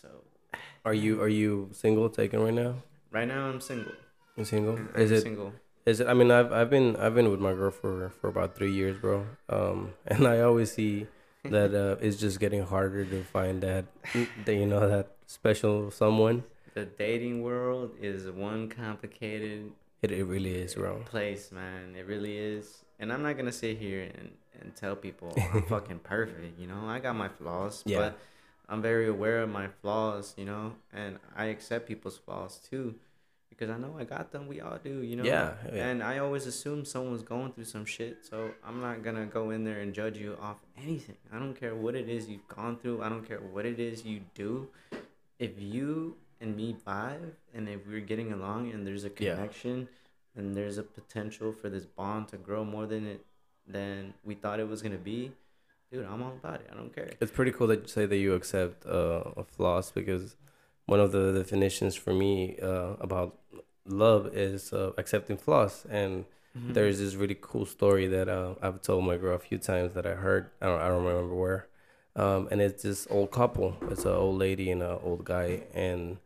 So 0.00 0.08
Are 0.84 0.94
you 0.94 1.20
are 1.20 1.28
you 1.28 1.68
single, 1.72 2.08
taken 2.08 2.40
right 2.40 2.54
now? 2.54 2.76
right 3.10 3.28
now 3.28 3.46
I'm 3.48 3.60
single. 3.60 3.92
You 4.36 4.44
single? 4.44 4.76
I'm 4.76 4.90
Is 4.96 5.10
it 5.10 5.22
single? 5.22 5.52
Is 5.84 6.00
it? 6.00 6.06
I 6.06 6.14
mean, 6.14 6.30
I've 6.30 6.52
I've 6.52 6.70
been 6.70 6.96
I've 6.96 7.14
been 7.14 7.30
with 7.30 7.40
my 7.40 7.52
girl 7.52 7.70
for 7.70 8.10
for 8.20 8.28
about 8.28 8.54
three 8.56 8.72
years, 8.72 8.96
bro. 8.98 9.26
Um, 9.48 9.94
and 10.06 10.26
I 10.26 10.40
always 10.40 10.72
see 10.72 11.06
that 11.44 11.74
uh, 11.74 11.96
it's 12.00 12.16
just 12.18 12.38
getting 12.40 12.62
harder 12.62 13.04
to 13.04 13.22
find 13.24 13.62
that 13.62 13.86
that 14.44 14.54
you 14.54 14.66
know 14.66 14.88
that 14.88 15.12
special 15.26 15.90
someone. 15.90 16.44
The 16.74 16.84
dating 16.86 17.42
world 17.42 17.90
is 18.00 18.30
one 18.30 18.68
complicated 18.68 19.72
It 20.00 20.10
it 20.12 20.24
really 20.24 20.54
is, 20.54 20.74
bro. 20.74 21.02
place, 21.04 21.52
man. 21.52 21.94
It 21.96 22.06
really 22.06 22.36
is. 22.38 22.84
And 22.98 23.12
I'm 23.12 23.22
not 23.22 23.36
gonna 23.36 23.52
sit 23.52 23.76
here 23.78 24.02
and, 24.16 24.30
and 24.60 24.74
tell 24.76 24.94
people 24.96 25.34
I'm 25.52 25.62
fucking 25.64 26.00
perfect. 26.00 26.58
You 26.58 26.66
know, 26.68 26.86
I 26.86 26.98
got 27.00 27.16
my 27.16 27.28
flaws, 27.28 27.82
Yeah. 27.84 27.98
but 27.98 28.18
I'm 28.68 28.80
very 28.80 29.08
aware 29.08 29.42
of 29.42 29.50
my 29.50 29.68
flaws. 29.82 30.34
You 30.38 30.44
know, 30.46 30.74
and 30.92 31.18
I 31.36 31.46
accept 31.46 31.86
people's 31.88 32.16
flaws 32.18 32.58
too, 32.70 32.94
because 33.62 33.74
I 33.74 33.78
know 33.78 33.94
I 33.98 34.04
got 34.04 34.32
them. 34.32 34.48
We 34.48 34.60
all 34.60 34.78
do. 34.82 35.02
You 35.02 35.16
know. 35.16 35.24
Yeah, 35.24 35.52
yeah. 35.72 35.86
And 35.86 36.02
I 36.02 36.18
always 36.18 36.46
assume 36.46 36.84
someone's 36.84 37.22
going 37.22 37.52
through 37.52 37.64
some 37.64 37.84
shit, 37.84 38.24
so 38.28 38.50
I'm 38.66 38.80
not 38.80 39.02
gonna 39.02 39.26
go 39.26 39.50
in 39.50 39.64
there 39.64 39.80
and 39.80 39.94
judge 39.94 40.18
you 40.18 40.36
off 40.40 40.58
anything. 40.76 41.16
I 41.32 41.38
don't 41.38 41.54
care 41.54 41.74
what 41.74 41.94
it 41.94 42.08
is 42.08 42.28
you've 42.28 42.48
gone 42.48 42.76
through. 42.76 43.02
I 43.02 43.08
don't 43.08 43.26
care 43.26 43.38
what 43.38 43.64
it 43.66 43.78
is 43.78 44.04
you 44.04 44.20
do. 44.34 44.68
If 45.38 45.52
you 45.60 46.16
and 46.40 46.56
me 46.56 46.76
vibe, 46.86 47.30
and 47.54 47.68
if 47.68 47.86
we're 47.86 48.00
getting 48.00 48.32
along, 48.32 48.72
and 48.72 48.84
there's 48.86 49.04
a 49.04 49.12
Yeah. 49.16 49.34
connection, 49.36 49.88
and 50.34 50.56
there's 50.56 50.76
a 50.78 50.82
potential 50.82 51.52
for 51.52 51.68
this 51.68 51.86
bond 51.86 52.28
to 52.28 52.36
grow 52.36 52.64
more 52.64 52.86
than 52.86 53.06
it 53.06 53.24
than 53.64 54.12
we 54.24 54.34
thought 54.34 54.58
it 54.58 54.68
was 54.68 54.82
gonna 54.82 54.96
be, 55.14 55.30
dude, 55.92 56.04
I'm 56.04 56.20
all 56.20 56.32
about 56.32 56.60
it. 56.62 56.68
I 56.72 56.74
don't 56.74 56.92
care. 56.92 57.10
It's 57.20 57.30
pretty 57.30 57.52
cool 57.52 57.68
that 57.68 57.82
you 57.82 57.86
say 57.88 58.06
that 58.06 58.16
you 58.16 58.34
accept 58.34 58.84
uh, 58.86 59.22
a 59.36 59.44
flaws 59.44 59.92
because 59.92 60.36
one 60.92 61.00
of 61.06 61.10
the 61.16 61.24
definitions 61.42 61.94
for 62.04 62.12
me 62.22 62.32
uh, 62.70 62.92
about 63.06 63.30
love 64.04 64.22
is 64.48 64.60
uh, 64.72 64.92
accepting 65.02 65.36
flaws 65.44 65.74
and 66.00 66.12
Mm-hmm. 66.52 66.74
there's 66.74 66.98
this 66.98 67.14
really 67.14 67.38
cool 67.40 67.64
story 67.64 68.06
that 68.08 68.28
uh, 68.28 68.54
I've 68.60 68.82
told 68.82 69.00
my 69.10 69.16
girl 69.16 69.36
a 69.36 69.38
few 69.48 69.56
times 69.56 69.94
that 69.96 70.06
I 70.12 70.14
heard. 70.24 70.50
I 70.60 70.66
don't, 70.66 70.80
I 70.84 70.88
don't 70.88 71.04
remember 71.04 71.34
where. 71.34 71.60
Um, 72.14 72.48
and 72.50 72.60
it's 72.60 72.82
this 72.82 73.06
old 73.08 73.30
couple. 73.30 73.68
It's 73.90 74.04
an 74.04 74.12
old 74.12 74.36
lady 74.38 74.70
and 74.70 74.82
an 74.82 74.98
old 75.02 75.24
guy. 75.24 75.62
And, 75.72 76.18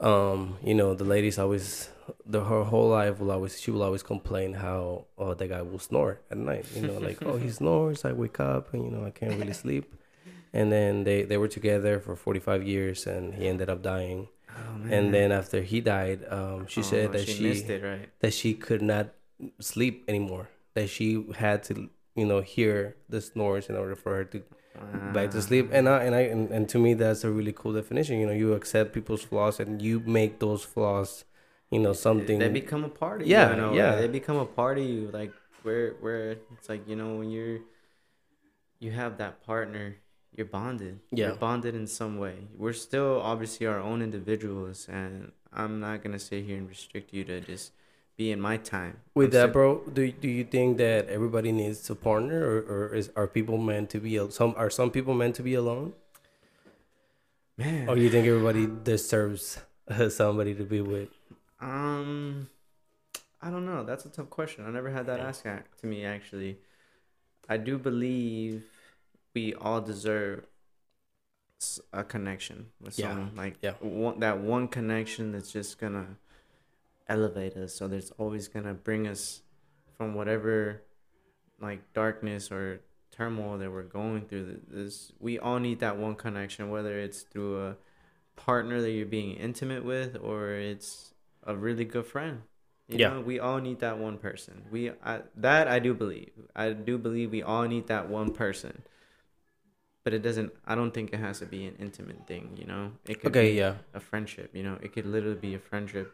um, 0.00 0.56
you 0.64 0.74
know, 0.74 0.94
the 0.94 1.04
lady's 1.04 1.38
always, 1.38 1.90
the, 2.24 2.40
her 2.44 2.64
whole 2.64 2.88
life 2.88 3.20
will 3.20 3.30
always, 3.30 3.60
she 3.60 3.70
will 3.70 3.82
always 3.82 4.02
complain 4.02 4.54
how, 4.54 5.04
oh, 5.18 5.34
the 5.34 5.48
guy 5.48 5.60
will 5.60 5.78
snore 5.78 6.14
at 6.30 6.38
night. 6.38 6.64
You 6.74 6.82
know, 6.88 6.98
like, 7.08 7.18
oh, 7.22 7.36
he 7.36 7.50
snores. 7.60 8.06
I 8.06 8.12
wake 8.12 8.40
up 8.40 8.72
and, 8.72 8.80
you 8.86 8.90
know, 8.90 9.04
I 9.04 9.10
can't 9.10 9.38
really 9.38 9.52
sleep. 9.52 9.84
And 10.52 10.70
then 10.70 11.04
they, 11.04 11.22
they 11.22 11.36
were 11.38 11.48
together 11.48 11.98
for 11.98 12.14
45 12.16 12.62
years 12.66 13.06
and 13.06 13.34
he 13.34 13.48
ended 13.48 13.70
up 13.70 13.82
dying. 13.82 14.28
Oh, 14.50 14.76
man. 14.78 14.92
And 14.92 15.14
then 15.14 15.32
after 15.32 15.62
he 15.62 15.80
died, 15.80 16.24
um, 16.28 16.66
she 16.66 16.82
said 16.82 17.08
Oh, 17.08 17.12
that 17.12 17.26
she 17.26 17.34
she 17.34 17.42
missed 17.42 17.70
it, 17.70 17.82
right? 17.82 18.08
that 18.20 18.34
she 18.34 18.52
could 18.54 18.82
not 18.82 19.14
sleep 19.60 20.04
anymore. 20.08 20.48
That 20.74 20.88
she 20.90 21.24
had 21.36 21.62
to, 21.64 21.88
you 22.14 22.26
know, 22.26 22.40
hear 22.40 22.96
the 23.08 23.20
snores 23.20 23.68
in 23.68 23.76
order 23.76 23.96
for 23.96 24.14
her 24.16 24.24
to 24.24 24.42
back 25.12 25.30
to 25.32 25.40
sleep. 25.40 25.70
And 25.72 25.88
I 25.88 26.04
and 26.04 26.14
I 26.14 26.20
and, 26.32 26.50
and 26.50 26.68
to 26.68 26.78
me 26.78 26.94
that's 26.94 27.24
a 27.24 27.30
really 27.30 27.52
cool 27.52 27.72
definition. 27.72 28.18
You 28.20 28.26
know, 28.26 28.32
you 28.32 28.52
accept 28.52 28.92
people's 28.92 29.22
flaws 29.22 29.60
and 29.60 29.80
you 29.80 30.00
make 30.00 30.38
those 30.40 30.64
flaws, 30.64 31.24
you 31.70 31.78
know, 31.80 31.92
something. 31.92 32.38
they 32.38 32.48
become 32.48 32.84
a 32.84 32.88
part 32.88 33.22
of 33.22 33.26
Yeah, 33.28 33.48
you. 33.48 33.56
You 33.56 33.60
know? 33.60 33.72
yeah. 33.74 33.96
They 33.96 34.08
become 34.08 34.36
a 34.36 34.46
part 34.46 34.76
of 34.78 34.84
you. 34.84 35.08
Like 35.12 35.32
where 35.62 35.92
where 36.00 36.36
it's 36.56 36.68
like 36.68 36.88
you 36.88 36.96
know 36.96 37.16
when 37.16 37.30
you're 37.30 37.60
you 38.80 38.90
have 38.90 39.18
that 39.18 39.44
partner, 39.46 39.96
you're 40.34 40.46
bonded. 40.46 41.00
Yeah. 41.10 41.28
You're 41.28 41.36
bonded 41.36 41.74
in 41.74 41.86
some 41.86 42.18
way. 42.18 42.48
We're 42.56 42.72
still 42.72 43.20
obviously 43.22 43.66
our 43.66 43.78
own 43.78 44.02
individuals, 44.02 44.88
and 44.88 45.32
I'm 45.52 45.80
not 45.80 46.02
gonna 46.02 46.18
sit 46.18 46.44
here 46.44 46.56
and 46.56 46.68
restrict 46.68 47.12
you 47.12 47.24
to 47.24 47.40
just 47.40 47.72
be 48.16 48.30
in 48.30 48.40
my 48.40 48.56
time. 48.56 48.98
With 49.14 49.26
I'm 49.26 49.30
that, 49.32 49.38
still- 49.50 49.52
bro, 49.52 49.82
do 49.92 50.10
do 50.12 50.28
you 50.28 50.44
think 50.44 50.78
that 50.78 51.08
everybody 51.08 51.52
needs 51.52 51.88
a 51.90 51.94
partner, 51.94 52.40
or, 52.44 52.58
or 52.90 52.94
is 52.94 53.10
are 53.16 53.26
people 53.26 53.58
meant 53.58 53.90
to 53.90 54.00
be 54.00 54.18
some 54.30 54.54
are 54.56 54.70
some 54.70 54.90
people 54.90 55.14
meant 55.14 55.34
to 55.36 55.42
be 55.42 55.54
alone, 55.54 55.92
man. 57.58 57.88
or 57.88 57.96
you 57.96 58.08
think 58.10 58.26
everybody 58.26 58.66
deserves 58.84 59.58
uh, 59.88 60.08
somebody 60.08 60.54
to 60.54 60.64
be 60.64 60.80
with? 60.80 61.08
Um, 61.60 62.48
I 63.40 63.50
don't 63.50 63.66
know. 63.66 63.84
That's 63.84 64.04
a 64.04 64.08
tough 64.08 64.30
question. 64.30 64.64
I 64.66 64.70
never 64.70 64.90
had 64.90 65.06
that 65.06 65.20
asked 65.20 65.44
to 65.44 65.86
me 65.86 66.04
actually. 66.04 66.58
I 67.48 67.56
do 67.56 67.76
believe 67.76 68.64
we 69.34 69.54
all 69.54 69.80
deserve 69.80 70.46
a 71.92 72.04
connection 72.04 72.66
with 72.80 72.94
Yeah, 72.96 73.14
someone. 73.14 73.32
Like 73.36 73.56
yeah. 73.62 73.74
one, 73.80 74.20
that 74.20 74.38
one 74.38 74.68
connection 74.68 75.32
that's 75.32 75.52
just 75.52 75.78
gonna 75.78 76.16
elevate 77.08 77.56
us. 77.56 77.74
So 77.74 77.88
there's 77.88 78.10
always 78.12 78.48
gonna 78.48 78.74
bring 78.74 79.06
us 79.06 79.42
from 79.96 80.14
whatever 80.14 80.82
like 81.60 81.92
darkness 81.94 82.52
or 82.52 82.80
turmoil 83.12 83.58
that 83.58 83.70
we're 83.70 83.82
going 83.84 84.22
through. 84.26 84.60
This 84.68 85.12
we 85.20 85.38
all 85.38 85.58
need 85.60 85.80
that 85.80 85.98
one 85.98 86.16
connection, 86.16 86.70
whether 86.70 86.98
it's 86.98 87.22
through 87.22 87.66
a 87.66 87.76
partner 88.36 88.80
that 88.82 88.90
you're 88.90 89.06
being 89.06 89.36
intimate 89.36 89.84
with 89.84 90.16
or 90.22 90.50
it's 90.54 91.14
a 91.44 91.56
really 91.56 91.84
good 91.84 92.06
friend. 92.06 92.42
You 92.88 92.98
Yeah. 92.98 93.08
know, 93.14 93.20
we 93.20 93.40
all 93.40 93.58
need 93.60 93.80
that 93.80 93.98
one 93.98 94.18
person. 94.18 94.64
We 94.70 94.90
I, 95.04 95.22
that 95.36 95.68
I 95.68 95.78
do 95.78 95.94
believe. 95.94 96.32
I 96.54 96.72
do 96.72 96.98
believe 96.98 97.30
we 97.30 97.42
all 97.42 97.64
need 97.64 97.86
that 97.88 98.08
one 98.08 98.32
person. 98.32 98.82
But 100.04 100.14
it 100.14 100.22
doesn't. 100.22 100.52
I 100.66 100.74
don't 100.74 100.92
think 100.92 101.12
it 101.12 101.20
has 101.20 101.38
to 101.40 101.46
be 101.46 101.66
an 101.66 101.76
intimate 101.78 102.26
thing. 102.26 102.56
You 102.56 102.66
know, 102.66 102.92
it 103.06 103.20
could 103.20 103.32
Okay, 103.32 103.40
be 103.40 103.58
yeah, 103.58 103.76
a 103.94 104.00
friendship. 104.00 104.50
You 104.54 104.62
know, 104.64 104.78
it 104.82 104.92
could 104.92 105.06
literally 105.06 105.36
be 105.38 105.54
a 105.54 105.58
friendship. 105.60 106.08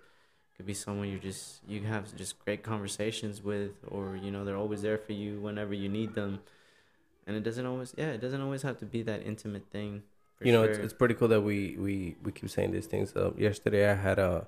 It 0.52 0.56
could 0.58 0.66
be 0.66 0.74
someone 0.74 1.08
you 1.08 1.18
just 1.18 1.62
you 1.66 1.82
have 1.84 2.14
just 2.16 2.38
great 2.44 2.62
conversations 2.62 3.42
with, 3.42 3.72
or 3.86 4.16
you 4.16 4.30
know 4.30 4.44
they're 4.44 4.56
always 4.58 4.82
there 4.82 4.98
for 4.98 5.12
you 5.14 5.40
whenever 5.40 5.74
you 5.74 5.88
need 5.88 6.14
them. 6.14 6.40
And 7.26 7.36
it 7.36 7.44
doesn't 7.44 7.66
always, 7.66 7.94
yeah, 7.98 8.08
it 8.10 8.20
doesn't 8.20 8.40
always 8.40 8.62
have 8.62 8.78
to 8.78 8.86
be 8.86 9.02
that 9.04 9.22
intimate 9.24 9.70
thing. 9.70 10.02
for 10.36 10.44
you 10.44 10.52
know 10.52 10.62
it's, 10.62 10.78
sure. 10.78 10.84
it's 10.84 10.92
pretty 10.92 11.14
cool 11.14 11.28
that 11.28 11.40
we 11.40 11.76
we 11.78 12.16
we 12.22 12.32
keep 12.32 12.48
saying 12.50 12.70
these 12.72 12.86
things 12.86 13.14
uh, 13.16 13.32
yesterday 13.36 13.90
i 13.90 13.94
had 13.94 14.18
a 14.18 14.46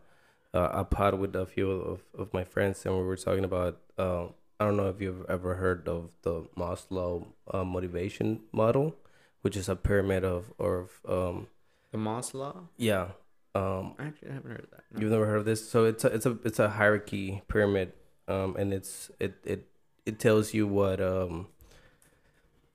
a, 0.52 0.60
a 0.82 0.84
pod 0.84 1.14
with 1.14 1.34
a 1.36 1.46
few 1.46 1.70
of, 1.70 2.02
of 2.16 2.32
my 2.32 2.44
friends 2.44 2.84
and 2.84 2.96
we 2.96 3.02
were 3.04 3.16
talking 3.16 3.44
about 3.44 3.78
uh, 3.98 4.24
i 4.58 4.64
don't 4.64 4.76
know 4.76 4.88
if 4.88 5.00
you've 5.00 5.24
ever 5.28 5.54
heard 5.56 5.88
of 5.88 6.10
the 6.22 6.42
maslow 6.56 7.26
uh, 7.52 7.64
motivation 7.64 8.40
model 8.52 8.94
which 9.42 9.56
is 9.56 9.68
a 9.68 9.76
pyramid 9.76 10.24
of 10.24 10.52
of 10.58 11.00
um 11.08 11.46
the 11.92 11.98
Maslow. 11.98 12.68
yeah 12.76 13.08
um 13.54 13.94
Actually, 13.98 14.30
I 14.30 14.34
haven't 14.34 14.50
heard 14.52 14.64
of 14.64 14.70
that. 14.70 14.84
no. 14.92 15.00
You've 15.00 15.10
never 15.10 15.26
heard 15.26 15.38
of 15.38 15.44
this? 15.44 15.68
So 15.68 15.84
it's 15.84 16.04
a 16.04 16.08
it's 16.08 16.26
a 16.26 16.38
it's 16.44 16.58
a 16.58 16.68
hierarchy 16.70 17.42
pyramid, 17.48 17.92
um, 18.28 18.54
and 18.56 18.72
it's 18.72 19.10
it 19.18 19.34
it 19.44 19.66
it 20.06 20.18
tells 20.20 20.54
you 20.54 20.66
what 20.68 21.00
um 21.00 21.48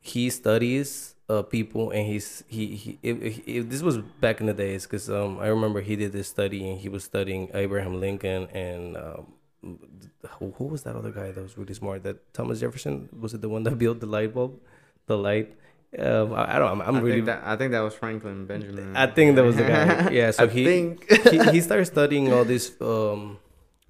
he 0.01 0.29
studies 0.29 1.15
uh 1.29 1.41
people, 1.43 1.91
and 1.91 2.05
he's 2.05 2.43
he 2.47 2.75
he 2.75 2.99
if 3.01 3.69
this 3.69 3.81
was 3.81 3.97
back 4.19 4.39
in 4.41 4.47
the 4.47 4.53
days, 4.53 4.83
because 4.85 5.09
um 5.09 5.39
I 5.39 5.47
remember 5.47 5.81
he 5.81 5.95
did 5.95 6.11
this 6.11 6.27
study 6.27 6.69
and 6.69 6.79
he 6.79 6.89
was 6.89 7.03
studying 7.03 7.49
Abraham 7.53 7.99
Lincoln 7.99 8.47
and 8.53 8.97
um 8.97 9.33
who, 10.37 10.53
who 10.57 10.65
was 10.65 10.83
that 10.83 10.95
other 10.95 11.11
guy 11.11 11.31
that 11.31 11.41
was 11.41 11.57
really 11.57 11.73
smart? 11.73 12.03
That 12.03 12.33
Thomas 12.33 12.59
Jefferson 12.59 13.09
was 13.19 13.33
it 13.33 13.41
the 13.41 13.49
one 13.49 13.63
that 13.63 13.77
built 13.79 13.99
the 14.01 14.05
light 14.07 14.33
bulb, 14.33 14.59
the 15.07 15.17
light? 15.17 15.55
Um, 15.97 16.33
I, 16.33 16.55
I 16.55 16.59
don't. 16.59 16.71
I'm, 16.71 16.81
I'm 16.81 16.95
I 16.97 16.99
really. 16.99 17.15
think 17.17 17.25
that 17.27 17.41
I 17.45 17.55
think 17.55 17.71
that 17.71 17.79
was 17.81 17.93
Franklin 17.93 18.45
Benjamin. 18.45 18.95
I 18.95 19.07
think 19.07 19.35
that 19.35 19.43
was 19.43 19.55
the 19.55 19.63
guy. 19.63 20.09
Yeah. 20.19 20.31
So 20.31 20.47
he 20.47 20.95
he, 21.31 21.37
he 21.51 21.61
started 21.61 21.85
studying 21.85 22.33
all 22.33 22.43
these 22.43 22.75
um, 22.81 23.37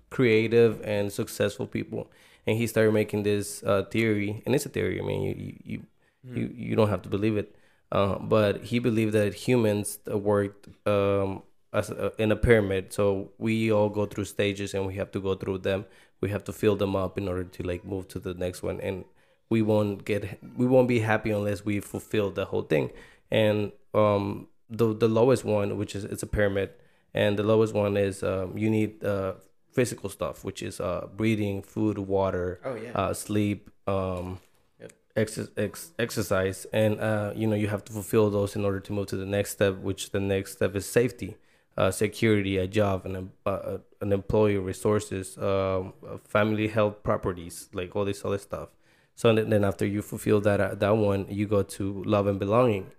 creative 0.10 0.82
and 0.84 1.12
successful 1.12 1.68
people, 1.68 2.12
and 2.46 2.58
he 2.58 2.68
started 2.68 2.94
making 2.94 3.24
this 3.24 3.64
uh, 3.64 3.84
theory. 3.90 4.42
And 4.46 4.54
it's 4.56 4.66
a 4.66 4.70
theory. 4.70 5.00
I 5.00 5.04
mean, 5.04 5.22
you 5.24 5.36
you 5.36 5.54
you, 5.66 5.82
Hmm. 6.26 6.38
you, 6.38 6.46
you 6.56 6.76
don't 6.76 6.90
have 6.90 7.04
to 7.04 7.10
believe 7.10 7.38
it, 7.38 7.56
uh, 7.92 8.18
but 8.18 8.64
he 8.64 8.80
believed 8.80 9.14
that 9.14 9.36
humans 9.36 10.00
worked 10.08 10.68
um, 10.88 11.44
as 11.72 11.92
a, 11.92 12.12
in 12.18 12.32
a 12.32 12.36
pyramid. 12.36 12.94
So 12.94 13.30
we 13.38 13.72
all 13.72 13.90
go 13.90 14.08
through 14.08 14.26
stages, 14.26 14.74
and 14.74 14.88
we 14.88 14.96
have 14.96 15.12
to 15.12 15.20
go 15.20 15.36
through 15.36 15.60
them. 15.60 15.86
We 16.22 16.32
have 16.32 16.44
to 16.46 16.52
fill 16.52 16.76
them 16.78 16.96
up 16.96 17.20
in 17.20 17.28
order 17.28 17.44
to 17.44 17.62
like 17.62 17.86
move 17.86 18.08
to 18.08 18.20
the 18.20 18.34
next 18.34 18.64
one, 18.64 18.82
and 18.82 19.06
we 19.50 19.62
won't 19.62 20.06
get 20.06 20.40
we 20.58 20.66
won't 20.66 20.88
be 20.88 21.00
happy 21.00 21.32
unless 21.32 21.64
we 21.66 21.80
fulfill 21.80 22.32
the 22.32 22.46
whole 22.46 22.64
thing. 22.64 22.92
And 23.32 23.72
um, 23.94 24.48
the 24.70 24.94
the 24.94 25.08
lowest 25.08 25.44
one, 25.46 25.78
which 25.78 25.96
is 25.96 26.04
it's 26.04 26.24
a 26.24 26.28
pyramid, 26.28 26.70
and 27.14 27.38
the 27.38 27.44
lowest 27.44 27.74
one 27.74 27.98
is 27.98 28.24
um, 28.24 28.58
you 28.58 28.70
need 28.70 29.04
uh, 29.04 29.34
physical 29.72 30.10
stuff, 30.10 30.44
which 30.44 30.62
is 30.64 30.80
uh, 30.80 31.08
breathing, 31.16 31.62
food, 31.62 31.98
water, 31.98 32.60
Oh 32.66 32.76
yeah. 32.76 32.92
uh, 32.94 33.14
sleep, 33.14 33.70
um, 33.88 34.40
exer- 35.16 35.50
ex- 35.58 35.92
exercise, 36.00 36.66
and 36.74 37.00
uh, 37.00 37.34
you 37.36 37.48
know 37.48 37.56
you 37.56 37.68
have 37.68 37.84
to 37.86 37.94
fulfill 37.94 38.30
those 38.30 38.56
in 38.56 38.66
order 38.66 38.80
to 38.80 38.94
move 38.94 39.08
to 39.08 39.18
the 39.18 39.26
next 39.26 39.52
step, 39.52 39.78
which 39.78 40.12
the 40.12 40.20
next 40.20 40.54
step 40.54 40.76
is 40.76 40.86
safety. 40.86 41.36
uh, 41.78 41.92
security, 41.92 42.56
a 42.58 42.66
job, 42.68 43.06
and 43.06 43.16
a, 43.18 43.50
uh, 43.50 43.78
an 44.00 44.14
employee, 44.14 44.58
resources, 44.58 45.38
um, 45.38 45.92
uh, 46.08 46.16
family 46.24 46.70
health, 46.70 47.04
properties, 47.04 47.68
like 47.74 47.94
all 47.98 48.06
this 48.06 48.24
other 48.24 48.38
stuff. 48.38 48.70
So 49.16 49.34
then, 49.34 49.50
then 49.50 49.64
after 49.64 49.86
you 49.86 50.02
fulfill 50.02 50.42
that 50.42 50.60
uh, 50.60 50.76
that 50.76 50.96
one, 50.98 51.26
you 51.30 51.46
go 51.48 51.64
to 51.64 52.04
love 52.04 52.28
and 52.28 52.38
belonging, 52.40 52.92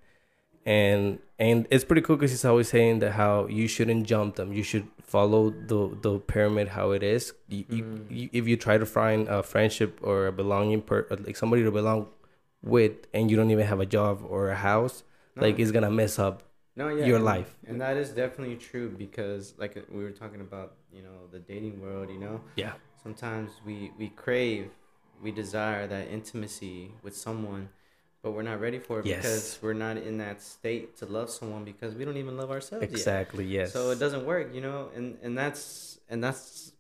and 0.65 1.19
and 1.39 1.67
it's 1.71 1.85
pretty 1.85 2.01
cool 2.03 2.17
because 2.17 2.31
he's 2.31 2.45
always 2.45 2.69
saying 2.69 3.01
that 3.01 3.13
how 3.13 3.47
you 3.49 3.69
shouldn't 3.69 4.07
jump 4.07 4.37
them. 4.37 4.53
You 4.53 4.63
should 4.63 4.89
follow 5.03 5.51
the 5.51 5.97
the 6.01 6.19
pyramid 6.19 6.69
how 6.69 6.91
it 6.93 7.03
is. 7.03 7.33
You, 7.49 7.65
Mm. 7.65 8.11
you, 8.11 8.29
if 8.33 8.49
you 8.49 8.57
try 8.57 8.79
to 8.79 8.87
find 8.87 9.29
a 9.29 9.43
friendship 9.43 9.99
or 10.03 10.27
a 10.27 10.33
belonging 10.33 10.83
per 10.83 11.07
like 11.11 11.37
somebody 11.37 11.63
to 11.65 11.71
belong 11.71 12.09
with, 12.63 12.93
and 13.15 13.31
you 13.31 13.37
don't 13.37 13.51
even 13.51 13.67
have 13.67 13.81
a 13.81 13.87
job 13.87 14.25
or 14.29 14.49
a 14.51 14.57
house, 14.57 15.03
like 15.37 15.59
it's 15.59 15.71
gonna 15.71 15.91
mess 15.91 16.19
up 16.19 16.43
no, 16.75 16.89
yeah, 16.89 17.05
your 17.05 17.17
and- 17.17 17.25
life. 17.25 17.55
and 17.69 17.81
that 17.81 17.97
is 17.97 18.09
definitely 18.11 18.57
true 18.57 18.89
because, 18.89 19.55
like 19.59 19.77
uh, 19.77 19.81
we 19.93 20.03
were 20.03 20.11
talking 20.23 20.41
about, 20.41 20.77
you 20.93 21.03
know, 21.03 21.29
the 21.31 21.39
dating 21.39 21.81
world. 21.83 22.09
You 22.11 22.19
know, 22.19 22.41
Yeah. 22.57 22.73
sometimes 23.03 23.51
we 23.67 23.93
we 23.99 24.09
crave, 24.09 24.71
we 25.23 25.31
desire 25.31 25.87
that 25.87 26.09
intimacy 26.09 26.93
with 27.03 27.17
someone, 27.17 27.69
but 28.23 28.33
we're 28.33 28.43
not 28.43 28.61
ready 28.61 28.79
for 28.79 29.01
it 29.01 29.07
Yes. 29.07 29.17
because 29.23 29.59
we're 29.63 29.73
not 29.75 29.97
in 29.97 30.19
that 30.19 30.43
state 30.43 30.97
to 30.99 31.07
love 31.07 31.31
someone 31.31 31.65
because 31.65 31.95
we 31.95 32.05
don't 32.05 32.17
even 32.17 32.37
love 32.37 32.51
ourselves 32.51 32.83
yet. 32.83 32.91
Exactly. 32.91 33.45
Yes. 33.45 33.73
So 33.73 33.91
it 33.91 33.99
doesn't 33.99 34.25
work, 34.27 34.55
you 34.55 34.61
know, 34.61 34.91
and 34.95 35.17
and 35.23 35.37
that's 35.37 35.99
and 36.09 36.23
that's 36.23 36.73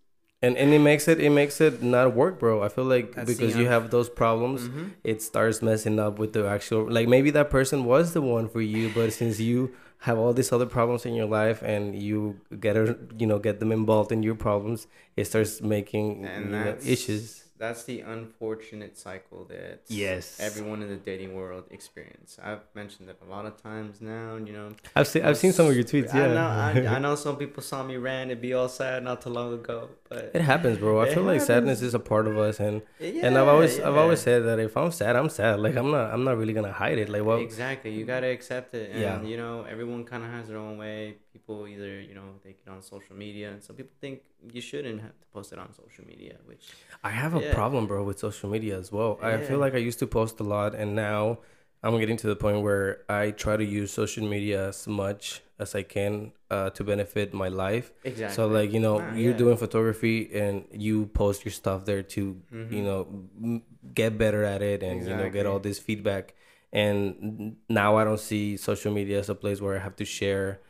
and 0.43 0.57
and 0.59 0.72
it 0.72 0.80
makes 0.80 1.09
it 1.09 1.18
it 1.20 1.30
makes 1.30 1.61
it 1.61 1.82
not 1.82 2.14
work, 2.14 2.39
bro. 2.39 2.62
I 2.62 2.68
feel 2.68 2.84
like 2.84 3.14
because 3.26 3.57
you 3.57 3.66
have 3.68 3.91
those 3.91 4.09
problems, 4.11 4.68
Mhm. 4.68 4.91
it 5.03 5.22
starts 5.22 5.62
messing 5.62 5.99
up 5.99 6.18
with 6.18 6.32
the 6.34 6.47
actual 6.47 6.91
like 6.91 7.09
maybe 7.09 7.30
that 7.30 7.49
person 7.51 7.84
was 7.84 8.12
the 8.12 8.20
one 8.20 8.49
for 8.49 8.61
you, 8.61 8.91
but 8.91 9.12
since 9.12 9.41
you 9.41 9.72
have 10.01 10.18
all 10.18 10.34
these 10.34 10.53
other 10.53 10.66
problems 10.66 11.07
in 11.07 11.14
your 11.14 11.24
life 11.26 11.62
and 11.62 11.97
you 12.01 12.39
get 12.61 12.76
her, 12.76 12.99
you 13.18 13.26
know, 13.26 13.39
get 13.39 13.61
them 13.61 13.72
involved 13.72 14.12
in 14.12 14.22
your 14.22 14.34
problems, 14.34 14.87
it 15.16 15.24
starts 15.26 15.62
making 15.62 16.26
and 16.26 16.45
you 16.45 16.51
know, 16.59 16.64
that's 16.64 16.87
issues. 16.87 17.45
That's 17.59 17.85
the 17.85 18.01
unfortunate 18.03 18.99
cycle 18.99 19.45
that 19.47 19.81
Yes. 19.89 20.39
everyone 20.41 20.83
in 20.83 20.89
the 20.89 20.97
dating 20.97 21.35
world 21.35 21.65
experience. 21.71 22.39
I've 22.43 22.61
mentioned 22.75 23.09
it 23.09 23.19
a 23.27 23.31
lot 23.31 23.47
of 23.47 23.61
times 23.63 24.01
now. 24.01 24.37
You 24.37 24.53
know, 24.53 24.69
I've 24.95 25.09
seen 25.09 25.23
I've 25.25 25.39
seen 25.39 25.53
some 25.53 25.67
of 25.67 25.75
your 25.75 25.85
tweets. 25.85 26.13
I 26.15 26.19
Yeah, 26.27 26.35
know. 26.35 26.47
I, 26.91 26.97
I 26.97 26.99
know 27.05 27.15
some 27.15 27.37
people 27.37 27.63
saw 27.63 27.83
me 27.83 27.97
rant 27.97 28.31
and 28.31 28.41
be 28.41 28.53
all 28.53 28.69
sad 28.69 29.03
not 29.05 29.23
too 29.23 29.31
long 29.31 29.55
ago, 29.55 29.89
but 30.09 30.31
it 30.35 30.43
happens, 30.43 30.79
bro. 30.79 31.01
I 31.01 31.07
feel 31.15 31.23
like 31.23 31.41
sadness 31.41 31.83
is 31.83 31.95
a 31.95 31.99
part 31.99 32.27
of 32.27 32.37
us, 32.39 32.61
and 32.61 32.83
yeah, 33.01 33.27
and 33.27 33.37
I've 33.39 33.49
always 33.49 33.79
I've 33.81 33.97
always 33.97 34.21
said 34.21 34.45
that 34.45 34.59
if 34.59 34.77
I'm 34.77 34.91
sad, 34.91 35.17
I'm 35.17 35.29
sad. 35.29 35.61
Like 35.61 35.77
I'm 35.77 35.91
not 35.91 36.13
I'm 36.13 36.25
not 36.25 36.37
really 36.37 36.53
gonna 36.53 36.73
hide 36.73 36.99
it. 36.99 37.09
Like 37.09 37.25
what? 37.25 37.41
Exactly. 37.41 37.91
You 37.93 38.05
gotta 38.05 38.29
accept 38.29 38.75
it, 38.75 38.91
and 38.91 39.01
Yeah. 39.01 39.23
you 39.23 39.37
know 39.37 39.65
everyone 39.69 40.05
kind 40.05 40.23
of 40.25 40.31
has 40.31 40.49
their 40.49 40.59
own 40.59 40.79
way. 40.79 41.17
People 41.33 41.67
either 41.69 42.01
you 42.01 42.15
know 42.15 42.29
they 42.45 42.53
get 42.53 42.69
on 42.73 42.83
social 42.83 43.17
media, 43.17 43.51
and 43.53 43.63
some 43.63 43.77
people 43.77 43.95
think 44.01 44.23
you 44.53 44.61
shouldn't 44.61 45.01
have 45.01 45.19
to 45.23 45.27
post 45.33 45.53
it 45.53 45.59
on 45.59 45.73
social 45.73 46.05
media, 46.07 46.37
which 46.47 46.65
I 47.05 47.11
have 47.11 47.35
a 47.35 47.41
Yeah. 47.41 47.55
problem, 47.55 47.87
bro, 47.87 48.05
with 48.05 48.19
social 48.19 48.49
media 48.51 48.79
as 48.79 48.93
well. 48.93 49.19
I 49.23 49.39
feel 49.39 49.59
like 49.59 49.75
I 49.75 49.79
used 49.79 49.99
to 50.01 50.07
post 50.07 50.41
a 50.41 50.45
lot, 50.45 50.75
and 50.75 50.95
now 50.95 51.39
I'm 51.83 51.99
getting 51.99 52.17
to 52.19 52.27
the 52.27 52.37
point 52.37 52.63
where 52.63 53.03
I 53.09 53.31
try 53.31 53.57
to 53.57 53.65
use 53.65 53.93
social 53.93 54.27
media 54.27 54.69
as 54.69 54.87
much 54.89 55.43
as 55.59 55.75
I 55.75 55.83
can 55.83 56.33
uh, 56.51 56.71
to 56.71 56.85
benefit 56.85 57.33
my 57.35 57.49
life. 57.49 57.93
exactly. 58.05 58.35
So, 58.35 58.47
like, 58.49 58.73
you 58.73 58.81
know, 58.81 59.01
Nah, 59.01 59.15
you're 59.15 59.33
yeah. 59.33 59.37
doing 59.39 59.57
photography 59.57 60.31
and 60.35 60.65
you 60.73 61.07
post 61.07 61.45
your 61.45 61.53
stuff 61.53 61.85
there 61.85 62.03
to, 62.03 62.41
Mhm. 62.53 62.73
you 62.73 62.83
know, 62.83 63.07
m- 63.43 63.63
get 63.95 64.19
better 64.19 64.45
at 64.45 64.63
it 64.63 64.83
and, 64.83 65.07
you 65.07 65.15
know, 65.17 65.29
get 65.31 65.47
all 65.47 65.59
this 65.61 65.79
feedback. 65.79 66.35
And 66.73 67.57
now 67.69 67.97
I 67.97 68.05
don't 68.05 68.21
see 68.21 68.57
social 68.57 68.93
media 68.93 69.19
as 69.19 69.29
a 69.29 69.35
place 69.35 69.61
where 69.61 69.77
I 69.77 69.79
have 69.81 69.97
to 69.97 70.05
share, 70.05 70.61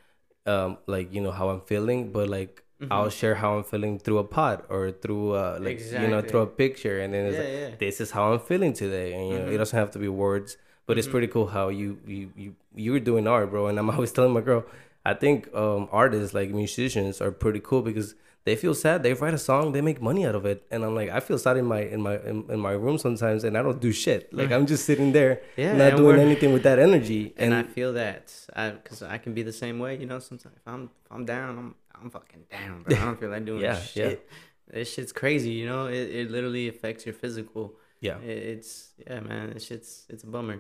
um, 0.47 0.79
like, 0.87 1.13
you 1.13 1.21
know, 1.21 1.33
how 1.33 1.49
I'm 1.49 1.61
feeling, 1.63 2.13
but 2.13 2.29
like, 2.29 2.63
Mhm. 2.81 2.89
I'll 2.93 3.09
share 3.11 3.35
how 3.37 3.57
I'm 3.57 3.65
feeling 3.65 3.99
through 3.99 4.19
a 4.19 4.25
pot 4.25 4.67
or 4.69 4.93
through 4.93 5.33
uh 5.33 5.57
like 5.63 5.81
you 5.81 6.07
know 6.09 6.21
through 6.21 6.41
a 6.43 6.47
picture 6.47 7.01
and 7.01 7.15
then 7.15 7.25
it's 7.27 7.39
yeah, 7.39 7.43
like, 7.45 7.53
yeah. 7.71 7.75
this 7.79 8.01
is 8.03 8.11
how 8.11 8.33
I'm 8.35 8.39
feeling 8.41 8.75
today 8.75 9.15
and 9.15 9.23
you 9.31 9.39
know 9.41 9.47
it 9.49 9.57
Mhm. 9.57 9.59
doesn't 9.59 9.79
have 9.79 9.91
to 9.93 9.99
be 9.99 10.09
words 10.09 10.59
but 10.87 10.99
it's 10.99 11.07
Mhm. 11.09 11.11
pretty 11.15 11.27
cool 11.29 11.49
how 11.49 11.69
you 11.69 11.99
you 12.07 12.31
you 12.37 12.55
you're 12.75 13.01
doing 13.01 13.27
art 13.27 13.51
bro 13.51 13.67
and 13.69 13.79
I'm 13.79 13.91
always 13.95 14.13
telling 14.13 14.33
my 14.33 14.41
girl 14.41 14.65
I 15.05 15.15
think 15.15 15.53
um 15.55 15.89
artists 15.93 16.35
like 16.35 16.51
musicians 16.51 17.21
are 17.21 17.31
pretty 17.45 17.61
cool 17.61 17.83
because 17.83 18.15
they 18.45 18.55
feel 18.55 18.75
sad 18.75 19.03
they 19.03 19.13
write 19.15 19.35
a 19.35 19.39
song 19.51 19.73
they 19.73 19.81
make 19.81 20.01
money 20.01 20.23
out 20.29 20.37
of 20.41 20.45
it 20.47 20.59
and 20.71 20.85
I'm 20.85 20.95
like 20.95 21.11
I 21.11 21.21
feel 21.21 21.39
sad 21.39 21.57
in 21.57 21.67
my 21.75 21.81
in 21.95 22.01
my 22.09 22.15
in, 22.31 22.37
in 22.55 22.61
my 22.61 22.73
room 22.85 22.97
sometimes 22.99 23.43
and 23.45 23.57
I 23.59 23.63
don't 23.67 23.81
do 23.81 23.93
shit 23.93 24.33
like 24.33 24.51
I'm 24.53 24.67
just 24.67 24.85
sitting 24.85 25.11
there 25.19 25.33
Yeah, 25.57 25.77
not 25.77 25.97
doing 25.97 26.19
anything 26.29 26.53
with 26.53 26.63
that 26.69 26.79
energy 26.79 27.35
and 27.37 27.53
and, 27.53 27.55
I 27.55 27.65
feel 27.77 27.93
that 27.95 28.25
I 28.55 28.71
because 28.71 29.03
I 29.03 29.19
can 29.19 29.33
be 29.35 29.43
the 29.43 29.53
same 29.65 29.79
way. 29.85 29.93
You 30.03 30.07
know, 30.07 30.21
sometimes 30.21 30.55
if 30.57 30.67
I'm 30.67 30.85
if 31.05 31.11
I'm 31.17 31.25
down, 31.25 31.51
I'm 31.61 31.75
I'm 31.99 32.11
fucking 32.11 32.45
down, 32.59 32.83
bro. 32.83 32.95
I 33.01 33.05
don't 33.07 33.19
feel 33.19 33.31
like 33.35 33.45
doing 33.51 33.63
Yeah, 33.63 33.79
yeah. 33.95 34.09
shit. 34.11 34.29
This 34.73 34.89
shit's 34.95 35.13
crazy. 35.23 35.51
You 35.61 35.67
know, 35.71 35.83
it, 35.87 36.07
it 36.21 36.27
literally 36.31 36.69
affects 36.69 37.03
your 37.07 37.15
physical. 37.23 37.65
yeah 38.01 38.19
It, 38.31 38.39
it's 38.53 38.71
yeah, 39.07 39.21
man. 39.29 39.45
This 39.55 39.65
shit's 39.69 39.91
it's 40.13 40.25
a 40.29 40.31
bummer, 40.35 40.59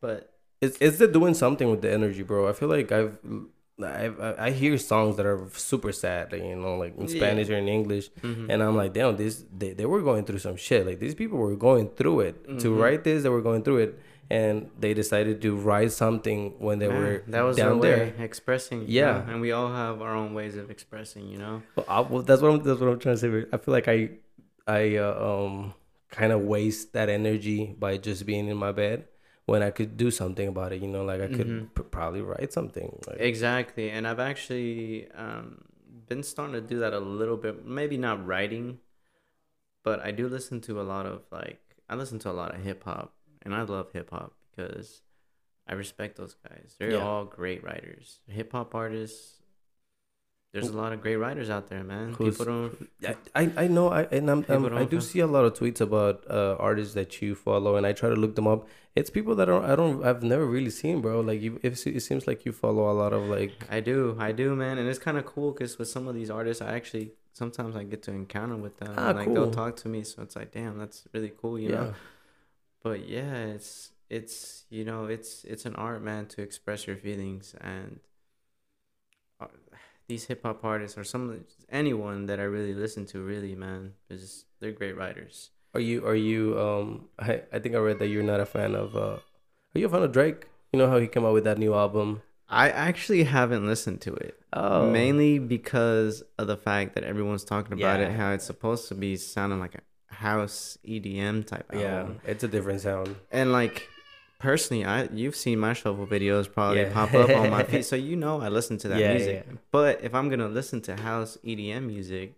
but 0.00 0.32
It's 0.60 0.76
it's 0.80 0.98
the 0.98 1.08
doing 1.08 1.34
something 1.34 1.70
with 1.70 1.80
the 1.82 1.90
energy, 1.92 2.22
bro. 2.22 2.48
I 2.48 2.52
feel 2.52 2.68
like 2.68 2.90
I've 2.92 3.16
I 3.82 4.34
I 4.46 4.50
hear 4.50 4.76
songs 4.76 5.16
that 5.16 5.24
are 5.24 5.40
super 5.54 5.92
sad, 5.92 6.32
like, 6.32 6.42
you 6.42 6.56
know, 6.56 6.76
like 6.76 6.94
in 6.98 7.06
Yeah. 7.08 7.16
Spanish 7.16 7.48
or 7.48 7.56
in 7.56 7.68
English, 7.68 8.10
mhm. 8.22 8.46
and 8.50 8.62
I'm 8.62 8.76
like, 8.76 8.92
damn, 8.92 9.16
this 9.16 9.42
they, 9.56 9.72
they 9.72 9.86
were 9.86 10.02
going 10.02 10.24
through 10.26 10.40
some 10.40 10.56
shit. 10.56 10.86
Like 10.86 10.98
these 11.00 11.14
people 11.14 11.38
were 11.38 11.56
going 11.56 11.88
through 11.98 12.20
it 12.28 12.34
to 12.62 12.68
Mhm. 12.70 12.78
write 12.82 13.02
this. 13.04 13.22
They 13.22 13.30
were 13.30 13.40
going 13.40 13.62
through 13.62 13.78
it, 13.78 13.98
and 14.28 14.68
they 14.78 14.92
decided 14.92 15.40
to 15.46 15.56
write 15.56 15.92
something 15.92 16.40
when 16.58 16.78
they 16.78 16.88
Man, 16.88 16.98
were 17.02 17.22
that 17.28 17.40
was 17.48 17.56
down 17.56 17.80
there. 17.80 17.98
way 17.98 18.24
expressing. 18.28 18.84
Yeah. 18.86 19.24
and 19.30 19.40
we 19.40 19.50
all 19.52 19.72
have 19.72 20.02
our 20.02 20.14
own 20.14 20.34
ways 20.34 20.56
of 20.60 20.70
expressing. 20.70 21.24
You 21.32 21.38
know. 21.38 21.62
Well, 21.74 21.86
I, 21.88 22.00
well, 22.00 22.22
that's 22.22 22.42
what 22.42 22.50
I'm, 22.52 22.62
that's 22.62 22.80
what 22.80 22.90
I'm 22.92 22.98
trying 22.98 23.16
to 23.16 23.20
say. 23.24 23.46
I 23.50 23.56
feel 23.56 23.72
like 23.78 23.88
I 23.88 23.98
I 24.68 24.96
uh, 25.06 25.16
um 25.30 25.72
kind 26.10 26.32
of 26.36 26.40
waste 26.42 26.92
that 26.92 27.08
energy 27.08 27.60
by 27.78 27.96
just 27.96 28.26
being 28.26 28.46
in 28.52 28.58
my 28.58 28.72
bed 28.72 28.98
when 29.50 29.62
I 29.64 29.70
could 29.70 29.96
do 29.96 30.10
something 30.12 30.46
about 30.46 30.72
it. 30.72 30.80
You 30.80 30.86
know, 30.94 31.04
like 31.04 31.20
I 31.20 31.26
could 31.26 31.48
Mhm. 31.48 31.74
p- 31.74 31.82
probably 31.96 32.22
write 32.22 32.52
something. 32.52 32.88
Like, 33.08 33.18
Exactly, 33.20 33.90
and 33.90 34.06
I've 34.06 34.20
actually 34.32 35.10
um, 35.24 35.64
been 36.08 36.22
starting 36.22 36.54
to 36.54 36.60
do 36.60 36.78
that 36.78 36.92
a 36.92 37.00
little 37.00 37.36
bit. 37.36 37.64
Maybe 37.66 37.96
not 37.96 38.24
writing, 38.24 38.78
but 39.82 39.98
I 40.00 40.10
do 40.12 40.28
listen 40.28 40.60
to 40.62 40.80
a 40.80 40.86
lot 40.94 41.04
of 41.06 41.22
like 41.32 41.60
I 41.88 41.96
listen 41.96 42.18
to 42.20 42.30
a 42.30 42.36
lot 42.42 42.54
of 42.54 42.62
hip 42.62 42.84
hop, 42.84 43.14
and 43.42 43.52
I 43.54 43.62
love 43.62 43.90
hip 43.92 44.10
hop 44.10 44.34
because 44.50 45.02
I 45.66 45.74
respect 45.74 46.16
those 46.16 46.34
guys. 46.34 46.76
They're 46.78 46.92
Yeah. 46.92 46.98
all 47.08 47.24
great 47.24 47.64
writers, 47.64 48.20
hip 48.28 48.52
hop 48.52 48.74
artists. 48.74 49.39
There's 50.52 50.68
a 50.68 50.76
lot 50.76 50.92
of 50.92 51.00
great 51.00 51.14
writers 51.16 51.48
out 51.48 51.68
there, 51.68 51.84
man. 51.84 52.14
Who's- 52.14 52.36
People 52.36 52.46
don't. 52.52 52.90
I, 53.36 53.52
I 53.56 53.68
know 53.68 53.88
I 53.88 54.02
and 54.10 54.28
I'm, 54.28 54.42
People 54.42 54.66
um, 54.66 54.78
I 54.78 54.84
don't 54.84 55.00
see 55.00 55.20
a 55.20 55.26
lot 55.26 55.44
of 55.44 55.54
tweets 55.54 55.80
about 55.80 56.24
uh, 56.28 56.56
artists 56.58 56.94
that 56.94 57.22
you 57.22 57.36
follow, 57.36 57.76
and 57.76 57.86
I 57.86 57.92
try 57.92 58.08
to 58.08 58.16
look 58.16 58.34
them 58.34 58.48
up. 58.48 58.66
It's 58.96 59.10
people 59.10 59.36
that 59.36 59.48
are, 59.48 59.62
I 59.62 59.76
don't 59.76 60.04
I've 60.04 60.24
never 60.24 60.44
really 60.44 60.70
seen, 60.70 61.00
bro. 61.00 61.20
Like 61.20 61.40
you, 61.40 61.60
it, 61.62 61.86
it 61.86 62.00
seems 62.00 62.26
like 62.26 62.44
you 62.44 62.50
follow 62.50 62.90
a 62.90 62.96
lot 63.02 63.12
of 63.12 63.22
like 63.22 63.52
I 63.70 63.78
do, 63.78 64.16
I 64.18 64.32
do, 64.32 64.56
man, 64.56 64.78
and 64.78 64.88
it's 64.88 64.98
kind 64.98 65.18
of 65.18 65.24
cool 65.24 65.52
because 65.52 65.78
with 65.78 65.88
some 65.88 66.08
of 66.08 66.16
these 66.16 66.30
artists, 66.30 66.60
I 66.60 66.74
actually 66.74 67.12
sometimes 67.32 67.76
I 67.76 67.84
get 67.84 68.02
to 68.04 68.10
encounter 68.10 68.56
with 68.56 68.76
them. 68.78 68.94
Ah, 68.96 69.10
and, 69.10 69.18
like 69.18 69.26
cool. 69.26 69.34
they'll 69.34 69.50
talk 69.52 69.76
to 69.76 69.88
me, 69.88 70.02
so 70.02 70.22
it's 70.22 70.34
like, 70.34 70.50
damn, 70.50 70.78
that's 70.78 71.06
really 71.12 71.32
cool, 71.40 71.60
you 71.60 71.68
know. 71.68 71.94
but 72.82 73.08
yeah 73.08 73.34
it's 73.54 73.92
it's 74.08 74.64
you 74.70 74.84
know 74.84 75.04
it's 75.06 75.44
it's 75.44 75.64
an 75.64 75.76
art 75.76 76.02
man 76.02 76.26
to 76.26 76.42
express 76.42 76.86
your 76.86 76.96
feelings 76.96 77.54
and 77.60 78.00
these 80.10 80.24
hip-hop 80.30 80.58
artists 80.72 80.98
or 80.98 81.04
some 81.04 81.24
anyone 81.82 82.26
that 82.28 82.38
i 82.44 82.46
really 82.56 82.74
listen 82.84 83.02
to 83.12 83.16
really 83.32 83.54
man 83.54 83.82
is 84.14 84.44
they're 84.60 84.72
great 84.82 84.96
writers 85.00 85.50
Are 85.76 85.84
you 85.90 85.98
are 86.10 86.20
you 86.30 86.42
um 86.66 86.86
I, 87.28 87.32
I 87.54 87.58
think 87.62 87.72
I 87.78 87.80
read 87.88 87.98
that 88.00 88.08
you're 88.12 88.28
not 88.32 88.40
a 88.46 88.48
fan 88.56 88.72
of 88.74 88.88
uh 88.96 89.18
are 89.72 89.78
you 89.80 89.86
a 89.86 89.92
fan 89.94 90.02
of 90.02 90.10
Drake? 90.18 90.40
You 90.72 90.78
know 90.80 90.88
how 90.92 90.98
he 90.98 91.06
came 91.14 91.24
out 91.28 91.32
with 91.38 91.44
that 91.50 91.58
new 91.64 91.74
album? 91.84 92.08
i 92.48 92.66
actually 92.88 93.22
haven't 93.38 93.64
listened 93.72 94.00
to 94.06 94.12
it 94.26 94.34
Oh 94.52 94.82
mainly 95.00 95.38
because 95.38 96.14
of 96.40 96.44
the 96.52 96.56
fact 96.68 96.88
that 96.96 97.04
everyone's 97.12 97.44
talking 97.44 97.74
about 97.78 98.00
it 98.04 98.10
how 98.20 98.28
it's 98.36 98.48
supposed 98.52 98.88
to 98.90 98.94
be 99.04 99.12
sounding 99.34 99.60
like 99.64 99.76
a 99.80 100.14
house 100.26 100.76
edm 100.94 101.36
type 101.52 101.66
yeah, 101.72 102.08
it's 102.32 102.42
a 102.48 102.50
different 102.56 102.80
sound. 102.88 103.14
and 103.38 103.46
like 103.60 103.76
personally 104.40 104.84
i 104.84 105.04
you've 105.20 105.36
seen 105.36 105.58
my 105.66 105.72
shuffle 105.80 106.06
videos 106.16 106.50
probably 106.52 106.80
Yeah. 106.82 106.92
pop 106.92 107.14
up 107.14 107.30
on 107.40 107.50
my 107.56 107.62
feed 107.62 107.84
so 107.84 107.94
you 108.08 108.16
know 108.16 108.40
i 108.40 108.48
listen 108.48 108.76
to 108.78 108.88
that 108.88 108.98
Yeah, 108.98 109.12
music 109.14 109.44
yeah. 109.46 109.56
but 109.70 110.02
if 110.02 110.12
i'm 110.18 110.28
gonna 110.32 110.48
listen 110.48 110.80
to 110.88 110.96
house 110.96 111.38
edm 111.44 111.82
music 111.94 112.28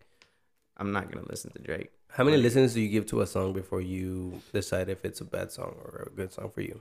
i'm 0.79 0.91
not 0.97 1.05
gonna 1.11 1.27
listen 1.35 1.51
to 1.53 1.61
drake 1.69 1.91
How 2.19 2.25
many 2.25 2.37
listens 2.47 2.75
do 2.75 2.81
you 2.85 2.91
give 2.97 3.07
to 3.13 3.17
a 3.23 3.27
song 3.35 3.49
before 3.61 3.81
you 3.81 4.43
decide 4.53 4.87
if 4.97 5.01
it's 5.09 5.21
a 5.27 5.29
bad 5.37 5.49
song 5.57 5.73
or 5.85 5.91
a 6.09 6.11
good 6.19 6.31
song 6.37 6.51
for 6.55 6.61
you? 6.69 6.77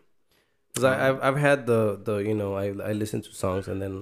Because 0.67 0.83
I've 1.05 1.19
I've 1.27 1.39
had 1.47 1.59
the 1.71 1.81
the 2.07 2.15
you 2.29 2.35
know 2.41 2.51
I 2.63 2.65
I 2.89 2.91
listen 3.03 3.19
to 3.27 3.31
songs 3.43 3.65
and 3.71 3.79
then 3.83 3.93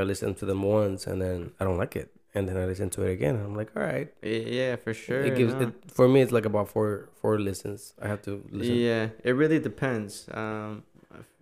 I 0.00 0.02
listen 0.12 0.34
to 0.40 0.44
them 0.50 0.60
once 0.80 1.06
and 1.10 1.18
then 1.24 1.38
I 1.58 1.62
don't 1.66 1.78
like 1.84 1.94
it 2.02 2.08
and 2.34 2.48
then 2.48 2.56
I 2.56 2.64
listen 2.64 2.90
to 2.90 3.02
it 3.02 3.12
again 3.12 3.36
I'm 3.36 3.54
like 3.54 3.70
all 3.76 3.82
right. 3.82 4.12
Yeah 4.22 4.76
for 4.76 4.92
sure 4.92 5.22
it 5.22 5.36
gives 5.36 5.54
no. 5.54 5.60
it 5.68 5.90
for 5.90 6.08
me 6.08 6.20
it's 6.20 6.32
like 6.32 6.46
about 6.46 6.68
four 6.68 7.08
four 7.20 7.38
listens. 7.38 7.94
I 8.00 8.08
have 8.08 8.22
to 8.22 8.42
listen. 8.50 8.74
yeah 8.76 9.08
it 9.22 9.32
really 9.32 9.58
depends 9.58 10.28
um 10.32 10.82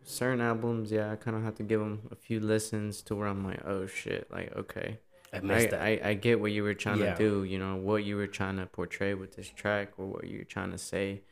certain 0.04 0.40
albums, 0.40 0.90
yeah, 0.90 1.10
I 1.12 1.16
kind 1.16 1.36
of 1.36 1.42
have 1.42 1.54
to 1.56 1.62
give 1.62 1.80
them 1.80 2.08
a 2.10 2.16
few 2.16 2.40
listens 2.40 3.02
to 3.02 3.14
where 3.14 3.28
I'm 3.28 3.44
like, 3.44 3.64
oh 3.64 3.86
shit, 3.86 4.30
like 4.30 4.54
okay, 4.56 4.98
I 5.32 5.38
I, 5.38 5.40
missed 5.40 5.70
that. 5.70 5.80
I, 5.80 6.00
I 6.02 6.14
get 6.14 6.40
what 6.40 6.52
you 6.52 6.62
were 6.62 6.74
trying 6.74 7.00
Yeah. 7.00 7.14
to 7.14 7.18
do, 7.18 7.44
you 7.44 7.58
know, 7.58 7.76
what 7.76 8.04
you 8.04 8.16
were 8.16 8.26
trying 8.26 8.56
to 8.56 8.66
portray 8.66 9.14
with 9.14 9.36
this 9.36 9.48
track 9.48 9.92
or 9.98 10.06
what 10.06 10.28
you're 10.28 10.44
trying 10.44 10.72
to 10.72 10.78
say. 10.78 11.22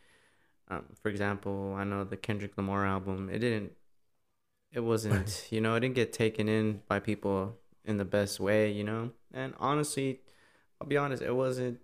Um, 0.69 0.85
for 1.03 1.09
example, 1.09 1.74
I 1.77 1.85
know 1.85 2.05
the 2.05 2.16
Kendrick 2.16 2.57
Lamar 2.57 2.87
album, 2.87 3.28
it 3.28 3.41
didn't, 3.41 3.73
it 4.73 4.81
wasn't, 4.81 5.47
you 5.51 5.61
know, 5.61 5.74
it 5.74 5.81
didn't 5.81 5.97
get 5.97 6.12
taken 6.12 6.49
in 6.49 6.82
by 6.89 7.01
people 7.01 7.57
in 7.85 7.97
the 7.97 8.05
best 8.05 8.39
way, 8.39 8.70
you 8.70 8.85
know. 8.85 9.11
And 9.32 9.55
honestly, 9.59 10.20
I'll 10.81 10.86
be 10.89 10.97
honest, 10.97 11.23
it 11.23 11.35
wasn't. 11.35 11.78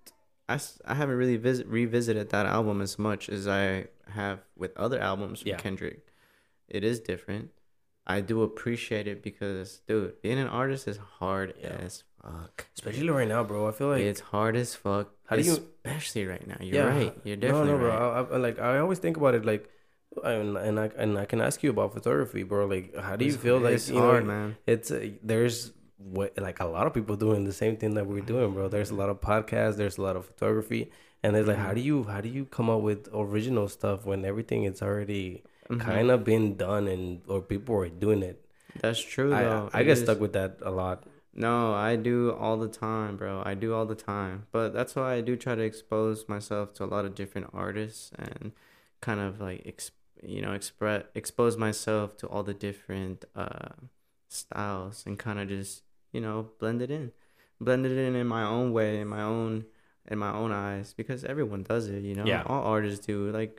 I, 0.48 0.58
I 0.84 0.94
haven't 0.94 1.16
really 1.16 1.36
visit 1.36 1.66
revisited 1.66 2.30
that 2.30 2.46
album 2.46 2.80
as 2.80 2.98
much 2.98 3.28
as 3.28 3.48
I 3.48 3.86
have 4.10 4.40
with 4.56 4.76
other 4.76 5.00
albums 5.00 5.40
from 5.40 5.50
Yeah. 5.50 5.56
Kendrick. 5.56 6.06
It 6.68 6.84
is 6.84 7.00
different. 7.00 7.50
I 8.06 8.20
do 8.20 8.42
appreciate 8.42 9.08
it 9.08 9.22
because, 9.22 9.80
dude, 9.88 10.20
being 10.22 10.38
an 10.38 10.46
artist 10.46 10.86
is 10.86 10.96
hard 11.18 11.54
Yeah. 11.60 11.70
as 11.80 12.04
fuck. 12.22 12.66
Especially 12.76 13.08
right 13.10 13.26
now, 13.26 13.42
bro. 13.42 13.66
I 13.68 13.72
feel 13.72 13.88
like 13.88 14.02
it's 14.02 14.20
hard 14.20 14.54
as 14.56 14.74
fuck. 14.76 15.10
How 15.26 15.34
do 15.36 15.42
you- 15.42 15.58
especially 15.84 16.24
right 16.26 16.46
now? 16.46 16.56
You're 16.60 16.76
Yeah. 16.84 16.88
right. 16.96 17.18
You're 17.24 17.36
definitely 17.36 17.68
no, 17.72 17.78
no, 17.78 17.78
bro. 17.78 17.88
right. 17.88 18.26
I, 18.30 18.34
I, 18.34 18.36
like 18.38 18.58
I 18.60 18.78
always 18.78 19.00
think 19.00 19.16
about 19.16 19.34
it, 19.34 19.44
like, 19.44 19.68
and 20.24 20.56
and 20.56 20.78
I 20.78 20.90
and 20.96 21.18
I 21.18 21.24
can 21.24 21.40
ask 21.40 21.62
you 21.64 21.70
about 21.70 21.92
photography, 21.92 22.44
bro. 22.44 22.66
Like, 22.66 22.94
how 22.94 23.16
do 23.16 23.24
you 23.24 23.30
It's- 23.32 23.42
feel 23.42 23.58
like 23.58 23.74
it's 23.74 23.88
you 23.90 23.98
hard, 23.98 24.22
know, 24.24 24.28
man? 24.32 24.56
it's 24.66 24.90
uh, 24.92 25.08
there's 25.22 25.72
what 25.98 26.32
like 26.38 26.60
a 26.60 26.66
lot 26.66 26.86
of 26.86 26.94
people 26.94 27.16
doing 27.16 27.44
the 27.44 27.52
same 27.52 27.76
thing 27.76 27.94
that 27.94 28.06
we're 28.06 28.20
doing, 28.20 28.52
bro. 28.52 28.68
There's 28.68 28.90
a 28.90 28.94
lot 28.94 29.08
of 29.08 29.20
podcasts, 29.20 29.76
there's 29.76 29.98
a 29.98 30.02
lot 30.02 30.16
of 30.16 30.26
photography, 30.26 30.90
and 31.22 31.36
it's 31.36 31.48
like, 31.48 31.56
how 31.58 31.72
do 31.74 31.80
you 31.80 32.04
how 32.04 32.20
do 32.20 32.28
you 32.28 32.44
come 32.44 32.68
up 32.70 32.80
with 32.82 33.08
original 33.14 33.68
stuff 33.68 34.04
when 34.04 34.24
everything 34.24 34.64
is 34.64 34.82
already 34.82 35.42
Mhm. 35.70 35.80
kind 35.80 36.10
of 36.10 36.22
been 36.24 36.56
done 36.56 36.86
and 36.86 37.22
or 37.28 37.40
people 37.42 37.76
are 37.76 37.88
doing 37.88 38.22
it? 38.22 38.44
That's 38.80 39.00
true 39.00 39.32
I 39.34 39.42
though. 39.42 39.70
I 39.72 39.80
It 39.80 39.84
get 39.84 39.98
is- 39.98 40.04
stuck 40.04 40.20
with 40.20 40.32
that 40.34 40.58
a 40.62 40.70
lot. 40.70 41.04
No, 41.38 41.74
I 41.74 41.96
do 41.96 42.32
all 42.32 42.56
the 42.56 42.68
time, 42.68 43.16
bro. 43.18 43.42
I 43.44 43.52
do 43.54 43.74
all 43.74 43.84
the 43.84 43.94
time. 43.94 44.46
But 44.52 44.72
that's 44.72 44.96
why 44.96 45.14
I 45.14 45.20
do 45.20 45.36
try 45.36 45.54
to 45.54 45.62
expose 45.62 46.28
myself 46.28 46.72
to 46.74 46.84
a 46.84 46.86
lot 46.94 47.04
of 47.04 47.14
different 47.14 47.48
artists 47.52 48.10
and 48.18 48.52
kind 49.02 49.20
of 49.20 49.38
like 49.40 49.62
ex- 49.66 49.90
you 50.22 50.40
know, 50.40 50.52
express 50.52 51.04
expose 51.14 51.56
myself 51.58 52.16
to 52.18 52.26
all 52.26 52.42
the 52.42 52.54
different 52.54 53.24
uh 53.34 53.68
styles 54.28 55.04
and 55.06 55.18
kind 55.18 55.38
of 55.38 55.48
just, 55.48 55.82
you 56.16 56.22
know, 56.26 56.38
blend 56.60 56.80
it 56.86 56.90
in. 56.98 57.06
Blend 57.68 57.86
it 57.90 57.96
in 58.06 58.12
in 58.22 58.26
my 58.36 58.44
own 58.56 58.68
way, 58.78 58.90
in 59.04 59.08
my 59.16 59.22
own 59.34 59.52
in 60.12 60.18
my 60.26 60.32
own 60.42 60.52
eyes 60.52 60.94
because 61.00 61.20
everyone 61.32 61.62
does 61.72 61.84
it, 61.96 62.02
you 62.08 62.14
know. 62.18 62.26
Yeah. 62.32 62.42
All 62.50 62.62
artists 62.74 63.06
do. 63.12 63.16
Like 63.40 63.54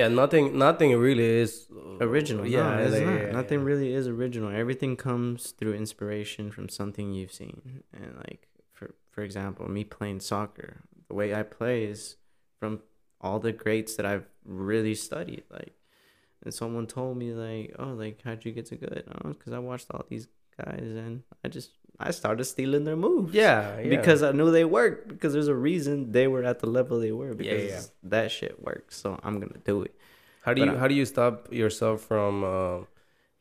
Yeah, 0.00 0.08
nothing 0.08 0.44
nothing 0.66 0.90
really 1.06 1.28
is 1.44 1.52
uh, 1.70 2.04
original. 2.10 2.44
Yeah, 2.46 2.68
Yeah, 2.78 2.84
it's 2.84 2.96
like, 2.96 3.06
not. 3.10 3.20
yeah, 3.20 3.30
Nothing 3.40 3.60
yeah. 3.60 3.70
really 3.70 3.90
is 3.98 4.06
original. 4.16 4.50
Everything 4.64 4.96
comes 5.08 5.40
through 5.56 5.74
inspiration 5.84 6.50
from 6.56 6.66
something 6.68 7.06
you've 7.12 7.32
seen. 7.42 7.58
And 7.92 8.10
like 8.26 8.42
for 8.76 8.86
for 9.12 9.22
example, 9.28 9.64
me 9.78 9.84
playing 9.96 10.20
soccer, 10.20 10.70
the 11.08 11.14
way 11.20 11.28
I 11.40 11.42
play 11.58 11.76
is 11.94 12.16
from 12.58 12.72
all 13.20 13.38
the 13.40 13.52
greats 13.64 13.92
that 13.96 14.06
I've 14.12 14.26
really 14.44 14.94
studied. 15.08 15.44
Like, 15.58 15.74
and 16.42 16.52
someone 16.60 16.86
told 16.86 17.16
me 17.22 17.28
like, 17.46 17.66
oh, 17.78 17.92
like 18.04 18.16
how'd 18.24 18.44
you 18.44 18.52
get 18.58 18.68
so 18.68 18.76
good? 18.76 19.04
Oh, 19.14 19.28
because 19.34 19.52
I 19.52 19.60
watched 19.70 19.88
all 19.92 20.04
these 20.08 20.26
guys 20.56 20.80
and 21.04 21.22
I 21.44 21.48
just 21.48 21.70
I 22.00 22.10
started 22.10 22.44
stealing 22.44 22.84
their 22.84 22.96
moves. 22.96 23.32
Yeah, 23.34 23.78
yeah. 23.78 23.88
Because 23.88 24.22
I 24.22 24.32
knew 24.32 24.50
they 24.50 24.64
worked. 24.64 25.08
Because 25.08 25.32
there's 25.32 25.48
a 25.48 25.54
reason 25.54 26.10
they 26.12 26.26
were 26.26 26.42
at 26.44 26.58
the 26.58 26.66
level 26.68 26.98
they 26.98 27.12
were. 27.12 27.28
Yeah, 27.30 27.34
Because 27.36 27.68
yeah. 27.70 27.80
that 28.14 28.30
shit 28.32 28.62
works. 28.62 28.96
So 29.00 29.18
I'm 29.22 29.38
gonna 29.40 29.60
do 29.64 29.82
it. 29.82 29.94
How 30.42 30.52
do 30.54 30.60
But 30.62 30.68
you 30.70 30.74
I- 30.76 30.78
how 30.80 30.88
do 30.88 30.94
you 30.94 31.04
stop 31.06 31.52
yourself 31.52 32.00
from 32.02 32.42
uh, 32.44 32.78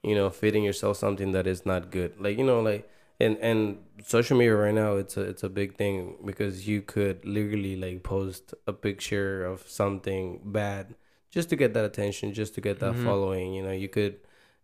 you 0.04 0.16
know 0.16 0.30
feeding 0.30 0.64
yourself 0.64 0.98
something 0.98 1.32
that 1.32 1.48
is 1.48 1.66
not 1.66 1.92
good? 1.92 2.20
Like 2.20 2.38
you 2.38 2.46
know 2.46 2.62
like 2.62 2.88
and 3.20 3.38
and 3.40 3.78
social 4.04 4.38
media 4.38 4.56
right 4.56 4.74
now 4.74 4.96
it's 4.98 5.18
a 5.18 5.22
it's 5.22 5.44
a 5.44 5.50
big 5.50 5.76
thing 5.76 6.16
because 6.26 6.68
you 6.68 6.82
could 6.82 7.24
literally 7.26 7.76
like 7.76 8.04
post 8.04 8.54
a 8.68 8.74
picture 8.74 9.46
of 9.46 9.68
something 9.68 10.42
bad 10.46 10.96
just 11.32 11.50
to 11.50 11.56
get 11.56 11.74
that 11.74 11.86
attention, 11.86 12.34
just 12.34 12.54
to 12.56 12.62
get 12.62 12.80
that 12.80 12.94
Mhm. 12.94 13.04
following. 13.04 13.54
You 13.54 13.64
know 13.64 13.72
you 13.72 13.90
could 13.90 14.16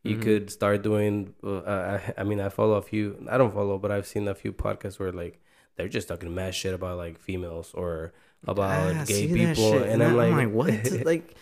you 0.03 0.15
Mhm. 0.17 0.21
could 0.21 0.49
start 0.49 0.81
doing. 0.81 1.33
Uh, 1.43 1.61
I 1.99 2.13
I 2.17 2.23
mean 2.23 2.39
I 2.39 2.49
follow 2.49 2.75
a 2.75 2.81
few. 2.81 3.25
I 3.29 3.37
don't 3.37 3.53
follow, 3.53 3.77
but 3.77 3.91
I've 3.91 4.07
seen 4.07 4.27
a 4.27 4.35
few 4.35 4.53
podcasts 4.53 4.99
where 4.99 5.11
like 5.11 5.39
they're 5.75 5.89
just 5.89 6.07
talking 6.07 6.33
mad 6.33 6.55
shit 6.55 6.73
about 6.73 6.97
like 6.97 7.19
females 7.19 7.71
or 7.73 8.13
about 8.47 8.95
Ah, 8.95 9.03
gay 9.05 9.27
people, 9.27 9.71
shit, 9.79 9.89
and 9.89 10.03
I'm 10.03 10.15
like, 10.15 10.49
what? 10.51 11.05
like, 11.05 11.35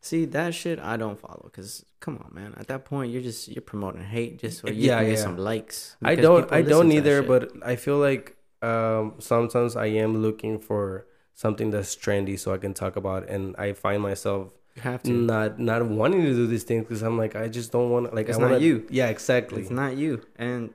see 0.00 0.24
that 0.26 0.54
shit? 0.54 0.78
I 0.78 0.96
don't 0.96 1.18
follow 1.18 1.44
because 1.44 1.84
come 2.00 2.18
on, 2.18 2.34
man. 2.34 2.54
At 2.56 2.66
that 2.68 2.84
point, 2.84 3.12
you're 3.12 3.22
just 3.22 3.48
you're 3.48 3.62
promoting 3.62 4.02
hate 4.02 4.38
just 4.38 4.58
so 4.60 4.68
you 4.68 4.74
Yeah, 4.74 4.98
can 4.98 5.10
get 5.10 5.18
yeah. 5.18 5.24
some 5.24 5.38
likes. 5.38 5.96
I 6.02 6.14
don't 6.16 6.50
I 6.52 6.62
don't 6.62 6.90
either, 6.92 7.22
but 7.22 7.50
I 7.62 7.76
feel 7.76 7.98
like 7.98 8.36
um 8.62 9.14
sometimes 9.18 9.76
I 9.76 9.86
am 9.86 10.18
looking 10.20 10.58
for 10.58 11.06
something 11.34 11.70
that's 11.70 11.96
trendy 11.96 12.36
so 12.38 12.52
I 12.52 12.58
can 12.58 12.74
talk 12.74 12.96
about 12.96 13.28
and 13.28 13.56
I 13.56 13.72
find 13.72 14.02
myself 14.02 14.52
you 14.76 14.82
have 14.82 15.02
to. 15.04 15.10
not 15.12 15.58
not 15.58 15.84
wanting 15.86 16.22
to 16.22 16.32
do 16.34 16.46
these 16.46 16.64
things 16.64 16.84
because 16.84 17.02
I'm 17.02 17.18
like 17.18 17.34
I 17.36 17.48
just 17.48 17.72
don't 17.72 17.90
want 17.90 18.08
to 18.08 18.14
like 18.14 18.28
It's 18.28 18.38
I 18.38 18.40
not 18.40 18.50
wanna, 18.52 18.64
you. 18.64 18.86
Yeah, 18.90 19.08
exactly. 19.08 19.62
It's 19.62 19.70
not 19.70 19.96
you, 19.96 20.22
and 20.36 20.70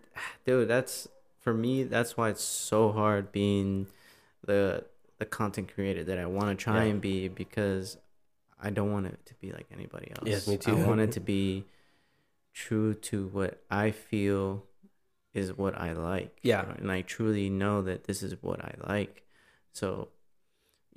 dude, 0.45 0.67
that's 0.67 1.07
for 1.39 1.53
me. 1.53 1.83
That's 1.83 2.17
why 2.17 2.29
it's 2.29 2.43
so 2.43 2.91
hard 2.91 3.31
being 3.31 3.87
the 4.45 4.83
the 5.17 5.25
content 5.25 5.73
creator 5.73 6.03
that 6.03 6.17
I 6.19 6.25
want 6.25 6.49
to 6.49 6.55
try 6.61 6.83
Yeah. 6.83 6.91
and 6.91 7.01
be 7.01 7.27
because 7.29 7.97
I 8.61 8.69
don't 8.69 8.91
want 8.91 9.05
it 9.07 9.19
to 9.27 9.33
be 9.35 9.51
like 9.51 9.67
anybody 9.71 10.11
else. 10.11 10.27
Yes, 10.27 10.47
me 10.47 10.57
too. 10.57 10.75
I 10.77 10.83
want 10.85 10.99
it 11.01 11.11
to 11.17 11.19
be 11.19 11.65
true 12.53 12.93
to 12.93 13.27
what 13.27 13.61
I 13.69 13.91
feel 13.91 14.63
is 15.33 15.57
what 15.57 15.77
I 15.79 15.91
like. 15.93 16.37
Yeah. 16.41 16.61
you 16.61 16.67
know, 16.67 16.75
and 16.79 16.91
I 16.91 17.01
truly 17.01 17.49
know 17.49 17.81
that 17.83 18.05
this 18.05 18.23
is 18.23 18.33
what 18.41 18.59
I 18.63 18.75
like. 18.87 19.23
So 19.73 20.07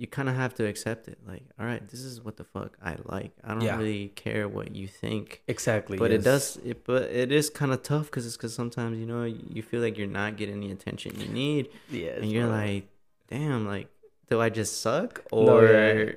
you 0.00 0.06
kind 0.06 0.28
of 0.28 0.36
have 0.36 0.54
to 0.54 0.64
accept 0.64 1.08
it. 1.08 1.18
Like, 1.26 1.42
all 1.58 1.66
right, 1.66 1.86
this 1.88 2.00
is 2.00 2.24
what 2.24 2.36
the 2.36 2.44
fuck 2.44 2.78
I 2.82 2.96
like. 3.04 3.32
I 3.44 3.50
don't 3.54 3.62
Yeah. 3.62 3.76
really 3.76 4.08
care 4.14 4.48
what 4.48 4.74
you 4.74 4.86
think 4.86 5.42
exactly. 5.48 5.98
but 5.98 6.10
it 6.12 6.22
does 6.22 6.56
it 6.64 6.84
but 6.84 7.02
it 7.10 7.30
is 7.32 7.50
kind 7.50 7.72
of 7.72 7.82
tough 7.82 8.06
because 8.06 8.24
it's 8.26 8.36
because 8.36 8.54
sometimes 8.54 8.96
you 8.98 9.06
know 9.06 9.24
you 9.24 9.60
feel 9.62 9.80
like 9.80 9.98
you're 9.98 10.06
not 10.22 10.36
getting 10.36 10.60
the 10.60 10.70
attention 10.70 11.18
you 11.20 11.26
need 11.28 11.68
Yes, 11.90 12.18
and 12.22 12.30
you're 12.32 12.46
bro. 12.46 12.56
like 12.56 12.84
damn 13.28 13.66
like 13.66 13.88
do 14.30 14.40
i 14.40 14.48
just 14.48 14.80
suck 14.80 15.12
No, 15.32 15.38
or 15.58 15.66
yeah. 15.72 16.12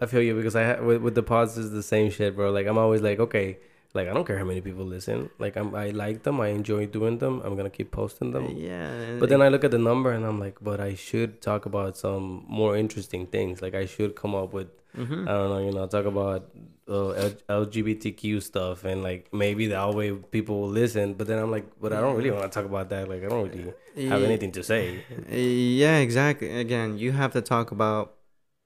I 0.00 0.06
feel 0.06 0.22
you 0.22 0.34
because 0.34 0.56
I 0.56 0.64
ha- 0.64 0.82
with, 0.82 1.00
with 1.02 1.14
the 1.14 1.22
pods 1.22 1.56
is 1.56 1.70
the 1.70 1.82
same 1.82 2.10
shit, 2.10 2.34
bro. 2.34 2.50
Like 2.50 2.66
I'm 2.66 2.78
always 2.78 3.00
like, 3.00 3.20
okay, 3.20 3.58
like 3.94 4.08
I 4.08 4.12
don't 4.14 4.26
care 4.26 4.38
how 4.38 4.44
many 4.44 4.60
people 4.60 4.84
listen. 4.84 5.30
Like 5.38 5.56
I'm 5.56 5.74
I 5.74 5.90
like 5.90 6.22
them, 6.24 6.40
I 6.40 6.48
enjoy 6.48 6.86
doing 6.86 7.18
them. 7.18 7.40
I'm 7.44 7.54
gonna 7.56 7.70
keep 7.78 7.90
posting 7.92 8.30
them. 8.32 8.46
yeah 8.56 9.18
But 9.20 9.28
then 9.30 9.40
I 9.40 9.48
look 9.48 9.64
at 9.64 9.70
the 9.70 9.78
number 9.90 10.10
and 10.16 10.24
I'm 10.26 10.38
like, 10.46 10.56
but 10.60 10.78
I 10.80 10.94
should 10.94 11.40
talk 11.40 11.64
about 11.66 11.96
some 11.96 12.44
more 12.48 12.76
interesting 12.76 13.26
things. 13.26 13.62
Like 13.62 13.74
I 13.82 13.86
should 13.86 14.12
come 14.22 14.34
up 14.34 14.52
with, 14.52 14.68
Mhm. 14.96 15.20
I 15.28 15.32
don't 15.38 15.50
know, 15.52 15.62
you 15.66 15.72
know, 15.76 15.86
talk 15.86 16.06
about 16.06 16.40
uh, 16.86 17.30
LGBTQ 17.48 18.42
stuff 18.42 18.84
and 18.84 19.02
like 19.02 19.22
maybe 19.32 19.68
that 19.68 19.94
way 19.94 20.12
people 20.12 20.60
will 20.62 20.68
listen. 20.82 21.14
But 21.14 21.26
then 21.28 21.38
I'm 21.38 21.50
like, 21.50 21.66
but 21.80 21.92
I 21.92 22.00
don't 22.00 22.16
really 22.16 22.30
want 22.30 22.44
to 22.44 22.48
talk 22.56 22.64
about 22.66 22.90
that. 22.90 23.08
Like 23.08 23.22
I 23.24 23.28
don't 23.28 23.48
really 23.48 23.72
have 24.10 24.22
anything 24.22 24.52
to 24.52 24.62
say. 24.62 25.04
yeah 25.28 25.98
exactly 25.98 26.50
again 26.60 26.98
you 26.98 27.12
have 27.12 27.32
to 27.32 27.40
talk 27.40 27.70
about 27.70 28.14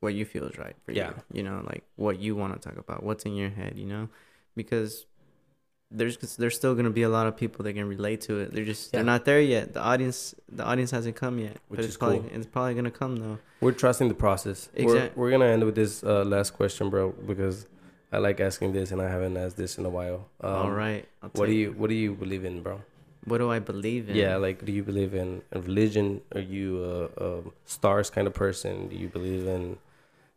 what 0.01 0.15
you 0.15 0.25
feel 0.25 0.45
is 0.45 0.57
right 0.59 0.77
for 0.85 0.93
Yeah. 0.93 1.11
you 1.11 1.39
you 1.39 1.43
know 1.43 1.59
like 1.71 1.85
what 1.97 2.19
you 2.25 2.35
want 2.41 2.53
to 2.57 2.61
talk 2.69 2.79
about 2.79 3.03
what's 3.03 3.25
in 3.25 3.35
your 3.35 3.51
head 3.51 3.73
you 3.77 3.85
know 3.93 4.09
because 4.61 5.07
there's 5.91 6.17
there's 6.37 6.55
still 6.55 6.75
gonna 6.75 6.91
be 6.91 7.03
a 7.03 7.09
lot 7.09 7.27
of 7.27 7.37
people 7.37 7.63
that 7.65 7.73
can 7.73 7.89
relate 7.89 8.21
to 8.21 8.39
it 8.41 8.53
they're 8.53 8.65
just 8.65 8.93
Yeah. 8.93 8.99
they're 8.99 9.07
not 9.07 9.25
there 9.25 9.41
yet 9.41 9.73
the 9.73 9.81
audience 9.81 10.35
the 10.51 10.65
audience 10.65 10.91
hasn't 10.91 11.17
come 11.17 11.39
yet 11.39 11.57
Which 11.69 11.79
but 11.79 11.79
it's 11.81 11.89
is 11.95 11.97
probably 11.97 12.19
cool. 12.21 12.31
it's 12.35 12.47
probably 12.47 12.75
gonna 12.75 12.91
come 12.91 13.17
though 13.17 13.39
We're 13.61 13.73
trusting 13.73 14.09
the 14.09 14.15
process. 14.15 14.69
We're, 14.79 15.11
we're 15.17 15.31
gonna 15.31 15.47
end 15.47 15.65
with 15.65 15.75
this 15.75 16.05
uh, 16.05 16.25
last 16.25 16.51
question, 16.53 16.91
bro, 16.91 17.11
because 17.27 17.67
I 18.13 18.19
like 18.19 18.39
asking 18.41 18.73
this 18.73 18.93
and 18.93 19.01
I 19.03 19.09
haven't 19.09 19.37
asked 19.37 19.57
this 19.57 19.79
in 19.79 19.85
a 19.85 19.91
while. 19.91 20.29
Um, 20.41 20.55
all 20.55 20.71
right 20.71 21.05
What 21.33 21.47
do 21.47 21.53
you 21.53 21.73
What 21.73 21.89
do 21.91 21.97
you 21.97 22.15
believe 22.15 22.45
in, 22.45 22.63
bro? 22.63 22.81
what 23.25 23.39
do 23.39 23.51
i 23.51 23.59
believe 23.59 24.09
in 24.09 24.17
Yeah, 24.17 24.37
like, 24.37 24.65
do 24.65 24.73
you 24.73 24.83
believe 24.91 25.13
in 25.23 25.43
in 25.53 25.63
religion? 25.63 26.07
Are 26.35 26.41
you 26.57 26.69
a, 26.85 26.97
a 27.27 27.31
stars 27.65 28.09
kind 28.11 28.27
of 28.31 28.35
person? 28.45 28.89
Do 28.89 28.97
you 28.97 29.09
believe 29.09 29.47
in? 29.57 29.77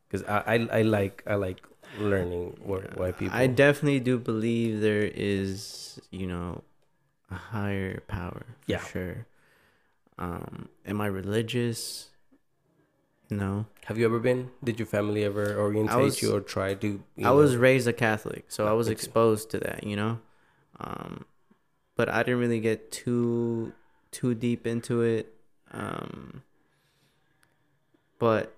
Because 0.08 0.24
I, 0.28 0.38
I 0.54 0.56
I 0.80 0.82
like 0.82 1.24
I 1.28 1.36
like 1.36 1.60
learning 2.00 2.58
why, 2.64 2.80
why 2.96 3.12
people. 3.12 3.36
I 3.38 3.48
definitely 3.48 4.00
do 4.00 4.18
believe 4.18 4.82
there 4.82 5.04
is, 5.14 6.00
you 6.12 6.28
know, 6.28 6.64
a 7.30 7.36
higher 7.36 8.02
power. 8.08 8.46
For 8.62 8.72
Yeah. 8.72 8.84
sure. 8.86 9.26
Um, 10.18 10.70
am 10.86 11.02
I 11.02 11.08
religious? 11.08 12.10
No. 13.30 13.66
Have 13.86 13.98
you 13.98 14.06
ever 14.06 14.20
been? 14.20 14.52
Did 14.64 14.78
your 14.78 14.86
family 14.86 15.24
ever 15.24 15.56
orientate 15.58 15.98
was- 16.04 16.22
you 16.22 16.36
or 16.36 16.42
try 16.42 16.74
to? 16.76 17.04
I 17.24 17.32
was 17.32 17.56
raised 17.56 17.88
a 17.88 17.94
Catholic, 17.94 18.46
so 18.50 18.68
I 18.68 18.74
was 18.74 18.88
exposed 18.90 19.50
to 19.52 19.60
that, 19.60 19.84
you 19.86 19.96
know. 19.96 20.20
Um, 20.80 21.26
but 21.96 22.10
I 22.10 22.24
didn't 22.24 22.40
really 22.40 22.60
get 22.60 22.92
too 22.92 23.74
too 24.12 24.36
deep 24.36 24.68
into 24.68 25.02
it. 25.02 25.34
Um, 25.72 26.44
but 28.20 28.54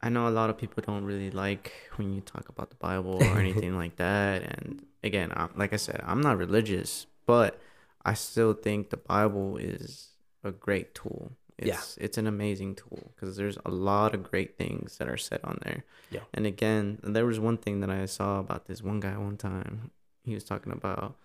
I 0.00 0.08
know 0.08 0.28
a 0.28 0.30
lot 0.30 0.50
of 0.50 0.56
people 0.56 0.82
don't 0.86 1.04
really 1.04 1.30
like 1.30 1.72
when 1.96 2.12
you 2.12 2.20
talk 2.20 2.48
about 2.48 2.70
the 2.70 2.76
Bible 2.76 3.22
or 3.22 3.38
anything 3.38 3.76
like 3.76 3.96
that. 3.96 4.42
And 4.42 4.86
again, 5.02 5.32
i 5.34 5.48
like 5.56 5.72
I 5.72 5.76
said, 5.76 6.00
I'm 6.04 6.20
not 6.20 6.38
religious, 6.38 7.06
but 7.26 7.60
I 8.04 8.14
still 8.14 8.52
think 8.52 8.90
the 8.90 8.96
Bible 8.96 9.56
is 9.56 10.10
a 10.44 10.52
great 10.52 10.94
tool. 10.94 11.32
It's, 11.58 11.96
yeah. 11.98 12.04
it's 12.04 12.18
an 12.18 12.28
amazing 12.28 12.76
tool 12.76 13.12
because 13.14 13.36
there's 13.36 13.58
a 13.66 13.70
lot 13.70 14.14
of 14.14 14.22
great 14.22 14.56
things 14.56 14.98
that 14.98 15.08
are 15.08 15.16
said 15.16 15.40
on 15.42 15.58
there. 15.62 15.84
Yeah. 16.10 16.20
And 16.32 16.46
again, 16.46 17.00
there 17.02 17.26
was 17.26 17.40
one 17.40 17.56
thing 17.56 17.80
that 17.80 17.90
I 17.90 18.06
saw 18.06 18.38
about 18.38 18.66
this 18.66 18.80
one 18.80 19.00
guy 19.00 19.16
one 19.16 19.36
time. 19.36 19.90
He 20.22 20.34
was 20.34 20.44
talking 20.44 20.72
about 20.72 21.16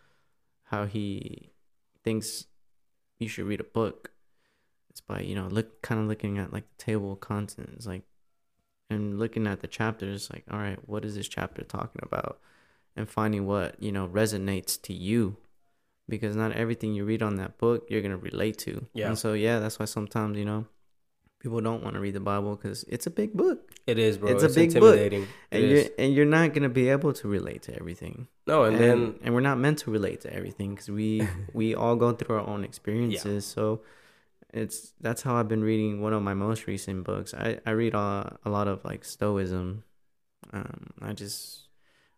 how 0.63 0.85
he 0.85 1.51
thinks 2.03 2.47
you 3.19 3.27
should 3.27 3.45
read 3.45 3.59
a 3.59 3.65
book. 3.65 4.09
It's 4.89 5.01
by, 5.01 5.19
you 5.19 5.35
know, 5.35 5.47
look 5.47 5.83
kind 5.83 6.01
of 6.01 6.07
looking 6.07 6.39
at 6.39 6.51
like 6.51 6.67
the 6.67 6.83
table 6.83 7.11
of 7.11 7.19
contents, 7.19 7.85
like 7.85 8.01
and 8.93 9.19
looking 9.19 9.47
at 9.47 9.61
the 9.61 9.67
chapters 9.67 10.29
like 10.31 10.43
all 10.49 10.59
right 10.59 10.79
what 10.87 11.03
is 11.05 11.15
this 11.15 11.27
chapter 11.27 11.63
talking 11.63 12.01
about? 12.03 12.39
And 12.95 13.09
finding 13.09 13.47
what 13.47 13.81
you 13.81 13.91
know 13.91 14.07
resonates 14.07 14.81
to 14.83 14.93
you. 14.93 15.37
Because 16.09 16.35
not 16.35 16.51
everything 16.51 16.93
you 16.93 17.05
read 17.05 17.23
on 17.23 17.37
that 17.37 17.57
book 17.57 17.87
you're 17.89 18.01
going 18.01 18.11
to 18.11 18.17
relate 18.17 18.57
to. 18.59 18.85
Yeah. 18.93 19.07
And 19.07 19.17
so 19.17 19.33
yeah 19.33 19.59
that's 19.59 19.79
why 19.79 19.85
sometimes 19.85 20.37
you 20.37 20.45
know 20.45 20.67
people 21.39 21.59
don't 21.59 21.83
want 21.83 21.93
to 21.95 21.99
read 21.99 22.15
the 22.15 22.21
bible 22.21 22.55
because 22.55 22.83
it's 22.85 23.05
a 23.05 23.11
big 23.11 23.33
book. 23.33 23.71
It 23.85 23.99
is 23.99 24.17
bro. 24.17 24.31
It's, 24.31 24.43
it's 24.43 24.55
a 24.55 24.59
big 24.59 24.73
book. 24.79 24.97
and 25.51 25.69
you're 25.69 25.83
and 25.99 26.13
you're 26.13 26.25
not 26.25 26.53
going 26.53 26.63
to 26.63 26.69
be 26.69 26.89
able 26.89 27.11
to 27.13 27.27
relate 27.27 27.63
to 27.63 27.75
everything. 27.75 28.27
No 28.47 28.63
and, 28.63 28.75
and 28.77 28.83
then 28.83 29.15
and 29.23 29.33
we're 29.35 29.41
not 29.41 29.57
meant 29.57 29.79
to 29.79 29.91
relate 29.91 30.21
to 30.21 30.33
everything 30.33 30.75
because 30.75 30.89
we 30.89 31.27
we 31.53 31.75
all 31.75 31.95
go 31.95 32.13
through 32.13 32.37
our 32.37 32.47
own 32.47 32.63
experiences. 32.63 33.45
Yeah. 33.45 33.55
so 33.55 33.81
it's 34.53 34.93
that's 35.01 35.21
how 35.23 35.35
I've 35.35 35.47
been 35.47 35.63
reading 35.63 36.01
one 36.01 36.13
of 36.13 36.21
my 36.21 36.33
most 36.33 36.67
recent 36.67 37.03
books. 37.03 37.33
I 37.33 37.59
I 37.65 37.71
read 37.71 37.93
a, 37.95 38.37
a 38.45 38.49
lot 38.49 38.67
of 38.67 38.85
like 38.85 39.03
Stoicism. 39.03 39.83
Um, 40.51 40.91
I 41.01 41.13
just 41.13 41.67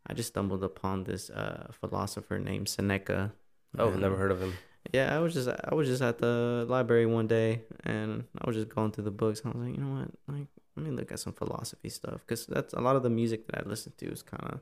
I 0.05 0.13
just 0.13 0.29
stumbled 0.29 0.63
upon 0.63 1.05
this 1.05 1.29
uh 1.29 1.67
philosopher 1.79 2.37
named 2.37 2.67
Seneca. 2.69 3.33
Oh, 3.77 3.87
um, 3.87 4.01
never 4.01 4.17
heard 4.17 4.31
of 4.31 4.41
him. 4.41 4.53
Yeah, 4.93 5.15
I 5.15 5.19
was 5.19 5.33
just 5.33 5.49
I 5.49 5.73
was 5.73 5.87
just 5.87 6.01
at 6.01 6.19
the 6.19 6.65
library 6.67 7.05
one 7.05 7.27
day 7.27 7.61
and 7.83 8.25
I 8.39 8.47
was 8.47 8.55
just 8.55 8.69
going 8.69 8.91
through 8.91 9.05
the 9.05 9.11
books. 9.11 9.41
I 9.45 9.49
was 9.49 9.57
like, 9.57 9.75
you 9.75 9.81
know 9.81 9.99
what, 9.99 10.11
like 10.27 10.47
let 10.75 10.85
me 10.85 10.91
look 10.91 11.11
at 11.11 11.19
some 11.19 11.33
philosophy 11.33 11.89
stuff 11.89 12.19
because 12.25 12.45
that's 12.45 12.73
a 12.73 12.81
lot 12.81 12.95
of 12.95 13.03
the 13.03 13.09
music 13.09 13.47
that 13.47 13.65
I 13.65 13.69
listen 13.69 13.93
to 13.97 14.11
is 14.11 14.21
kind 14.21 14.53
of 14.53 14.59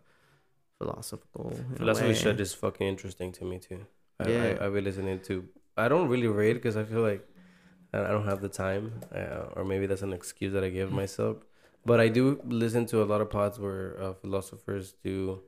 philosophical. 0.78 1.58
Philosophy 1.76 2.14
shit 2.14 2.40
is 2.40 2.54
fucking 2.54 2.88
interesting 2.88 3.32
to 3.34 3.46
me 3.46 3.60
too. 3.60 3.86
I, 4.20 4.30
yeah. 4.30 4.44
I, 4.44 4.66
I've 4.66 4.74
been 4.74 4.84
listening 4.84 5.20
to. 5.22 5.48
I 5.76 5.88
don't 5.88 6.08
really 6.08 6.28
read 6.28 6.54
because 6.54 6.78
I 6.78 6.84
feel 6.84 7.02
like 7.02 7.28
I 7.94 8.08
don't 8.10 8.26
have 8.26 8.42
the 8.42 8.50
time, 8.50 9.02
uh, 9.14 9.56
or 9.56 9.64
maybe 9.64 9.86
that's 9.86 10.02
an 10.02 10.14
excuse 10.14 10.54
that 10.54 10.64
I 10.64 10.70
give 10.70 10.92
myself. 10.92 11.38
But 11.86 12.00
I 12.00 12.08
do 12.08 12.42
listen 12.46 12.86
to 12.88 13.04
a 13.04 13.06
lot 13.06 13.22
of 13.22 13.30
pods 13.30 13.60
where 13.60 14.02
uh, 14.02 14.14
philosophers 14.14 14.96
do 15.04 15.42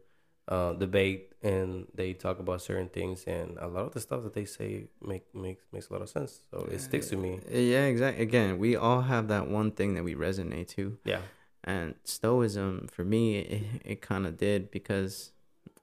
uh, 0.47 0.73
debate 0.73 1.33
and 1.41 1.87
they 1.95 2.13
talk 2.13 2.39
about 2.39 2.61
certain 2.61 2.89
things, 2.89 3.23
and 3.25 3.57
a 3.57 3.67
lot 3.67 3.85
of 3.85 3.93
the 3.93 4.01
stuff 4.01 4.23
that 4.23 4.33
they 4.33 4.45
say 4.45 4.87
make 5.01 5.33
makes 5.33 5.63
makes 5.71 5.89
a 5.89 5.93
lot 5.93 6.01
of 6.01 6.09
sense. 6.09 6.41
So 6.51 6.67
it 6.71 6.79
sticks 6.79 7.07
to 7.09 7.17
me. 7.17 7.39
Yeah, 7.49 7.85
exactly. 7.85 8.21
Again, 8.21 8.57
we 8.59 8.75
all 8.75 9.01
have 9.01 9.27
that 9.29 9.47
one 9.47 9.71
thing 9.71 9.95
that 9.95 10.03
we 10.03 10.13
resonate 10.15 10.67
to. 10.69 10.97
Yeah. 11.03 11.21
And 11.63 11.95
Stoicism, 12.03 12.87
for 12.91 13.03
me, 13.03 13.39
it, 13.39 13.63
it 13.83 14.01
kind 14.01 14.27
of 14.27 14.37
did 14.37 14.69
because, 14.69 15.31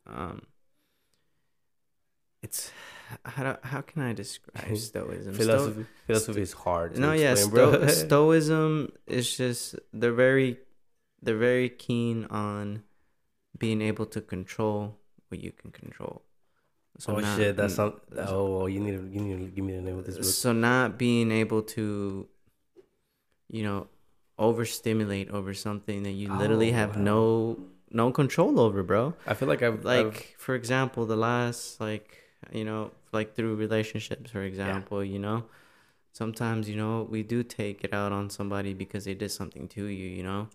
um, 0.06 0.42
it's 2.40 2.70
how 3.24 3.42
do, 3.42 3.58
how 3.62 3.80
can 3.80 4.02
I 4.02 4.12
describe 4.12 4.76
Stoicism? 4.76 5.34
philosophy 5.34 5.82
Sto- 5.82 6.04
philosophy 6.06 6.42
is 6.42 6.52
hard. 6.52 6.98
no, 6.98 7.12
yeah, 7.12 7.34
Sto- 7.34 7.86
Stoicism 7.88 8.92
is 9.06 9.36
just 9.36 9.76
they're 9.92 10.12
very 10.12 10.58
they're 11.22 11.36
very 11.36 11.68
keen 11.68 12.26
on 12.26 12.82
being 13.58 13.80
able 13.80 14.06
to 14.06 14.20
control 14.20 14.98
what 15.28 15.40
you 15.40 15.52
can 15.52 15.70
control. 15.70 16.22
So 16.98 17.16
oh 17.16 17.20
not, 17.20 17.36
shit, 17.36 17.56
that's 17.56 17.74
some. 17.74 18.00
Oh, 18.16 18.66
you 18.66 18.80
need 18.80 18.96
to 18.98 19.08
you 19.08 19.20
need 19.20 19.38
to 19.38 19.50
give 19.50 19.64
me 19.64 19.74
the 19.74 19.82
name 19.82 19.98
of 19.98 20.06
this 20.06 20.16
book. 20.16 20.24
So 20.24 20.52
not 20.52 20.98
being 20.98 21.32
able 21.32 21.62
to, 21.62 22.28
you 23.48 23.62
know, 23.62 23.88
overstimulate 24.38 25.30
over 25.30 25.54
something 25.54 26.02
that 26.02 26.12
you 26.12 26.28
oh, 26.30 26.36
literally 26.36 26.72
have 26.72 26.96
wow. 26.96 27.02
no 27.02 27.58
no 27.90 28.10
control 28.10 28.60
over, 28.60 28.82
bro. 28.82 29.14
I 29.26 29.34
feel 29.34 29.48
like 29.48 29.62
I've 29.62 29.84
like 29.84 30.06
I've... 30.06 30.40
for 30.40 30.54
example, 30.54 31.06
the 31.06 31.16
last 31.16 31.80
like 31.80 32.18
you 32.52 32.64
know 32.64 32.90
like 33.12 33.34
through 33.34 33.54
relationships 33.54 34.30
for 34.30 34.42
example 34.42 35.04
yeah. 35.04 35.12
you 35.12 35.18
know? 35.18 35.44
Sometimes 36.12 36.68
you 36.68 36.76
know 36.76 37.06
we 37.10 37.22
do 37.22 37.42
take 37.42 37.84
it 37.84 37.94
out 37.94 38.12
on 38.12 38.30
somebody 38.30 38.74
because 38.74 39.04
they 39.04 39.14
did 39.14 39.30
something 39.30 39.68
to 39.68 39.84
you 39.86 40.08
you 40.08 40.22
know? 40.22 40.48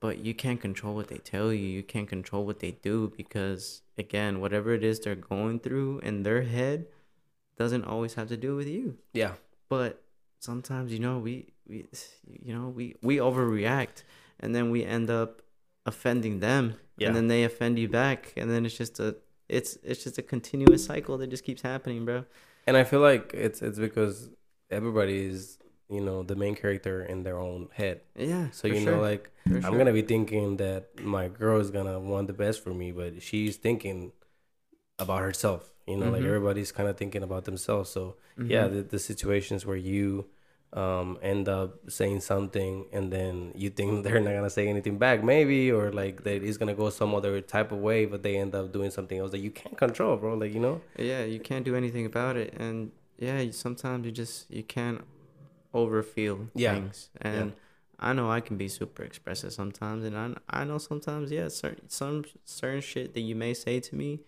But 0.00 0.18
you 0.18 0.34
can't 0.34 0.60
control 0.60 0.96
what 0.96 1.06
they 1.06 1.18
tell 1.18 1.52
you. 1.52 1.64
You 1.64 1.84
can't 1.84 2.08
control 2.08 2.44
what 2.44 2.58
they 2.58 2.72
do 2.72 3.12
because 3.16 3.82
again 3.96 4.40
whatever 4.40 4.72
it 4.72 4.84
is 4.84 5.00
they're 5.00 5.14
going 5.14 5.60
through 5.60 6.00
in 6.00 6.22
their 6.22 6.42
head 6.42 6.86
doesn't 7.56 7.84
always 7.84 8.14
have 8.14 8.28
to 8.28 8.36
do 8.36 8.56
with 8.56 8.66
you. 8.66 8.98
Yeah. 9.12 9.34
But 9.68 10.02
sometimes 10.40 10.92
you 10.92 10.98
know 10.98 11.18
we 11.18 11.52
we 11.68 11.86
you 12.26 12.52
know 12.54 12.68
we 12.68 12.96
we 13.02 13.18
overreact 13.18 14.02
and 14.40 14.54
then 14.54 14.70
we 14.70 14.84
end 14.84 15.08
up 15.08 15.42
offending 15.86 16.40
them. 16.40 16.74
Yeah. 16.96 17.08
and 17.08 17.16
then 17.16 17.28
they 17.28 17.44
offend 17.44 17.78
you 17.78 17.88
back. 17.88 18.32
And 18.36 18.50
then 18.50 18.66
it's 18.66 18.76
just 18.76 19.00
a 19.00 19.16
it's 19.52 19.78
it's 19.82 20.02
just 20.02 20.18
a 20.18 20.22
continuous 20.22 20.84
cycle 20.84 21.18
that 21.18 21.28
just 21.28 21.44
keeps 21.44 21.62
happening, 21.62 22.04
bro. 22.04 22.24
And 22.66 22.76
I 22.76 22.84
feel 22.84 23.00
like 23.00 23.32
it's 23.34 23.62
it's 23.62 23.78
because 23.78 24.30
everybody 24.70 25.26
is 25.26 25.58
you 25.88 26.00
know 26.00 26.22
the 26.22 26.36
main 26.36 26.54
character 26.54 27.04
in 27.04 27.22
their 27.22 27.38
own 27.38 27.68
head. 27.72 28.00
Yeah. 28.16 28.48
So 28.50 28.68
you 28.68 28.80
sure. 28.80 28.96
know, 28.96 29.00
like 29.00 29.30
for 29.46 29.56
I'm 29.56 29.62
sure. 29.62 29.78
gonna 29.78 29.92
be 29.92 30.02
thinking 30.02 30.56
that 30.56 31.02
my 31.02 31.28
girl 31.28 31.60
is 31.60 31.70
gonna 31.70 32.00
want 32.00 32.26
the 32.26 32.32
best 32.32 32.64
for 32.64 32.72
me, 32.72 32.92
but 32.92 33.22
she's 33.22 33.56
thinking 33.56 34.12
about 34.98 35.20
herself. 35.22 35.72
You 35.86 35.96
know, 35.96 36.06
mm-hmm. 36.06 36.14
like 36.14 36.24
everybody's 36.24 36.72
kind 36.72 36.88
of 36.88 36.96
thinking 36.96 37.22
about 37.22 37.44
themselves. 37.44 37.90
So 37.90 38.16
mm-hmm. 38.38 38.50
yeah, 38.50 38.68
the, 38.68 38.82
the 38.82 38.98
situations 38.98 39.66
where 39.66 39.76
you 39.76 40.26
um, 40.74 41.18
end 41.20 41.48
up 41.48 41.78
saying 41.90 42.20
something 42.20 42.86
and 42.92 43.12
then 43.12 43.52
you 43.54 43.68
think 43.68 44.04
they're 44.04 44.20
not 44.20 44.32
gonna 44.32 44.50
say 44.50 44.68
anything 44.68 44.98
back 44.98 45.22
maybe 45.22 45.70
or 45.70 45.92
like 45.92 46.24
that 46.24 46.42
it's 46.42 46.56
gonna 46.56 46.74
go 46.74 46.88
some 46.88 47.14
other 47.14 47.40
type 47.40 47.72
of 47.72 47.78
way 47.78 48.06
but 48.06 48.22
they 48.22 48.36
end 48.36 48.54
up 48.54 48.72
doing 48.72 48.90
something 48.90 49.18
else 49.18 49.30
that 49.32 49.38
you 49.38 49.50
can't 49.50 49.76
control 49.76 50.16
bro 50.16 50.34
like 50.34 50.54
you 50.54 50.60
know 50.60 50.80
yeah 50.98 51.24
you 51.24 51.38
can't 51.38 51.64
do 51.64 51.76
anything 51.76 52.06
about 52.06 52.36
it 52.36 52.54
and 52.58 52.90
yeah 53.18 53.44
sometimes 53.50 54.06
you 54.06 54.12
just 54.12 54.50
you 54.50 54.62
can't 54.62 55.02
overfeel 55.74 56.48
yeah. 56.54 56.74
things 56.74 57.10
and 57.20 57.50
yeah. 57.50 57.56
I 58.04 58.12
know 58.14 58.30
I 58.30 58.40
can 58.40 58.56
be 58.56 58.66
super 58.66 59.04
expressive 59.04 59.52
sometimes 59.52 60.04
and 60.04 60.16
I, 60.16 60.60
I 60.62 60.64
know 60.64 60.78
sometimes 60.78 61.30
yeah 61.30 61.48
certain 61.48 61.88
some 61.90 62.24
certain 62.44 62.80
shit 62.80 63.12
that 63.14 63.20
you 63.20 63.34
may 63.34 63.52
say 63.52 63.78
to 63.80 63.94
me 63.94 64.20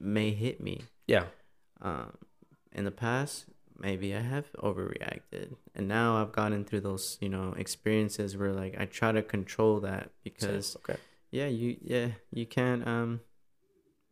may 0.00 0.30
hit 0.30 0.60
me 0.60 0.82
yeah 1.06 1.24
um 1.82 2.12
in 2.72 2.84
the 2.84 2.90
past 2.90 3.46
maybe 3.78 4.14
I 4.14 4.20
have 4.20 4.50
overreacted. 4.54 5.54
And 5.74 5.88
now 5.88 6.20
I've 6.20 6.32
gotten 6.32 6.64
through 6.64 6.80
those, 6.80 7.18
you 7.20 7.28
know, 7.28 7.54
experiences 7.56 8.36
where 8.36 8.52
like 8.52 8.76
I 8.78 8.86
try 8.86 9.12
to 9.12 9.22
control 9.22 9.80
that 9.80 10.10
because 10.24 10.76
okay. 10.76 10.98
yeah, 11.30 11.46
you 11.46 11.76
yeah, 11.80 12.08
you 12.30 12.46
can't 12.46 12.86
um 12.86 13.20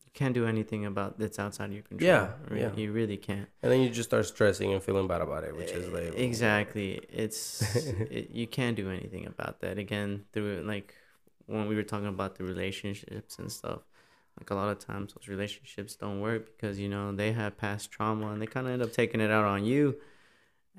you 0.05 0.11
can't 0.13 0.35
do 0.35 0.47
anything 0.47 0.87
about 0.87 1.19
that's 1.19 1.39
outside 1.39 1.73
your 1.73 1.83
control. 1.83 2.11
Yeah, 2.11 2.31
yeah. 2.55 2.71
You 2.75 2.93
really 2.93 3.17
can't. 3.17 3.49
And 3.63 3.73
then 3.73 3.81
you 3.81 3.91
just 3.91 4.09
start 4.09 4.27
stressing 4.27 4.73
and 4.73 4.83
feeling 4.83 5.09
bad 5.09 5.21
about 5.21 5.45
it, 5.45 5.57
which 5.57 5.71
is 5.71 5.89
like 5.89 6.17
Exactly. 6.19 7.01
It's 7.09 7.63
it, 8.11 8.31
you 8.31 8.47
can't 8.47 8.77
do 8.77 8.91
anything 8.91 9.27
about 9.27 9.61
that. 9.61 9.79
Again, 9.79 10.25
through 10.33 10.63
like 10.67 10.95
when 11.47 11.69
we 11.69 11.75
were 11.75 11.83
talking 11.83 12.09
about 12.09 12.37
the 12.37 12.45
relationships 12.45 13.39
and 13.39 13.51
stuff 13.53 13.81
like 14.39 14.51
a 14.51 14.55
lot 14.55 14.69
of 14.69 14.79
times 14.79 15.15
those 15.15 15.29
relationships 15.29 15.95
don't 15.95 16.21
work 16.21 16.47
because 16.47 16.79
you 16.79 16.89
know 16.89 17.13
they 17.13 17.33
have 17.33 17.57
past 17.57 17.91
trauma 17.91 18.33
and 18.33 18.43
they 18.43 18.47
kind 18.47 18.67
of 18.67 18.73
end 18.73 18.83
up 18.83 18.93
taking 18.93 19.21
it 19.21 19.31
out 19.31 19.45
on 19.45 19.65
you 19.65 19.97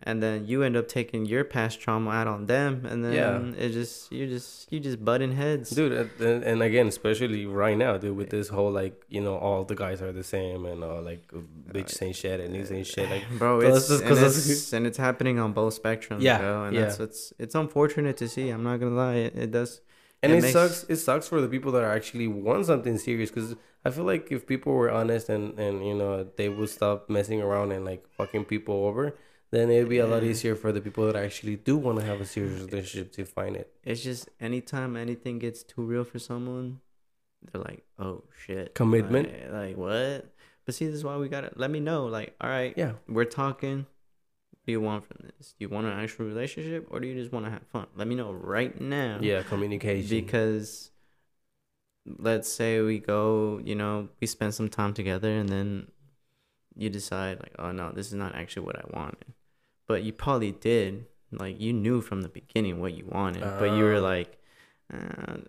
and 0.03 0.21
then 0.21 0.45
you 0.45 0.61
end 0.61 0.75
up 0.75 0.87
taking 0.87 1.25
your 1.25 1.43
past 1.45 1.79
trauma 1.79 2.11
out 2.11 2.27
on 2.27 2.47
them 2.47 2.85
and 2.85 3.03
then 3.03 3.13
yeah. 3.13 3.63
it 3.63 3.69
just 3.69 4.11
you 4.11 4.27
just 4.27 4.71
you 4.71 4.79
just 4.79 5.03
butting 5.03 5.31
heads 5.31 5.69
dude 5.69 5.93
and, 6.19 6.43
and 6.43 6.61
again 6.61 6.87
especially 6.87 7.45
right 7.45 7.77
now 7.77 7.97
dude 7.97 8.15
with 8.15 8.29
this 8.29 8.49
whole 8.49 8.71
like 8.71 9.03
you 9.07 9.21
know 9.21 9.37
all 9.37 9.63
the 9.63 9.75
guys 9.75 10.01
are 10.01 10.11
the 10.11 10.23
same 10.23 10.65
and 10.65 10.83
uh, 10.83 11.01
like 11.01 11.25
bitch 11.71 11.89
saying 11.89 12.13
shit 12.13 12.39
and 12.41 12.55
he's 12.55 12.67
saying 12.67 12.83
shit 12.83 13.09
like 13.09 13.23
bro 13.37 13.61
it's, 13.61 13.87
just, 13.87 14.03
and, 14.03 14.17
it's 14.17 14.73
and 14.73 14.85
it's 14.85 14.97
happening 14.97 15.39
on 15.39 15.53
both 15.53 15.81
spectrums 15.81 16.21
yeah 16.21 16.39
bro, 16.39 16.65
and 16.65 16.75
yeah. 16.75 16.81
that's 16.81 16.99
it's 16.99 17.33
it's 17.39 17.55
unfortunate 17.55 18.17
to 18.17 18.27
see 18.27 18.49
i'm 18.49 18.63
not 18.63 18.79
gonna 18.79 18.95
lie 18.95 19.15
it, 19.15 19.35
it 19.35 19.51
does 19.51 19.79
and 20.25 20.33
it, 20.33 20.37
it 20.37 20.41
makes... 20.41 20.53
sucks. 20.53 20.83
It 20.89 20.97
sucks 20.97 21.27
for 21.27 21.41
the 21.41 21.47
people 21.47 21.71
that 21.73 21.83
are 21.83 21.91
actually 21.91 22.27
want 22.27 22.65
something 22.65 22.97
serious 22.97 23.31
because 23.31 23.55
I 23.83 23.91
feel 23.91 24.03
like 24.03 24.31
if 24.31 24.47
people 24.47 24.73
were 24.73 24.91
honest 24.91 25.29
and 25.29 25.57
and 25.59 25.85
you 25.85 25.93
know 25.93 26.27
they 26.35 26.49
would 26.49 26.69
stop 26.69 27.09
messing 27.09 27.41
around 27.41 27.71
and 27.71 27.85
like 27.85 28.07
fucking 28.17 28.45
people 28.45 28.85
over, 28.85 29.15
then 29.51 29.69
it'd 29.69 29.89
be 29.89 29.99
a 29.99 30.07
lot 30.07 30.23
easier 30.23 30.55
for 30.55 30.71
the 30.71 30.81
people 30.81 31.05
that 31.05 31.15
actually 31.15 31.55
do 31.55 31.77
want 31.77 31.99
to 31.99 32.05
have 32.05 32.19
a 32.19 32.25
serious 32.25 32.61
relationship 32.61 33.11
to 33.13 33.25
find 33.25 33.55
it. 33.55 33.71
It's 33.83 34.03
just 34.03 34.29
anytime 34.39 34.95
anything 34.95 35.39
gets 35.39 35.63
too 35.63 35.83
real 35.83 36.03
for 36.03 36.19
someone, 36.19 36.81
they're 37.41 37.61
like, 37.61 37.83
"Oh 37.99 38.23
shit, 38.45 38.75
commitment." 38.75 39.29
Like, 39.31 39.51
like 39.51 39.77
what? 39.77 40.33
But 40.65 40.73
see, 40.73 40.87
this 40.87 40.95
is 40.95 41.03
why 41.03 41.17
we 41.17 41.29
gotta 41.29 41.51
let 41.55 41.69
me 41.69 41.79
know. 41.79 42.05
Like, 42.05 42.35
all 42.41 42.49
right, 42.49 42.73
yeah, 42.75 42.93
we're 43.07 43.25
talking. 43.25 43.85
Do 44.65 44.71
you 44.71 44.81
want 44.81 45.05
from 45.05 45.17
this? 45.37 45.49
Do 45.57 45.65
you 45.65 45.69
want 45.69 45.87
an 45.87 45.99
actual 45.99 46.25
relationship 46.25 46.87
or 46.89 46.99
do 46.99 47.07
you 47.07 47.15
just 47.15 47.31
want 47.31 47.45
to 47.45 47.51
have 47.51 47.65
fun? 47.67 47.87
Let 47.95 48.07
me 48.07 48.15
know 48.15 48.31
right 48.31 48.79
now. 48.79 49.19
Yeah, 49.21 49.43
communication. 49.43 50.09
Because 50.09 50.91
let's 52.05 52.51
say 52.51 52.81
we 52.81 52.99
go, 52.99 53.59
you 53.63 53.75
know, 53.75 54.09
we 54.19 54.27
spend 54.27 54.53
some 54.53 54.69
time 54.69 54.93
together 54.93 55.29
and 55.31 55.49
then 55.49 55.87
you 56.75 56.89
decide 56.89 57.39
like, 57.39 57.53
oh 57.59 57.71
no, 57.71 57.91
this 57.91 58.07
is 58.07 58.13
not 58.13 58.35
actually 58.35 58.65
what 58.65 58.77
I 58.77 58.83
wanted. 58.93 59.33
But 59.87 60.03
you 60.03 60.13
probably 60.13 60.51
did. 60.51 61.05
Like 61.31 61.59
you 61.59 61.73
knew 61.73 62.01
from 62.01 62.21
the 62.21 62.29
beginning 62.29 62.79
what 62.79 62.93
you 62.93 63.05
wanted, 63.05 63.43
but 63.59 63.65
you 63.71 63.83
were 63.83 63.95
Oh. 63.97 64.01
like, 64.01 64.39
uh, 64.93 64.97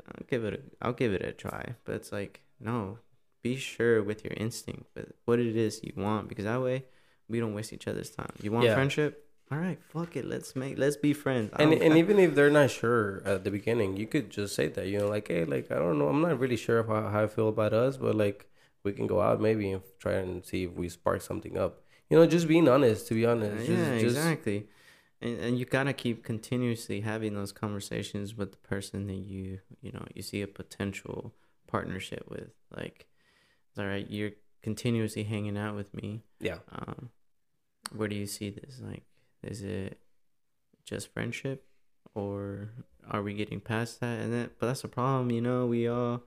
I'll 0.08 0.26
give 0.28 0.44
it 0.44 0.54
a, 0.54 0.60
I'll 0.84 0.94
give 0.94 1.12
it 1.12 1.22
a 1.22 1.32
try. 1.32 1.74
But 1.84 1.96
it's 1.96 2.10
like, 2.12 2.40
no, 2.58 2.98
be 3.42 3.56
sure 3.56 4.02
with 4.02 4.24
your 4.24 4.32
instinct 4.36 4.84
with 4.96 5.12
what 5.26 5.38
it 5.38 5.54
is 5.56 5.80
you 5.84 5.92
want 5.96 6.28
because 6.28 6.44
that 6.44 6.60
way 6.60 6.84
we 7.28 7.40
don't 7.40 7.54
waste 7.54 7.72
each 7.72 7.88
other's 7.88 8.10
time. 8.10 8.32
You 8.42 8.52
want 8.52 8.66
Yeah. 8.66 8.74
friendship? 8.74 9.22
All 9.50 9.58
right, 9.58 9.78
fuck 9.90 10.16
it. 10.16 10.24
Let's 10.24 10.56
make 10.56 10.76
let's 10.76 10.96
be 10.96 11.12
friends. 11.12 11.50
I 11.52 11.62
and 11.62 11.72
and 11.74 11.94
I- 11.94 11.98
even 11.98 12.18
if 12.18 12.34
they're 12.34 12.50
not 12.50 12.70
sure 12.70 13.22
at 13.24 13.44
the 13.44 13.50
beginning, 13.50 13.96
you 13.96 14.06
could 14.06 14.28
just 14.30 14.54
say 14.56 14.66
that. 14.68 14.86
You 14.88 14.98
know, 14.98 15.08
like, 15.08 15.28
hey, 15.28 15.44
like 15.44 15.70
I 15.70 15.76
don't 15.76 15.98
know, 16.00 16.08
I'm 16.08 16.20
not 16.20 16.38
really 16.40 16.56
sure 16.56 16.82
how, 16.82 17.08
how 17.08 17.22
I 17.24 17.26
feel 17.28 17.48
about 17.48 17.72
us, 17.72 17.96
but 17.96 18.14
like 18.16 18.48
we 18.82 18.92
can 18.92 19.06
go 19.06 19.20
out 19.20 19.40
maybe 19.40 19.70
and 19.70 19.82
try 20.00 20.14
and 20.14 20.44
see 20.44 20.64
if 20.64 20.72
we 20.72 20.88
spark 20.88 21.20
something 21.22 21.56
up. 21.56 21.82
You 22.10 22.16
know, 22.18 22.26
just 22.26 22.48
being 22.48 22.68
honest. 22.68 23.06
To 23.08 23.14
be 23.14 23.24
honest, 23.26 23.68
yeah, 23.68 23.76
just, 23.76 24.00
just 24.00 24.16
exactly. 24.16 24.66
And 25.20 25.38
and 25.38 25.58
you 25.58 25.64
gotta 25.64 25.92
keep 25.92 26.24
continuously 26.24 27.00
having 27.02 27.34
those 27.34 27.52
conversations 27.52 28.36
with 28.36 28.50
the 28.50 28.58
person 28.58 29.06
that 29.06 29.14
you 29.14 29.60
you 29.80 29.92
know 29.92 30.04
you 30.14 30.22
see 30.22 30.42
a 30.42 30.48
potential 30.48 31.34
partnership 31.68 32.24
with. 32.28 32.50
Like, 32.76 33.06
all 33.78 33.86
right, 33.86 34.08
you're 34.10 34.32
continuously 34.70 35.22
hanging 35.22 35.56
out 35.56 35.76
with 35.76 35.94
me. 35.94 36.24
yeah, 36.40 36.58
Um, 36.72 37.10
where 37.94 38.08
do 38.08 38.16
you 38.16 38.26
see 38.26 38.50
this? 38.50 38.80
Like, 38.84 39.04
is 39.44 39.62
it 39.62 40.00
just 40.84 41.12
friendship, 41.12 41.64
or 42.16 42.70
are 43.08 43.22
we 43.22 43.32
getting 43.34 43.60
past 43.60 44.00
that? 44.00 44.18
And 44.22 44.32
then, 44.34 44.50
but 44.58 44.66
that's 44.66 44.82
the 44.82 44.88
problem, 44.88 45.30
you 45.30 45.40
know. 45.40 45.66
We 45.66 45.86
all, 45.86 46.24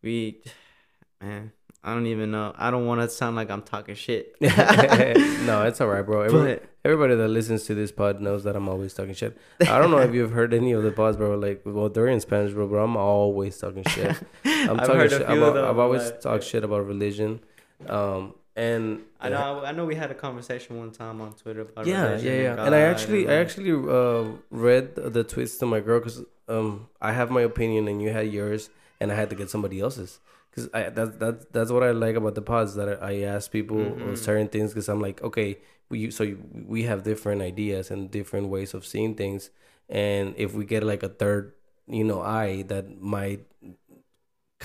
we, 0.00 0.42
man, 1.20 1.50
I 1.82 1.92
don't 1.94 2.06
even 2.06 2.30
know. 2.30 2.54
I 2.56 2.70
don't 2.70 2.86
want 2.86 3.00
to 3.00 3.08
sound 3.08 3.34
like 3.34 3.50
I'm 3.50 3.62
talking 3.62 3.96
shit. 3.96 4.36
no, 4.40 5.64
it's 5.66 5.80
all 5.80 5.88
right, 5.88 6.06
bro. 6.06 6.22
Every, 6.22 6.38
but 6.54 6.64
everybody 6.84 7.16
that 7.16 7.26
listens 7.28 7.64
to 7.64 7.74
this 7.74 7.90
pod 7.90 8.20
knows 8.20 8.44
that 8.44 8.54
I'm 8.54 8.68
always 8.68 8.94
talking 8.94 9.14
shit. 9.14 9.36
I 9.62 9.80
don't 9.80 9.90
know 9.90 9.98
if 9.98 10.14
you've 10.14 10.30
heard 10.30 10.54
any 10.54 10.70
of 10.70 10.84
the 10.84 10.92
pods, 10.92 11.16
bro. 11.16 11.36
Like, 11.36 11.62
well, 11.64 11.88
they're 11.88 12.06
in 12.06 12.20
Spanish, 12.20 12.52
bro. 12.52 12.68
But 12.68 12.76
I'm 12.76 12.96
always 12.96 13.58
talking 13.58 13.82
shit. 13.88 14.14
I'm 14.44 14.78
I've 14.78 14.86
talking 14.86 14.94
heard 15.00 15.12
a 15.12 15.18
shit. 15.18 15.26
few 15.26 15.38
About, 15.38 15.48
of 15.48 15.54
them, 15.54 15.64
I've 15.66 15.78
always 15.80 16.04
but- 16.12 16.22
talked 16.22 16.44
shit 16.44 16.62
about 16.62 16.86
religion, 16.86 17.40
um, 17.88 18.34
and 18.54 19.00
I 19.20 19.28
know. 19.30 19.64
I 19.64 19.72
know. 19.72 19.84
We 19.86 19.94
had 19.94 20.10
a 20.10 20.14
conversation 20.14 20.78
one 20.78 20.90
time 20.90 21.20
on 21.20 21.32
Twitter 21.32 21.62
about 21.62 21.86
yeah, 21.86 22.18
yeah, 22.18 22.32
yeah. 22.42 22.50
and 22.52 22.60
And 22.60 22.74
I 22.74 22.80
God 22.82 22.90
actually, 22.90 23.28
I 23.28 23.34
actually 23.34 23.72
uh, 23.72 24.36
read 24.50 24.94
the 24.96 25.24
tweets 25.24 25.58
to 25.60 25.66
my 25.66 25.80
girl 25.80 26.00
because 26.00 26.22
um, 26.48 26.88
I 27.00 27.12
have 27.12 27.30
my 27.30 27.40
opinion 27.42 27.88
and 27.88 28.02
you 28.02 28.10
had 28.10 28.28
yours, 28.32 28.68
and 29.00 29.10
I 29.10 29.14
had 29.14 29.30
to 29.30 29.36
get 29.36 29.50
somebody 29.50 29.80
else's. 29.80 30.20
Because 30.50 30.68
I 30.74 30.90
that's 30.90 31.16
that's 31.16 31.46
that's 31.50 31.70
what 31.70 31.82
I 31.82 31.92
like 31.92 32.14
about 32.16 32.34
the 32.34 32.42
pods 32.42 32.74
that 32.74 32.88
I, 33.02 33.12
I 33.12 33.14
ask 33.22 33.50
people 33.50 33.96
Mhm. 33.96 34.18
certain 34.18 34.48
things 34.48 34.70
because 34.70 34.88
I'm 34.88 35.00
like, 35.00 35.22
okay, 35.22 35.58
we 35.88 36.10
so 36.10 36.36
we 36.52 36.82
have 36.82 37.04
different 37.04 37.40
ideas 37.40 37.90
and 37.90 38.10
different 38.10 38.48
ways 38.48 38.74
of 38.74 38.84
seeing 38.84 39.14
things, 39.14 39.48
and 39.88 40.34
if 40.36 40.52
we 40.52 40.66
get 40.66 40.82
like 40.82 41.02
a 41.02 41.08
third, 41.08 41.54
you 41.86 42.04
know, 42.04 42.20
eye 42.20 42.62
that 42.68 43.00
might 43.00 43.46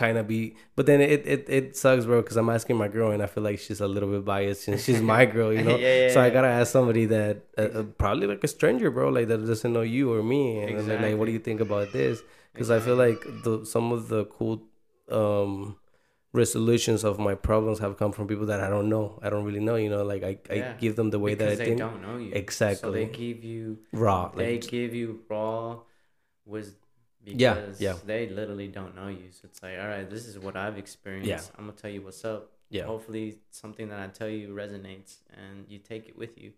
kind 0.02 0.18
of 0.22 0.26
be 0.34 0.42
but 0.78 0.86
then 0.90 1.00
it 1.02 1.22
it, 1.34 1.42
it 1.58 1.66
sucks 1.82 2.06
bro 2.10 2.18
because 2.22 2.38
i'm 2.42 2.50
asking 2.58 2.76
my 2.84 2.90
girl 2.98 3.10
and 3.16 3.22
i 3.26 3.28
feel 3.34 3.44
like 3.50 3.60
she's 3.66 3.82
a 3.88 3.90
little 3.96 4.10
bit 4.16 4.24
biased 4.32 4.68
and 4.70 4.80
she's 4.86 5.02
my 5.14 5.24
girl 5.36 5.52
you 5.58 5.64
know 5.70 5.78
Yeah, 5.86 5.96
yeah, 6.02 6.10
so 6.14 6.22
i 6.26 6.30
gotta 6.36 6.54
ask 6.60 6.70
somebody 6.78 7.06
that 7.16 7.36
uh, 7.58 7.62
uh, 7.80 7.84
probably 8.04 8.28
like 8.34 8.44
a 8.50 8.52
stranger 8.58 8.90
bro 8.96 9.10
like 9.18 9.28
that 9.32 9.40
doesn't 9.54 9.74
know 9.78 9.86
you 9.98 10.06
or 10.14 10.22
me 10.34 10.44
and 10.68 10.88
then 10.90 11.02
like 11.06 11.16
what 11.18 11.26
do 11.30 11.34
you 11.38 11.44
think 11.50 11.60
about 11.68 11.88
this 12.00 12.22
because 12.54 12.70
i 12.78 12.80
feel 12.88 12.96
like 13.06 13.20
the 13.48 13.54
some 13.74 13.92
of 13.98 14.08
the 14.14 14.22
cool 14.38 14.56
um 15.20 15.54
resolutions 16.34 17.04
of 17.04 17.18
my 17.20 17.34
problems 17.50 17.80
have 17.80 17.98
come 17.98 18.12
from 18.12 18.28
people 18.28 18.46
that 18.46 18.60
i 18.68 18.70
don't 18.70 18.90
know 18.90 19.06
i 19.24 19.30
don't 19.32 19.46
really 19.50 19.66
know 19.70 19.76
you 19.76 19.90
know 19.90 20.04
like 20.14 20.24
i, 20.24 20.34
I 20.52 20.56
Yeah. 20.56 20.74
give 20.84 20.96
them 21.00 21.10
the 21.10 21.20
way 21.20 21.32
because 21.34 21.44
that 21.44 21.54
i 21.54 21.56
they 21.62 21.66
think 21.70 21.80
don't 21.80 22.02
know 22.08 22.18
you. 22.18 22.32
exactly 22.34 22.76
So 22.76 22.92
Exactly. 22.92 23.06
they 23.06 23.12
give 23.24 23.44
you. 23.44 23.66
raw 23.94 24.22
They 24.36 24.54
like 24.58 24.68
give 24.76 24.92
you 25.02 25.08
raw 25.30 25.80
wisdom. 26.46 26.87
Because 27.36 27.82
Yeah, 27.82 27.94
yeah. 27.94 28.00
They 28.06 28.30
literally 28.30 28.68
don't 28.68 28.96
know 28.96 29.08
you, 29.08 29.30
so 29.32 29.42
it's 29.46 29.62
like, 29.62 29.78
all 29.80 29.88
right, 29.88 30.10
this 30.10 30.26
is 30.26 30.38
what 30.40 30.56
I've 30.56 30.78
experienced. 30.78 31.28
Yeah. 31.30 31.42
I'm 31.58 31.66
gonna 31.66 31.78
tell 31.78 31.92
you 31.92 32.02
what's 32.02 32.24
up. 32.26 32.52
yeah 32.70 32.84
Hopefully, 32.86 33.38
something 33.52 33.90
that 33.90 34.00
I 34.00 34.08
tell 34.08 34.30
you 34.30 34.50
resonates 34.50 35.18
and 35.42 35.66
you 35.70 35.80
take 35.80 36.08
it 36.10 36.18
with 36.18 36.38
you. 36.42 36.52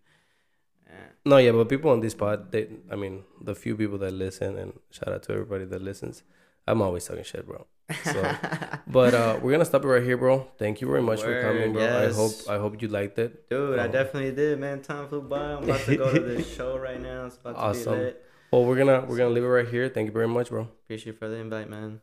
No, 1.24 1.36
yeah, 1.36 1.52
but 1.52 1.68
people 1.68 1.90
on 1.92 2.00
this 2.00 2.14
pod, 2.14 2.50
they, 2.50 2.66
I 2.90 2.96
mean, 2.96 3.22
the 3.40 3.54
few 3.54 3.76
people 3.76 3.96
that 3.98 4.12
listen, 4.12 4.58
and 4.58 4.72
shout 4.90 5.12
out 5.14 5.22
to 5.24 5.32
everybody 5.32 5.64
that 5.66 5.80
listens. 5.82 6.24
I'm 6.66 6.82
always 6.82 7.04
talking 7.04 7.22
shit, 7.22 7.46
bro. 7.46 7.66
So, 8.04 8.36
but 8.88 9.14
uh, 9.14 9.38
we're 9.40 9.52
gonna 9.52 9.64
stop 9.64 9.84
it 9.84 9.88
right 9.88 10.02
here, 10.02 10.16
bro. 10.16 10.48
Thank 10.58 10.80
you 10.80 10.88
very 10.88 11.02
much 11.02 11.22
for 11.22 11.40
coming, 11.42 11.74
Word, 11.74 11.88
bro. 11.88 12.08
I 12.08 12.12
hope 12.12 12.32
I 12.48 12.58
hope 12.58 12.82
you 12.82 12.88
liked 12.88 13.18
it. 13.18 13.48
Dude, 13.48 13.78
I 13.78 13.84
Um, 13.86 13.92
definitely 13.92 14.32
did, 14.32 14.58
man. 14.58 14.80
Time 14.82 15.06
flew 15.08 15.22
by. 15.22 15.52
I'm 15.54 15.62
about 15.64 15.80
to 15.82 15.96
go 15.96 16.12
to 16.12 16.20
this 16.20 16.52
show 16.56 16.76
right 16.76 17.00
now. 17.00 17.26
It's 17.26 17.36
about 17.36 17.54
to 17.54 17.60
Awesome. 17.60 17.92
be 17.94 17.98
lit. 18.06 18.24
Well, 18.50 18.64
we're 18.64 18.76
gonna 18.76 19.04
we're 19.06 19.16
gonna 19.16 19.30
leave 19.30 19.44
it 19.44 19.48
right 19.48 19.68
here. 19.68 19.88
Thank 19.88 20.06
you 20.06 20.12
very 20.12 20.28
much, 20.28 20.48
bro. 20.48 20.62
Appreciate 20.62 21.06
you 21.06 21.12
for 21.12 21.28
the 21.28 21.36
invite, 21.36 21.68
man. 21.68 22.00